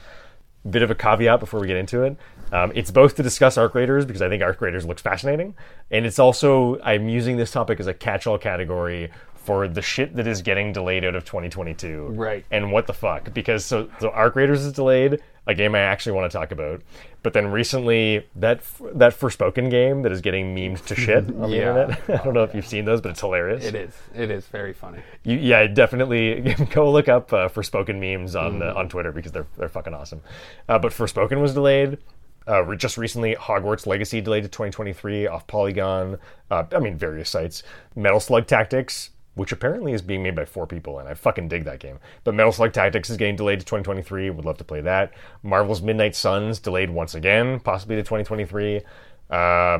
Bit 0.67 0.81
of 0.81 0.89
a 0.89 0.95
caveat 0.95 1.39
before 1.39 1.59
we 1.59 1.67
get 1.67 1.77
into 1.77 2.03
it. 2.03 2.17
Um, 2.51 2.71
it's 2.73 2.89
both 2.89 3.15
to 3.15 3.23
discuss 3.23 3.57
Arc 3.57 3.75
Raiders 3.75 4.05
because 4.05 4.21
I 4.21 4.29
think 4.29 4.41
Arc 4.41 4.59
Raiders 4.61 4.85
looks 4.85 5.01
fascinating, 5.01 5.55
and 5.91 6.05
it's 6.05 6.19
also 6.19 6.79
I'm 6.81 7.07
using 7.07 7.37
this 7.37 7.51
topic 7.51 7.79
as 7.79 7.87
a 7.87 7.93
catch-all 7.93 8.37
category 8.37 9.11
for 9.35 9.67
the 9.67 9.81
shit 9.81 10.15
that 10.15 10.25
is 10.25 10.41
getting 10.41 10.71
delayed 10.71 11.03
out 11.03 11.15
of 11.15 11.25
2022. 11.25 12.07
Right. 12.11 12.45
And 12.49 12.71
what 12.71 12.87
the 12.87 12.93
fuck? 12.93 13.33
Because 13.33 13.65
so 13.65 13.89
so 13.99 14.09
Arc 14.11 14.35
Raiders 14.37 14.63
is 14.63 14.71
delayed, 14.71 15.21
a 15.45 15.53
game 15.53 15.75
I 15.75 15.79
actually 15.79 16.13
want 16.13 16.31
to 16.31 16.37
talk 16.37 16.51
about. 16.51 16.81
But 17.21 17.33
then 17.33 17.47
recently, 17.51 18.27
that 18.35 18.57
f- 18.59 18.81
that 18.95 19.13
Forspoken 19.17 19.69
game 19.69 20.01
that 20.03 20.11
is 20.11 20.21
getting 20.21 20.55
memed 20.55 20.85
to 20.85 20.95
shit 21.03 21.25
on 21.29 21.49
the 21.49 21.57
Yeah. 21.57 21.81
internet. 21.87 22.09
I 22.21 22.23
don't 22.23 22.33
know 22.33 22.43
if 22.43 22.53
you've 22.53 22.67
seen 22.67 22.85
those, 22.85 23.01
but 23.01 23.11
it's 23.11 23.21
hilarious. 23.21 23.63
It 23.65 23.75
is. 23.75 23.93
It 24.15 24.29
is 24.31 24.45
very 24.47 24.73
funny. 24.73 24.99
You, 25.23 25.37
yeah, 25.37 25.65
definitely 25.67 26.55
go 26.71 26.91
look 26.91 27.07
up 27.07 27.31
uh, 27.33 27.49
Forspoken 27.49 27.99
memes 27.99 28.35
on 28.35 28.59
Mm-hmm. 28.59 28.77
uh, 28.77 28.79
on 28.79 28.89
Twitter 28.89 29.11
because 29.11 29.31
they're 29.31 29.47
they're 29.57 29.69
fucking 29.69 29.93
awesome. 29.93 30.21
Uh, 30.67 30.79
but 30.79 30.91
Forspoken 30.91 31.41
was 31.41 31.53
delayed. 31.53 31.97
Uh, 32.45 32.61
re- 32.63 32.75
just 32.75 32.97
recently, 32.97 33.35
Hogwarts 33.35 33.85
Legacy 33.87 34.19
delayed 34.19 34.43
to 34.43 34.49
2023 34.49 35.27
off 35.27 35.47
Polygon. 35.47 36.17
Uh, 36.51 36.65
I 36.73 36.79
mean, 36.79 36.97
various 36.97 37.29
sites. 37.29 37.63
Metal 37.95 38.19
Slug 38.19 38.47
Tactics, 38.47 39.11
which 39.35 39.51
apparently 39.51 39.93
is 39.93 40.01
being 40.01 40.21
made 40.23 40.35
by 40.35 40.45
four 40.45 40.67
people, 40.67 40.99
and 40.99 41.07
I 41.09 41.13
fucking 41.13 41.47
dig 41.47 41.63
that 41.65 41.79
game. 41.79 41.99
But 42.23 42.35
Metal 42.35 42.51
Slug 42.51 42.71
Tactics 42.73 43.09
is 43.09 43.17
getting 43.17 43.35
delayed 43.35 43.59
to 43.59 43.65
2023. 43.65 44.29
Would 44.29 44.45
love 44.45 44.57
to 44.59 44.63
play 44.63 44.81
that. 44.81 45.13
Marvel's 45.41 45.81
Midnight 45.81 46.15
Suns 46.15 46.59
delayed 46.59 46.89
once 46.89 47.15
again, 47.15 47.59
possibly 47.59 47.95
to 47.95 48.03
2023. 48.03 48.77
Um, 48.77 48.83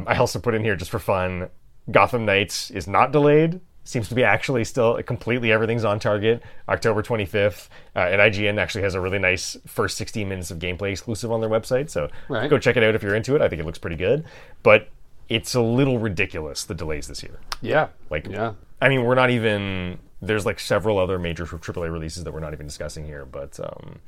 I 0.08 0.16
also 0.18 0.39
put 0.39 0.56
in 0.56 0.64
here 0.64 0.76
just 0.76 0.89
for 0.91 0.99
fun. 0.99 1.49
Gotham 1.91 2.26
Knights 2.26 2.72
is 2.72 2.88
not 2.88 3.12
delayed. 3.12 3.60
Seems 3.86 4.08
to 4.08 4.16
be 4.16 4.24
actually 4.24 4.64
still 4.64 5.04
completely 5.04 5.51
everything's 5.51 5.84
on 5.84 5.99
target. 5.99 6.41
October 6.70 7.04
25th. 7.04 7.68
Uh, 7.95 7.99
and 7.99 8.22
IGN 8.22 8.58
actually 8.58 8.84
has 8.84 8.95
a 8.95 9.01
really 9.01 9.20
nice 9.20 9.58
first 9.68 9.97
16 9.97 10.28
minutes 10.28 10.49
of 10.51 10.60
gameplay 10.60 10.91
exclusive 10.91 11.32
on 11.34 11.41
their 11.41 11.49
website. 11.49 11.89
So 11.89 12.10
Right. 12.30 12.49
go 12.49 12.58
check 12.58 12.78
it 12.78 12.84
out 12.84 12.95
if 12.95 13.04
you're 13.04 13.14
into 13.16 13.36
it. 13.36 13.41
I 13.41 13.49
think 13.49 13.60
it 13.62 13.66
looks 13.66 13.80
pretty 13.80 13.97
good. 13.97 14.24
But 14.64 14.88
it's 15.28 15.54
a 15.54 15.62
little 15.62 15.99
ridiculous, 15.99 16.64
the 16.64 16.74
delays 16.74 17.08
this 17.08 17.22
year. 17.24 17.39
Yeah. 17.62 17.88
Like, 18.10 18.26
Yeah. 18.28 18.54
I 18.84 18.89
mean, 18.89 19.03
we're 19.05 19.15
not 19.15 19.29
even. 19.29 19.97
There's 20.21 20.45
like 20.45 20.59
several 20.59 20.97
other 20.99 21.17
major 21.17 21.45
AAA 21.45 21.91
releases 21.91 22.23
that 22.25 22.34
we're 22.34 22.39
not 22.41 22.53
even 22.53 22.65
discussing 22.67 23.05
here. 23.05 23.25
But 23.25 23.57
um, 23.59 23.99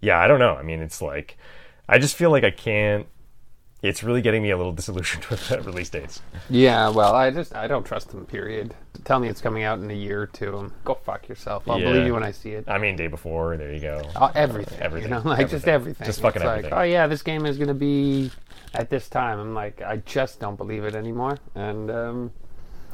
yeah, 0.00 0.18
I 0.18 0.26
don't 0.26 0.38
know. 0.38 0.54
I 0.54 0.62
mean, 0.62 0.80
it's 0.80 1.02
like. 1.02 1.36
I 1.88 1.98
just 1.98 2.16
feel 2.16 2.30
like 2.30 2.44
I 2.44 2.50
can't. 2.50 3.06
It's 3.82 4.02
really 4.02 4.22
getting 4.22 4.42
me 4.42 4.50
a 4.50 4.56
little 4.56 4.72
disillusioned 4.80 5.26
with 5.26 5.46
the 5.50 5.60
release 5.60 5.90
dates. 5.90 6.22
Yeah, 6.48 6.88
well, 6.88 7.14
I 7.14 7.30
just 7.30 7.54
I 7.54 7.66
don't 7.66 7.84
trust 7.84 8.08
them. 8.08 8.24
Period. 8.24 8.74
Tell 9.04 9.18
me 9.20 9.28
it's 9.28 9.42
coming 9.42 9.62
out 9.62 9.78
in 9.78 9.90
a 9.90 9.94
year 9.94 10.22
or 10.22 10.26
two. 10.26 10.72
Go 10.84 10.94
fuck 10.94 11.28
yourself. 11.28 11.68
I'll 11.68 11.78
Yeah. 11.78 11.90
believe 11.92 12.06
you 12.06 12.14
when 12.14 12.22
I 12.22 12.30
see 12.30 12.52
it. 12.52 12.64
I 12.66 12.78
mean, 12.78 12.96
day 12.96 13.08
before, 13.08 13.58
there 13.58 13.74
you 13.74 13.80
go. 13.80 14.00
Uh, 14.16 14.32
everything, 14.34 14.80
everything, 14.80 15.10
you 15.10 15.14
know, 15.16 15.20
like 15.28 15.50
just 15.50 15.68
everything. 15.68 15.74
everything. 15.74 16.06
Just 16.06 16.22
fucking 16.22 16.40
it's 16.40 16.48
everything. 16.48 16.70
Like, 16.70 16.80
oh 16.80 16.84
yeah, 16.84 17.06
this 17.06 17.20
game 17.22 17.44
is 17.44 17.58
gonna 17.58 17.74
be 17.74 18.30
at 18.72 18.88
this 18.88 19.10
time. 19.10 19.38
I'm 19.38 19.52
like, 19.54 19.82
I 19.82 19.98
just 19.98 20.40
don't 20.40 20.56
believe 20.56 20.84
it 20.84 20.94
anymore, 20.94 21.36
and 21.54 21.90
um, 21.90 22.30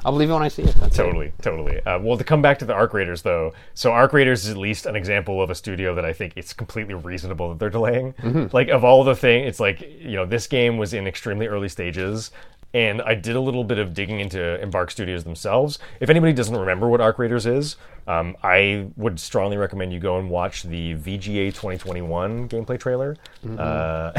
I'll 0.05 0.13
believe 0.13 0.31
it 0.31 0.33
when 0.33 0.43
I 0.43 0.49
see 0.49 0.63
it. 0.63 0.75
That's 0.77 0.99
it. 0.99 1.03
Totally, 1.03 1.33
totally. 1.43 1.81
Uh, 1.85 1.99
well, 2.01 2.17
to 2.17 2.25
come 2.25 2.43
back 2.43 2.59
to 2.61 2.65
the 2.65 2.73
Arc 2.75 2.95
Raiders, 2.95 3.23
though, 3.23 3.53
so 3.75 3.93
Arc 3.93 4.13
Raiders 4.13 4.45
is 4.45 4.51
at 4.51 4.57
least 4.57 4.87
an 4.87 4.97
example 4.97 5.43
of 5.43 5.51
a 5.51 5.55
studio 5.55 5.95
that 5.95 6.05
I 6.05 6.13
think 6.13 6.33
it's 6.37 6.53
completely 6.53 6.95
reasonable 6.95 7.51
that 7.51 7.59
they're 7.59 7.71
delaying. 7.71 8.15
Like, 8.53 8.69
of 8.69 8.85
all 8.85 9.05
the 9.05 9.15
things, 9.17 9.49
it's 9.49 9.61
like, 9.61 9.81
you 9.81 10.17
know, 10.17 10.27
this 10.27 10.47
game 10.47 10.79
was 10.79 10.95
in 10.95 11.07
extremely 11.07 11.47
early 11.47 11.69
stages, 11.69 12.31
and 12.73 13.03
I 13.03 13.15
did 13.15 13.35
a 13.35 13.41
little 13.41 13.65
bit 13.65 13.79
of 13.79 13.93
digging 13.95 14.21
into 14.21 14.61
Embark 14.63 14.91
Studios 14.91 15.25
themselves. 15.25 15.79
If 15.99 16.09
anybody 16.09 16.33
doesn't 16.33 16.57
remember 16.57 16.89
what 16.89 17.01
Arc 17.01 17.19
Raiders 17.19 17.45
is, 17.45 17.77
um, 18.07 18.37
I 18.43 18.87
would 18.97 19.19
strongly 19.19 19.57
recommend 19.57 19.93
you 19.93 19.99
go 20.01 20.19
and 20.19 20.31
watch 20.31 20.63
the 20.63 20.95
VGA 20.95 21.49
2021 21.49 22.49
gameplay 22.49 22.79
trailer. 22.79 23.17
Uh, 23.59 24.13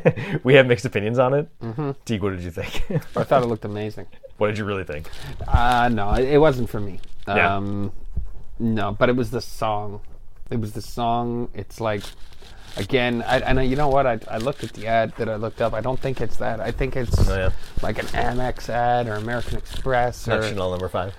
we 0.42 0.54
have 0.54 0.66
mixed 0.66 0.84
opinions 0.84 1.18
on 1.18 1.34
it. 1.34 1.48
mm 1.60 1.94
Teague, 2.04 2.22
what 2.22 2.30
did 2.30 2.40
you 2.40 2.50
think? 2.50 2.82
I 3.16 3.24
thought 3.24 3.42
it 3.42 3.46
looked 3.46 3.64
amazing. 3.64 4.06
What 4.38 4.48
did 4.48 4.58
you 4.58 4.64
really 4.64 4.84
think? 4.84 5.10
Uh, 5.46 5.88
no, 5.92 6.12
it, 6.14 6.28
it 6.34 6.38
wasn't 6.38 6.68
for 6.70 6.80
me. 6.80 7.00
Yeah. 7.26 7.56
Um, 7.56 7.92
no, 8.58 8.92
but 8.92 9.08
it 9.08 9.16
was 9.16 9.30
the 9.30 9.40
song. 9.40 10.00
It 10.50 10.60
was 10.60 10.72
the 10.72 10.82
song. 10.82 11.48
It's 11.54 11.80
like, 11.80 12.02
again, 12.76 13.22
I, 13.26 13.40
and 13.40 13.60
I, 13.60 13.62
you 13.64 13.76
know 13.76 13.88
what? 13.88 14.06
I, 14.06 14.18
I 14.30 14.38
looked 14.38 14.64
at 14.64 14.72
the 14.72 14.86
ad 14.86 15.12
that 15.18 15.28
I 15.28 15.36
looked 15.36 15.60
up. 15.60 15.74
I 15.74 15.80
don't 15.80 16.00
think 16.00 16.20
it's 16.20 16.36
that. 16.38 16.58
I 16.60 16.70
think 16.70 16.96
it's 16.96 17.28
Oh, 17.28 17.36
yeah. 17.36 17.50
like 17.82 17.98
an 17.98 18.06
Amex 18.06 18.68
ad 18.68 19.06
or 19.08 19.14
American 19.14 19.58
Express 19.58 20.26
or 20.26 20.42
Chanel 20.42 20.70
number 20.70 20.88
five. 20.88 21.14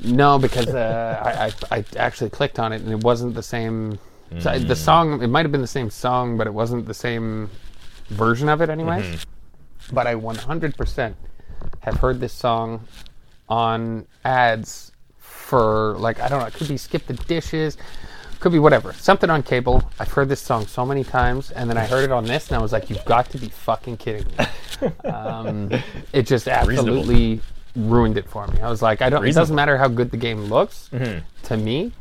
no, 0.00 0.38
because 0.38 0.66
uh, 0.68 1.22
I, 1.70 1.76
I 1.76 1.78
I 1.78 1.84
actually 1.96 2.30
clicked 2.30 2.58
on 2.58 2.72
it 2.72 2.82
and 2.82 2.90
it 2.90 3.04
wasn't 3.04 3.34
the 3.34 3.42
same. 3.42 3.98
so 4.40 4.50
Mm. 4.50 4.66
the 4.66 4.76
song 4.76 5.22
it 5.22 5.28
might 5.28 5.44
have 5.44 5.52
been 5.52 5.60
the 5.60 5.66
same 5.66 5.90
song, 5.90 6.36
but 6.36 6.46
it 6.46 6.54
wasn't 6.54 6.86
the 6.86 6.94
same 6.94 7.50
version 8.08 8.48
of 8.48 8.60
it 8.60 8.68
anyway. 8.70 9.00
Mm-hmm. 9.02 9.94
But 9.94 10.06
I 10.06 10.14
100% 10.14 11.14
have 11.80 11.96
heard 11.96 12.20
this 12.20 12.32
song 12.32 12.86
on 13.48 14.06
ads 14.24 14.92
for 15.18 15.96
like 15.98 16.20
I 16.20 16.28
don't 16.28 16.40
know. 16.40 16.46
It 16.46 16.54
could 16.54 16.68
be 16.68 16.76
skip 16.76 17.06
the 17.06 17.14
dishes. 17.14 17.76
Could 18.40 18.52
be 18.52 18.58
whatever. 18.58 18.92
Something 18.94 19.30
on 19.30 19.42
cable. 19.42 19.88
I've 20.00 20.10
heard 20.10 20.28
this 20.28 20.40
song 20.40 20.66
so 20.66 20.84
many 20.84 21.04
times, 21.04 21.52
and 21.52 21.70
then 21.70 21.78
I 21.78 21.86
heard 21.86 22.02
it 22.02 22.10
on 22.10 22.24
this, 22.24 22.48
and 22.48 22.56
I 22.56 22.60
was 22.60 22.72
like, 22.72 22.90
"You've 22.90 23.04
got 23.04 23.30
to 23.30 23.38
be 23.38 23.48
fucking 23.48 23.98
kidding 23.98 24.26
me!" 24.26 24.88
um, 25.10 25.70
it 26.12 26.26
just 26.26 26.48
absolutely 26.48 27.40
ruined 27.76 28.18
it 28.18 28.28
for 28.28 28.46
me. 28.48 28.60
I 28.60 28.68
was 28.68 28.82
like, 28.82 29.00
"I 29.00 29.10
don't." 29.10 29.24
It 29.24 29.34
doesn't 29.34 29.54
matter 29.54 29.78
how 29.78 29.88
good 29.88 30.10
the 30.10 30.16
game 30.16 30.46
looks. 30.46 30.88
To 31.44 31.56
me, 31.56 31.92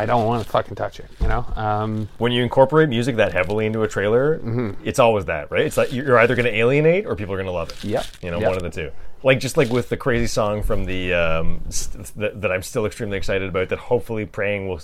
I 0.00 0.06
don't 0.06 0.24
want 0.26 0.42
to 0.42 0.48
fucking 0.50 0.74
touch 0.76 0.98
it. 1.00 1.06
You 1.20 1.28
know. 1.28 1.44
Um, 1.56 2.08
when 2.18 2.32
you 2.32 2.42
incorporate 2.42 2.88
music 2.88 3.16
that 3.16 3.32
heavily 3.32 3.66
into 3.66 3.82
a 3.82 3.88
trailer, 3.88 4.40
it's 4.82 4.98
always 4.98 5.26
that, 5.26 5.50
right? 5.50 5.66
It's 5.66 5.76
like 5.76 5.92
you're 5.92 6.18
either 6.18 6.34
going 6.34 6.46
to 6.46 6.54
alienate 6.56 7.06
or 7.06 7.16
people 7.16 7.34
are 7.34 7.36
going 7.36 7.46
to 7.46 7.52
love 7.52 7.70
it. 7.70 7.84
Yeah, 7.84 8.02
You 8.22 8.30
know, 8.30 8.38
Yep. 8.40 8.48
one 8.48 8.56
of 8.56 8.62
the 8.62 8.70
two. 8.70 8.90
Like 9.22 9.38
just 9.40 9.56
like 9.58 9.68
with 9.70 9.90
the 9.90 9.98
crazy 9.98 10.26
song 10.26 10.62
from 10.62 10.86
the 10.86 11.12
um, 11.12 11.60
st- 11.68 12.06
that, 12.16 12.40
that 12.40 12.50
I'm 12.50 12.62
still 12.62 12.86
extremely 12.86 13.18
excited 13.18 13.48
about. 13.48 13.68
That 13.68 13.78
hopefully 13.78 14.24
praying 14.24 14.68
will 14.68 14.80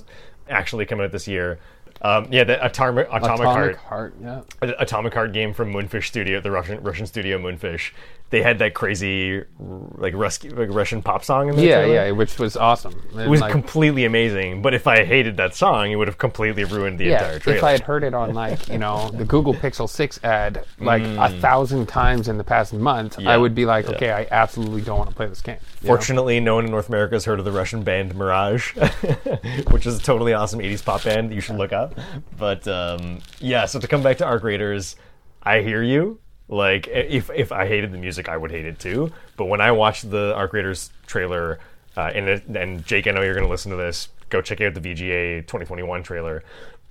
actually 0.50 0.84
come 0.84 1.00
out 1.00 1.10
this 1.12 1.26
year. 1.26 1.58
Um, 2.02 2.28
yeah, 2.30 2.44
the 2.44 2.62
Atomic 2.62 3.06
Atomic, 3.08 3.24
Atomic 3.40 3.46
Heart. 3.46 3.76
Heart. 3.76 4.14
Yeah. 4.22 4.40
Atomic 4.60 5.14
Heart 5.14 5.32
game 5.32 5.54
from 5.54 5.72
Mundfish 5.72 6.08
Studio, 6.08 6.40
the 6.42 6.50
Russian 6.50 6.82
Russian 6.82 7.06
studio 7.06 7.38
Mundfish. 7.38 7.92
They 8.30 8.42
had 8.42 8.58
that 8.58 8.74
crazy 8.74 9.44
like, 9.58 10.14
like 10.14 10.68
Russian 10.70 11.00
pop 11.02 11.24
song 11.24 11.48
in 11.48 11.56
there. 11.56 11.86
Yeah, 11.86 12.06
yeah, 12.06 12.10
which 12.10 12.38
was 12.38 12.56
awesome. 12.56 13.00
It 13.16 13.28
was 13.28 13.40
completely 13.42 14.04
amazing, 14.04 14.62
but 14.62 14.74
if 14.74 14.86
I 14.86 15.04
hated 15.04 15.36
that 15.36 15.54
song, 15.54 15.90
it 15.92 15.96
would 15.96 16.08
have 16.08 16.18
completely 16.18 16.64
ruined 16.64 16.98
the 16.98 17.04
yeah, 17.04 17.18
entire 17.18 17.38
trailer. 17.38 17.58
if 17.58 17.64
I 17.64 17.72
had 17.72 17.80
heard 17.82 18.02
it 18.04 18.14
on 18.14 18.34
like 18.34 18.68
you 18.68 18.78
know 18.78 19.10
the 19.10 19.24
Google 19.24 19.54
Pixel 19.54 19.88
Six 19.88 20.18
ad 20.24 20.64
like 20.80 21.02
a 21.02 21.30
thousand 21.40 21.86
times 21.86 22.28
in 22.28 22.36
the 22.36 22.44
past 22.44 22.72
month, 22.72 23.16
Mm. 23.16 23.24
Yeah, 23.24 23.30
I 23.30 23.36
would 23.36 23.54
be 23.54 23.64
like, 23.66 23.86
yeah. 23.88 23.94
okay, 23.94 24.12
I 24.12 24.26
absolutely 24.30 24.82
don't 24.82 24.98
want 24.98 25.10
to 25.10 25.16
play 25.16 25.26
this 25.26 25.40
game. 25.40 25.58
you 25.80 25.86
know? 25.86 25.94
Fortunately, 25.94 26.40
no 26.40 26.56
one 26.56 26.64
in 26.64 26.70
North 26.70 26.88
America 26.88 27.14
has 27.14 27.24
heard 27.24 27.38
of 27.38 27.44
the 27.44 27.52
Russian 27.52 27.82
band 27.82 28.14
Mirage, 28.14 28.74
which 29.70 29.86
is 29.86 29.98
a 29.98 30.02
totally 30.02 30.32
awesome 30.32 30.60
80s 30.60 30.84
pop 30.84 31.04
band 31.04 31.30
that 31.30 31.34
you 31.34 31.40
should 31.40 31.56
look 31.56 31.72
up. 31.72 31.98
But 32.38 32.66
um, 32.68 33.20
yeah, 33.38 33.66
so 33.66 33.78
to 33.80 33.86
come 33.88 34.02
back 34.02 34.18
to 34.18 34.24
Arc 34.24 34.42
Raiders, 34.42 34.96
I 35.42 35.60
hear 35.60 35.82
you. 35.82 36.18
Like, 36.48 36.86
if, 36.88 37.30
if 37.30 37.50
I 37.50 37.66
hated 37.66 37.92
the 37.92 37.98
music, 37.98 38.28
I 38.28 38.36
would 38.36 38.50
hate 38.50 38.66
it 38.66 38.78
too. 38.78 39.12
But 39.36 39.46
when 39.46 39.60
I 39.60 39.72
watched 39.72 40.10
the 40.10 40.34
Arc 40.34 40.52
Raiders 40.52 40.90
trailer, 41.06 41.58
uh, 41.96 42.12
and 42.14 42.28
it, 42.28 42.46
and 42.46 42.84
Jake, 42.86 43.06
I 43.06 43.10
know 43.10 43.22
you're 43.22 43.34
going 43.34 43.46
to 43.46 43.50
listen 43.50 43.70
to 43.72 43.76
this. 43.76 44.08
Go 44.28 44.40
check 44.40 44.60
out 44.60 44.74
the 44.74 44.80
VGA 44.80 45.40
2021 45.42 46.02
trailer. 46.02 46.44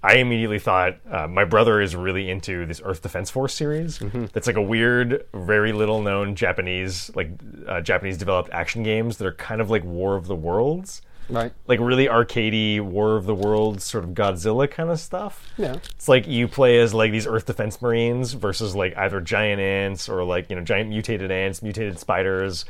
I 0.04 0.18
immediately 0.18 0.60
thought 0.60 0.98
uh, 1.10 1.28
my 1.28 1.46
brother 1.46 1.82
is 1.82 1.96
really 1.96 2.30
into 2.30 2.66
this 2.68 2.80
Earth 2.84 3.02
Defense 3.02 3.32
Force 3.32 3.56
series. 3.56 3.98
That's 4.34 4.46
like 4.46 4.56
a 4.56 4.62
weird, 4.62 5.26
very 5.34 5.72
little 5.74 6.00
known 6.02 6.36
Japanese, 6.36 7.10
like 7.16 7.32
uh, 7.68 7.82
Japanese 7.82 8.18
developed 8.18 8.52
action 8.52 8.84
games 8.84 9.18
that 9.18 9.26
are 9.26 9.34
kind 9.34 9.62
of 9.62 9.72
like 9.72 9.84
War 9.84 10.16
of 10.16 10.28
the 10.28 10.36
Worlds, 10.36 11.02
Right. 11.30 11.52
like 11.68 11.80
really 11.80 12.08
arcadey 12.08 12.80
War 12.82 13.16
of 13.16 13.26
the 13.26 13.36
Worlds 13.36 13.84
sort 13.84 14.04
of 14.04 14.12
Godzilla 14.12 14.70
kind 14.70 14.90
of 14.90 15.00
stuff. 15.00 15.52
Yeah. 15.58 15.76
It's 15.96 16.08
like 16.08 16.28
you 16.28 16.48
play 16.48 16.80
as 16.80 16.94
like 16.94 17.12
these 17.12 17.28
Earth 17.28 17.46
Defense 17.46 17.82
Marines 17.82 18.34
versus 18.34 18.76
like 18.76 18.96
either 18.98 19.22
giant 19.22 19.62
ants 19.62 20.08
or 20.08 20.24
like 20.24 20.50
you 20.50 20.56
know 20.56 20.64
giant 20.64 20.90
mutated 20.90 21.32
ants, 21.32 21.62
mutated 21.62 22.00
spiders, 22.00 22.66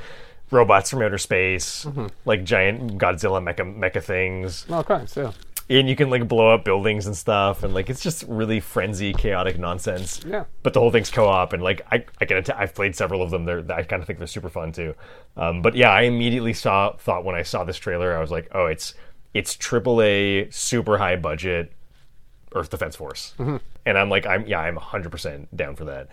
robots 0.51 0.89
from 0.89 1.01
outer 1.01 1.17
space, 1.17 1.85
mm-hmm. 1.85 2.07
like 2.25 2.43
giant 2.43 2.97
Godzilla 2.97 3.41
mecha 3.43 3.77
mecha 3.77 4.03
things, 4.03 4.65
oh, 4.69 4.79
Okay. 4.79 5.05
So. 5.07 5.33
And 5.67 5.89
you 5.89 5.95
can 5.95 6.09
like 6.09 6.27
blow 6.27 6.53
up 6.53 6.63
buildings 6.63 7.07
and 7.07 7.17
stuff, 7.17 7.63
and 7.63 7.73
like 7.73 7.89
it's 7.89 8.01
just 8.01 8.23
really 8.27 8.59
frenzy, 8.59 9.13
chaotic 9.13 9.57
nonsense. 9.57 10.21
Yeah. 10.25 10.45
But 10.61 10.73
the 10.73 10.79
whole 10.79 10.91
thing's 10.91 11.09
co-op, 11.09 11.53
and 11.53 11.63
like 11.63 11.81
I, 11.91 12.05
I 12.21 12.25
can, 12.25 12.37
att- 12.37 12.55
I've 12.55 12.75
played 12.75 12.95
several 12.95 13.21
of 13.21 13.31
them. 13.31 13.45
They're, 13.45 13.65
I 13.71 13.83
kind 13.83 14.01
of 14.01 14.07
think 14.07 14.19
they're 14.19 14.27
super 14.27 14.49
fun 14.49 14.71
too. 14.71 14.93
Um, 15.35 15.61
but 15.61 15.75
yeah, 15.75 15.89
I 15.89 16.03
immediately 16.03 16.53
saw 16.53 16.93
thought 16.93 17.25
when 17.25 17.35
I 17.35 17.41
saw 17.41 17.63
this 17.63 17.77
trailer, 17.77 18.15
I 18.15 18.21
was 18.21 18.29
like, 18.31 18.47
oh, 18.53 18.67
it's 18.67 18.93
it's 19.33 19.57
AAA, 19.57 20.53
super 20.53 20.97
high 20.99 21.15
budget 21.15 21.73
Earth 22.53 22.69
Defense 22.69 22.95
Force, 22.95 23.33
and 23.85 23.97
I'm 23.97 24.09
like, 24.09 24.27
I'm 24.27 24.45
yeah, 24.45 24.59
I'm 24.59 24.75
100 24.75 25.11
percent 25.11 25.55
down 25.55 25.75
for 25.75 25.85
that. 25.85 26.09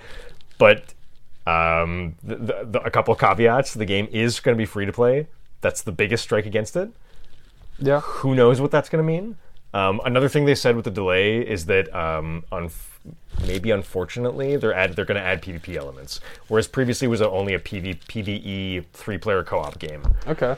But 0.57 0.95
um, 1.47 2.17
the, 2.23 2.37
the, 2.37 2.69
the, 2.71 2.81
a 2.85 2.91
couple 2.91 3.13
of 3.13 3.21
caveats: 3.21 3.75
the 3.75 3.85
game 3.85 4.09
is 4.13 4.41
going 4.41 4.57
to 4.57 4.59
be 4.59 4.67
free 4.67 4.87
to 4.87 4.93
play. 4.93 5.29
That's 5.61 5.83
the 5.83 5.93
biggest 5.93 6.23
strike 6.23 6.47
against 6.47 6.75
it 6.75 6.91
Yeah. 7.83 8.01
who 8.01 8.35
knows 8.35 8.61
what 8.61 8.71
that's 8.71 8.89
going 8.89 9.05
to 9.05 9.07
mean. 9.07 9.37
Um, 9.75 10.01
another 10.05 10.29
thing 10.29 10.45
they 10.45 10.55
said 10.55 10.77
with 10.77 10.85
the 10.85 10.91
delay 10.91 11.39
is 11.41 11.67
that 11.67 11.95
um, 11.95 12.45
on 12.53 12.71
maybe 13.47 13.71
unfortunately 13.71 14.57
they're 14.57 14.75
add, 14.75 14.95
they're 14.95 15.05
going 15.07 15.21
to 15.21 15.27
add 15.27 15.43
PvP 15.43 15.77
elements, 15.77 16.21
whereas 16.49 16.69
previously 16.69 17.07
it 17.07 17.09
was 17.09 17.23
only 17.23 17.55
a 17.55 17.59
PV, 17.59 18.01
PVE 18.05 18.85
three 18.93 19.19
player 19.19 19.43
co 19.43 19.59
op 19.61 19.79
game. 19.79 20.03
Okay. 20.27 20.57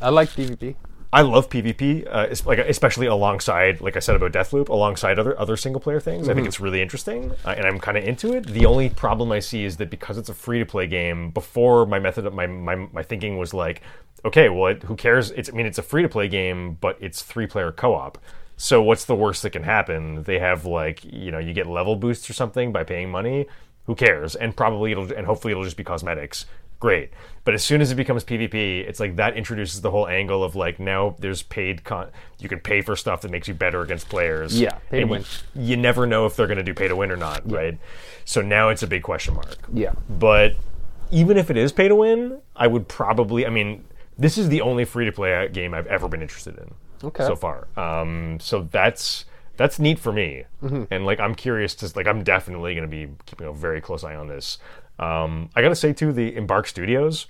I 0.00 0.08
like 0.08 0.30
PvP. 0.30 0.74
I 1.12 1.22
love 1.22 1.50
PvP, 1.50 2.06
uh, 2.08 2.32
like 2.46 2.60
especially 2.60 3.06
alongside, 3.06 3.80
like 3.80 3.96
I 3.96 3.98
said 3.98 4.14
about 4.14 4.30
Deathloop, 4.30 4.68
alongside 4.68 5.18
other 5.18 5.38
other 5.40 5.56
single 5.56 5.80
player 5.80 5.98
things. 5.98 6.28
I 6.28 6.34
think 6.34 6.46
it's 6.46 6.60
really 6.60 6.80
interesting, 6.80 7.32
uh, 7.44 7.50
and 7.50 7.66
I'm 7.66 7.80
kind 7.80 7.98
of 7.98 8.04
into 8.04 8.32
it. 8.36 8.46
The 8.46 8.64
only 8.64 8.90
problem 8.90 9.32
I 9.32 9.40
see 9.40 9.64
is 9.64 9.76
that 9.78 9.90
because 9.90 10.18
it's 10.18 10.28
a 10.28 10.34
free 10.34 10.60
to 10.60 10.66
play 10.66 10.86
game, 10.86 11.30
before 11.30 11.84
my 11.84 11.98
method, 11.98 12.26
of 12.26 12.32
my, 12.34 12.46
my 12.46 12.76
my 12.76 13.02
thinking 13.02 13.38
was 13.38 13.52
like, 13.52 13.82
okay, 14.24 14.48
well, 14.48 14.72
it, 14.72 14.82
who 14.84 14.96
cares? 14.96 15.30
It's 15.32 15.48
I 15.48 15.52
mean, 15.52 15.66
it's 15.66 15.78
a 15.78 15.82
free 15.82 16.02
to 16.02 16.08
play 16.08 16.28
game, 16.28 16.78
but 16.80 16.96
it's 17.00 17.22
three 17.22 17.46
player 17.46 17.72
co 17.72 17.94
op. 17.94 18.18
So 18.56 18.82
what's 18.82 19.06
the 19.06 19.14
worst 19.14 19.42
that 19.42 19.50
can 19.50 19.62
happen? 19.62 20.22
They 20.24 20.38
have 20.38 20.64
like 20.64 21.04
you 21.04 21.30
know 21.30 21.38
you 21.38 21.52
get 21.52 21.66
level 21.66 21.96
boosts 21.96 22.28
or 22.28 22.32
something 22.32 22.72
by 22.72 22.84
paying 22.84 23.10
money. 23.10 23.46
Who 23.86 23.94
cares? 23.94 24.36
And 24.36 24.56
probably 24.56 24.92
it'll 24.92 25.12
and 25.12 25.26
hopefully 25.26 25.52
it'll 25.52 25.64
just 25.64 25.76
be 25.76 25.84
cosmetics 25.84 26.46
great. 26.80 27.10
But 27.44 27.54
as 27.54 27.62
soon 27.62 27.80
as 27.80 27.92
it 27.92 27.94
becomes 27.94 28.24
PvP, 28.24 28.88
it's 28.88 28.98
like 28.98 29.16
that 29.16 29.36
introduces 29.36 29.82
the 29.82 29.90
whole 29.90 30.08
angle 30.08 30.42
of 30.42 30.56
like 30.56 30.80
now 30.80 31.14
there's 31.20 31.42
paid 31.42 31.84
con. 31.84 32.08
You 32.38 32.48
can 32.48 32.58
pay 32.58 32.80
for 32.80 32.96
stuff 32.96 33.20
that 33.20 33.30
makes 33.30 33.46
you 33.46 33.54
better 33.54 33.82
against 33.82 34.08
players. 34.08 34.58
Yeah, 34.58 34.78
pay 34.90 35.00
to 35.00 35.06
win. 35.06 35.24
You, 35.54 35.62
you 35.62 35.76
never 35.76 36.06
know 36.06 36.26
if 36.26 36.34
they're 36.36 36.46
going 36.46 36.58
to 36.58 36.64
do 36.64 36.74
pay 36.74 36.88
to 36.88 36.96
win 36.96 37.10
or 37.10 37.16
not, 37.16 37.48
right? 37.50 37.78
So 38.24 38.42
now 38.42 38.70
it's 38.70 38.82
a 38.82 38.86
big 38.86 39.02
question 39.02 39.34
mark. 39.34 39.56
Yeah. 39.72 39.92
But 40.08 40.56
even 41.10 41.36
if 41.36 41.50
it 41.50 41.56
is 41.56 41.72
pay 41.72 41.88
to 41.88 41.94
win, 41.94 42.40
I 42.56 42.66
would 42.66 42.88
probably. 42.88 43.46
I 43.46 43.50
mean, 43.50 43.84
this 44.20 44.38
is 44.38 44.48
the 44.48 44.60
only 44.60 44.84
free 44.84 45.06
to 45.06 45.12
play 45.12 45.48
game 45.48 45.74
I've 45.74 45.88
ever 45.88 46.06
been 46.08 46.22
interested 46.22 46.56
in 46.58 46.72
Okay. 47.08 47.24
so 47.24 47.34
far. 47.34 47.66
Um, 47.76 48.38
so 48.38 48.68
that's 48.70 49.24
that's 49.56 49.78
neat 49.78 49.98
for 49.98 50.12
me, 50.12 50.44
Mm-hmm. 50.62 50.84
and 50.92 51.04
like 51.04 51.18
I'm 51.18 51.34
curious 51.34 51.74
to 51.76 51.90
like 51.96 52.06
I'm 52.06 52.22
definitely 52.22 52.74
going 52.74 52.88
to 52.88 52.96
be 52.96 53.12
keeping 53.26 53.46
a 53.48 53.52
very 53.52 53.80
close 53.80 54.04
eye 54.04 54.14
on 54.14 54.28
this. 54.28 54.58
Um, 54.98 55.50
I 55.56 55.62
got 55.62 55.70
to 55.70 55.74
say 55.74 55.92
too, 55.92 56.12
the 56.12 56.36
Embark 56.36 56.66
Studios, 56.68 57.26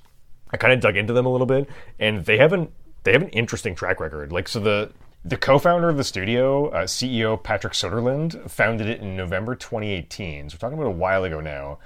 I 0.51 0.57
kind 0.59 0.73
of 0.73 0.81
dug 0.81 0.97
into 0.97 1.13
them 1.13 1.25
a 1.27 1.31
little 1.31 1.47
bit, 1.47 1.69
and 1.99 2.25
they 2.27 2.37
haven't 2.37 2.71
they 3.05 3.13
have 3.13 3.23
an 3.23 3.31
interesting 3.31 3.75
track 3.75 3.99
record. 4.01 4.33
Like 4.33 4.49
so 4.49 4.61
the. 4.61 4.93
The 5.23 5.37
co-founder 5.37 5.91
of 5.91 5.99
the 5.99 6.03
studio, 6.05 6.69
uh, 6.71 6.85
CEO 6.85 7.37
Patrick 7.43 7.75
Soderlund, 7.75 8.51
founded 8.51 8.87
it 8.89 9.03
in 9.03 9.19
November 9.19 9.55
2018. 9.55 10.49
So 10.49 10.55
we're 10.55 10.59
talking 10.59 10.79
about 10.79 10.89
a 10.89 10.97
while 10.97 11.25
ago 11.25 11.41
now. 11.43 11.79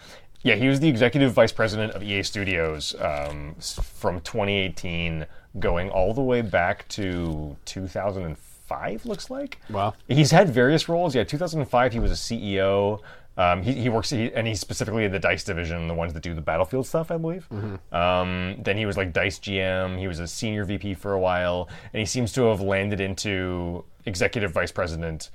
Yeah, 0.44 0.56
he 0.56 0.68
was 0.68 0.78
the 0.78 0.88
executive 0.88 1.32
vice 1.32 1.52
president 1.52 1.94
of 1.94 2.02
EA 2.02 2.22
Studios 2.22 2.94
um, 3.00 3.54
from 3.58 4.20
2018, 4.20 5.26
going 5.58 5.88
all 5.88 6.12
the 6.12 6.20
way 6.20 6.42
back 6.42 6.86
to 6.88 7.56
2005. 7.64 9.06
Looks 9.06 9.30
like. 9.30 9.58
Wow. 9.70 9.94
He's 10.06 10.30
had 10.30 10.50
various 10.50 10.86
roles. 10.86 11.14
Yeah, 11.14 11.24
2005 11.24 11.94
he 11.94 11.98
was 11.98 12.10
a 12.10 12.14
CEO. 12.14 13.00
Um, 13.36 13.62
he, 13.62 13.72
he 13.72 13.88
works 13.88 14.10
he, 14.10 14.32
and 14.34 14.46
he's 14.46 14.60
specifically 14.60 15.06
in 15.06 15.12
the 15.12 15.18
Dice 15.18 15.44
division, 15.44 15.88
the 15.88 15.94
ones 15.94 16.12
that 16.12 16.22
do 16.22 16.34
the 16.34 16.42
Battlefield 16.42 16.86
stuff, 16.86 17.10
I 17.10 17.16
believe. 17.16 17.48
Um, 17.90 18.56
then 18.62 18.76
he 18.76 18.84
was 18.84 18.98
like 18.98 19.14
Dice 19.14 19.38
GM. 19.38 19.98
He 19.98 20.06
was 20.06 20.20
a 20.20 20.28
senior 20.28 20.64
VP 20.66 20.94
for 20.94 21.14
a 21.14 21.18
while, 21.18 21.70
and 21.92 22.00
he 22.00 22.06
seems 22.06 22.32
to 22.34 22.42
have 22.44 22.60
landed 22.60 23.00
into 23.00 23.82
executive 24.04 24.52
vice 24.52 24.70
president 24.70 25.30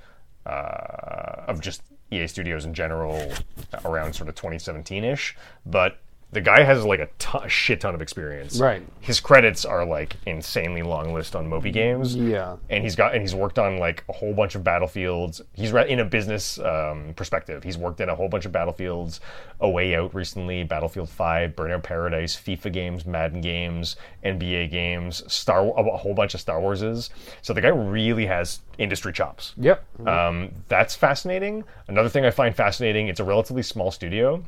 uh, 0.46 1.44
of 1.48 1.60
just 1.60 1.82
EA 2.10 2.26
Studios 2.26 2.64
in 2.64 2.74
general 2.74 3.32
around 3.84 4.14
sort 4.14 4.28
of 4.28 4.34
2017 4.34 5.04
ish. 5.04 5.36
But 5.64 5.98
the 6.32 6.40
guy 6.40 6.62
has 6.62 6.84
like 6.84 7.00
a 7.00 7.08
ton, 7.18 7.48
shit 7.48 7.80
ton 7.80 7.94
of 7.94 8.00
experience. 8.00 8.60
Right. 8.60 8.82
His 9.00 9.18
credits 9.18 9.64
are 9.64 9.84
like 9.84 10.16
insanely 10.26 10.82
long 10.82 11.12
list 11.12 11.34
on 11.34 11.48
Moby 11.48 11.70
Games 11.72 12.14
Yeah. 12.14 12.56
and 12.68 12.84
he's 12.84 12.94
got 12.94 13.14
and 13.14 13.20
he's 13.22 13.34
worked 13.34 13.58
on 13.58 13.78
like 13.78 14.04
a 14.08 14.12
whole 14.12 14.32
bunch 14.32 14.54
of 14.54 14.62
battlefields. 14.62 15.42
He's 15.54 15.72
re- 15.72 15.88
in 15.90 15.98
a 15.98 16.04
business 16.04 16.58
um, 16.60 17.14
perspective. 17.16 17.64
He's 17.64 17.76
worked 17.76 18.00
in 18.00 18.08
a 18.08 18.14
whole 18.14 18.28
bunch 18.28 18.46
of 18.46 18.52
battlefields. 18.52 19.20
A 19.60 19.68
Way 19.68 19.94
Out 19.94 20.14
recently, 20.14 20.62
Battlefield 20.64 21.10
Five, 21.10 21.56
Burnout 21.56 21.82
Paradise, 21.82 22.34
FIFA 22.36 22.72
games, 22.72 23.04
Madden 23.04 23.40
games, 23.40 23.96
NBA 24.24 24.70
games, 24.70 25.22
Star 25.30 25.66
a 25.66 25.96
whole 25.96 26.14
bunch 26.14 26.34
of 26.34 26.40
Star 26.40 26.60
Warses. 26.60 27.10
So 27.42 27.52
the 27.52 27.60
guy 27.60 27.68
really 27.68 28.26
has 28.26 28.60
industry 28.78 29.12
chops. 29.12 29.52
Yep. 29.58 29.84
Um, 30.08 30.50
that's 30.68 30.94
fascinating. 30.94 31.64
Another 31.88 32.08
thing 32.08 32.24
I 32.24 32.30
find 32.30 32.54
fascinating, 32.56 33.08
it's 33.08 33.20
a 33.20 33.24
relatively 33.24 33.62
small 33.62 33.90
studio. 33.90 34.42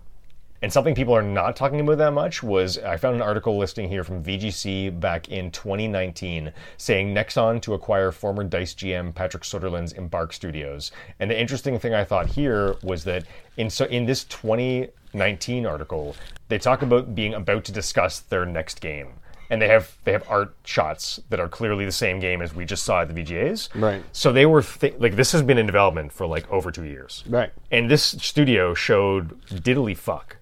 And 0.62 0.72
something 0.72 0.94
people 0.94 1.14
are 1.14 1.22
not 1.22 1.56
talking 1.56 1.80
about 1.80 1.98
that 1.98 2.12
much 2.12 2.40
was 2.40 2.78
I 2.78 2.96
found 2.96 3.16
an 3.16 3.22
article 3.22 3.58
listing 3.58 3.88
here 3.88 4.04
from 4.04 4.22
VGC 4.22 5.00
back 5.00 5.28
in 5.28 5.50
2019 5.50 6.52
saying 6.76 7.12
Nexon 7.12 7.60
to 7.62 7.74
acquire 7.74 8.12
former 8.12 8.44
Dice 8.44 8.72
GM 8.72 9.12
Patrick 9.12 9.42
Soderlund's 9.42 9.92
Embark 9.92 10.32
Studios. 10.32 10.92
And 11.18 11.28
the 11.28 11.38
interesting 11.38 11.80
thing 11.80 11.94
I 11.94 12.04
thought 12.04 12.26
here 12.26 12.76
was 12.84 13.02
that 13.04 13.24
in 13.56 13.70
so 13.70 13.86
in 13.86 14.06
this 14.06 14.22
2019 14.24 15.66
article, 15.66 16.14
they 16.46 16.58
talk 16.58 16.82
about 16.82 17.12
being 17.12 17.34
about 17.34 17.64
to 17.64 17.72
discuss 17.72 18.20
their 18.20 18.46
next 18.46 18.80
game. 18.80 19.14
And 19.50 19.60
they 19.60 19.68
have 19.68 19.98
they 20.04 20.12
have 20.12 20.24
art 20.30 20.54
shots 20.64 21.20
that 21.28 21.40
are 21.40 21.48
clearly 21.48 21.84
the 21.84 21.92
same 21.92 22.20
game 22.20 22.40
as 22.40 22.54
we 22.54 22.64
just 22.64 22.84
saw 22.84 23.02
at 23.02 23.12
the 23.12 23.20
VGAs. 23.20 23.68
Right. 23.74 24.02
So 24.12 24.32
they 24.32 24.46
were 24.46 24.62
th- 24.62 24.94
like 24.98 25.16
this 25.16 25.32
has 25.32 25.42
been 25.42 25.58
in 25.58 25.66
development 25.66 26.12
for 26.12 26.24
like 26.24 26.48
over 26.52 26.70
two 26.70 26.84
years. 26.84 27.24
Right. 27.28 27.52
And 27.72 27.90
this 27.90 28.04
studio 28.04 28.74
showed 28.74 29.42
diddly 29.46 29.96
fuck 29.96 30.36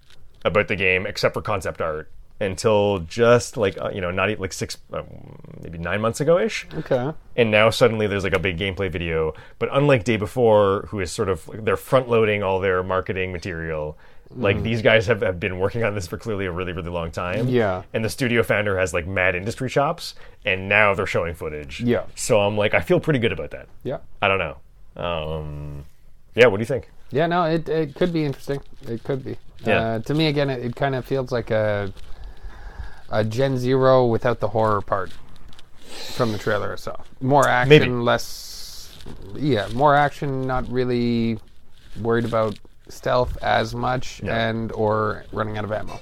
about 0.45 0.69
the 0.69 0.77
game 0.77 1.07
except 1.07 1.35
for 1.35 1.43
concept 1.43 1.81
art 1.81 2.11
until 2.43 3.01
just 3.01 3.57
like 3.59 3.77
uh, 3.81 3.91
you 3.93 4.01
know 4.01 4.11
not 4.11 4.39
like 4.41 4.53
six 4.53 4.79
uh, 4.95 5.03
maybe 5.63 5.77
nine 5.77 6.01
months 6.01 6.21
ago 6.21 6.39
ish 6.39 6.67
Okay. 6.75 7.13
and 7.37 7.51
now 7.51 7.69
suddenly 7.69 8.07
there's 8.07 8.25
like 8.25 8.33
a 8.33 8.39
big 8.39 8.57
gameplay 8.59 8.91
video 8.91 9.35
but 9.59 9.69
unlike 9.73 10.05
day 10.05 10.17
before 10.17 10.87
who 10.89 11.01
is 11.01 11.13
sort 11.13 11.29
of 11.29 11.49
they're 11.65 11.77
front 11.77 12.09
loading 12.09 12.43
all 12.43 12.59
their 12.59 12.83
marketing 12.83 13.31
material 13.33 13.99
like 14.33 14.63
these 14.63 14.81
guys 14.81 15.09
have, 15.09 15.23
have 15.23 15.41
been 15.41 15.59
working 15.59 15.83
on 15.83 15.95
this 15.95 16.07
for 16.07 16.17
clearly 16.17 16.47
a 16.47 16.53
really 16.53 16.73
really 16.73 16.89
long 16.89 17.11
time 17.11 17.47
Yeah. 17.49 17.83
and 17.93 18.03
the 18.03 18.09
studio 18.09 18.43
founder 18.43 18.79
has 18.79 18.95
like 18.95 19.07
mad 19.07 19.35
industry 19.35 19.69
chops 19.69 20.15
and 20.47 20.67
now 20.69 20.95
they're 20.95 21.05
showing 21.07 21.35
footage 21.35 21.81
Yeah. 21.83 22.05
so 22.15 22.41
i'm 22.41 22.57
like 22.57 22.73
i 22.73 22.81
feel 22.81 23.01
pretty 23.01 23.19
good 23.19 23.33
about 23.33 23.51
that 23.51 23.67
Yeah. 23.83 23.99
i 24.23 24.29
don't 24.29 24.39
know 24.39 24.57
um 25.05 25.85
yeah 26.35 26.47
what 26.47 26.57
do 26.57 26.63
you 26.63 26.67
think 26.67 26.89
Yeah, 27.13 27.27
no, 27.27 27.43
it, 27.45 27.69
it 27.69 27.97
could 27.97 28.13
be 28.13 28.25
interesting. 28.25 28.61
It 28.87 29.03
could 29.03 29.25
be. 29.25 29.37
Yeah. 29.65 29.81
Uh, 29.81 29.99
to 30.01 30.15
me, 30.15 30.27
again, 30.29 30.49
it, 30.51 30.65
it 30.65 30.77
kind 30.77 30.95
of 30.95 31.05
feels 31.05 31.31
like 31.33 31.51
a 31.51 31.93
a 33.11 33.25
Gen 33.25 33.59
Zero 33.59 34.07
without 34.07 34.41
the 34.41 34.49
horror 34.49 34.81
part 34.81 35.11
from 36.15 36.33
the 36.33 36.39
trailer 36.39 36.73
itself. 36.73 37.09
More 37.21 37.47
action, 37.49 37.69
Maybe. 37.69 37.89
less. 37.91 38.97
Yeah, 39.35 39.69
more 39.75 39.95
action. 39.97 40.47
Not 40.47 40.69
really 40.71 41.39
worried 42.01 42.25
about 42.25 42.59
stealth 42.89 43.37
as 43.43 43.75
much, 43.75 44.21
Yeah. 44.23 44.49
and 44.49 44.71
or 44.73 45.25
running 45.33 45.59
out 45.59 45.65
of 45.65 45.73
ammo. 45.73 46.01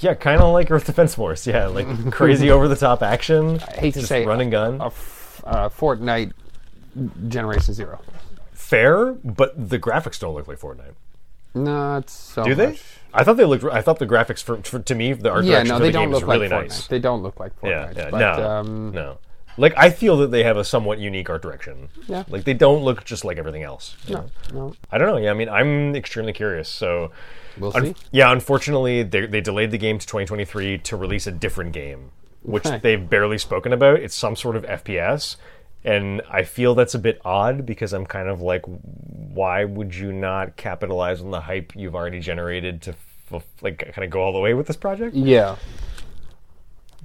Yeah, 0.00 0.14
kind 0.14 0.40
of 0.42 0.52
like 0.52 0.70
Earth 0.70 0.84
Defense 0.86 1.14
Force. 1.14 1.46
Yeah, 1.46 1.66
like 1.68 2.10
crazy 2.12 2.50
over 2.50 2.68
the 2.68 2.76
top 2.76 3.02
action. 3.02 3.60
I 3.68 3.72
hate 3.76 3.94
to 3.94 4.00
just 4.00 4.08
say 4.08 4.26
run 4.26 4.40
and 4.40 4.50
gun. 4.50 4.80
A 4.80 4.86
f- 4.86 5.42
uh, 5.46 5.68
Fortnite 5.68 6.32
Generation 7.28 7.74
Zero. 7.74 8.00
Fair, 8.52 9.12
but 9.12 9.70
the 9.70 9.78
graphics 9.78 10.18
don't 10.18 10.34
look 10.34 10.48
like 10.48 10.58
Fortnite. 10.60 10.94
No, 11.54 11.98
it's 11.98 12.12
so 12.12 12.44
Do 12.44 12.54
they? 12.54 12.66
much. 12.68 12.82
I 13.12 13.22
thought 13.22 13.36
they 13.36 13.44
looked. 13.44 13.64
I 13.64 13.80
thought 13.80 13.98
the 14.00 14.06
graphics 14.06 14.42
for, 14.42 14.56
for 14.62 14.80
to 14.80 14.94
me 14.94 15.12
the 15.12 15.30
art 15.30 15.44
Yeah, 15.44 15.62
direction 15.62 15.68
no, 15.68 15.78
for 15.78 15.84
the 15.86 15.92
game 15.92 16.12
is 16.14 16.22
really 16.24 16.48
like 16.48 16.62
nice. 16.64 16.86
They 16.88 16.98
don't 16.98 17.22
look 17.22 17.38
like 17.38 17.58
Fortnite. 17.60 17.94
Yeah, 17.96 18.04
yeah, 18.04 18.10
but, 18.10 18.18
no, 18.18 18.48
um, 18.50 18.90
no. 18.92 19.18
Like 19.56 19.72
I 19.76 19.90
feel 19.90 20.16
that 20.16 20.32
they 20.32 20.42
have 20.42 20.56
a 20.56 20.64
somewhat 20.64 20.98
unique 20.98 21.30
art 21.30 21.40
direction. 21.42 21.88
Yeah. 22.08 22.24
Like 22.28 22.42
they 22.42 22.54
don't 22.54 22.82
look 22.82 23.04
just 23.04 23.24
like 23.24 23.38
everything 23.38 23.62
else. 23.62 23.94
know? 24.08 24.26
no, 24.52 24.74
I 24.90 24.98
don't 24.98 25.06
know. 25.06 25.16
Yeah, 25.18 25.30
I 25.30 25.34
mean, 25.34 25.48
I'm 25.48 25.94
extremely 25.94 26.32
curious. 26.32 26.68
So, 26.68 27.12
we'll 27.56 27.70
un- 27.76 27.94
see. 27.94 28.02
yeah, 28.10 28.32
unfortunately, 28.32 29.04
they, 29.04 29.26
they 29.26 29.40
delayed 29.40 29.70
the 29.70 29.78
game 29.78 30.00
to 30.00 30.06
2023 30.08 30.78
to 30.78 30.96
release 30.96 31.28
a 31.28 31.32
different 31.32 31.70
game, 31.72 32.10
which 32.42 32.66
Okay. 32.66 32.78
they've 32.78 33.08
barely 33.08 33.38
spoken 33.38 33.72
about. 33.72 34.00
It's 34.00 34.16
some 34.16 34.34
sort 34.34 34.56
of 34.56 34.64
FPS, 34.64 35.36
and 35.84 36.22
I 36.30 36.42
feel 36.44 36.74
that's 36.74 36.94
a 36.94 36.98
bit 36.98 37.20
odd 37.24 37.66
because 37.66 37.92
I'm 37.92 38.06
kind 38.06 38.28
of 38.28 38.40
like, 38.40 38.62
why 38.66 39.64
would 39.64 39.94
you 39.94 40.12
not 40.12 40.56
capitalize 40.56 41.20
on 41.20 41.30
the 41.30 41.40
hype 41.40 41.72
you've 41.76 41.94
already 41.94 42.20
generated 42.20 42.80
to 42.82 42.94
f- 43.32 43.44
like 43.62 43.78
kind 43.92 44.04
of 44.04 44.10
go 44.10 44.20
all 44.22 44.32
the 44.32 44.38
way 44.40 44.54
with 44.54 44.66
this 44.66 44.76
project? 44.76 45.14
Yeah, 45.14 45.56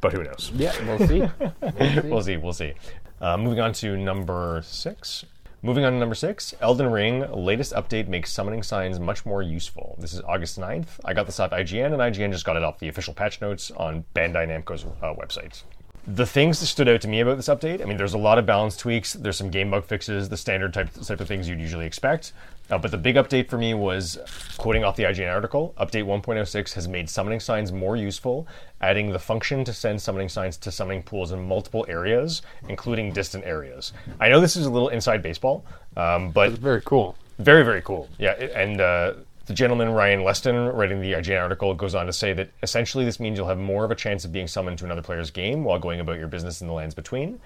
But 0.01 0.13
who 0.13 0.23
knows? 0.23 0.51
yeah, 0.55 0.73
we'll 0.85 1.07
see. 1.07 1.19
We'll 1.61 1.73
see. 1.93 1.99
We'll 2.09 2.21
see. 2.23 2.37
We'll 2.37 2.53
see. 2.53 2.73
Uh, 3.21 3.37
moving 3.37 3.59
on 3.59 3.73
to 3.73 3.97
number 3.97 4.61
six. 4.63 5.25
Moving 5.61 5.83
on 5.83 5.91
to 5.91 5.99
number 5.99 6.15
six, 6.15 6.53
Elden 6.61 6.89
Ring 6.89 7.29
latest 7.33 7.73
update 7.73 8.07
makes 8.07 8.31
summoning 8.31 8.63
signs 8.63 8.97
much 8.97 9.25
more 9.25 9.41
useful. 9.43 9.97
This 9.99 10.13
is 10.13 10.21
August 10.21 10.57
9th. 10.57 10.87
I 11.03 11.13
got 11.13 11.25
this 11.25 11.37
off 11.37 11.51
IGN, 11.51 11.87
and 11.87 11.95
IGN 11.97 12.31
just 12.31 12.45
got 12.45 12.55
it 12.55 12.63
off 12.63 12.79
the 12.79 12.87
official 12.87 13.13
patch 13.13 13.41
notes 13.41 13.69
on 13.71 14.05
Bandai 14.15 14.47
Namco's 14.47 14.85
uh, 15.01 15.13
website. 15.15 15.63
The 16.11 16.25
things 16.25 16.59
that 16.59 16.65
stood 16.65 16.89
out 16.89 17.01
to 17.01 17.07
me 17.07 17.19
about 17.19 17.37
this 17.37 17.49
update, 17.49 17.83
I 17.83 17.85
mean, 17.85 17.97
there's 17.97 18.15
a 18.15 18.17
lot 18.17 18.39
of 18.39 18.45
balance 18.47 18.75
tweaks. 18.75 19.13
There's 19.13 19.37
some 19.37 19.51
game 19.51 19.69
bug 19.69 19.85
fixes, 19.85 20.27
the 20.27 20.37
standard 20.37 20.73
type 20.73 20.89
type 20.93 21.19
of 21.19 21.27
things 21.27 21.47
you'd 21.47 21.59
usually 21.59 21.85
expect. 21.85 22.33
Uh, 22.71 22.79
but 22.79 22.89
the 22.89 22.97
big 22.97 23.15
update 23.15 23.47
for 23.47 23.59
me 23.59 23.75
was, 23.75 24.17
quoting 24.57 24.83
off 24.83 24.95
the 24.95 25.03
IGN 25.03 25.31
article, 25.31 25.73
Update 25.79 26.05
1.06 26.05 26.73
has 26.73 26.87
made 26.87 27.09
summoning 27.09 27.39
signs 27.39 27.71
more 27.71 27.95
useful, 27.95 28.47
adding 28.81 29.11
the 29.11 29.19
function 29.19 29.63
to 29.65 29.73
send 29.73 30.01
summoning 30.01 30.29
signs 30.29 30.57
to 30.57 30.71
summoning 30.71 31.03
pools 31.03 31.31
in 31.31 31.47
multiple 31.47 31.85
areas, 31.87 32.41
including 32.67 33.11
distant 33.11 33.43
areas. 33.45 33.93
I 34.19 34.29
know 34.29 34.39
this 34.39 34.55
is 34.55 34.65
a 34.65 34.69
little 34.71 34.89
inside 34.89 35.21
baseball, 35.21 35.63
um, 35.95 36.31
but 36.31 36.53
Very 36.53 36.81
cool. 36.85 37.15
very, 37.37 37.63
very 37.63 37.81
cool. 37.83 38.07
Yeah, 38.17 38.31
and 38.31 38.81
uh, 38.81 39.13
the 39.49 39.55
gentleman 39.55 39.89
Ryan 39.89 40.19
Leston, 40.19 40.71
writing 40.75 41.01
the 41.01 41.13
IGN 41.13 41.41
article, 41.41 41.73
goes 41.73 41.95
on 41.95 42.05
to 42.05 42.13
say 42.13 42.33
that 42.33 42.51
essentially 42.61 43.03
this 43.03 43.19
means 43.19 43.35
you'll 43.35 43.47
have 43.47 43.57
more 43.57 43.83
of 43.83 43.89
a 43.89 43.95
chance 43.95 44.23
of 44.23 44.31
being 44.31 44.47
summoned 44.47 44.77
to 44.77 44.85
another 44.85 45.01
player's 45.01 45.31
game 45.31 45.63
while 45.63 45.79
going 45.79 45.99
about 45.99 46.19
your 46.19 46.27
business 46.27 46.61
in 46.61 46.67
the 46.67 46.73
lands 46.73 46.93
between. 46.93 47.39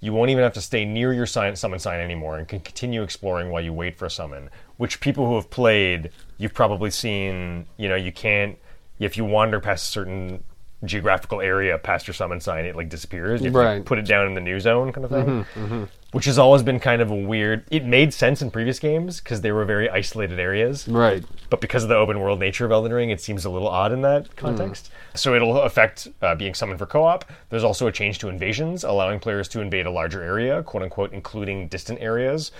You 0.00 0.14
won't 0.14 0.30
even 0.30 0.42
have 0.42 0.54
to 0.54 0.62
stay 0.62 0.86
near 0.86 1.12
your 1.12 1.26
sign, 1.26 1.54
summon 1.56 1.78
sign 1.78 2.00
anymore 2.00 2.38
and 2.38 2.48
can 2.48 2.60
continue 2.60 3.02
exploring 3.02 3.50
while 3.50 3.62
you 3.62 3.74
wait 3.74 3.98
for 3.98 4.06
a 4.06 4.10
summon. 4.10 4.48
Which 4.78 5.00
people 5.00 5.26
who 5.26 5.34
have 5.34 5.50
played, 5.50 6.10
you've 6.38 6.54
probably 6.54 6.90
seen. 6.90 7.66
You 7.76 7.90
know, 7.90 7.96
you 7.96 8.10
can't 8.10 8.56
if 8.98 9.18
you 9.18 9.26
wander 9.26 9.60
past 9.60 9.88
a 9.88 9.90
certain 9.90 10.42
geographical 10.84 11.42
area 11.42 11.76
past 11.76 12.06
your 12.06 12.14
summon 12.14 12.40
sign, 12.40 12.64
it 12.64 12.74
like 12.74 12.88
disappears. 12.88 13.42
You 13.42 13.50
Right. 13.50 13.84
put 13.84 13.98
it 13.98 14.06
down 14.06 14.26
in 14.26 14.32
the 14.32 14.40
new 14.40 14.58
zone, 14.60 14.92
kind 14.92 15.04
of 15.04 15.10
thing 15.10 15.26
mm-hmm, 15.26 15.64
mm-hmm. 15.64 15.84
Which 16.12 16.24
has 16.24 16.38
always 16.38 16.64
been 16.64 16.80
kind 16.80 17.00
of 17.00 17.10
a 17.12 17.14
weird. 17.14 17.64
It 17.70 17.84
made 17.84 18.12
sense 18.12 18.42
in 18.42 18.50
previous 18.50 18.80
games 18.80 19.20
because 19.20 19.42
they 19.42 19.52
were 19.52 19.64
very 19.64 19.88
isolated 19.88 20.40
areas, 20.40 20.88
Right. 20.88 21.24
but 21.50 21.60
because 21.60 21.84
of 21.84 21.88
the 21.88 21.94
open 21.94 22.18
world 22.18 22.40
nature 22.40 22.64
of 22.64 22.72
Elden 22.72 22.92
Ring, 22.92 23.10
it 23.10 23.20
seems 23.20 23.44
a 23.44 23.50
little 23.50 23.68
odd 23.68 23.92
in 23.92 24.02
that 24.02 24.34
context. 24.34 24.90
So 25.14 25.34
it'll 25.34 25.60
affect 25.62 26.08
uh, 26.20 26.34
being 26.34 26.54
summoned 26.54 26.80
for 26.80 26.86
co-op. 26.86 27.24
There's 27.50 27.62
also 27.62 27.86
a 27.86 27.92
change 27.92 28.18
to 28.20 28.28
invasions, 28.28 28.82
allowing 28.82 29.20
players 29.20 29.46
to 29.48 29.60
invade 29.60 29.86
a 29.86 29.90
larger 29.90 30.20
area, 30.22 30.64
quote 30.64 30.82
unquote, 30.82 31.12
including 31.12 31.68
distant 31.68 32.00
areas. 32.00 32.50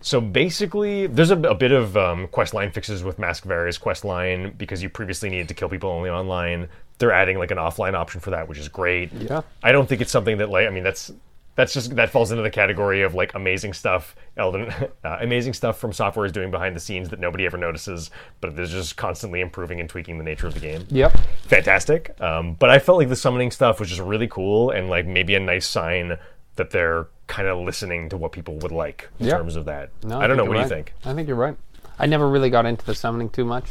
So 0.00 0.20
basically, 0.20 1.06
there's 1.06 1.30
a, 1.30 1.38
a 1.40 1.54
bit 1.54 1.72
of 1.72 1.96
um, 1.96 2.28
quest 2.28 2.52
line 2.54 2.70
fixes 2.70 3.02
with 3.02 3.18
Mask 3.18 3.44
Varré 3.44 3.78
quest 3.80 4.04
line 4.04 4.54
because 4.56 4.82
you 4.82 4.88
previously 4.90 5.28
needed 5.30 5.48
to 5.48 5.54
kill 5.54 5.68
people 5.68 5.90
only 5.90 6.10
online. 6.10 6.68
They're 6.98 7.12
adding 7.12 7.38
like 7.38 7.50
an 7.50 7.58
offline 7.58 7.94
option 7.94 8.20
for 8.20 8.30
that, 8.30 8.48
which 8.48 8.58
is 8.58 8.68
great. 8.68 9.12
Yeah. 9.12 9.42
I 9.62 9.72
don't 9.72 9.88
think 9.88 10.00
it's 10.00 10.10
something 10.12 10.38
that 10.38 10.50
like 10.50 10.66
I 10.66 10.70
mean 10.70 10.84
that's 10.84 11.10
that's 11.58 11.72
just 11.74 11.96
that 11.96 12.08
falls 12.08 12.30
into 12.30 12.42
the 12.44 12.50
category 12.50 13.02
of 13.02 13.14
like 13.14 13.34
amazing 13.34 13.72
stuff 13.72 14.14
Elden 14.36 14.70
uh, 15.04 15.18
amazing 15.20 15.52
stuff 15.54 15.76
From 15.80 15.92
Software 15.92 16.24
is 16.24 16.30
doing 16.30 16.52
behind 16.52 16.76
the 16.76 16.80
scenes 16.80 17.08
that 17.08 17.18
nobody 17.18 17.44
ever 17.46 17.56
notices, 17.58 18.12
but 18.40 18.54
they're 18.54 18.64
just 18.66 18.96
constantly 18.96 19.40
improving 19.40 19.80
and 19.80 19.88
tweaking 19.88 20.18
the 20.18 20.24
nature 20.24 20.46
of 20.46 20.54
the 20.54 20.60
game. 20.60 20.86
Yep. 20.90 21.18
Fantastic. 21.42 22.14
Um, 22.20 22.54
but 22.54 22.70
I 22.70 22.78
felt 22.78 22.98
like 22.98 23.08
the 23.08 23.16
summoning 23.16 23.50
stuff 23.50 23.80
was 23.80 23.88
just 23.88 24.00
really 24.00 24.28
cool 24.28 24.70
and 24.70 24.88
like 24.88 25.04
maybe 25.04 25.34
a 25.34 25.40
nice 25.40 25.66
sign 25.66 26.16
that 26.54 26.70
they're 26.70 27.08
kind 27.26 27.48
of 27.48 27.58
listening 27.58 28.08
to 28.10 28.16
what 28.16 28.30
people 28.30 28.56
would 28.58 28.70
like 28.72 29.08
in 29.18 29.26
Yeah. 29.26 29.36
terms 29.38 29.56
of 29.56 29.64
that. 29.64 29.90
No, 30.04 30.20
I 30.20 30.28
don't 30.28 30.36
know. 30.36 30.44
What 30.44 30.50
do 30.54 30.58
you're 30.60 30.66
you 30.68 30.70
right. 30.74 30.86
think? 30.86 30.94
I 31.04 31.12
think 31.12 31.26
you're 31.26 31.36
right. 31.36 31.56
I 31.98 32.06
never 32.06 32.28
really 32.28 32.50
got 32.50 32.66
into 32.66 32.86
the 32.86 32.94
summoning 32.94 33.30
too 33.30 33.44
much. 33.44 33.64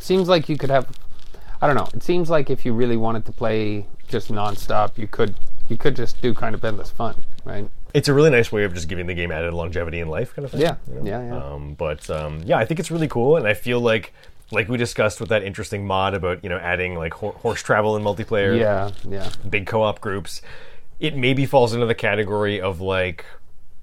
Seems 0.00 0.28
like 0.28 0.48
you 0.48 0.56
could 0.56 0.70
have. 0.70 0.88
I 1.62 1.68
don't 1.68 1.76
know. 1.76 1.88
It 1.94 2.02
seems 2.02 2.28
like 2.28 2.50
if 2.50 2.64
you 2.66 2.72
really 2.72 2.96
wanted 2.96 3.24
to 3.26 3.32
play 3.32 3.86
just 4.08 4.32
nonstop, 4.32 4.98
you 4.98 5.06
could. 5.06 5.36
You 5.70 5.78
could 5.78 5.94
just 5.94 6.20
do 6.20 6.34
kind 6.34 6.56
of 6.56 6.64
endless 6.64 6.90
fun, 6.90 7.14
right? 7.44 7.70
It's 7.94 8.08
a 8.08 8.12
really 8.12 8.30
nice 8.30 8.50
way 8.50 8.64
of 8.64 8.74
just 8.74 8.88
giving 8.88 9.06
the 9.06 9.14
game 9.14 9.30
added 9.30 9.54
longevity 9.54 10.00
in 10.00 10.08
life, 10.08 10.34
kind 10.34 10.44
of 10.44 10.50
thing. 10.50 10.62
Yeah, 10.62 10.74
you 10.88 10.94
know? 10.96 11.04
yeah, 11.04 11.24
yeah. 11.26 11.44
Um, 11.44 11.74
but 11.74 12.10
um, 12.10 12.42
yeah, 12.44 12.58
I 12.58 12.64
think 12.64 12.80
it's 12.80 12.90
really 12.90 13.06
cool, 13.06 13.36
and 13.36 13.46
I 13.46 13.54
feel 13.54 13.80
like, 13.80 14.12
like 14.50 14.68
we 14.68 14.76
discussed 14.76 15.20
with 15.20 15.28
that 15.28 15.44
interesting 15.44 15.86
mod 15.86 16.14
about 16.14 16.42
you 16.42 16.50
know 16.50 16.58
adding 16.58 16.96
like 16.96 17.14
hor- 17.14 17.34
horse 17.34 17.62
travel 17.62 17.96
in 17.96 18.02
multiplayer, 18.02 18.58
Yeah, 18.58 18.90
yeah, 19.08 19.30
big 19.48 19.66
co-op 19.66 20.00
groups. 20.00 20.42
It 20.98 21.16
maybe 21.16 21.46
falls 21.46 21.72
into 21.72 21.86
the 21.86 21.94
category 21.94 22.60
of 22.60 22.80
like, 22.80 23.24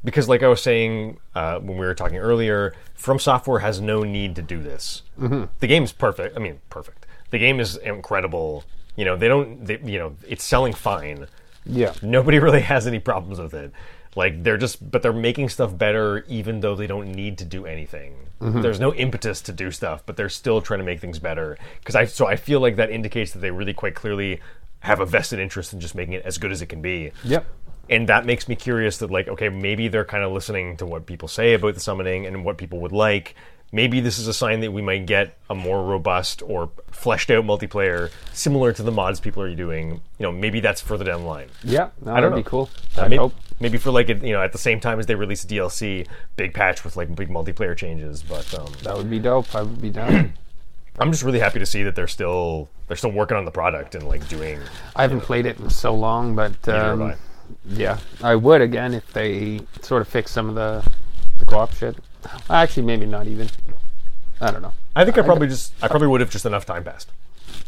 because 0.04 0.28
like 0.28 0.44
I 0.44 0.50
was 0.50 0.62
saying 0.62 1.20
uh, 1.36 1.60
when 1.60 1.78
we 1.78 1.86
were 1.86 1.96
talking 1.96 2.18
earlier, 2.18 2.76
From 2.96 3.18
Software 3.18 3.60
has 3.60 3.80
no 3.80 4.04
need 4.04 4.36
to 4.36 4.42
do 4.42 4.62
this. 4.62 5.04
Mm-hmm. 5.18 5.46
The 5.62 5.68
game's 5.68 5.94
perfect. 5.94 6.36
I 6.36 6.40
mean, 6.40 6.60
perfect. 6.70 7.06
The 7.30 7.40
game 7.40 7.62
is 7.62 7.78
incredible. 7.78 8.66
You 8.98 9.06
know, 9.06 9.16
they 9.16 9.30
don't. 9.30 9.66
They, 9.66 9.80
you 9.86 9.98
know, 10.00 10.18
it's 10.28 10.44
selling 10.44 10.74
fine 10.74 11.28
yeah. 11.70 11.94
nobody 12.02 12.40
really 12.46 12.62
has 12.62 12.88
any 12.88 13.00
problems 13.00 13.40
with 13.40 13.54
it. 13.54 13.72
Like 14.16 14.44
they're 14.44 14.58
just 14.58 14.90
but 14.90 15.02
they're 15.04 15.14
making 15.14 15.50
stuff 15.50 15.78
better 15.78 16.26
even 16.28 16.62
though 16.62 16.76
they 16.76 16.88
don't 16.88 17.12
need 17.12 17.38
to 17.38 17.46
do 17.46 17.66
anything. 17.66 18.16
Mm-hmm. 18.42 18.62
There's 18.62 18.80
no 18.80 18.94
impetus 18.94 19.42
to 19.44 19.52
do 19.52 19.70
stuff 19.72 20.04
but 20.06 20.18
they're 20.18 20.30
still 20.30 20.62
trying 20.62 20.80
to 20.80 20.86
make 20.86 21.00
things 21.00 21.20
better. 21.20 21.58
Because 21.80 21.96
i 21.96 22.06
so 22.06 22.26
i 22.26 22.36
feel 22.36 22.60
like 22.60 22.78
that 22.78 22.90
indicates 22.90 23.32
that 23.34 23.40
they 23.40 23.52
really 23.52 23.74
quite 23.74 23.94
clearly 23.96 24.40
have 24.80 25.00
a 25.00 25.06
vested 25.06 25.40
interest 25.40 25.74
in 25.74 25.80
just 25.80 25.96
making 25.96 26.14
it 26.14 26.24
as 26.26 26.38
good 26.38 26.52
as 26.52 26.62
it 26.62 26.68
can 26.68 26.82
be. 26.82 27.12
Yep. 27.24 27.46
and 27.90 28.10
that 28.10 28.26
makes 28.26 28.48
me 28.48 28.56
curious 28.56 28.98
that 28.98 29.12
like 29.12 29.28
okay 29.28 29.50
maybe 29.50 29.88
they're 29.88 30.06
kind 30.06 30.24
of 30.24 30.32
listening 30.32 30.78
to 30.78 30.86
what 30.86 31.06
people 31.06 31.28
say 31.28 31.54
about 31.54 31.74
the 31.74 31.80
summoning 31.80 32.26
and 32.26 32.44
what 32.44 32.58
people 32.58 32.80
would 32.80 32.92
like 32.92 33.36
maybe 33.72 34.00
this 34.00 34.18
is 34.18 34.28
a 34.28 34.34
sign 34.34 34.62
that 34.62 34.72
we 34.72 34.82
might 34.82 35.06
get 35.06 35.38
a 35.50 35.56
more 35.56 35.84
robust 35.84 36.42
or 36.44 36.70
fleshed 36.92 37.30
out 37.30 37.44
multiplayer 37.46 38.10
similar 38.34 38.72
to 38.74 38.82
the 38.84 38.92
mods 38.92 39.20
people 39.20 39.44
are 39.44 39.54
doing 39.54 39.92
you 40.18 40.24
know 40.24 40.32
maybe 40.32 40.60
that's 40.60 40.80
further 40.82 41.04
down 41.04 41.22
the 41.22 41.28
line 41.28 41.48
Yeah. 41.64 41.90
No, 42.04 42.14
I 42.14 42.22
don't 42.22 42.32
that'd 42.32 42.32
know. 42.32 42.36
be 42.38 42.44
cool. 42.44 42.70
Uh, 42.98 43.02
I'd 43.02 43.10
maybe, 43.10 43.18
hope. 43.18 43.34
maybe 43.60 43.78
for 43.78 43.92
like 43.92 44.10
a, 44.10 44.16
you 44.16 44.34
know 44.34 44.42
at 44.42 44.52
the 44.52 44.58
same 44.58 44.80
time 44.80 45.00
as 45.00 45.06
they 45.06 45.16
release 45.16 45.44
a 45.44 45.48
DLC, 45.48 46.08
big 46.36 46.54
patch 46.54 46.84
with 46.84 46.96
like 46.96 47.14
big 47.16 47.30
multiplayer 47.30 47.76
changes. 47.76 48.24
But 48.24 48.52
um, 48.58 48.72
That 48.84 48.96
would 48.98 49.10
be 49.10 49.20
dope. 49.20 49.54
I 49.54 49.62
would 49.64 49.82
be 49.82 49.90
down. 49.90 50.34
I'm 51.00 51.12
just 51.12 51.22
really 51.24 51.40
happy 51.40 51.60
to 51.60 51.66
see 51.66 51.84
that 51.84 51.96
they're 51.96 52.08
still 52.08 52.70
they're 52.88 52.98
still 52.98 53.12
working 53.12 53.38
on 53.38 53.46
the 53.46 53.52
product 53.52 53.94
and 53.96 54.08
like 54.08 54.28
doing. 54.30 54.60
I 54.96 55.02
haven't 55.04 55.22
played 55.22 55.46
it 55.46 55.60
in 55.60 55.70
so 55.70 55.94
long, 55.94 56.36
but 56.36 56.68
um, 56.70 57.02
I. 57.04 57.16
yeah, 57.68 58.00
I 58.24 58.34
would 58.36 58.62
again 58.62 58.94
if 58.96 59.14
they 59.14 59.60
sort 59.82 60.02
of 60.02 60.08
fix 60.08 60.32
some 60.32 60.50
of 60.50 60.56
the 60.56 60.90
the 61.38 61.46
co-op 61.46 61.72
shit. 61.74 61.96
Actually, 62.50 62.84
maybe 62.84 63.06
not 63.06 63.28
even. 63.28 63.50
I 64.40 64.52
don't 64.52 64.62
know. 64.62 64.74
I 64.96 65.04
think 65.06 65.18
I 65.18 65.22
probably 65.22 65.48
just 65.48 65.74
I 65.82 65.88
probably 65.88 66.08
would 66.08 66.22
have 66.22 66.30
just 66.30 66.46
enough 66.46 66.66
time 66.66 66.84
passed. 66.84 67.12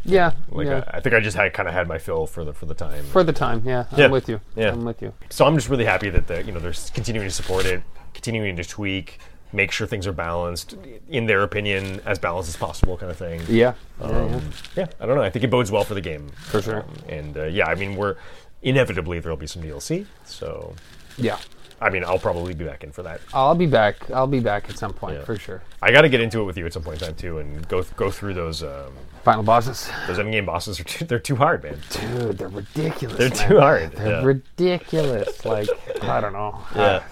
Yeah, 0.04 0.32
Like 0.50 0.66
yeah. 0.66 0.84
I, 0.92 0.96
I 0.98 1.00
think 1.00 1.14
I 1.14 1.20
just 1.20 1.36
had 1.36 1.52
kind 1.52 1.68
of 1.68 1.74
had 1.74 1.86
my 1.86 1.98
fill 1.98 2.26
for 2.26 2.44
the 2.44 2.52
for 2.52 2.66
the 2.66 2.74
time. 2.74 3.04
For 3.06 3.22
the 3.22 3.32
time, 3.32 3.62
yeah, 3.66 3.84
Yeah. 3.96 4.06
I'm 4.06 4.10
with 4.10 4.28
you. 4.28 4.40
Yeah. 4.56 4.72
I'm 4.72 4.84
with 4.84 5.02
you. 5.02 5.12
so 5.30 5.44
I'm 5.46 5.54
just 5.56 5.68
really 5.68 5.84
happy 5.84 6.10
that 6.10 6.26
the 6.26 6.42
you 6.42 6.52
know 6.52 6.58
they're 6.60 6.74
continuing 6.94 7.28
to 7.28 7.34
support 7.34 7.66
it, 7.66 7.82
continuing 8.14 8.56
to 8.56 8.64
tweak, 8.64 9.18
make 9.52 9.72
sure 9.72 9.86
things 9.86 10.06
are 10.06 10.12
balanced 10.12 10.76
in 11.08 11.26
their 11.26 11.42
opinion 11.42 12.00
as 12.06 12.18
balanced 12.18 12.48
as 12.48 12.56
possible, 12.56 12.96
kind 12.96 13.10
of 13.10 13.18
thing. 13.18 13.42
Yeah, 13.48 13.74
yeah, 14.00 14.08
yeah. 14.08 14.36
Um, 14.36 14.50
yeah, 14.76 14.86
I 15.00 15.06
don't 15.06 15.16
know. 15.16 15.22
I 15.22 15.30
think 15.30 15.44
it 15.44 15.50
bodes 15.50 15.70
well 15.70 15.84
for 15.84 15.94
the 15.94 16.00
game. 16.00 16.28
For 16.46 16.62
sure. 16.62 16.82
Um, 16.82 16.94
and 17.08 17.36
uh, 17.36 17.44
yeah, 17.44 17.66
I 17.66 17.74
mean, 17.74 17.96
we're 17.96 18.16
inevitably 18.62 19.18
there'll 19.20 19.36
be 19.36 19.46
some 19.46 19.62
DLC. 19.62 20.06
So, 20.24 20.74
yeah. 21.18 21.38
I 21.80 21.88
mean, 21.88 22.04
I'll 22.04 22.18
probably 22.18 22.52
be 22.54 22.64
back 22.64 22.84
in 22.84 22.92
for 22.92 23.02
that. 23.04 23.20
I'll 23.32 23.54
be 23.54 23.66
back. 23.66 24.10
I'll 24.10 24.26
be 24.26 24.40
back 24.40 24.68
at 24.68 24.76
some 24.78 24.92
point 24.92 25.16
Yeah. 25.16 25.24
for 25.24 25.36
sure. 25.36 25.62
I 25.80 25.90
got 25.92 26.02
to 26.02 26.08
get 26.10 26.20
into 26.20 26.40
it 26.40 26.44
with 26.44 26.58
you 26.58 26.66
at 26.66 26.72
some 26.72 26.82
point 26.82 27.00
in 27.00 27.08
time 27.08 27.16
too, 27.16 27.38
and 27.38 27.66
go 27.68 27.82
th- 27.82 27.96
go 27.96 28.10
through 28.10 28.34
those 28.34 28.62
um, 28.62 28.92
Final 29.24 29.42
bosses, 29.42 29.90
those 30.06 30.18
endgame 30.18 30.46
bosses. 30.46 30.80
Are 30.80 30.84
too, 30.84 31.04
they're 31.04 31.18
too 31.18 31.36
hard, 31.36 31.62
man. 31.62 31.78
dude, 31.90 32.38
they're 32.38 32.48
ridiculous. 32.48 33.16
They're 33.18 33.28
man. 33.30 33.48
too 33.48 33.60
hard. 33.60 33.92
They're 33.92 34.20
yeah. 34.20 34.24
ridiculous. 34.24 35.44
Like 35.44 35.68
I 36.02 36.20
don't 36.20 36.32
know. 36.32 36.58
Yeah. 36.74 36.82
Uh, 36.82 37.02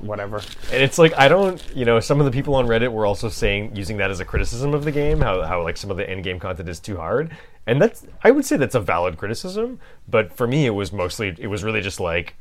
whatever. 0.00 0.38
And 0.72 0.82
it's 0.82 0.98
like 0.98 1.16
I 1.18 1.28
don't, 1.28 1.62
you 1.74 1.84
know, 1.84 2.00
some 2.00 2.20
of 2.20 2.26
the 2.26 2.32
people 2.32 2.54
on 2.54 2.66
Reddit 2.66 2.92
were 2.92 3.06
also 3.06 3.28
saying 3.28 3.74
using 3.76 3.96
that 3.98 4.10
as 4.10 4.20
a 4.20 4.24
criticism 4.24 4.74
of 4.74 4.84
the 4.84 4.92
game, 4.92 5.20
how 5.20 5.42
how 5.42 5.62
like 5.62 5.76
some 5.76 5.90
of 5.90 5.96
the 5.96 6.08
end 6.08 6.24
game 6.24 6.38
content 6.38 6.68
is 6.68 6.80
too 6.80 6.96
hard. 6.96 7.36
And 7.66 7.80
that's 7.80 8.06
I 8.22 8.30
would 8.30 8.44
say 8.44 8.56
that's 8.56 8.74
a 8.74 8.80
valid 8.80 9.16
criticism, 9.16 9.80
but 10.08 10.32
for 10.36 10.46
me 10.46 10.66
it 10.66 10.70
was 10.70 10.92
mostly 10.92 11.34
it 11.38 11.46
was 11.46 11.64
really 11.64 11.80
just 11.80 12.00
like 12.00 12.34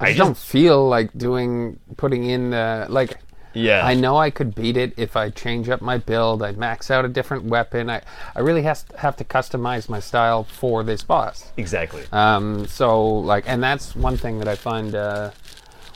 I 0.00 0.08
just 0.08 0.18
don't 0.18 0.36
feel 0.36 0.86
like 0.88 1.16
doing 1.16 1.78
putting 1.96 2.24
in 2.24 2.50
the 2.50 2.86
like 2.88 3.18
Yeah. 3.54 3.86
I 3.86 3.94
know 3.94 4.18
I 4.18 4.30
could 4.30 4.54
beat 4.54 4.76
it 4.76 4.92
if 4.98 5.16
I 5.16 5.30
change 5.30 5.70
up 5.70 5.80
my 5.80 5.96
build. 5.96 6.42
I 6.42 6.52
max 6.52 6.90
out 6.90 7.04
a 7.06 7.08
different 7.08 7.44
weapon. 7.44 7.88
I, 7.88 8.02
I 8.34 8.40
really 8.40 8.62
has 8.62 8.84
have 8.98 9.16
to 9.16 9.24
customize 9.24 9.88
my 9.88 10.00
style 10.00 10.44
for 10.44 10.84
this 10.84 11.02
boss. 11.02 11.50
Exactly. 11.56 12.04
Um, 12.12 12.66
so 12.66 13.06
like, 13.06 13.44
and 13.46 13.62
that's 13.62 13.96
one 13.96 14.18
thing 14.18 14.38
that 14.40 14.48
I 14.48 14.56
find 14.56 14.94
uh, 14.94 15.30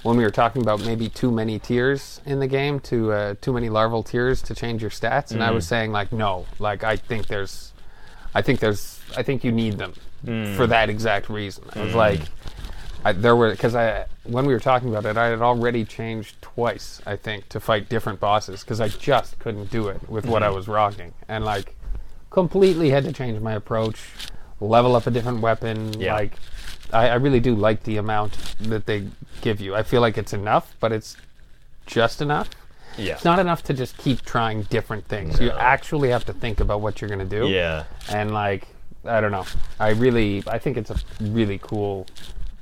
when 0.02 0.16
we 0.16 0.24
were 0.24 0.30
talking 0.30 0.62
about 0.62 0.80
maybe 0.80 1.10
too 1.10 1.30
many 1.30 1.58
tears 1.58 2.22
in 2.24 2.40
the 2.40 2.46
game, 2.46 2.80
too 2.80 3.12
uh, 3.12 3.34
too 3.42 3.52
many 3.52 3.68
larval 3.68 4.02
tears 4.02 4.40
to 4.42 4.54
change 4.54 4.80
your 4.80 4.90
stats, 4.90 5.30
and 5.32 5.42
I 5.42 5.50
was 5.50 5.66
saying 5.66 5.92
like, 5.92 6.10
no, 6.12 6.46
like 6.58 6.82
I 6.82 6.96
think 6.96 7.26
there's, 7.26 7.74
I 8.34 8.40
think 8.40 8.60
there's, 8.60 8.98
I 9.14 9.22
think 9.22 9.44
you 9.44 9.52
need 9.52 9.76
them 9.76 9.92
for 10.56 10.66
that 10.66 10.88
exact 10.88 11.28
reason. 11.28 11.64
I 11.74 11.84
was 11.84 11.94
like, 11.94 12.20
I, 13.04 13.12
there 13.12 13.36
were 13.36 13.50
because 13.50 13.74
I 13.74 14.06
when 14.24 14.46
we 14.46 14.52
were 14.52 14.60
talking 14.60 14.88
about 14.90 15.06
it, 15.06 15.16
I 15.16 15.28
had 15.28 15.40
already 15.40 15.84
changed 15.84 16.40
twice, 16.42 17.00
I 17.06 17.16
think, 17.16 17.48
to 17.50 17.60
fight 17.60 17.88
different 17.88 18.20
bosses 18.20 18.62
because 18.62 18.80
I 18.80 18.88
just 18.88 19.38
couldn't 19.38 19.70
do 19.70 19.88
it 19.88 20.08
with 20.08 20.26
what 20.26 20.42
I 20.42 20.46
mm-hmm. 20.46 20.56
was 20.56 20.68
rocking, 20.68 21.14
and 21.28 21.44
like 21.44 21.76
completely 22.30 22.90
had 22.90 23.04
to 23.04 23.12
change 23.12 23.40
my 23.40 23.54
approach, 23.54 23.98
level 24.60 24.96
up 24.96 25.06
a 25.06 25.10
different 25.10 25.40
weapon. 25.40 25.98
Yeah. 26.00 26.14
Like, 26.14 26.34
I, 26.92 27.08
I 27.08 27.14
really 27.14 27.40
do 27.40 27.54
like 27.54 27.82
the 27.82 27.96
amount 27.96 28.32
that 28.60 28.86
they 28.86 29.06
give 29.40 29.60
you. 29.60 29.74
I 29.74 29.82
feel 29.82 30.00
like 30.00 30.16
it's 30.16 30.32
enough, 30.32 30.74
but 30.80 30.92
it's 30.92 31.16
just 31.86 32.22
enough. 32.22 32.48
yeah. 32.96 33.14
It's 33.14 33.24
not 33.24 33.38
enough 33.38 33.62
to 33.64 33.74
just 33.74 33.96
keep 33.98 34.22
trying 34.22 34.62
different 34.64 35.06
things. 35.06 35.40
You 35.40 35.50
actually 35.50 36.10
have 36.10 36.24
to 36.26 36.32
think 36.32 36.60
about 36.60 36.80
what 36.80 37.00
you're 37.00 37.08
going 37.08 37.28
to 37.28 37.40
do. 37.40 37.48
yeah. 37.48 37.84
And 38.10 38.32
like, 38.32 38.68
I 39.04 39.20
don't 39.20 39.32
know. 39.32 39.46
I 39.78 39.90
really, 39.90 40.42
I 40.46 40.58
think 40.58 40.76
it's 40.76 40.90
a 40.90 40.96
really 41.20 41.58
cool 41.58 42.06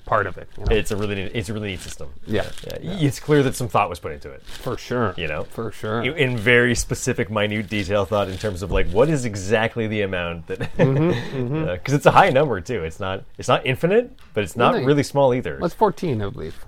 part 0.09 0.27
of 0.27 0.39
it. 0.39 0.49
You 0.59 0.65
know? 0.65 0.75
It's 0.77 0.91
a 0.91 0.97
really 0.97 1.15
neat, 1.17 1.33
it's 1.35 1.49
a 1.49 1.53
really 1.55 1.69
neat 1.73 1.81
system. 1.81 2.09
Yeah. 2.27 2.49
Yeah. 2.81 2.97
It's 3.07 3.21
clear 3.21 3.43
that 3.43 3.55
some 3.55 3.69
thought 3.69 3.89
was 3.91 3.99
put 4.01 4.13
into 4.13 4.31
it. 4.31 4.43
for 4.43 4.77
sure. 4.79 5.15
You 5.17 5.29
know? 5.29 5.45
For 5.45 5.71
sure. 5.71 6.03
in 6.03 6.37
very 6.37 6.75
specific, 6.75 7.31
minute 7.31 7.69
detail 7.69 8.05
thought 8.07 8.29
in 8.29 8.39
terms 8.39 8.63
of 8.63 8.71
like 8.73 8.89
what 8.91 9.09
is 9.09 9.25
exactly 9.25 9.87
the 9.87 10.01
amount 10.03 10.47
that 10.49 10.59
because 10.61 10.77
Mm-hmm, 10.79 11.95
it's 11.95 12.07
a 12.07 12.11
high 12.11 12.31
number 12.31 12.61
too. 12.61 12.83
It's 12.85 12.99
not 13.01 13.25
it's 13.37 13.49
not 13.49 13.65
infinite, 13.67 14.11
but 14.35 14.45
it's 14.45 14.57
not 14.57 14.73
Really? 14.75 14.87
really 14.87 15.03
small 15.03 15.35
either. 15.35 15.59
It's 15.63 15.75
14, 15.75 16.23
I 16.23 16.29
believe. 16.31 16.65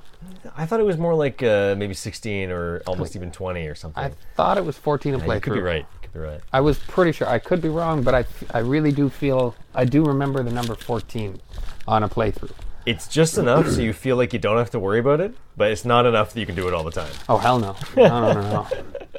I 0.57 0.67
thought 0.67 0.81
it 0.81 0.87
was 0.87 0.99
more 0.99 1.15
like 1.15 1.43
uh, 1.43 1.75
maybe 1.79 1.95
sixteen 1.95 2.51
or 2.51 2.83
almost 2.87 3.17
even 3.17 3.31
twenty 3.33 3.67
or 3.67 3.75
something. 3.75 4.05
I 4.05 4.13
thought 4.37 4.59
it 4.59 4.65
was 4.65 4.77
14 4.77 5.15
a 5.15 5.19
Yeah, 5.19 5.25
playthrough. 5.25 5.35
you 5.35 5.41
could 5.41 5.55
be 5.55 5.61
right. 5.61 5.87
You 5.95 5.99
could 6.03 6.13
be 6.13 6.19
right. 6.19 6.41
I 6.53 6.61
was 6.61 6.79
pretty 6.79 7.13
sure. 7.13 7.27
I 7.29 7.39
could 7.39 7.63
be 7.63 7.69
wrong, 7.71 8.03
but 8.03 8.15
I, 8.15 8.25
I 8.53 8.59
really 8.59 8.93
do 8.93 9.09
feel 9.09 9.55
I 9.75 9.85
do 9.87 10.05
remember 10.05 10.43
the 10.43 10.51
number 10.51 10.75
14 10.75 11.41
on 11.89 12.03
a 12.03 12.09
playthrough. 12.09 12.53
It's 12.87 13.07
just 13.09 13.37
enough 13.39 13.69
so 13.69 13.81
you 13.81 13.93
feel 13.93 14.17
like 14.17 14.33
you 14.33 14.39
don't 14.39 14.57
have 14.57 14.71
to 14.71 14.79
worry 14.79 14.99
about 15.01 15.21
it, 15.21 15.35
but 15.57 15.71
it's 15.71 15.85
not 15.85 16.07
enough 16.07 16.33
that 16.33 16.41
you 16.41 16.47
can 16.47 16.55
do 16.55 16.67
it 16.69 16.75
all 16.75 16.83
the 16.85 16.91
time. 16.91 17.13
Oh 17.29 17.37
hell 17.37 17.59
no! 17.59 17.77
No 17.97 18.33
no 18.33 18.33
no 18.33 18.43
no. 18.43 18.69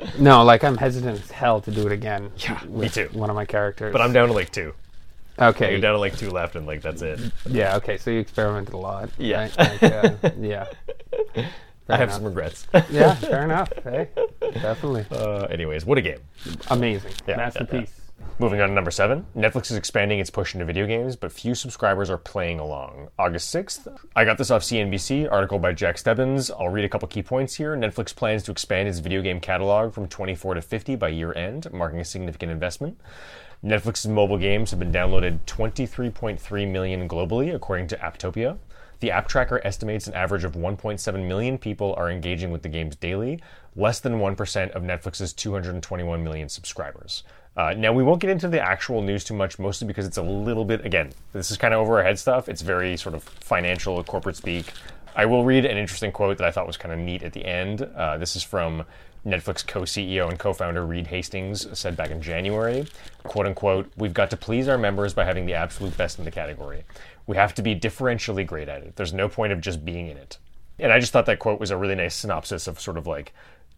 no, 0.19 0.43
like 0.43 0.63
I'm 0.63 0.77
hesitant 0.77 1.19
as 1.19 1.31
hell 1.31 1.61
to 1.61 1.71
do 1.71 1.85
it 1.85 1.91
again. 1.91 2.31
Yeah, 2.37 2.59
me 2.67 2.89
too. 2.89 3.09
One 3.13 3.29
of 3.29 3.35
my 3.35 3.45
characters. 3.45 3.91
But 3.93 4.01
I'm 4.01 4.13
down 4.13 4.27
to 4.29 4.33
like 4.33 4.51
two. 4.51 4.73
okay. 5.39 5.71
You're 5.71 5.81
down 5.81 5.93
to 5.93 5.99
like 5.99 6.17
two 6.17 6.29
left, 6.31 6.55
and 6.55 6.65
like 6.65 6.81
that's 6.81 7.01
it. 7.01 7.19
Yeah. 7.47 7.75
Okay. 7.77 7.97
So 7.97 8.09
you 8.11 8.19
experimented 8.19 8.73
a 8.73 8.77
lot. 8.77 9.09
Yeah. 9.17 9.41
right? 9.41 9.57
Like, 9.57 9.83
uh, 9.83 10.11
yeah. 10.39 10.65
I 11.89 11.97
have 11.97 12.09
enough. 12.09 12.13
some 12.15 12.23
regrets. 12.25 12.67
Yeah. 12.89 13.15
Fair 13.15 13.43
enough. 13.43 13.71
Hey, 13.83 14.09
definitely 14.53 15.05
uh, 15.11 15.43
anyways, 15.45 15.85
what 15.85 15.97
a 15.97 16.01
game. 16.01 16.19
amazing. 16.69 17.11
yeah, 17.27 17.37
Masterpiece. 17.37 18.00
Moving 18.41 18.59
on 18.59 18.69
to 18.69 18.73
number 18.73 18.89
seven, 18.89 19.27
Netflix 19.37 19.69
is 19.69 19.77
expanding 19.77 20.17
its 20.17 20.31
push 20.31 20.55
into 20.55 20.65
video 20.65 20.87
games, 20.87 21.15
but 21.15 21.31
few 21.31 21.53
subscribers 21.53 22.09
are 22.09 22.17
playing 22.17 22.59
along. 22.59 23.09
August 23.19 23.53
6th, 23.53 23.95
I 24.15 24.25
got 24.25 24.39
this 24.39 24.49
off 24.49 24.63
CNBC, 24.63 25.31
article 25.31 25.59
by 25.59 25.73
Jack 25.73 25.99
Stebbins. 25.99 26.49
I'll 26.49 26.69
read 26.69 26.83
a 26.83 26.89
couple 26.89 27.07
key 27.07 27.21
points 27.21 27.53
here. 27.53 27.77
Netflix 27.77 28.15
plans 28.15 28.41
to 28.41 28.51
expand 28.51 28.89
its 28.89 28.97
video 28.97 29.21
game 29.21 29.39
catalog 29.39 29.93
from 29.93 30.07
24 30.07 30.55
to 30.55 30.61
50 30.63 30.95
by 30.95 31.09
year 31.09 31.31
end, 31.37 31.71
marking 31.71 31.99
a 31.99 32.03
significant 32.03 32.51
investment. 32.51 32.99
Netflix's 33.63 34.07
mobile 34.07 34.39
games 34.39 34.71
have 34.71 34.79
been 34.79 34.91
downloaded 34.91 35.37
23.3 35.45 36.71
million 36.71 37.07
globally, 37.07 37.53
according 37.53 37.85
to 37.89 37.97
Apptopia. 37.97 38.57
The 39.01 39.11
app 39.11 39.27
tracker 39.27 39.61
estimates 39.63 40.07
an 40.07 40.15
average 40.15 40.43
of 40.43 40.53
1.7 40.53 41.27
million 41.27 41.59
people 41.59 41.93
are 41.95 42.09
engaging 42.09 42.49
with 42.49 42.63
the 42.63 42.69
games 42.69 42.95
daily, 42.95 43.39
less 43.75 43.99
than 43.99 44.19
1% 44.19 44.71
of 44.71 44.81
Netflix's 44.81 45.31
221 45.33 46.23
million 46.23 46.49
subscribers. 46.49 47.23
Uh, 47.57 47.73
now, 47.77 47.91
we 47.91 48.01
won't 48.01 48.21
get 48.21 48.29
into 48.29 48.47
the 48.47 48.61
actual 48.61 49.01
news 49.01 49.23
too 49.23 49.33
much, 49.33 49.59
mostly 49.59 49.85
because 49.85 50.05
it's 50.05 50.17
a 50.17 50.21
little 50.21 50.63
bit, 50.63 50.85
again, 50.85 51.11
this 51.33 51.51
is 51.51 51.57
kind 51.57 51.73
of 51.73 51.81
over 51.81 51.97
our 51.97 52.03
head 52.03 52.17
stuff. 52.17 52.47
It's 52.47 52.61
very 52.61 52.95
sort 52.95 53.13
of 53.13 53.23
financial, 53.23 54.01
corporate 54.03 54.37
speak. 54.37 54.71
I 55.15 55.25
will 55.25 55.43
read 55.43 55.65
an 55.65 55.77
interesting 55.77 56.13
quote 56.13 56.37
that 56.37 56.47
I 56.47 56.51
thought 56.51 56.65
was 56.65 56.77
kind 56.77 56.93
of 56.93 56.99
neat 56.99 57.23
at 57.23 57.33
the 57.33 57.45
end. 57.45 57.81
Uh, 57.81 58.17
this 58.17 58.37
is 58.37 58.43
from 58.43 58.85
Netflix 59.25 59.67
co 59.67 59.81
CEO 59.81 60.29
and 60.29 60.39
co 60.39 60.53
founder 60.53 60.85
Reed 60.85 61.07
Hastings, 61.07 61.67
said 61.77 61.97
back 61.97 62.09
in 62.09 62.21
January 62.21 62.87
quote 63.23 63.45
unquote, 63.45 63.91
we've 63.97 64.13
got 64.13 64.29
to 64.31 64.37
please 64.37 64.67
our 64.67 64.77
members 64.77 65.13
by 65.13 65.25
having 65.25 65.45
the 65.45 65.53
absolute 65.53 65.95
best 65.97 66.19
in 66.19 66.25
the 66.25 66.31
category. 66.31 66.83
We 67.27 67.35
have 67.37 67.53
to 67.55 67.61
be 67.61 67.75
differentially 67.75 68.45
great 68.45 68.69
at 68.69 68.83
it. 68.83 68.95
There's 68.95 69.13
no 69.13 69.29
point 69.29 69.53
of 69.53 69.61
just 69.61 69.85
being 69.85 70.07
in 70.07 70.17
it. 70.17 70.37
And 70.79 70.91
I 70.91 70.99
just 70.99 71.11
thought 71.11 71.27
that 71.27 71.39
quote 71.39 71.59
was 71.59 71.71
a 71.71 71.77
really 71.77 71.95
nice 71.95 72.15
synopsis 72.15 72.67
of 72.67 72.79
sort 72.79 72.97
of 72.97 73.05
like 73.05 73.33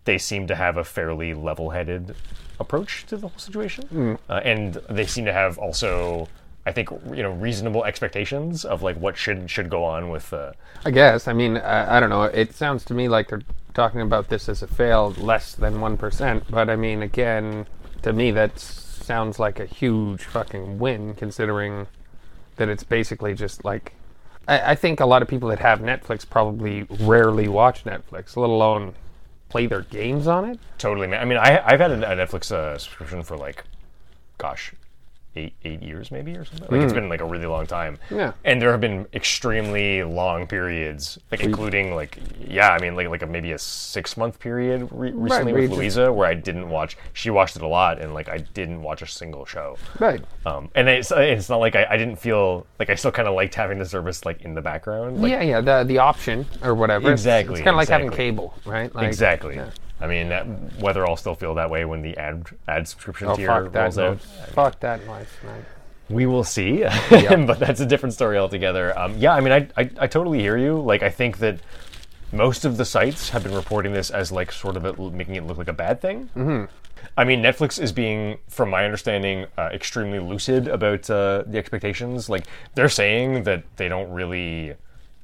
they 0.06 0.18
seem 0.18 0.48
to 0.48 0.56
have 0.56 0.78
a 0.78 0.84
fairly 0.84 1.34
level 1.34 1.70
headed 1.72 2.16
approach 2.60 3.06
to 3.08 3.18
the 3.18 3.28
whole 3.28 3.40
situation. 3.40 3.86
Uh, 4.30 4.42
and 4.44 4.76
they 4.90 5.06
seem 5.06 5.26
to 5.26 5.34
have 5.34 5.58
also. 5.58 6.28
I 6.66 6.72
think 6.72 6.90
you 7.14 7.22
know 7.22 7.32
reasonable 7.32 7.84
expectations 7.84 8.64
of 8.64 8.82
like 8.82 8.96
what 8.96 9.18
should 9.18 9.50
should 9.50 9.70
go 9.70 9.84
on 9.84 10.10
with 10.10 10.32
uh, 10.32 10.54
I 10.86 10.92
guess. 10.92 11.28
I 11.28 11.34
mean, 11.34 11.58
I, 11.58 11.98
I 11.98 12.00
don't 12.00 12.10
know. 12.10 12.24
It 12.24 12.54
sounds 12.54 12.86
to 12.86 12.94
me 12.94 13.10
like 13.10 13.28
they're 13.28 13.42
talking 13.74 14.02
about 14.02 14.30
this 14.30 14.48
as 14.48 14.62
a 14.62 14.68
fail 14.68 15.12
less 15.18 15.56
than 15.56 15.76
1%. 15.76 16.44
But 16.50 16.70
I 16.70 16.76
mean, 16.76 17.02
again, 17.02 17.66
to 18.04 18.14
me, 18.14 18.32
that 18.32 18.60
sounds 18.60 19.40
like 19.40 19.60
a 19.60 19.66
huge 19.66 20.24
fucking 20.24 20.80
win 20.80 21.16
considering 21.16 21.88
that 22.58 22.70
it's 22.70 22.84
basically 22.84 23.34
just 23.34 23.66
like. 23.66 23.94
I 24.46 24.76
think 24.76 25.00
a 25.00 25.06
lot 25.06 25.22
of 25.22 25.30
people 25.30 25.48
that 25.50 25.60
have 25.60 25.80
Netflix 25.80 26.30
probably 26.30 26.86
rarely 27.00 27.48
watch 27.48 27.86
Netflix, 27.86 28.36
let 28.36 28.50
alone 28.50 28.94
play 29.54 29.68
their 29.68 29.84
games 29.84 30.26
on 30.26 30.46
it. 30.46 30.60
Totally, 30.80 31.06
man. 31.06 31.22
I 31.22 31.26
mean, 31.26 31.38
I, 31.38 31.62
I've 31.64 31.80
had 31.80 31.92
a, 31.92 31.98
Netflix 31.98 32.52
uh, 32.52 32.76
subscription 32.76 33.22
for 33.22 33.38
like, 33.38 33.64
gosh, 34.40 34.74
eight 35.35 35.53
eight 35.64 35.81
years 35.81 36.11
maybe 36.11 36.35
or 36.35 36.45
something. 36.45 36.68
Like 36.69 36.81
it's 36.81 36.93
been 36.93 37.10
like 37.10 37.22
a 37.22 37.26
really 37.26 37.45
long 37.45 37.65
time. 37.65 37.97
Hmm. 38.10 38.15
Yeah. 38.15 38.34
And 38.43 38.61
there 38.61 38.72
have 38.72 38.81
been 38.81 39.07
extremely 39.14 40.03
long 40.03 40.47
periods, 40.47 41.19
like 41.31 41.41
including 41.41 41.95
like 41.95 42.19
yeah, 42.47 42.69
I 42.69 42.80
mean 42.80 42.95
like 42.95 43.10
like 43.10 43.22
a, 43.22 43.27
maybe 43.27 43.51
a 43.51 43.60
six 43.60 44.18
month 44.18 44.39
period 44.39 44.88
re- 44.91 45.11
recently 45.11 45.53
where 45.53 45.61
with 45.64 45.72
Louisa 45.72 46.11
where 46.11 46.27
I 46.27 46.34
didn't 46.34 46.69
watch. 46.69 46.97
She 47.14 47.30
watched 47.30 47.55
it 47.55 47.61
a 47.61 47.68
lot, 47.68 47.99
and 47.99 48.14
like 48.14 48.30
I 48.30 48.38
didn't 48.38 48.81
watch 48.81 49.01
a 49.01 49.07
single 49.07 49.45
show. 49.45 49.77
Right. 49.99 50.22
Um, 50.45 50.69
and 50.76 50.88
it's 50.88 51.11
it's 51.11 51.49
not 51.49 51.57
like 51.57 51.76
I, 51.76 51.85
I 51.89 51.97
didn't 51.97 52.18
feel 52.18 52.65
like 52.80 52.89
I 52.89 52.95
still 52.95 53.11
kind 53.11 53.27
of 53.27 53.35
liked 53.35 53.55
having 53.55 53.80
the 53.80 53.85
service 53.85 54.26
like 54.26 54.41
in 54.41 54.53
the 54.53 54.61
background. 54.61 55.22
Like, 55.22 55.31
yeah, 55.31 55.41
yeah, 55.41 55.61
the 55.61 55.84
the 55.84 55.97
option 55.97 56.45
or 56.61 56.76
whatever. 56.76 57.11
Exactly, 57.11 57.55
It's, 57.55 57.64
kind 57.64 57.76
of 57.76 57.77
like 57.77 57.89
having 57.89 58.11
cable, 58.11 58.53
right? 58.65 58.93
Like, 58.93 59.07
Exactly. 59.07 59.55
yeah. 59.55 59.69
I 60.02 60.07
mean, 60.07 60.30
that, 60.30 60.44
whether 60.80 61.07
I'll 61.07 61.18
still 61.18 61.36
feel 61.36 61.56
that 61.56 61.70
way 61.70 61.86
when 61.86 62.02
the 62.02 62.18
ad 62.18 62.45
ad 62.68 62.88
subscription 62.88 63.28
Oh 63.30 63.36
tier 63.36 63.48
fuck 63.48 63.72
that 63.72 63.82
rolls 63.84 63.98
out, 63.98 64.18
noise. 64.18 64.49
Fuck 64.53 64.80
that 64.82 65.06
noise, 65.06 65.28
man. 65.44 65.65
we 66.10 66.26
will 66.26 66.44
see. 66.44 66.84
but 67.10 67.60
that's 67.60 67.80
a 67.80 67.86
different 67.86 68.14
story 68.14 68.38
altogether. 68.38 68.98
Um, 68.98 69.18
yeah, 69.18 69.34
I 69.34 69.40
mean, 69.40 69.53
I, 69.53 69.68
I 69.82 69.90
I 69.99 70.07
totally 70.07 70.40
hear 70.40 70.57
you. 70.57 70.80
Like, 70.82 71.03
I 71.03 71.10
think 71.10 71.38
that 71.38 71.60
most 72.32 72.65
of 72.65 72.78
the 72.78 72.86
sites 72.86 73.30
have 73.30 73.44
been 73.44 73.53
reporting 73.53 73.94
this 73.94 74.10
as 74.10 74.32
like 74.32 74.52
sort 74.52 74.76
of 74.76 74.86
a, 74.86 75.11
making 75.11 75.36
it 75.36 75.45
look 75.45 75.57
like 75.57 75.68
a 75.68 75.74
bad 75.74 76.02
thing. 76.02 76.30
Mm-hmm. 76.36 76.65
I 77.15 77.24
mean, 77.26 77.41
Netflix 77.44 77.82
is 77.82 77.91
being, 77.91 78.40
from 78.48 78.70
my 78.70 78.86
understanding, 78.86 79.45
uh, 79.57 79.70
extremely 79.74 80.20
lucid 80.20 80.68
about 80.68 81.10
uh, 81.10 81.44
the 81.45 81.57
expectations. 81.57 82.30
Like, 82.30 82.45
they're 82.76 82.90
saying 82.90 83.44
that 83.44 83.64
they 83.76 83.88
don't 83.88 84.11
really. 84.11 84.76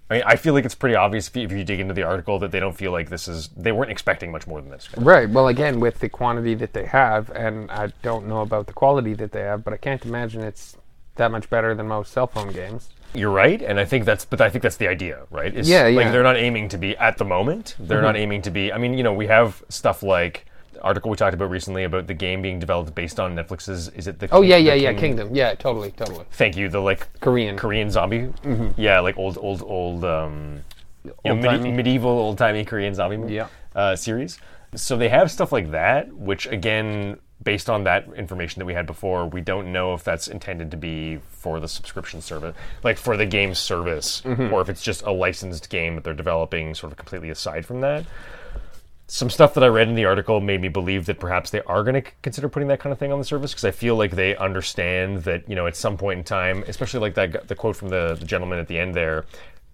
I 0.09 0.13
mean, 0.15 0.23
I 0.25 0.35
feel 0.37 0.53
like 0.53 0.65
it's 0.65 0.75
pretty 0.75 0.95
obvious 0.95 1.27
if 1.27 1.35
you, 1.35 1.43
if 1.43 1.51
you 1.51 1.63
dig 1.63 1.79
into 1.79 1.93
the 1.93 2.03
article 2.03 2.39
that 2.39 2.51
they 2.51 2.59
don't 2.59 2.75
feel 2.75 2.91
like 2.91 3.09
this 3.09 3.27
is. 3.27 3.49
They 3.49 3.71
weren't 3.71 3.91
expecting 3.91 4.31
much 4.31 4.47
more 4.47 4.59
than 4.59 4.71
this. 4.71 4.89
Right. 4.97 5.29
Well, 5.29 5.47
again, 5.47 5.79
with 5.79 5.99
the 5.99 6.09
quantity 6.09 6.55
that 6.55 6.73
they 6.73 6.85
have, 6.85 7.29
and 7.31 7.69
I 7.69 7.93
don't 8.01 8.27
know 8.27 8.41
about 8.41 8.67
the 8.67 8.73
quality 8.73 9.13
that 9.15 9.31
they 9.31 9.41
have, 9.41 9.63
but 9.63 9.73
I 9.73 9.77
can't 9.77 10.03
imagine 10.03 10.41
it's 10.41 10.77
that 11.15 11.31
much 11.31 11.49
better 11.49 11.75
than 11.75 11.87
most 11.87 12.11
cell 12.11 12.27
phone 12.27 12.51
games. 12.51 12.89
You're 13.13 13.31
right, 13.31 13.61
and 13.61 13.79
I 13.79 13.85
think 13.85 14.05
that's, 14.05 14.23
but 14.25 14.39
I 14.39 14.49
think 14.49 14.61
that's 14.63 14.77
the 14.77 14.87
idea, 14.87 15.25
right? 15.31 15.53
Is, 15.53 15.67
Yeah, 15.67 15.87
yeah. 15.87 16.01
Mm-hmm. 16.01 16.11
they're 16.11 16.23
not 16.23 16.37
aiming 16.37 16.69
to 16.69 16.77
be 16.77 16.95
at 16.97 17.17
the 17.17 17.25
moment. 17.25 17.75
They're 17.79 18.01
not 18.01 18.15
aiming 18.15 18.43
to 18.43 18.51
be. 18.51 18.71
I 18.71 18.77
mean, 18.77 18.93
you 18.93 19.03
know, 19.03 19.13
we 19.13 19.27
have 19.27 19.63
stuff 19.69 20.03
like 20.03 20.45
article 20.81 21.09
we 21.11 21.17
talked 21.17 21.33
about 21.33 21.49
recently 21.49 21.83
about 21.83 22.07
the 22.07 22.13
game 22.13 22.41
being 22.41 22.59
developed 22.59 22.93
based 22.95 23.19
on 23.19 23.35
Netflix's. 23.35 23.89
Is 23.89 24.07
it 24.07 24.19
the? 24.19 24.29
Oh 24.31 24.41
yeah, 24.41 24.57
yeah, 24.57 24.73
yeah. 24.73 24.91
King- 24.91 24.99
Kingdom. 25.17 25.35
Yeah, 25.35 25.53
totally, 25.55 25.91
totally. 25.91 26.25
Thank 26.31 26.55
you. 26.57 26.69
The 26.69 26.79
like 26.79 27.07
Korean. 27.21 27.57
Korean 27.57 27.89
zombie. 27.91 28.31
Yeah, 28.77 28.99
like 28.99 29.17
old, 29.17 29.37
old, 29.39 29.61
old. 29.63 30.03
Um, 30.05 30.63
you 31.03 31.11
know, 31.25 31.35
medi- 31.35 31.71
medieval, 31.71 32.11
old 32.11 32.37
timey 32.37 32.65
Korean 32.65 32.93
zombie 32.93 33.17
movie, 33.17 33.35
Yeah. 33.35 33.47
uh, 33.75 33.95
series. 33.95 34.37
So 34.75 34.97
they 34.97 35.09
have 35.09 35.31
stuff 35.31 35.51
like 35.51 35.71
that, 35.71 36.11
which 36.13 36.45
again, 36.45 37.17
based 37.41 37.69
on 37.69 37.85
that 37.85 38.05
information 38.15 38.59
that 38.59 38.65
we 38.65 38.73
had 38.73 38.85
before, 38.85 39.25
we 39.25 39.39
don't 39.41 39.71
know 39.71 39.93
if 39.93 40.03
that's 40.03 40.27
intended 40.27 40.69
to 40.71 40.77
be 40.77 41.19
for 41.31 41.59
the 41.61 41.67
subscription 41.69 42.21
service, 42.21 42.55
like 42.83 42.97
for 42.97 43.15
the 43.17 43.25
game 43.25 43.55
service, 43.55 44.21
Mm-hmm. 44.25 44.53
or 44.53 44.61
if 44.61 44.67
it's 44.69 44.81
just 44.83 45.01
a 45.03 45.11
licensed 45.11 45.69
game 45.69 45.95
that 45.95 46.03
they're 46.03 46.13
developing, 46.13 46.75
sort 46.75 46.91
of 46.91 46.97
completely 46.97 47.29
aside 47.29 47.65
from 47.65 47.79
that. 47.81 48.05
Some 49.09 49.29
stuff 49.31 49.55
that 49.55 49.63
I 49.63 49.67
read 49.67 49.89
in 49.89 49.95
the 49.95 50.05
article 50.05 50.39
made 50.39 50.61
me 50.61 50.67
believe 50.67 51.07
that 51.07 51.19
perhaps 51.19 51.49
they 51.49 51.61
are 51.63 51.83
going 51.83 52.01
to 52.01 52.11
consider 52.21 52.47
putting 52.47 52.67
that 52.67 52.79
kind 52.79 52.93
of 52.93 52.99
thing 52.99 53.11
on 53.11 53.17
the 53.17 53.25
service 53.25 53.51
because 53.51 53.65
I 53.65 53.71
feel 53.71 53.95
like 53.95 54.11
they 54.11 54.35
understand 54.37 55.23
that 55.23 55.49
you 55.49 55.55
know 55.55 55.65
at 55.65 55.75
some 55.75 55.97
point 55.97 56.19
in 56.19 56.23
time, 56.23 56.63
especially 56.67 56.99
like 56.99 57.15
that 57.15 57.47
the 57.47 57.55
quote 57.55 57.75
from 57.75 57.89
the, 57.89 58.15
the 58.19 58.25
gentleman 58.25 58.59
at 58.59 58.67
the 58.67 58.77
end 58.77 58.93
there. 58.93 59.25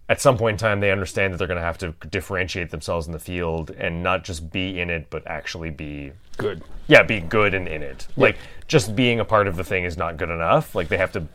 At 0.08 0.22
some 0.22 0.38
point 0.38 0.54
in 0.54 0.58
time, 0.60 0.82
they 0.82 0.92
understand 0.92 1.34
that 1.34 1.38
they're 1.40 1.48
going 1.48 1.60
to 1.60 1.66
have 1.66 1.80
to 1.80 1.96
differentiate 2.10 2.70
themselves 2.70 3.08
in 3.08 3.12
the 3.12 3.20
field 3.20 3.72
and 3.72 4.04
not 4.04 4.24
just 4.24 4.52
be 4.52 4.80
in 4.80 4.92
it, 4.92 5.08
but 5.10 5.26
actually 5.26 5.72
be 5.72 6.12
Good. 6.38 6.64
yeah, 6.86 7.02
be 7.02 7.20
good 7.20 7.56
and 7.56 7.68
in 7.68 7.82
it. 7.82 8.08
Like 8.16 8.38
just 8.68 8.96
being 8.96 9.20
a 9.20 9.26
part 9.26 9.48
of 9.48 9.56
the 9.56 9.64
thing 9.64 9.84
is 9.84 9.98
not 9.98 10.18
good 10.18 10.30
enough. 10.30 10.76
Like 10.76 10.90
they 10.90 10.98
have 10.98 11.12
to 11.14 11.28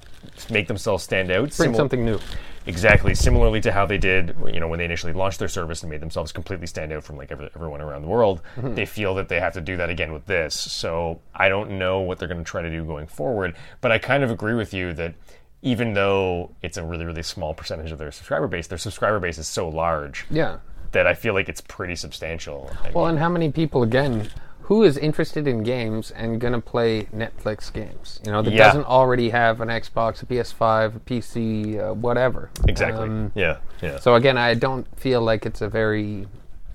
make 0.51 0.69
themselves 0.69 1.03
stand 1.05 1.31
out. 1.31 1.55
Bring 1.57 1.73
Simil- 1.73 1.77
something 1.77 2.05
new. 2.05 2.19
Exactly, 2.67 3.15
similarly 3.15 3.61
to 3.63 3.73
how 3.73 3.87
they 3.87 3.97
did, 3.97 4.37
you 4.53 4.61
know, 4.61 4.69
when 4.69 4.79
they 4.79 4.85
initially 4.85 5.15
launched 5.15 5.39
their 5.39 5.49
service 5.49 5.83
and 5.83 5.91
made 5.91 6.01
themselves 6.03 6.31
completely 6.31 6.67
stand 6.67 6.93
out 6.93 7.03
from 7.03 7.17
like 7.17 7.33
every, 7.33 7.49
everyone 7.57 7.81
around 7.81 8.03
the 8.03 8.09
world. 8.09 8.43
Mm-hmm. 8.57 8.75
They 8.75 8.85
feel 8.85 9.15
that 9.15 9.29
they 9.31 9.41
have 9.41 9.55
to 9.55 9.61
do 9.63 9.79
that 9.79 9.89
again 9.89 10.13
with 10.13 10.27
this. 10.27 10.55
So 10.55 11.21
I 11.35 11.49
don't 11.49 11.79
know 11.79 12.01
what 12.01 12.19
they're 12.19 12.29
going 12.29 12.45
to 12.45 12.49
try 12.49 12.61
to 12.63 12.71
do 12.71 12.85
going 12.85 13.07
forward. 13.07 13.57
But 13.81 13.93
I 13.93 13.99
kind 13.99 14.23
of 14.23 14.31
agree 14.31 14.55
with 14.55 14.75
you 14.75 14.93
that 14.93 15.15
even 15.63 15.95
though 15.95 16.51
it's 16.63 16.77
a 16.77 16.85
really 16.85 17.05
really 17.07 17.23
small 17.23 17.55
percentage 17.55 17.93
of 17.93 17.99
their 17.99 18.13
subscriber 18.13 18.47
base, 18.47 18.67
their 18.67 18.79
subscriber 18.79 19.19
base 19.21 19.39
is 19.39 19.49
so 19.49 19.69
large 19.69 20.27
Yeah. 20.31 20.59
that 20.93 21.07
I 21.07 21.15
feel 21.15 21.33
like 21.35 21.49
it's 21.49 21.63
pretty 21.63 21.97
substantial. 21.97 22.71
I 22.85 22.91
Well, 22.91 23.05
mean, 23.07 23.11
and 23.13 23.19
how 23.21 23.29
many 23.31 23.51
people 23.51 23.83
again? 23.83 24.29
Who 24.71 24.85
is 24.85 24.97
interested 24.97 25.49
in 25.49 25.65
games 25.65 26.13
and 26.13 26.41
gonna 26.41 26.61
play 26.61 27.09
Netflix 27.13 27.73
games? 27.73 28.21
You 28.25 28.31
know, 28.31 28.41
that 28.41 28.53
Yeah. 28.53 28.67
doesn't 28.69 28.85
already 28.85 29.31
have 29.31 29.61
an 29.61 29.67
Xbox, 29.67 30.23
a 30.23 30.27
PS5, 30.27 30.95
a 30.95 31.01
PC, 31.01 31.77
uh, 31.77 31.93
whatever. 31.93 32.51
exactly. 32.69 33.09
Um, 33.09 33.33
yeah, 33.35 33.57
yeah. 33.83 33.99
so 33.99 34.15
again, 34.15 34.39
I 34.39 34.55
don't 34.55 34.87
feel 34.97 35.23
like 35.23 35.45
it's 35.45 35.61
a 35.61 35.69
very. 35.69 36.29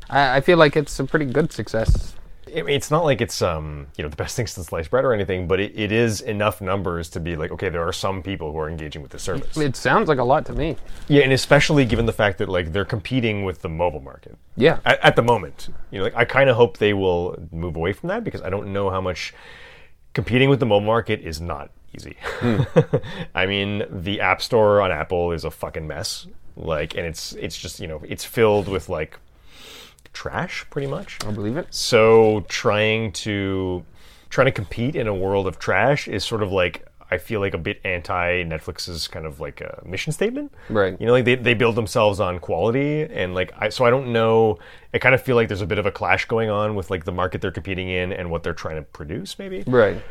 I, 0.09 0.35
I 0.37 0.41
feel 0.41 0.57
like 0.57 0.75
it's 0.75 0.99
a 0.99 1.05
pretty 1.05 1.23
good 1.23 1.53
success. 1.53 2.15
It's 2.47 2.91
not 2.91 3.03
like 3.03 3.21
it's 3.21 3.41
um 3.41 3.87
you 3.97 4.03
know 4.03 4.09
the 4.09 4.15
best 4.15 4.35
thing 4.35 4.47
since 4.47 4.67
sliced 4.67 4.89
bread 4.91 5.05
or 5.05 5.13
anything, 5.13 5.47
but 5.47 5.59
it, 5.59 5.77
it 5.77 5.91
is 5.91 6.21
enough 6.21 6.61
numbers 6.61 7.09
to 7.11 7.19
be 7.19 7.35
like 7.35 7.51
okay, 7.51 7.69
there 7.69 7.87
are 7.87 7.93
some 7.93 8.21
people 8.23 8.51
who 8.51 8.57
are 8.59 8.69
engaging 8.69 9.01
with 9.01 9.11
the 9.11 9.19
service. 9.19 9.57
It 9.57 9.75
sounds 9.75 10.07
like 10.07 10.19
a 10.19 10.23
lot 10.23 10.45
to 10.47 10.53
me. 10.53 10.77
Yeah, 11.07 11.23
and 11.23 11.33
especially 11.33 11.85
given 11.85 12.05
the 12.05 12.13
fact 12.13 12.37
that 12.37 12.49
like 12.49 12.71
they're 12.73 12.85
competing 12.85 13.43
with 13.45 13.61
the 13.61 13.69
mobile 13.69 13.99
market 14.01 14.37
Yeah. 14.55 14.79
at, 14.85 15.03
at 15.03 15.15
the 15.15 15.21
moment. 15.23 15.69
You 15.91 15.99
know, 15.99 16.03
like 16.05 16.15
I 16.15 16.25
kind 16.25 16.49
of 16.49 16.55
hope 16.55 16.77
they 16.77 16.93
will 16.93 17.37
move 17.51 17.75
away 17.75 17.93
from 17.93 18.09
that 18.09 18.23
because 18.23 18.41
I 18.41 18.49
don't 18.49 18.71
know 18.73 18.89
how 18.89 19.01
much 19.01 19.33
competing 20.13 20.49
with 20.49 20.59
the 20.59 20.65
mobile 20.65 20.85
market 20.85 21.21
is 21.21 21.41
not 21.41 21.71
easy. 21.95 22.15
I 23.35 23.45
mean, 23.45 23.83
the 23.89 24.21
App 24.21 24.41
Store 24.41 24.81
on 24.81 24.91
Apple 24.91 25.31
is 25.31 25.43
a 25.45 25.51
fucking 25.51 25.87
mess. 25.87 26.27
Like, 26.57 26.95
and 26.95 27.05
it's 27.05 27.33
it's 27.33 27.57
just 27.57 27.79
you 27.81 27.87
know 27.87 28.01
it's 28.07 28.23
filled 28.23 28.67
with 28.69 28.87
like 28.87 29.19
trash 30.15 30.65
pretty 30.71 30.87
much. 30.87 31.19
I 31.27 31.31
believe 31.31 31.57
it. 31.57 31.67
So 31.69 32.45
trying 32.47 33.11
to 33.11 33.85
trying 34.29 34.45
to 34.45 34.51
compete 34.51 34.95
in 34.95 35.07
a 35.07 35.13
world 35.13 35.45
of 35.45 35.59
trash 35.59 36.07
is 36.07 36.23
sort 36.23 36.41
of 36.41 36.51
like 36.51 36.87
I 37.11 37.19
feel 37.19 37.39
like 37.39 37.53
a 37.53 37.59
bit 37.59 37.79
anti 37.83 38.43
Netflix's 38.43 39.07
kind 39.07 39.27
of 39.27 39.39
like 39.39 39.61
a 39.61 39.83
mission 39.85 40.11
statement. 40.11 40.51
Right. 40.69 40.99
You 40.99 41.05
know, 41.05 41.11
like 41.11 41.25
they, 41.25 41.35
they 41.35 41.53
build 41.53 41.75
themselves 41.75 42.19
on 42.19 42.39
quality 42.39 43.03
and 43.03 43.35
like 43.35 43.53
I 43.57 43.69
so 43.69 43.85
I 43.85 43.91
don't 43.91 44.11
know 44.11 44.57
I 44.93 44.97
kind 44.97 45.13
of 45.13 45.21
feel 45.21 45.35
like 45.35 45.47
there's 45.47 45.61
a 45.61 45.67
bit 45.67 45.77
of 45.77 45.85
a 45.85 45.91
clash 45.91 46.25
going 46.25 46.49
on 46.49 46.75
with 46.75 46.89
like 46.89 47.05
the 47.05 47.11
market 47.11 47.41
they're 47.41 47.51
competing 47.51 47.89
in 47.89 48.11
and 48.11 48.31
what 48.31 48.41
they're 48.41 48.53
trying 48.53 48.77
to 48.77 48.81
produce 48.81 49.37
maybe. 49.37 49.63
Right. 49.67 50.01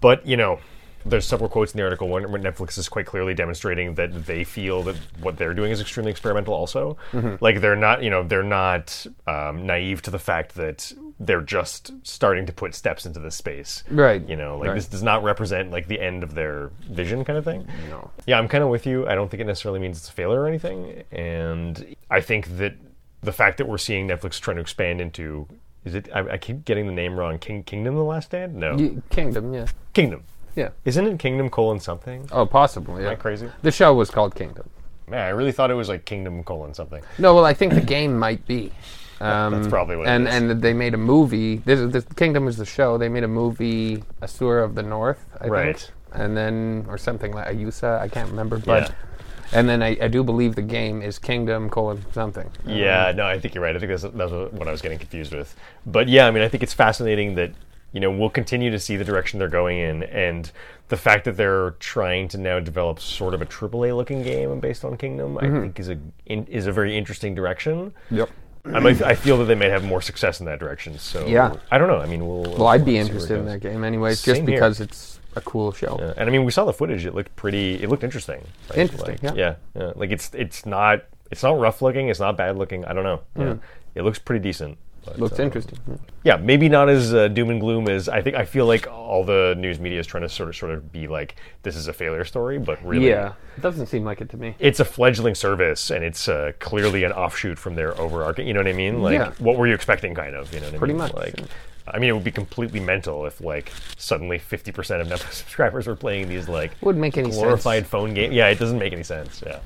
But 0.00 0.24
you 0.26 0.36
know, 0.36 0.60
there's 1.06 1.26
several 1.26 1.48
quotes 1.48 1.72
in 1.72 1.78
the 1.78 1.84
article 1.84 2.08
where 2.08 2.26
where 2.28 2.40
Netflix 2.40 2.78
is 2.78 2.88
quite 2.88 3.06
clearly 3.06 3.34
demonstrating 3.34 3.94
that 3.94 4.26
they 4.26 4.44
feel 4.44 4.82
that 4.84 4.96
what 5.20 5.36
they're 5.36 5.54
doing 5.54 5.70
is 5.70 5.80
extremely 5.80 6.10
experimental. 6.10 6.54
Also, 6.54 6.96
like 7.40 7.60
they're 7.60 7.76
not, 7.76 8.02
you 8.02 8.10
know, 8.10 8.22
they're 8.22 8.42
not 8.42 9.06
um, 9.26 9.66
naive 9.66 10.02
to 10.02 10.10
the 10.10 10.18
fact 10.18 10.54
that 10.54 10.92
they're 11.20 11.40
just 11.42 11.92
starting 12.02 12.44
to 12.46 12.52
put 12.52 12.74
steps 12.74 13.06
into 13.06 13.20
this 13.20 13.36
space. 13.36 13.84
Right. 13.90 14.26
You 14.28 14.36
know, 14.36 14.58
like 14.58 14.68
Right. 14.68 14.74
this 14.74 14.86
does 14.88 15.02
not 15.02 15.22
represent 15.22 15.70
like 15.70 15.86
the 15.86 16.00
end 16.00 16.22
of 16.22 16.34
their 16.34 16.70
vision, 16.90 17.24
kind 17.24 17.38
of 17.38 17.44
thing. 17.44 17.68
No. 17.88 18.10
Yeah, 18.26 18.38
I'm 18.38 18.48
kind 18.48 18.64
of 18.64 18.70
with 18.70 18.84
you. 18.86 19.06
I 19.06 19.14
don't 19.14 19.30
think 19.30 19.40
it 19.40 19.46
necessarily 19.46 19.78
means 19.80 19.98
it's 19.98 20.08
a 20.08 20.12
failure 20.12 20.40
or 20.40 20.48
anything, 20.48 21.04
and 21.12 21.94
I 22.10 22.20
think 22.20 22.56
that 22.58 22.74
the 23.22 23.32
fact 23.32 23.58
that 23.58 23.66
we're 23.68 23.78
seeing 23.78 24.08
Netflix 24.08 24.40
trying 24.40 24.56
to 24.56 24.60
expand 24.62 25.00
into 25.00 25.46
is 25.84 25.94
it? 25.94 26.08
I, 26.14 26.30
I 26.32 26.36
keep 26.38 26.64
getting 26.64 26.86
the 26.86 26.92
name 26.92 27.18
wrong. 27.18 27.38
King 27.38 27.62
Kingdom, 27.62 27.94
the 27.94 28.02
Last 28.02 28.26
Stand? 28.26 28.54
No, 28.54 29.00
Kingdom. 29.10 29.52
Yeah. 29.52 29.66
Kingdom. 29.92 30.24
Yeah. 30.54 30.70
Isn't 30.84 31.06
it 31.06 31.18
Kingdom 31.18 31.50
colon 31.50 31.80
something? 31.80 32.28
Oh, 32.32 32.46
possibly. 32.46 33.02
Yeah. 33.02 33.08
Am 33.08 33.12
I 33.14 33.16
crazy? 33.16 33.50
The 33.62 33.72
show 33.72 33.92
was 33.94 34.10
called 34.10 34.34
Kingdom. 34.34 34.68
Man, 35.08 35.20
I 35.20 35.30
really 35.30 35.52
thought 35.52 35.70
it 35.70 35.74
was 35.74 35.88
like 35.88 36.04
Kingdom 36.04 36.42
colon 36.44 36.72
something. 36.74 37.02
No, 37.18 37.34
well, 37.34 37.44
I 37.44 37.52
think 37.54 37.74
the 37.74 37.80
game 37.80 38.18
might 38.18 38.46
be. 38.46 38.72
Um, 39.20 39.52
That's 39.54 39.68
probably 39.68 39.96
what 39.96 40.08
and 40.08 40.26
is. 40.26 40.34
and 40.34 40.62
they 40.62 40.72
made 40.72 40.92
a 40.94 40.98
movie. 40.98 41.56
This 41.58 41.78
is 41.78 41.90
the 41.92 42.02
Kingdom 42.14 42.48
is 42.48 42.56
the 42.56 42.64
show. 42.66 42.98
They 42.98 43.08
made 43.08 43.22
a 43.24 43.28
movie, 43.28 44.02
Asura 44.22 44.64
of 44.64 44.74
the 44.74 44.82
North, 44.82 45.24
I 45.40 45.46
Right. 45.46 45.78
think, 45.78 45.90
and 46.12 46.36
then 46.36 46.84
or 46.88 46.98
something 46.98 47.32
like 47.32 47.46
Ayusa. 47.48 48.00
I 48.00 48.08
can't 48.08 48.28
remember, 48.28 48.58
but 48.58 48.88
Yeah. 48.88 49.58
and 49.58 49.68
then 49.68 49.82
I, 49.82 49.96
I 50.02 50.08
do 50.08 50.24
believe 50.24 50.56
the 50.56 50.62
game 50.62 51.00
is 51.00 51.18
Kingdom 51.20 51.70
colon 51.70 52.04
something. 52.12 52.50
Yeah, 52.66 53.12
no, 53.14 53.24
I 53.24 53.38
think 53.38 53.54
you're 53.54 53.62
right. 53.62 53.76
I 53.76 53.78
think 53.78 53.90
that's, 53.90 54.02
that's 54.02 54.32
what 54.32 54.66
I 54.66 54.72
was 54.72 54.82
getting 54.82 54.98
confused 54.98 55.32
with. 55.32 55.54
But 55.86 56.08
yeah, 56.08 56.26
I 56.26 56.30
mean, 56.32 56.42
I 56.42 56.48
think 56.48 56.62
it's 56.62 56.74
fascinating 56.74 57.36
that 57.36 57.52
you 57.94 58.00
know 58.00 58.10
we'll 58.10 58.28
continue 58.28 58.70
to 58.70 58.78
see 58.78 58.96
the 58.96 59.04
direction 59.04 59.38
they're 59.38 59.48
going 59.48 59.78
in, 59.78 60.02
and 60.02 60.50
the 60.88 60.96
fact 60.96 61.24
that 61.24 61.36
they're 61.36 61.70
trying 61.78 62.28
to 62.28 62.38
now 62.38 62.60
develop 62.60 63.00
sort 63.00 63.32
of 63.32 63.40
a 63.40 63.46
AAA 63.46 63.96
looking 63.96 64.22
game 64.22 64.60
based 64.60 64.84
on 64.84 64.96
Kingdom, 64.98 65.38
I 65.38 65.44
mm-hmm. 65.44 65.60
think 65.62 65.80
is 65.80 65.88
a 65.88 65.98
in, 66.26 66.44
is 66.46 66.66
a 66.66 66.72
very 66.72 66.98
interesting 66.98 67.34
direction. 67.34 67.94
Yep. 68.10 68.28
I 68.66 68.80
might, 68.80 69.02
I 69.02 69.14
feel 69.14 69.36
that 69.38 69.44
they 69.44 69.54
might 69.54 69.70
have 69.70 69.84
more 69.84 70.00
success 70.00 70.40
in 70.40 70.46
that 70.46 70.58
direction. 70.58 70.98
So 70.98 71.26
Yeah. 71.26 71.54
I 71.70 71.76
don't 71.76 71.86
know. 71.86 71.98
I 71.98 72.06
mean, 72.06 72.26
we'll. 72.26 72.42
Well, 72.42 72.66
I'd 72.66 72.84
be 72.84 72.92
see 72.92 72.96
where 72.96 73.02
it 73.02 73.06
interested 73.06 73.38
in 73.38 73.46
that 73.46 73.60
game 73.60 73.84
anyways, 73.84 74.20
Same 74.20 74.34
just 74.34 74.48
here. 74.48 74.56
because 74.56 74.80
it's 74.80 75.20
a 75.36 75.40
cool 75.42 75.70
show. 75.72 75.96
Yeah, 76.00 76.14
and 76.16 76.28
I 76.28 76.32
mean, 76.32 76.44
we 76.44 76.50
saw 76.50 76.64
the 76.64 76.72
footage. 76.72 77.06
It 77.06 77.14
looked 77.14 77.36
pretty. 77.36 77.82
It 77.82 77.88
looked 77.88 78.04
interesting. 78.04 78.42
right? 78.70 78.78
Interesting, 78.78 79.18
Like, 79.22 79.36
yeah. 79.36 79.56
yeah, 79.76 79.80
yeah. 79.80 79.92
Like 79.94 80.10
it's 80.10 80.30
it's 80.34 80.66
not 80.66 81.04
it's 81.30 81.42
not 81.42 81.58
rough 81.58 81.82
looking. 81.82 82.08
It's 82.08 82.20
not 82.20 82.36
bad 82.36 82.56
looking. 82.56 82.84
I 82.86 82.92
don't 82.92 83.04
know. 83.04 83.20
Mm. 83.36 83.60
Yeah, 83.94 84.00
it 84.00 84.02
looks 84.02 84.18
pretty 84.18 84.42
decent. 84.42 84.78
But. 85.04 85.18
Looks 85.18 85.38
uh, 85.38 85.42
interesting. 85.42 85.78
Yeah. 85.88 85.96
Yeah, 86.24 86.36
maybe 86.36 86.68
not 86.68 86.88
as 86.88 87.12
uh, 87.14 87.28
doom 87.28 87.50
and 87.50 87.60
gloom 87.60 87.88
as 87.88 88.08
I 88.08 88.22
think. 88.22 88.34
I 88.36 88.44
feel 88.44 88.66
like 88.66 88.86
all 88.90 89.24
the 89.24 89.54
news 89.58 89.78
media 89.78 90.00
is 90.00 90.06
trying 90.06 90.22
to 90.22 90.28
sort 90.28 90.48
of 90.48 90.56
sort 90.56 90.72
of 90.72 90.90
be 90.92 91.06
like 91.06 91.36
this 91.62 91.76
is 91.76 91.86
a 91.88 91.92
failure 91.92 92.24
story, 92.24 92.58
but 92.58 92.82
really, 92.84 93.08
Yeah, 93.08 93.32
it 93.56 93.60
doesn't 93.60 93.86
seem 93.86 94.04
like 94.04 94.20
it 94.20 94.30
to 94.30 94.36
me. 94.36 94.54
it's 94.58 94.80
a 94.80 94.84
fledgling 94.84 95.34
service, 95.34 95.90
and 95.90 96.02
it's 96.04 96.28
uh, 96.28 96.52
clearly 96.60 97.04
an 97.04 97.12
offshoot 97.12 97.58
from 97.58 97.74
their 97.74 97.98
overarching. 98.00 98.46
You 98.46 98.54
know 98.54 98.60
what 98.60 98.68
I 98.68 98.72
mean? 98.72 99.02
Like, 99.02 99.14
Yeah. 99.18 99.32
what 99.38 99.56
were 99.58 99.66
you 99.66 99.74
expecting? 99.74 100.14
Kind 100.14 100.34
of. 100.34 100.52
You 100.54 100.60
know 100.60 100.66
what 100.66 100.74
I 100.74 100.78
Pretty 100.78 100.94
mean? 100.94 100.98
much, 101.02 101.14
Like, 101.14 101.38
yeah. 101.38 101.46
I 101.86 101.98
mean, 101.98 102.08
it 102.08 102.12
would 102.14 102.24
be 102.24 102.30
completely 102.30 102.80
mental 102.80 103.26
if 103.26 103.42
like 103.42 103.70
suddenly 103.98 104.38
fifty 104.38 104.72
percent 104.72 105.02
of 105.02 105.08
Netflix 105.08 105.32
subscribers 105.42 105.86
were 105.86 105.94
playing 105.96 106.28
these 106.30 106.48
like 106.48 106.72
Wouldn't 106.80 107.02
make 107.02 107.18
any 107.18 107.28
glorified 107.30 107.82
sense. 107.82 107.90
phone 107.90 108.14
game. 108.14 108.32
Yeah, 108.32 108.48
it 108.48 108.58
doesn't 108.58 108.78
make 108.78 108.94
any 108.94 109.02
sense. 109.02 109.42
Yeah. 109.44 109.58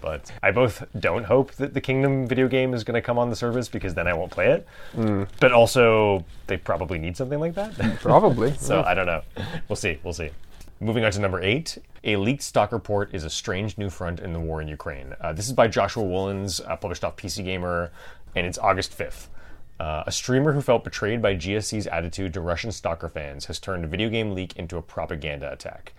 But 0.00 0.30
I 0.42 0.50
both 0.50 0.84
don't 0.98 1.24
hope 1.24 1.52
that 1.52 1.74
the 1.74 1.80
Kingdom 1.80 2.26
video 2.26 2.48
game 2.48 2.74
is 2.74 2.84
going 2.84 2.94
to 2.94 3.02
come 3.02 3.18
on 3.18 3.30
the 3.30 3.36
service 3.36 3.68
because 3.68 3.94
then 3.94 4.06
I 4.06 4.14
won't 4.14 4.30
play 4.30 4.48
it. 4.48 4.66
Mm. 4.94 5.26
But 5.40 5.52
also, 5.52 6.24
they 6.46 6.56
probably 6.56 6.98
need 6.98 7.16
something 7.16 7.40
like 7.40 7.54
that. 7.54 7.74
Probably. 8.00 8.54
so 8.54 8.82
I 8.82 8.94
don't 8.94 9.06
know. 9.06 9.22
We'll 9.68 9.76
see. 9.76 9.98
We'll 10.02 10.12
see. 10.12 10.30
Moving 10.80 11.04
on 11.04 11.12
to 11.12 11.20
number 11.20 11.40
eight. 11.40 11.78
A 12.04 12.16
leaked 12.16 12.42
Stalker 12.42 12.78
port 12.78 13.14
is 13.14 13.24
a 13.24 13.30
strange 13.30 13.78
new 13.78 13.90
front 13.90 14.20
in 14.20 14.32
the 14.32 14.38
war 14.38 14.60
in 14.60 14.68
Ukraine. 14.68 15.14
Uh, 15.20 15.32
this 15.32 15.46
is 15.46 15.52
by 15.52 15.66
Joshua 15.66 16.04
Wolens, 16.04 16.60
uh, 16.68 16.76
published 16.76 17.02
off 17.02 17.16
PC 17.16 17.44
Gamer, 17.44 17.90
and 18.34 18.46
it's 18.46 18.58
August 18.58 18.96
5th. 18.96 19.28
Uh, 19.80 20.04
a 20.06 20.12
streamer 20.12 20.52
who 20.52 20.60
felt 20.60 20.84
betrayed 20.84 21.20
by 21.20 21.34
GSC's 21.34 21.86
attitude 21.86 22.32
to 22.34 22.40
Russian 22.40 22.72
stalker 22.72 23.08
fans 23.08 23.46
has 23.46 23.58
turned 23.58 23.84
a 23.84 23.88
video 23.88 24.08
game 24.08 24.32
leak 24.32 24.56
into 24.56 24.76
a 24.76 24.82
propaganda 24.82 25.52
attack. 25.52 25.92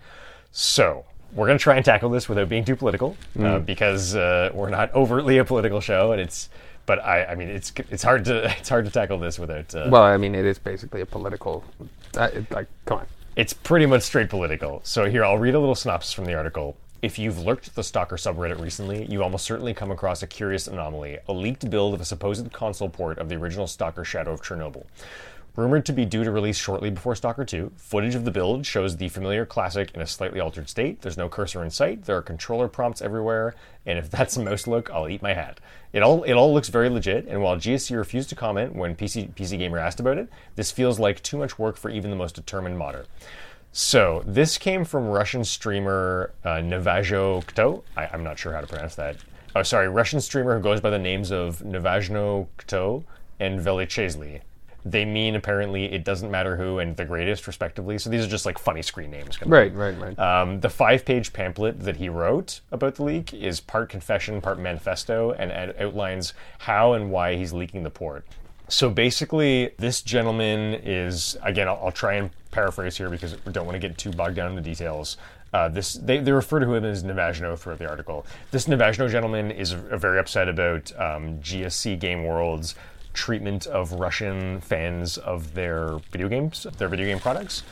So, 0.50 1.04
we're 1.32 1.46
going 1.46 1.58
to 1.58 1.62
try 1.62 1.76
and 1.76 1.84
tackle 1.84 2.10
this 2.10 2.28
without 2.28 2.48
being 2.48 2.64
too 2.64 2.76
political, 2.76 3.16
uh, 3.38 3.58
because 3.58 4.14
uh, 4.16 4.50
we're 4.54 4.70
not 4.70 4.94
overtly 4.94 5.38
a 5.38 5.44
political 5.44 5.80
show, 5.80 6.12
and 6.12 6.20
it's. 6.20 6.48
But 6.86 7.04
I, 7.04 7.26
I 7.26 7.34
mean, 7.34 7.48
it's 7.48 7.70
it's 7.90 8.02
hard 8.02 8.24
to 8.26 8.50
it's 8.58 8.68
hard 8.68 8.84
to 8.86 8.90
tackle 8.90 9.18
this 9.18 9.38
without. 9.38 9.74
Uh, 9.74 9.88
Well, 9.90 10.02
I 10.02 10.16
mean, 10.16 10.34
it 10.34 10.44
is 10.46 10.58
basically 10.58 11.00
a 11.02 11.06
political. 11.06 11.64
Uh, 12.16 12.30
it- 12.32 12.50
like, 12.50 12.66
come 12.86 12.98
on. 13.00 13.06
it's 13.36 13.52
pretty 13.52 13.84
much 13.86 14.02
straight 14.02 14.30
political. 14.30 14.80
So 14.84 15.04
here, 15.10 15.24
I'll 15.24 15.38
read 15.38 15.54
a 15.54 15.60
little 15.60 15.74
synopsis 15.74 16.12
from 16.14 16.24
the 16.24 16.34
article. 16.34 16.76
If 17.00 17.16
you've 17.18 17.38
lurked 17.38 17.76
the 17.76 17.84
Stalker 17.84 18.16
subreddit 18.16 18.58
recently, 18.60 19.04
you 19.04 19.22
almost 19.22 19.44
certainly 19.44 19.72
come 19.72 19.92
across 19.92 20.20
a 20.22 20.26
curious 20.26 20.66
anomaly 20.66 21.18
a 21.28 21.32
leaked 21.32 21.68
build 21.70 21.94
of 21.94 22.00
a 22.00 22.04
supposed 22.04 22.50
console 22.52 22.88
port 22.88 23.18
of 23.18 23.28
the 23.28 23.36
original 23.36 23.66
Stalker 23.68 24.04
Shadow 24.04 24.32
of 24.32 24.42
Chernobyl. 24.42 24.84
Rumored 25.58 25.86
to 25.86 25.92
be 25.92 26.04
due 26.04 26.22
to 26.22 26.30
release 26.30 26.56
shortly 26.56 26.88
before 26.88 27.16
Stalker 27.16 27.44
2, 27.44 27.72
footage 27.76 28.14
of 28.14 28.24
the 28.24 28.30
build 28.30 28.64
shows 28.64 28.96
the 28.96 29.08
familiar 29.08 29.44
classic 29.44 29.90
in 29.92 30.00
a 30.00 30.06
slightly 30.06 30.38
altered 30.38 30.68
state. 30.68 31.00
There's 31.00 31.16
no 31.16 31.28
cursor 31.28 31.64
in 31.64 31.70
sight, 31.70 32.04
there 32.04 32.16
are 32.16 32.22
controller 32.22 32.68
prompts 32.68 33.02
everywhere, 33.02 33.56
and 33.84 33.98
if 33.98 34.08
that's 34.10 34.36
a 34.36 34.44
mouse 34.44 34.68
look, 34.68 34.88
I'll 34.92 35.08
eat 35.08 35.20
my 35.20 35.32
hat. 35.34 35.58
It 35.92 36.04
all 36.04 36.22
it 36.22 36.34
all 36.34 36.54
looks 36.54 36.68
very 36.68 36.88
legit, 36.88 37.26
and 37.26 37.42
while 37.42 37.56
GSC 37.56 37.96
refused 37.96 38.28
to 38.28 38.36
comment 38.36 38.76
when 38.76 38.94
PC, 38.94 39.34
PC 39.34 39.58
Gamer 39.58 39.78
asked 39.78 39.98
about 39.98 40.16
it, 40.16 40.28
this 40.54 40.70
feels 40.70 41.00
like 41.00 41.24
too 41.24 41.36
much 41.36 41.58
work 41.58 41.76
for 41.76 41.90
even 41.90 42.12
the 42.12 42.16
most 42.16 42.36
determined 42.36 42.78
modder. 42.78 43.06
So 43.72 44.22
this 44.24 44.58
came 44.58 44.84
from 44.84 45.08
Russian 45.08 45.42
streamer 45.42 46.34
uh, 46.44 46.60
Navajo 46.60 47.40
Kto. 47.40 47.82
I, 47.96 48.06
I'm 48.12 48.22
not 48.22 48.38
sure 48.38 48.52
how 48.52 48.60
to 48.60 48.68
pronounce 48.68 48.94
that. 48.94 49.16
Oh, 49.56 49.64
sorry, 49.64 49.88
Russian 49.88 50.20
streamer 50.20 50.56
who 50.56 50.62
goes 50.62 50.80
by 50.80 50.90
the 50.90 51.00
names 51.00 51.32
of 51.32 51.64
Navajno 51.64 52.46
Kto 52.58 53.02
and 53.40 53.58
Velichesly. 53.58 54.42
They 54.84 55.04
mean 55.04 55.34
apparently 55.34 55.84
it 55.92 56.04
doesn't 56.04 56.30
matter 56.30 56.56
who 56.56 56.78
and 56.78 56.96
the 56.96 57.04
greatest, 57.04 57.46
respectively. 57.46 57.98
So 57.98 58.10
these 58.10 58.24
are 58.24 58.28
just 58.28 58.46
like 58.46 58.58
funny 58.58 58.82
screen 58.82 59.10
names. 59.10 59.36
kind 59.36 59.52
of 59.52 59.52
Right, 59.52 59.74
right, 59.74 59.98
right. 59.98 60.18
um, 60.18 60.60
the 60.60 60.70
five 60.70 61.04
page 61.04 61.32
pamphlet 61.32 61.80
that 61.80 61.96
he 61.96 62.08
wrote 62.08 62.60
about 62.70 62.94
the 62.94 63.02
leak 63.04 63.34
is 63.34 63.60
part 63.60 63.88
confession, 63.88 64.40
part 64.40 64.58
manifesto, 64.58 65.32
and 65.32 65.50
ad- 65.52 65.74
outlines 65.78 66.32
how 66.58 66.92
and 66.92 67.10
why 67.10 67.34
he's 67.36 67.52
leaking 67.52 67.82
the 67.82 67.90
port. 67.90 68.24
So 68.68 68.90
basically, 68.90 69.70
this 69.78 70.02
gentleman 70.02 70.74
is, 70.74 71.36
again, 71.42 71.68
I'll, 71.68 71.80
I'll 71.84 71.92
try 71.92 72.14
and 72.14 72.30
paraphrase 72.50 72.96
here 72.96 73.08
because 73.08 73.36
we 73.44 73.52
don't 73.52 73.66
want 73.66 73.74
to 73.74 73.78
get 73.80 73.96
too 73.98 74.10
bogged 74.10 74.36
down 74.36 74.50
in 74.50 74.56
the 74.56 74.62
details. 74.62 75.16
Uh, 75.54 75.68
this 75.68 75.94
they, 75.94 76.18
they 76.18 76.30
refer 76.32 76.60
to 76.60 76.70
him 76.74 76.84
as 76.84 77.02
Navagino 77.02 77.58
throughout 77.58 77.78
the 77.78 77.88
article. 77.88 78.26
This 78.50 78.66
Navagino 78.66 79.10
gentleman 79.10 79.50
is 79.50 79.72
very 79.72 80.18
upset 80.18 80.46
about 80.48 80.92
um, 81.00 81.38
GSC 81.38 81.98
Game 81.98 82.24
World's 82.24 82.74
treatment 83.18 83.66
of 83.66 83.92
Russian 83.92 84.60
fans 84.60 85.18
of 85.18 85.54
their 85.54 85.98
video 86.12 86.28
games, 86.28 86.66
their 86.78 86.88
video 86.88 87.06
game 87.06 87.18
products 87.18 87.62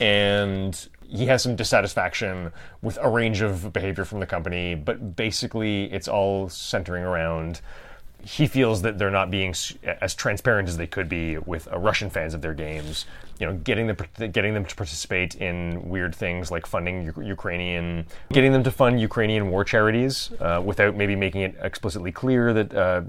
and 0.00 0.88
he 1.06 1.26
has 1.26 1.42
some 1.42 1.56
dissatisfaction 1.56 2.52
with 2.82 2.98
a 3.02 3.08
range 3.08 3.42
of 3.42 3.72
behavior 3.72 4.04
from 4.04 4.20
the 4.20 4.26
company, 4.26 4.74
but 4.74 5.16
basically 5.16 5.92
it's 5.92 6.08
all 6.08 6.48
centering 6.48 7.04
around 7.04 7.60
he 8.22 8.46
feels 8.46 8.82
that 8.82 8.98
they're 8.98 9.10
not 9.10 9.30
being 9.30 9.54
as 10.02 10.14
transparent 10.14 10.68
as 10.68 10.76
they 10.76 10.86
could 10.86 11.08
be 11.08 11.38
with 11.38 11.72
uh, 11.72 11.78
Russian 11.78 12.10
fans 12.10 12.34
of 12.34 12.42
their 12.42 12.52
games. 12.54 13.06
You 13.38 13.46
know, 13.46 13.54
getting 13.54 13.86
them 13.86 13.96
getting 14.30 14.52
them 14.52 14.66
to 14.66 14.76
participate 14.76 15.36
in 15.36 15.88
weird 15.88 16.14
things 16.14 16.50
like 16.50 16.66
funding 16.66 17.04
U- 17.04 17.22
Ukrainian, 17.22 18.06
getting 18.30 18.52
them 18.52 18.62
to 18.64 18.70
fund 18.70 19.00
Ukrainian 19.00 19.50
war 19.50 19.64
charities 19.64 20.30
uh, 20.40 20.60
without 20.62 20.94
maybe 20.94 21.16
making 21.16 21.40
it 21.40 21.56
explicitly 21.62 22.12
clear 22.12 22.52
that 22.52 22.74
uh, 22.74 23.00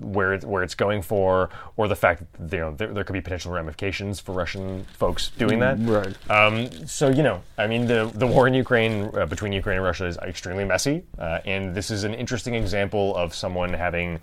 where 0.00 0.34
it, 0.34 0.44
where 0.44 0.62
it's 0.62 0.74
going 0.74 1.02
for, 1.02 1.50
or 1.76 1.88
the 1.88 1.96
fact 1.96 2.22
that 2.38 2.56
you 2.56 2.60
know 2.60 2.74
there, 2.74 2.92
there 2.92 3.04
could 3.04 3.12
be 3.12 3.20
potential 3.20 3.52
ramifications 3.52 4.20
for 4.20 4.32
Russian 4.32 4.84
folks 4.96 5.30
doing 5.30 5.60
that. 5.60 5.78
Right. 5.80 6.30
Um, 6.30 6.86
so 6.86 7.08
you 7.08 7.22
know, 7.22 7.42
I 7.56 7.66
mean, 7.66 7.86
the 7.86 8.10
the 8.14 8.26
war 8.26 8.46
in 8.46 8.54
Ukraine 8.54 9.10
uh, 9.14 9.26
between 9.26 9.52
Ukraine 9.52 9.76
and 9.76 9.84
Russia 9.84 10.06
is 10.06 10.16
extremely 10.18 10.64
messy, 10.64 11.04
uh, 11.18 11.40
and 11.44 11.74
this 11.74 11.90
is 11.90 12.04
an 12.04 12.14
interesting 12.14 12.54
example 12.54 13.14
of 13.16 13.34
someone 13.34 13.72
having 13.72 14.20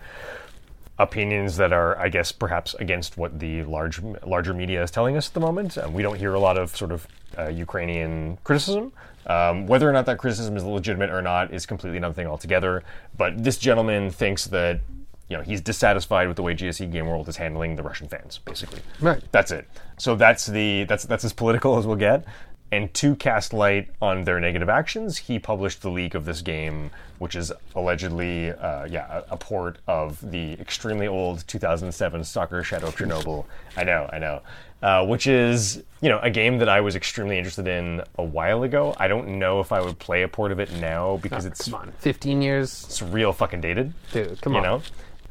opinions 0.98 1.58
that 1.58 1.74
are, 1.74 1.98
I 2.00 2.10
guess, 2.10 2.32
perhaps 2.32 2.74
against 2.76 3.18
what 3.18 3.40
the 3.40 3.64
large 3.64 4.02
larger 4.26 4.54
media 4.54 4.82
is 4.82 4.92
telling 4.92 5.18
us 5.18 5.28
at 5.28 5.34
the 5.34 5.40
moment. 5.40 5.78
Um, 5.78 5.94
we 5.94 6.02
don't 6.02 6.18
hear 6.18 6.34
a 6.34 6.40
lot 6.40 6.58
of 6.58 6.76
sort 6.76 6.92
of 6.92 7.08
uh, 7.38 7.48
Ukrainian 7.50 8.38
criticism. 8.44 8.94
Um, 9.28 9.66
whether 9.66 9.90
or 9.90 9.92
not 9.92 10.06
that 10.06 10.20
criticism 10.20 10.56
is 10.56 10.64
legitimate 10.64 11.10
or 11.10 11.22
not 11.22 11.52
is 11.52 11.66
completely 11.66 11.98
another 11.98 12.14
thing 12.14 12.28
altogether. 12.28 12.84
But 13.18 13.44
this 13.44 13.58
gentleman 13.58 14.12
thinks 14.12 14.46
that 14.46 14.82
you 15.30 15.38
know 15.38 15.44
he's 15.44 15.62
dissatisfied 15.62 16.28
with 16.28 16.38
the 16.38 16.44
way 16.44 16.54
GSC 16.56 16.92
Game 16.92 17.08
World 17.08 17.28
is 17.30 17.38
handling 17.38 17.76
the 17.76 17.84
Russian 17.84 18.08
fans, 18.08 18.40
basically. 18.46 18.80
Right. 19.02 19.22
That's 19.32 19.52
it. 19.52 19.68
So 19.98 20.16
that's 20.16 20.46
the 20.46 20.84
that's 20.86 21.06
that's 21.06 21.24
as 21.26 21.34
political 21.34 21.78
as 21.78 21.86
we'll 21.88 21.96
get. 21.98 22.26
And 22.72 22.94
to 22.96 23.16
cast 23.16 23.54
light 23.54 23.90
on 24.02 24.24
their 24.24 24.40
negative 24.40 24.70
actions, 24.70 25.18
he 25.18 25.38
published 25.40 25.82
the 25.84 25.90
leak 25.90 26.16
of 26.16 26.26
this 26.26 26.42
game, 26.42 26.90
which 27.20 27.36
is 27.36 27.54
allegedly, 27.76 28.50
uh, 28.52 28.86
yeah, 28.86 29.22
a, 29.30 29.34
a 29.34 29.38
port 29.38 29.78
of 29.88 30.20
the 30.32 30.54
extremely 30.54 31.08
old 31.08 31.48
2007 31.48 32.24
Stalker 32.24 32.64
Shadow 32.64 32.88
of 32.88 32.96
Chernobyl. 32.96 33.46
I 33.78 33.84
know, 33.84 34.10
I 34.12 34.18
know. 34.18 34.42
Uh, 34.82 35.06
which 35.06 35.26
is, 35.26 35.84
you 36.02 36.10
know, 36.10 36.20
a 36.20 36.30
game 36.30 36.58
that 36.58 36.68
I 36.68 36.82
was 36.82 36.96
extremely 36.96 37.38
interested 37.38 37.68
in 37.68 38.02
a 38.18 38.24
while 38.24 38.64
ago. 38.64 38.94
I 38.98 39.08
don't 39.08 39.40
know 39.40 39.60
if 39.62 39.72
I 39.72 39.80
would 39.80 39.98
play 40.00 40.24
a 40.24 40.28
port 40.28 40.52
of 40.52 40.60
it 40.60 40.72
now 40.74 41.18
because 41.22 41.46
it's 41.46 41.66
Come 41.66 41.76
on, 41.76 41.92
15 42.00 42.42
years? 42.42 42.84
it's 42.84 43.02
real 43.02 43.32
fucking 43.32 43.62
dated. 43.62 43.94
Dude, 44.12 44.42
come 44.42 44.54
you 44.54 44.60
on. 44.60 44.64
know, 44.64 44.82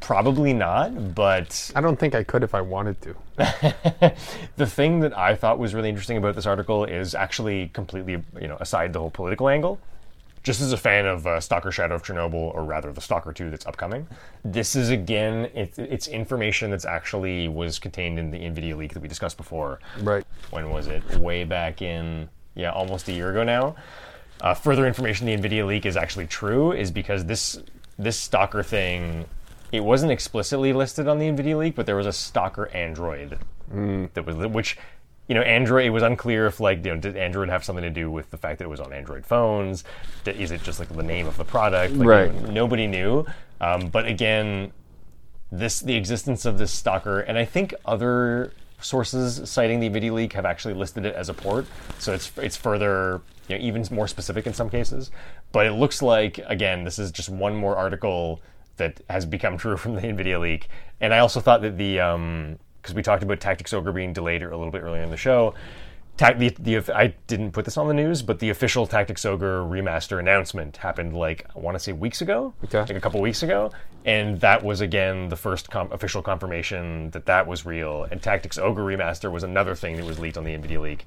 probably 0.05 0.53
not, 0.53 1.15
but 1.15 1.71
I 1.73 1.81
don't 1.81 1.97
think 1.97 2.13
I 2.13 2.23
could 2.23 2.43
if 2.43 2.53
I 2.53 2.61
wanted 2.61 3.01
to. 3.01 3.15
the 4.55 4.67
thing 4.67 4.99
that 4.99 5.17
I 5.17 5.33
thought 5.33 5.57
was 5.57 5.73
really 5.73 5.89
interesting 5.89 6.17
about 6.17 6.35
this 6.35 6.45
article 6.45 6.85
is 6.85 7.15
actually 7.15 7.69
completely, 7.69 8.23
you 8.39 8.47
know, 8.47 8.55
aside 8.59 8.93
the 8.93 8.99
whole 8.99 9.09
political 9.09 9.49
angle. 9.49 9.79
Just 10.43 10.61
as 10.61 10.71
a 10.71 10.77
fan 10.77 11.07
of 11.07 11.25
uh, 11.25 11.39
Stalker 11.39 11.71
Shadow 11.71 11.95
of 11.95 12.03
Chernobyl, 12.03 12.53
or 12.53 12.63
rather 12.63 12.93
the 12.93 13.01
Stalker 13.01 13.33
2 13.33 13.49
that's 13.49 13.65
upcoming, 13.65 14.05
this 14.43 14.75
is 14.75 14.91
again, 14.91 15.49
it, 15.55 15.73
it's 15.79 16.07
information 16.07 16.69
that's 16.69 16.85
actually 16.85 17.47
was 17.47 17.79
contained 17.79 18.19
in 18.19 18.29
the 18.29 18.37
NVIDIA 18.37 18.77
leak 18.77 18.93
that 18.93 18.99
we 18.99 19.07
discussed 19.07 19.37
before. 19.37 19.79
Right. 20.03 20.23
When 20.51 20.69
was 20.69 20.85
it? 20.85 21.03
Way 21.15 21.45
back 21.45 21.81
in, 21.81 22.29
yeah, 22.53 22.69
almost 22.69 23.09
a 23.09 23.11
year 23.11 23.31
ago 23.31 23.43
now. 23.43 23.75
Uh, 24.39 24.53
further 24.53 24.85
information 24.85 25.25
the 25.25 25.35
NVIDIA 25.35 25.65
leak 25.65 25.87
is 25.87 25.97
actually 25.97 26.27
true 26.27 26.73
is 26.73 26.91
because 26.91 27.25
this 27.25 27.57
this 27.97 28.19
Stalker 28.19 28.61
thing, 28.61 29.25
it 29.71 29.83
wasn't 29.83 30.11
explicitly 30.11 30.73
listed 30.73 31.07
on 31.07 31.19
the 31.19 31.25
NVIDIA 31.27 31.57
leak, 31.57 31.75
but 31.75 31.85
there 31.85 31.95
was 31.95 32.05
a 32.05 32.13
Stalker 32.13 32.67
Android 32.69 33.39
that 34.13 34.25
was 34.25 34.35
which 34.47 34.77
you 35.27 35.33
know 35.33 35.41
android 35.41 35.85
it 35.85 35.89
was 35.89 36.03
unclear 36.03 36.45
if 36.45 36.59
like 36.59 36.85
you 36.85 36.93
know 36.93 36.99
did 37.01 37.17
android 37.17 37.49
have 37.49 37.63
something 37.63 37.81
to 37.81 37.89
do 37.89 38.11
with 38.11 38.29
the 38.29 38.37
fact 38.37 38.59
that 38.59 38.65
it 38.65 38.67
was 38.67 38.79
on 38.79 38.93
android 38.93 39.25
phones? 39.25 39.83
Is 40.25 40.51
it 40.51 40.61
just 40.61 40.79
like 40.79 40.89
the 40.89 41.01
name 41.03 41.25
of 41.25 41.35
the 41.37 41.45
product? 41.45 41.95
Like, 41.95 42.07
Right. 42.07 42.33
you 42.33 42.41
know, 42.41 42.51
nobody 42.51 42.85
knew. 42.85 43.25
Um, 43.59 43.87
but 43.87 44.05
again 44.05 44.71
this 45.51 45.79
the 45.79 45.95
existence 45.95 46.45
of 46.45 46.57
this 46.57 46.71
stalker 46.71 47.19
and 47.21 47.37
i 47.37 47.45
think 47.45 47.73
other 47.85 48.51
sources 48.81 49.49
citing 49.49 49.79
the 49.79 49.89
NVIDIA 49.89 50.11
leak 50.11 50.33
have 50.33 50.45
actually 50.45 50.73
listed 50.73 51.05
it 51.05 51.15
as 51.15 51.29
a 51.29 51.33
port. 51.33 51.65
So 51.97 52.13
it's 52.13 52.31
it's 52.37 52.55
further 52.57 53.21
you 53.47 53.57
know, 53.57 53.63
even 53.63 53.85
more 53.91 54.07
specific 54.07 54.45
in 54.45 54.53
some 54.53 54.69
cases. 54.69 55.11
But 55.51 55.65
it 55.65 55.71
looks 55.73 56.01
like 56.01 56.39
again 56.45 56.83
this 56.83 56.99
is 56.99 57.11
just 57.11 57.29
one 57.29 57.55
more 57.55 57.75
article 57.75 58.41
that 58.77 59.01
has 59.09 59.25
become 59.25 59.57
true 59.57 59.77
from 59.83 59.95
the 59.95 60.01
nvidia 60.01 60.39
leak 60.39 60.67
and 61.01 61.13
i 61.13 61.19
also 61.19 61.39
thought 61.39 61.61
that 61.61 61.77
the 61.77 61.99
um 61.99 62.57
because 62.81 62.93
we 62.95 63.01
talked 63.01 63.23
about 63.23 63.39
tactics 63.39 63.73
ogre 63.73 63.91
being 63.91 64.13
delayed 64.13 64.43
a 64.43 64.49
little 64.57 64.71
bit 64.71 64.81
earlier 64.83 65.01
in 65.03 65.09
the 65.11 65.17
show 65.17 65.53
Ta- 66.17 66.31
the, 66.31 66.47
the 66.59 66.77
I 66.97 67.07
didn't 67.27 67.51
put 67.51 67.65
this 67.65 67.75
on 67.75 67.89
the 67.89 67.93
news, 67.93 68.21
but 68.21 68.39
the 68.39 68.49
official 68.49 68.87
Tactics 68.87 69.25
Ogre 69.25 69.59
remaster 69.63 70.17
announcement 70.17 70.77
happened 70.77 71.13
like 71.13 71.45
I 71.53 71.59
want 71.59 71.75
to 71.75 71.79
say 71.79 71.91
weeks 71.91 72.21
ago, 72.21 72.53
Okay. 72.63 72.79
like 72.79 72.91
a 72.91 73.01
couple 73.01 73.19
weeks 73.19 73.43
ago, 73.43 73.69
and 74.05 74.39
that 74.39 74.63
was 74.63 74.79
again 74.79 75.27
the 75.27 75.35
first 75.35 75.69
com- 75.69 75.91
official 75.91 76.21
confirmation 76.21 77.09
that 77.11 77.25
that 77.25 77.47
was 77.47 77.65
real. 77.65 78.07
And 78.09 78.21
Tactics 78.21 78.57
Ogre 78.57 78.83
remaster 78.85 79.29
was 79.29 79.43
another 79.43 79.75
thing 79.75 79.97
that 79.97 80.05
was 80.05 80.17
leaked 80.17 80.37
on 80.37 80.45
the 80.45 80.51
Nvidia 80.55 80.79
leak. 80.79 81.05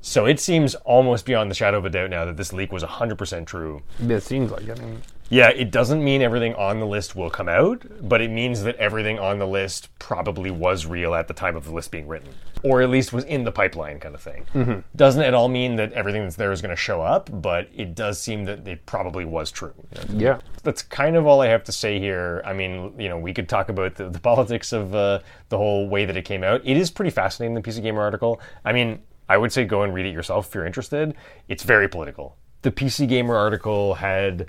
So 0.00 0.26
it 0.26 0.38
seems 0.38 0.76
almost 0.76 1.26
beyond 1.26 1.50
the 1.50 1.56
shadow 1.56 1.78
of 1.78 1.84
a 1.84 1.90
doubt 1.90 2.10
now 2.10 2.24
that 2.24 2.36
this 2.36 2.52
leak 2.52 2.70
was 2.70 2.84
100% 2.84 3.46
true. 3.46 3.82
It 3.98 4.20
seems 4.22 4.52
like. 4.52 4.68
I 4.70 4.74
mean, 4.74 5.02
Yeah, 5.28 5.48
it 5.48 5.72
doesn't 5.72 6.04
mean 6.04 6.22
everything 6.22 6.54
on 6.54 6.78
the 6.78 6.86
list 6.86 7.16
will 7.16 7.30
come 7.30 7.48
out, 7.48 7.82
but 8.00 8.20
it 8.20 8.30
means 8.30 8.62
that 8.62 8.76
everything 8.76 9.18
on 9.18 9.38
the 9.38 9.46
list 9.46 9.88
probably 9.98 10.52
was 10.52 10.86
real 10.86 11.14
at 11.14 11.26
the 11.26 11.34
time 11.34 11.56
of 11.56 11.64
the 11.64 11.72
list 11.72 11.90
being 11.90 12.06
written, 12.06 12.28
or 12.62 12.80
at 12.80 12.90
least 12.90 13.12
was 13.12 13.24
in 13.24 13.42
the 13.42 13.50
pipeline, 13.50 13.98
kind 13.98 14.14
of 14.14 14.20
thing. 14.20 14.84
Doesn't 14.94 15.22
at 15.22 15.34
all 15.34 15.48
mean 15.48 15.76
that 15.76 15.92
everything 15.94 16.22
that's 16.22 16.36
there 16.36 16.52
is 16.52 16.62
going 16.62 16.70
to 16.70 16.80
show 16.80 17.02
up, 17.02 17.28
but 17.32 17.68
it 17.74 17.96
does 17.96 18.20
seem 18.20 18.44
that 18.44 18.68
it 18.68 18.86
probably 18.86 19.24
was 19.24 19.50
true. 19.50 19.74
yeah. 20.10 20.38
That's 20.62 20.82
kind 20.82 21.16
of 21.16 21.26
all 21.26 21.40
I 21.40 21.48
have 21.48 21.64
to 21.64 21.72
say 21.72 21.98
here. 21.98 22.40
I 22.44 22.52
mean, 22.52 22.94
you 22.98 23.08
know, 23.08 23.18
we 23.18 23.32
could 23.34 23.48
talk 23.48 23.68
about 23.68 23.96
the, 23.96 24.08
the 24.08 24.18
politics 24.20 24.72
of 24.72 24.94
uh, 24.94 25.20
the 25.48 25.56
whole 25.58 25.88
way 25.88 26.04
that 26.04 26.16
it 26.16 26.24
came 26.24 26.44
out. 26.44 26.60
It 26.64 26.76
is 26.76 26.90
pretty 26.90 27.10
fascinating, 27.10 27.54
the 27.54 27.62
PC 27.62 27.82
Gamer 27.82 28.00
article. 28.02 28.40
I 28.64 28.72
mean, 28.72 29.00
I 29.28 29.36
would 29.38 29.52
say 29.52 29.64
go 29.64 29.82
and 29.82 29.92
read 29.92 30.06
it 30.06 30.12
yourself 30.12 30.48
if 30.48 30.54
you're 30.54 30.66
interested. 30.66 31.14
It's 31.48 31.64
very 31.64 31.88
political. 31.88 32.36
The 32.62 32.70
PC 32.70 33.08
Gamer 33.08 33.36
article 33.36 33.94
had, 33.94 34.46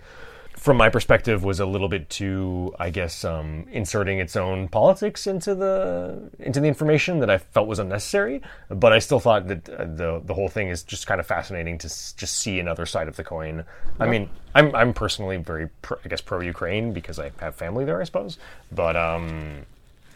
from 0.57 0.75
my 0.75 0.89
perspective, 0.89 1.43
was 1.43 1.59
a 1.59 1.65
little 1.65 1.87
bit 1.87 2.09
too, 2.09 2.73
I 2.79 2.89
guess, 2.89 3.23
um, 3.23 3.65
inserting 3.71 4.19
its 4.19 4.35
own 4.35 4.67
politics 4.67 5.25
into 5.27 5.55
the 5.55 6.29
into 6.39 6.59
the 6.59 6.67
information 6.67 7.19
that 7.19 7.29
I 7.29 7.37
felt 7.37 7.67
was 7.67 7.79
unnecessary. 7.79 8.41
But 8.69 8.91
I 8.91 8.99
still 8.99 9.19
thought 9.19 9.47
that 9.47 9.69
uh, 9.69 9.85
the 9.85 10.21
the 10.25 10.33
whole 10.33 10.49
thing 10.49 10.67
is 10.69 10.83
just 10.83 11.07
kind 11.07 11.19
of 11.19 11.27
fascinating 11.27 11.77
to 11.79 11.87
s- 11.87 12.13
just 12.17 12.39
see 12.39 12.59
another 12.59 12.85
side 12.85 13.07
of 13.07 13.15
the 13.15 13.23
coin. 13.23 13.63
I 13.99 14.07
mean, 14.07 14.29
I'm 14.55 14.75
I'm 14.75 14.93
personally 14.93 15.37
very, 15.37 15.69
pro, 15.81 15.97
I 16.03 16.09
guess, 16.09 16.21
pro 16.21 16.41
Ukraine 16.41 16.91
because 16.91 17.19
I 17.19 17.31
have 17.39 17.55
family 17.55 17.85
there, 17.85 18.01
I 18.01 18.03
suppose. 18.03 18.37
But 18.71 18.95
um, 18.97 19.65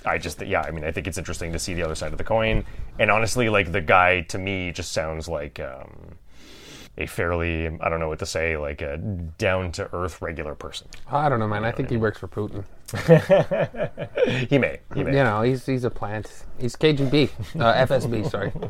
I 0.05 0.17
just, 0.17 0.41
yeah, 0.41 0.61
I 0.61 0.71
mean, 0.71 0.83
I 0.83 0.91
think 0.91 1.07
it's 1.07 1.17
interesting 1.17 1.53
to 1.53 1.59
see 1.59 1.75
the 1.75 1.83
other 1.83 1.95
side 1.95 2.11
of 2.11 2.17
the 2.17 2.23
coin. 2.23 2.65
And 2.97 3.11
honestly, 3.11 3.49
like 3.49 3.71
the 3.71 3.81
guy 3.81 4.21
to 4.21 4.37
me 4.37 4.71
just 4.71 4.91
sounds 4.91 5.27
like 5.27 5.59
um, 5.59 6.15
a 6.97 7.05
fairly, 7.05 7.67
I 7.79 7.89
don't 7.89 7.99
know 7.99 8.09
what 8.09 8.19
to 8.19 8.25
say, 8.25 8.57
like 8.57 8.81
a 8.81 8.97
down 8.97 9.71
to 9.73 9.93
earth 9.93 10.21
regular 10.21 10.55
person. 10.55 10.87
I 11.09 11.29
don't 11.29 11.39
know, 11.39 11.47
man. 11.47 11.63
I 11.63 11.71
think 11.71 11.89
he 11.89 11.97
works 11.97 12.19
for 12.19 12.27
Putin. 12.27 12.63
He 14.49 14.57
may, 14.57 14.79
he 14.93 15.03
may. 15.03 15.11
You 15.17 15.23
know, 15.23 15.41
he's 15.41 15.65
he's 15.65 15.83
a 15.83 15.89
plant. 15.89 16.43
He's 16.59 16.75
KGB, 16.75 17.29
uh, 17.59 17.85
FSB. 17.85 18.29
Sorry. 18.29 18.51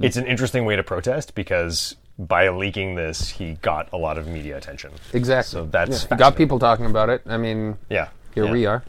It's 0.00 0.16
an 0.16 0.26
interesting 0.26 0.64
way 0.64 0.76
to 0.76 0.82
protest 0.82 1.34
because 1.34 1.94
by 2.18 2.48
leaking 2.48 2.94
this, 2.94 3.28
he 3.28 3.54
got 3.60 3.92
a 3.92 3.98
lot 3.98 4.16
of 4.16 4.26
media 4.28 4.56
attention. 4.56 4.92
Exactly. 5.12 5.50
So 5.50 5.66
that's 5.66 6.04
yeah. 6.04 6.08
You 6.12 6.16
got 6.16 6.36
people 6.36 6.58
talking 6.58 6.86
about 6.86 7.10
it. 7.10 7.22
I 7.26 7.36
mean, 7.36 7.76
Yeah. 7.90 8.08
here 8.34 8.46
yeah. 8.46 8.52
we 8.52 8.64
are. 8.64 8.82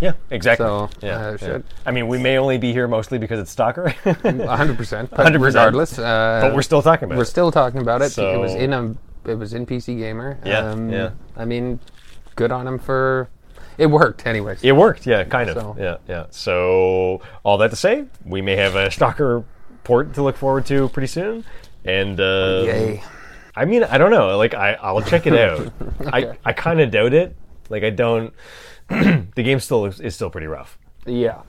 Yeah, 0.00 0.12
exactly. 0.30 0.64
So, 0.66 0.90
yeah, 1.02 1.16
uh, 1.18 1.38
yeah. 1.40 1.58
I 1.84 1.90
mean, 1.90 2.08
we 2.08 2.18
may 2.18 2.38
only 2.38 2.58
be 2.58 2.72
here 2.72 2.86
mostly 2.88 3.18
because 3.18 3.40
it's 3.40 3.50
Stalker, 3.50 3.94
100%. 4.04 5.10
But 5.10 5.32
100%. 5.32 5.40
regardless, 5.40 5.98
uh, 5.98 6.40
but 6.42 6.54
we're 6.54 6.62
still 6.62 6.82
talking 6.82 7.06
about 7.06 7.16
we're 7.16 7.22
it. 7.22 7.26
still 7.26 7.50
talking 7.50 7.80
about 7.80 8.02
it. 8.02 8.16
it 8.16 8.38
was 8.38 8.54
in 8.54 8.72
a 8.72 8.94
it 9.26 9.34
was 9.34 9.52
in 9.54 9.66
PC 9.66 9.98
Gamer. 9.98 10.38
Yeah, 10.44 10.74
yeah. 10.88 11.10
I 11.36 11.44
mean, 11.44 11.80
good 12.36 12.52
on 12.52 12.66
him 12.66 12.78
for 12.78 13.28
it 13.78 13.86
worked, 13.86 14.26
anyways. 14.26 14.62
It 14.64 14.72
worked, 14.72 15.06
yeah, 15.06 15.24
kind 15.24 15.48
of. 15.50 15.56
So- 15.56 15.76
Yeah, 15.78 15.96
yeah. 16.08 16.26
So 16.30 17.20
all 17.44 17.58
that 17.58 17.70
to 17.70 17.76
say, 17.76 18.04
we 18.24 18.42
may 18.42 18.56
have 18.56 18.74
a 18.74 18.90
Stalker 18.90 19.44
port 19.84 20.14
to 20.14 20.22
look 20.22 20.36
forward 20.36 20.66
to 20.66 20.88
pretty 20.88 21.06
soon. 21.06 21.44
And 21.84 22.18
uh, 22.20 22.62
Yay. 22.66 23.02
I 23.54 23.64
mean, 23.64 23.84
I 23.84 23.98
don't 23.98 24.10
know. 24.10 24.36
Like, 24.36 24.54
I 24.54 24.74
I'll 24.74 25.00
check 25.02 25.26
it 25.26 25.34
out. 25.34 25.72
I 26.12 26.36
I 26.44 26.52
kind 26.52 26.80
of 26.80 26.90
doubt 26.90 27.14
it. 27.14 27.36
Like, 27.70 27.82
I 27.84 27.90
don't. 27.90 28.32
the 29.34 29.42
game 29.42 29.60
still 29.60 29.86
is, 29.86 30.00
is 30.00 30.14
still 30.14 30.30
pretty 30.30 30.46
rough. 30.46 30.78
Yeah. 31.06 31.42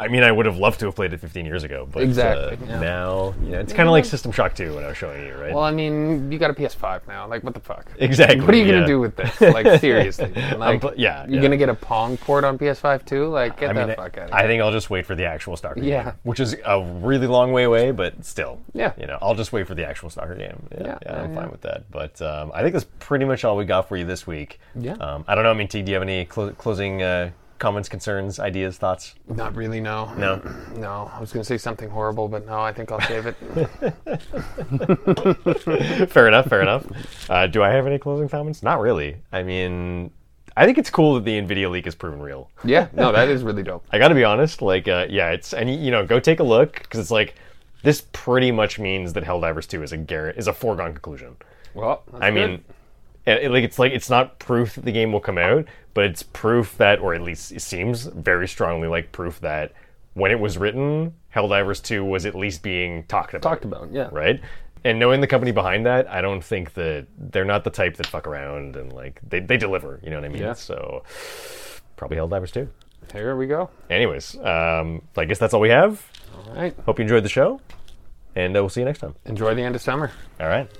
I 0.00 0.08
mean, 0.08 0.22
I 0.22 0.32
would 0.32 0.46
have 0.46 0.56
loved 0.56 0.80
to 0.80 0.86
have 0.86 0.96
played 0.96 1.12
it 1.12 1.20
15 1.20 1.44
years 1.46 1.62
ago, 1.62 1.86
but 1.90 2.02
Exactly, 2.02 2.56
uh, 2.66 2.70
yeah. 2.70 2.80
now 2.80 3.34
you 3.42 3.50
know 3.50 3.60
it's 3.60 3.72
kind 3.72 3.88
of 3.88 3.92
like 3.92 4.04
System 4.04 4.32
Shock 4.32 4.54
2 4.54 4.74
when 4.74 4.84
I 4.84 4.88
was 4.88 4.96
showing 4.96 5.26
you, 5.26 5.34
right? 5.34 5.52
Well, 5.54 5.62
I 5.64 5.70
mean, 5.70 6.32
you 6.32 6.38
got 6.38 6.50
a 6.50 6.54
PS5 6.54 7.06
now. 7.06 7.26
Like, 7.28 7.44
what 7.44 7.54
the 7.54 7.60
fuck? 7.60 7.86
exactly. 7.98 8.40
What 8.40 8.54
are 8.54 8.56
you 8.56 8.64
yeah. 8.64 8.72
gonna 8.72 8.86
do 8.86 8.98
with 9.00 9.16
this? 9.16 9.40
Like, 9.54 9.80
seriously? 9.80 10.32
Like, 10.56 10.80
pl- 10.80 10.94
yeah, 10.96 11.26
You're 11.28 11.42
gonna 11.42 11.56
get 11.56 11.68
a 11.68 11.74
Pong 11.74 12.16
port 12.16 12.44
on 12.44 12.56
PS5 12.58 13.04
too? 13.04 13.26
Like, 13.28 13.58
get 13.60 13.70
I 13.70 13.72
mean, 13.72 13.88
the 13.88 13.94
fuck 13.94 14.16
out 14.18 14.24
of 14.24 14.30
here. 14.30 14.38
I 14.38 14.46
think 14.46 14.62
I'll 14.62 14.72
just 14.72 14.90
wait 14.90 15.06
for 15.06 15.14
the 15.14 15.24
actual 15.26 15.56
Stalker 15.56 15.80
Yeah. 15.80 16.04
game, 16.04 16.12
which 16.22 16.40
is 16.40 16.56
a 16.64 16.80
really 16.82 17.26
long 17.26 17.52
way 17.52 17.64
away, 17.64 17.90
but 17.90 18.24
still. 18.24 18.60
Yeah. 18.72 18.92
You 18.98 19.06
know, 19.06 19.18
I'll 19.20 19.34
just 19.34 19.52
wait 19.52 19.66
for 19.66 19.74
the 19.74 19.86
actual 19.86 20.08
Stalker 20.10 20.34
game. 20.34 20.66
Yeah, 20.80 20.98
I'm 21.06 21.34
fine 21.34 21.50
with 21.50 21.60
that. 21.62 21.90
But 21.90 22.20
um, 22.22 22.50
I 22.54 22.62
think 22.62 22.72
that's 22.72 22.86
pretty 22.98 23.24
much 23.24 23.44
all 23.44 23.56
we 23.56 23.64
got 23.64 23.88
for 23.88 23.96
you 23.96 24.04
this 24.06 24.26
week. 24.26 24.60
Yeah. 24.74 24.94
Um, 24.94 25.24
I 25.28 25.34
don't 25.34 25.44
know, 25.44 25.50
I 25.50 25.54
mean, 25.54 25.68
T, 25.68 25.82
do 25.82 25.90
you 25.90 25.94
have 25.96 26.02
any 26.02 26.24
clo- 26.24 26.52
closing 26.52 27.02
uh, 27.02 27.30
comments, 27.60 27.88
concerns, 27.88 28.40
ideas, 28.40 28.76
thoughts? 28.78 29.14
Not 29.28 29.54
really. 29.54 29.80
No. 29.80 30.12
No. 30.14 30.42
No. 30.76 31.10
I 31.14 31.20
was 31.20 31.32
gonna 31.32 31.44
say 31.44 31.58
something 31.58 31.88
horrible, 31.90 32.26
but 32.28 32.46
no. 32.46 32.58
I 32.60 32.72
think 32.72 32.90
I'll 32.90 33.00
save 33.02 33.26
it. 33.26 33.36
fair 36.10 36.28
enough, 36.28 36.46
fair 36.46 36.62
enough. 36.62 36.86
Uh, 37.30 37.46
do 37.46 37.62
I 37.62 37.70
have 37.70 37.86
any 37.86 37.98
closing 37.98 38.28
comments? 38.28 38.62
Not 38.62 38.80
really. 38.80 39.16
I 39.32 39.42
mean, 39.42 40.10
I 40.56 40.66
think 40.66 40.78
it's 40.78 40.90
cool 40.90 41.14
that 41.14 41.24
the 41.24 41.40
NVIDIA 41.40 41.70
leak 41.70 41.86
is 41.86 41.94
proven 41.94 42.20
real. 42.20 42.50
yeah. 42.64 42.88
No, 42.92 43.12
that 43.12 43.28
is 43.28 43.42
really 43.42 43.62
dope. 43.62 43.84
I 43.90 43.98
got 43.98 44.08
to 44.08 44.14
be 44.14 44.24
honest. 44.24 44.62
Like, 44.62 44.88
uh, 44.88 45.06
yeah, 45.08 45.30
it's 45.30 45.52
and 45.52 45.72
you 45.72 45.90
know, 45.90 46.06
go 46.06 46.20
take 46.20 46.40
a 46.40 46.44
look 46.44 46.82
because 46.82 47.00
it's 47.00 47.10
like 47.10 47.34
this 47.82 48.04
pretty 48.12 48.50
much 48.50 48.78
means 48.78 49.12
that 49.14 49.24
Helldivers 49.24 49.68
Two 49.68 49.82
is 49.82 49.92
a 49.92 49.96
gar- 49.98 50.30
is 50.30 50.46
a 50.46 50.52
foregone 50.52 50.92
conclusion. 50.92 51.36
Well, 51.74 52.02
that's 52.10 52.22
I 52.22 52.30
good. 52.30 52.50
mean, 52.50 52.64
it- 53.34 53.50
like 53.50 53.64
it's 53.64 53.78
like 53.78 53.92
it's 53.92 54.10
not 54.10 54.38
proof 54.38 54.74
that 54.74 54.84
the 54.84 54.92
game 54.92 55.12
will 55.12 55.20
come 55.20 55.38
out, 55.38 55.66
but 55.94 56.04
it's 56.04 56.22
proof 56.22 56.76
that, 56.78 56.98
or 57.00 57.14
at 57.14 57.22
least 57.22 57.52
it 57.52 57.60
seems 57.62 58.04
very 58.06 58.48
strongly 58.48 58.88
like 58.88 59.12
proof 59.12 59.40
that 59.40 59.72
when 60.14 60.30
it 60.30 60.40
was 60.40 60.58
written, 60.58 61.14
Helldivers 61.34 61.82
Two 61.82 62.04
was 62.04 62.26
at 62.26 62.34
least 62.34 62.62
being 62.62 63.04
talked 63.04 63.34
about. 63.34 63.42
talked 63.48 63.64
about. 63.64 63.92
Yeah. 63.92 64.08
right? 64.12 64.40
And 64.82 64.98
knowing 64.98 65.20
the 65.20 65.26
company 65.26 65.52
behind 65.52 65.84
that, 65.84 66.08
I 66.10 66.22
don't 66.22 66.42
think 66.42 66.72
that 66.74 67.06
they're 67.18 67.44
not 67.44 67.64
the 67.64 67.70
type 67.70 67.96
that 67.98 68.06
fuck 68.06 68.26
around 68.26 68.76
and 68.76 68.92
like 68.92 69.20
they, 69.28 69.40
they 69.40 69.56
deliver. 69.58 70.00
You 70.02 70.08
know 70.10 70.16
what 70.16 70.24
I 70.24 70.28
mean? 70.28 70.42
Yeah. 70.42 70.54
So 70.54 71.02
probably 71.96 72.16
Helldivers 72.16 72.50
Two. 72.50 72.68
Here 73.12 73.36
we 73.36 73.46
go. 73.46 73.68
Anyways, 73.90 74.36
um, 74.38 75.02
I 75.16 75.24
guess 75.26 75.38
that's 75.38 75.52
all 75.52 75.60
we 75.60 75.68
have. 75.70 76.04
All 76.46 76.54
right. 76.54 76.74
Hope 76.86 76.98
you 76.98 77.02
enjoyed 77.02 77.24
the 77.24 77.28
show, 77.28 77.60
and 78.36 78.56
uh, 78.56 78.60
we'll 78.62 78.68
see 78.70 78.80
you 78.80 78.84
next 78.86 79.00
time. 79.00 79.14
Enjoy 79.26 79.52
the 79.54 79.62
end 79.62 79.74
of 79.74 79.82
summer. 79.82 80.10
All 80.40 80.46
right. 80.48 80.70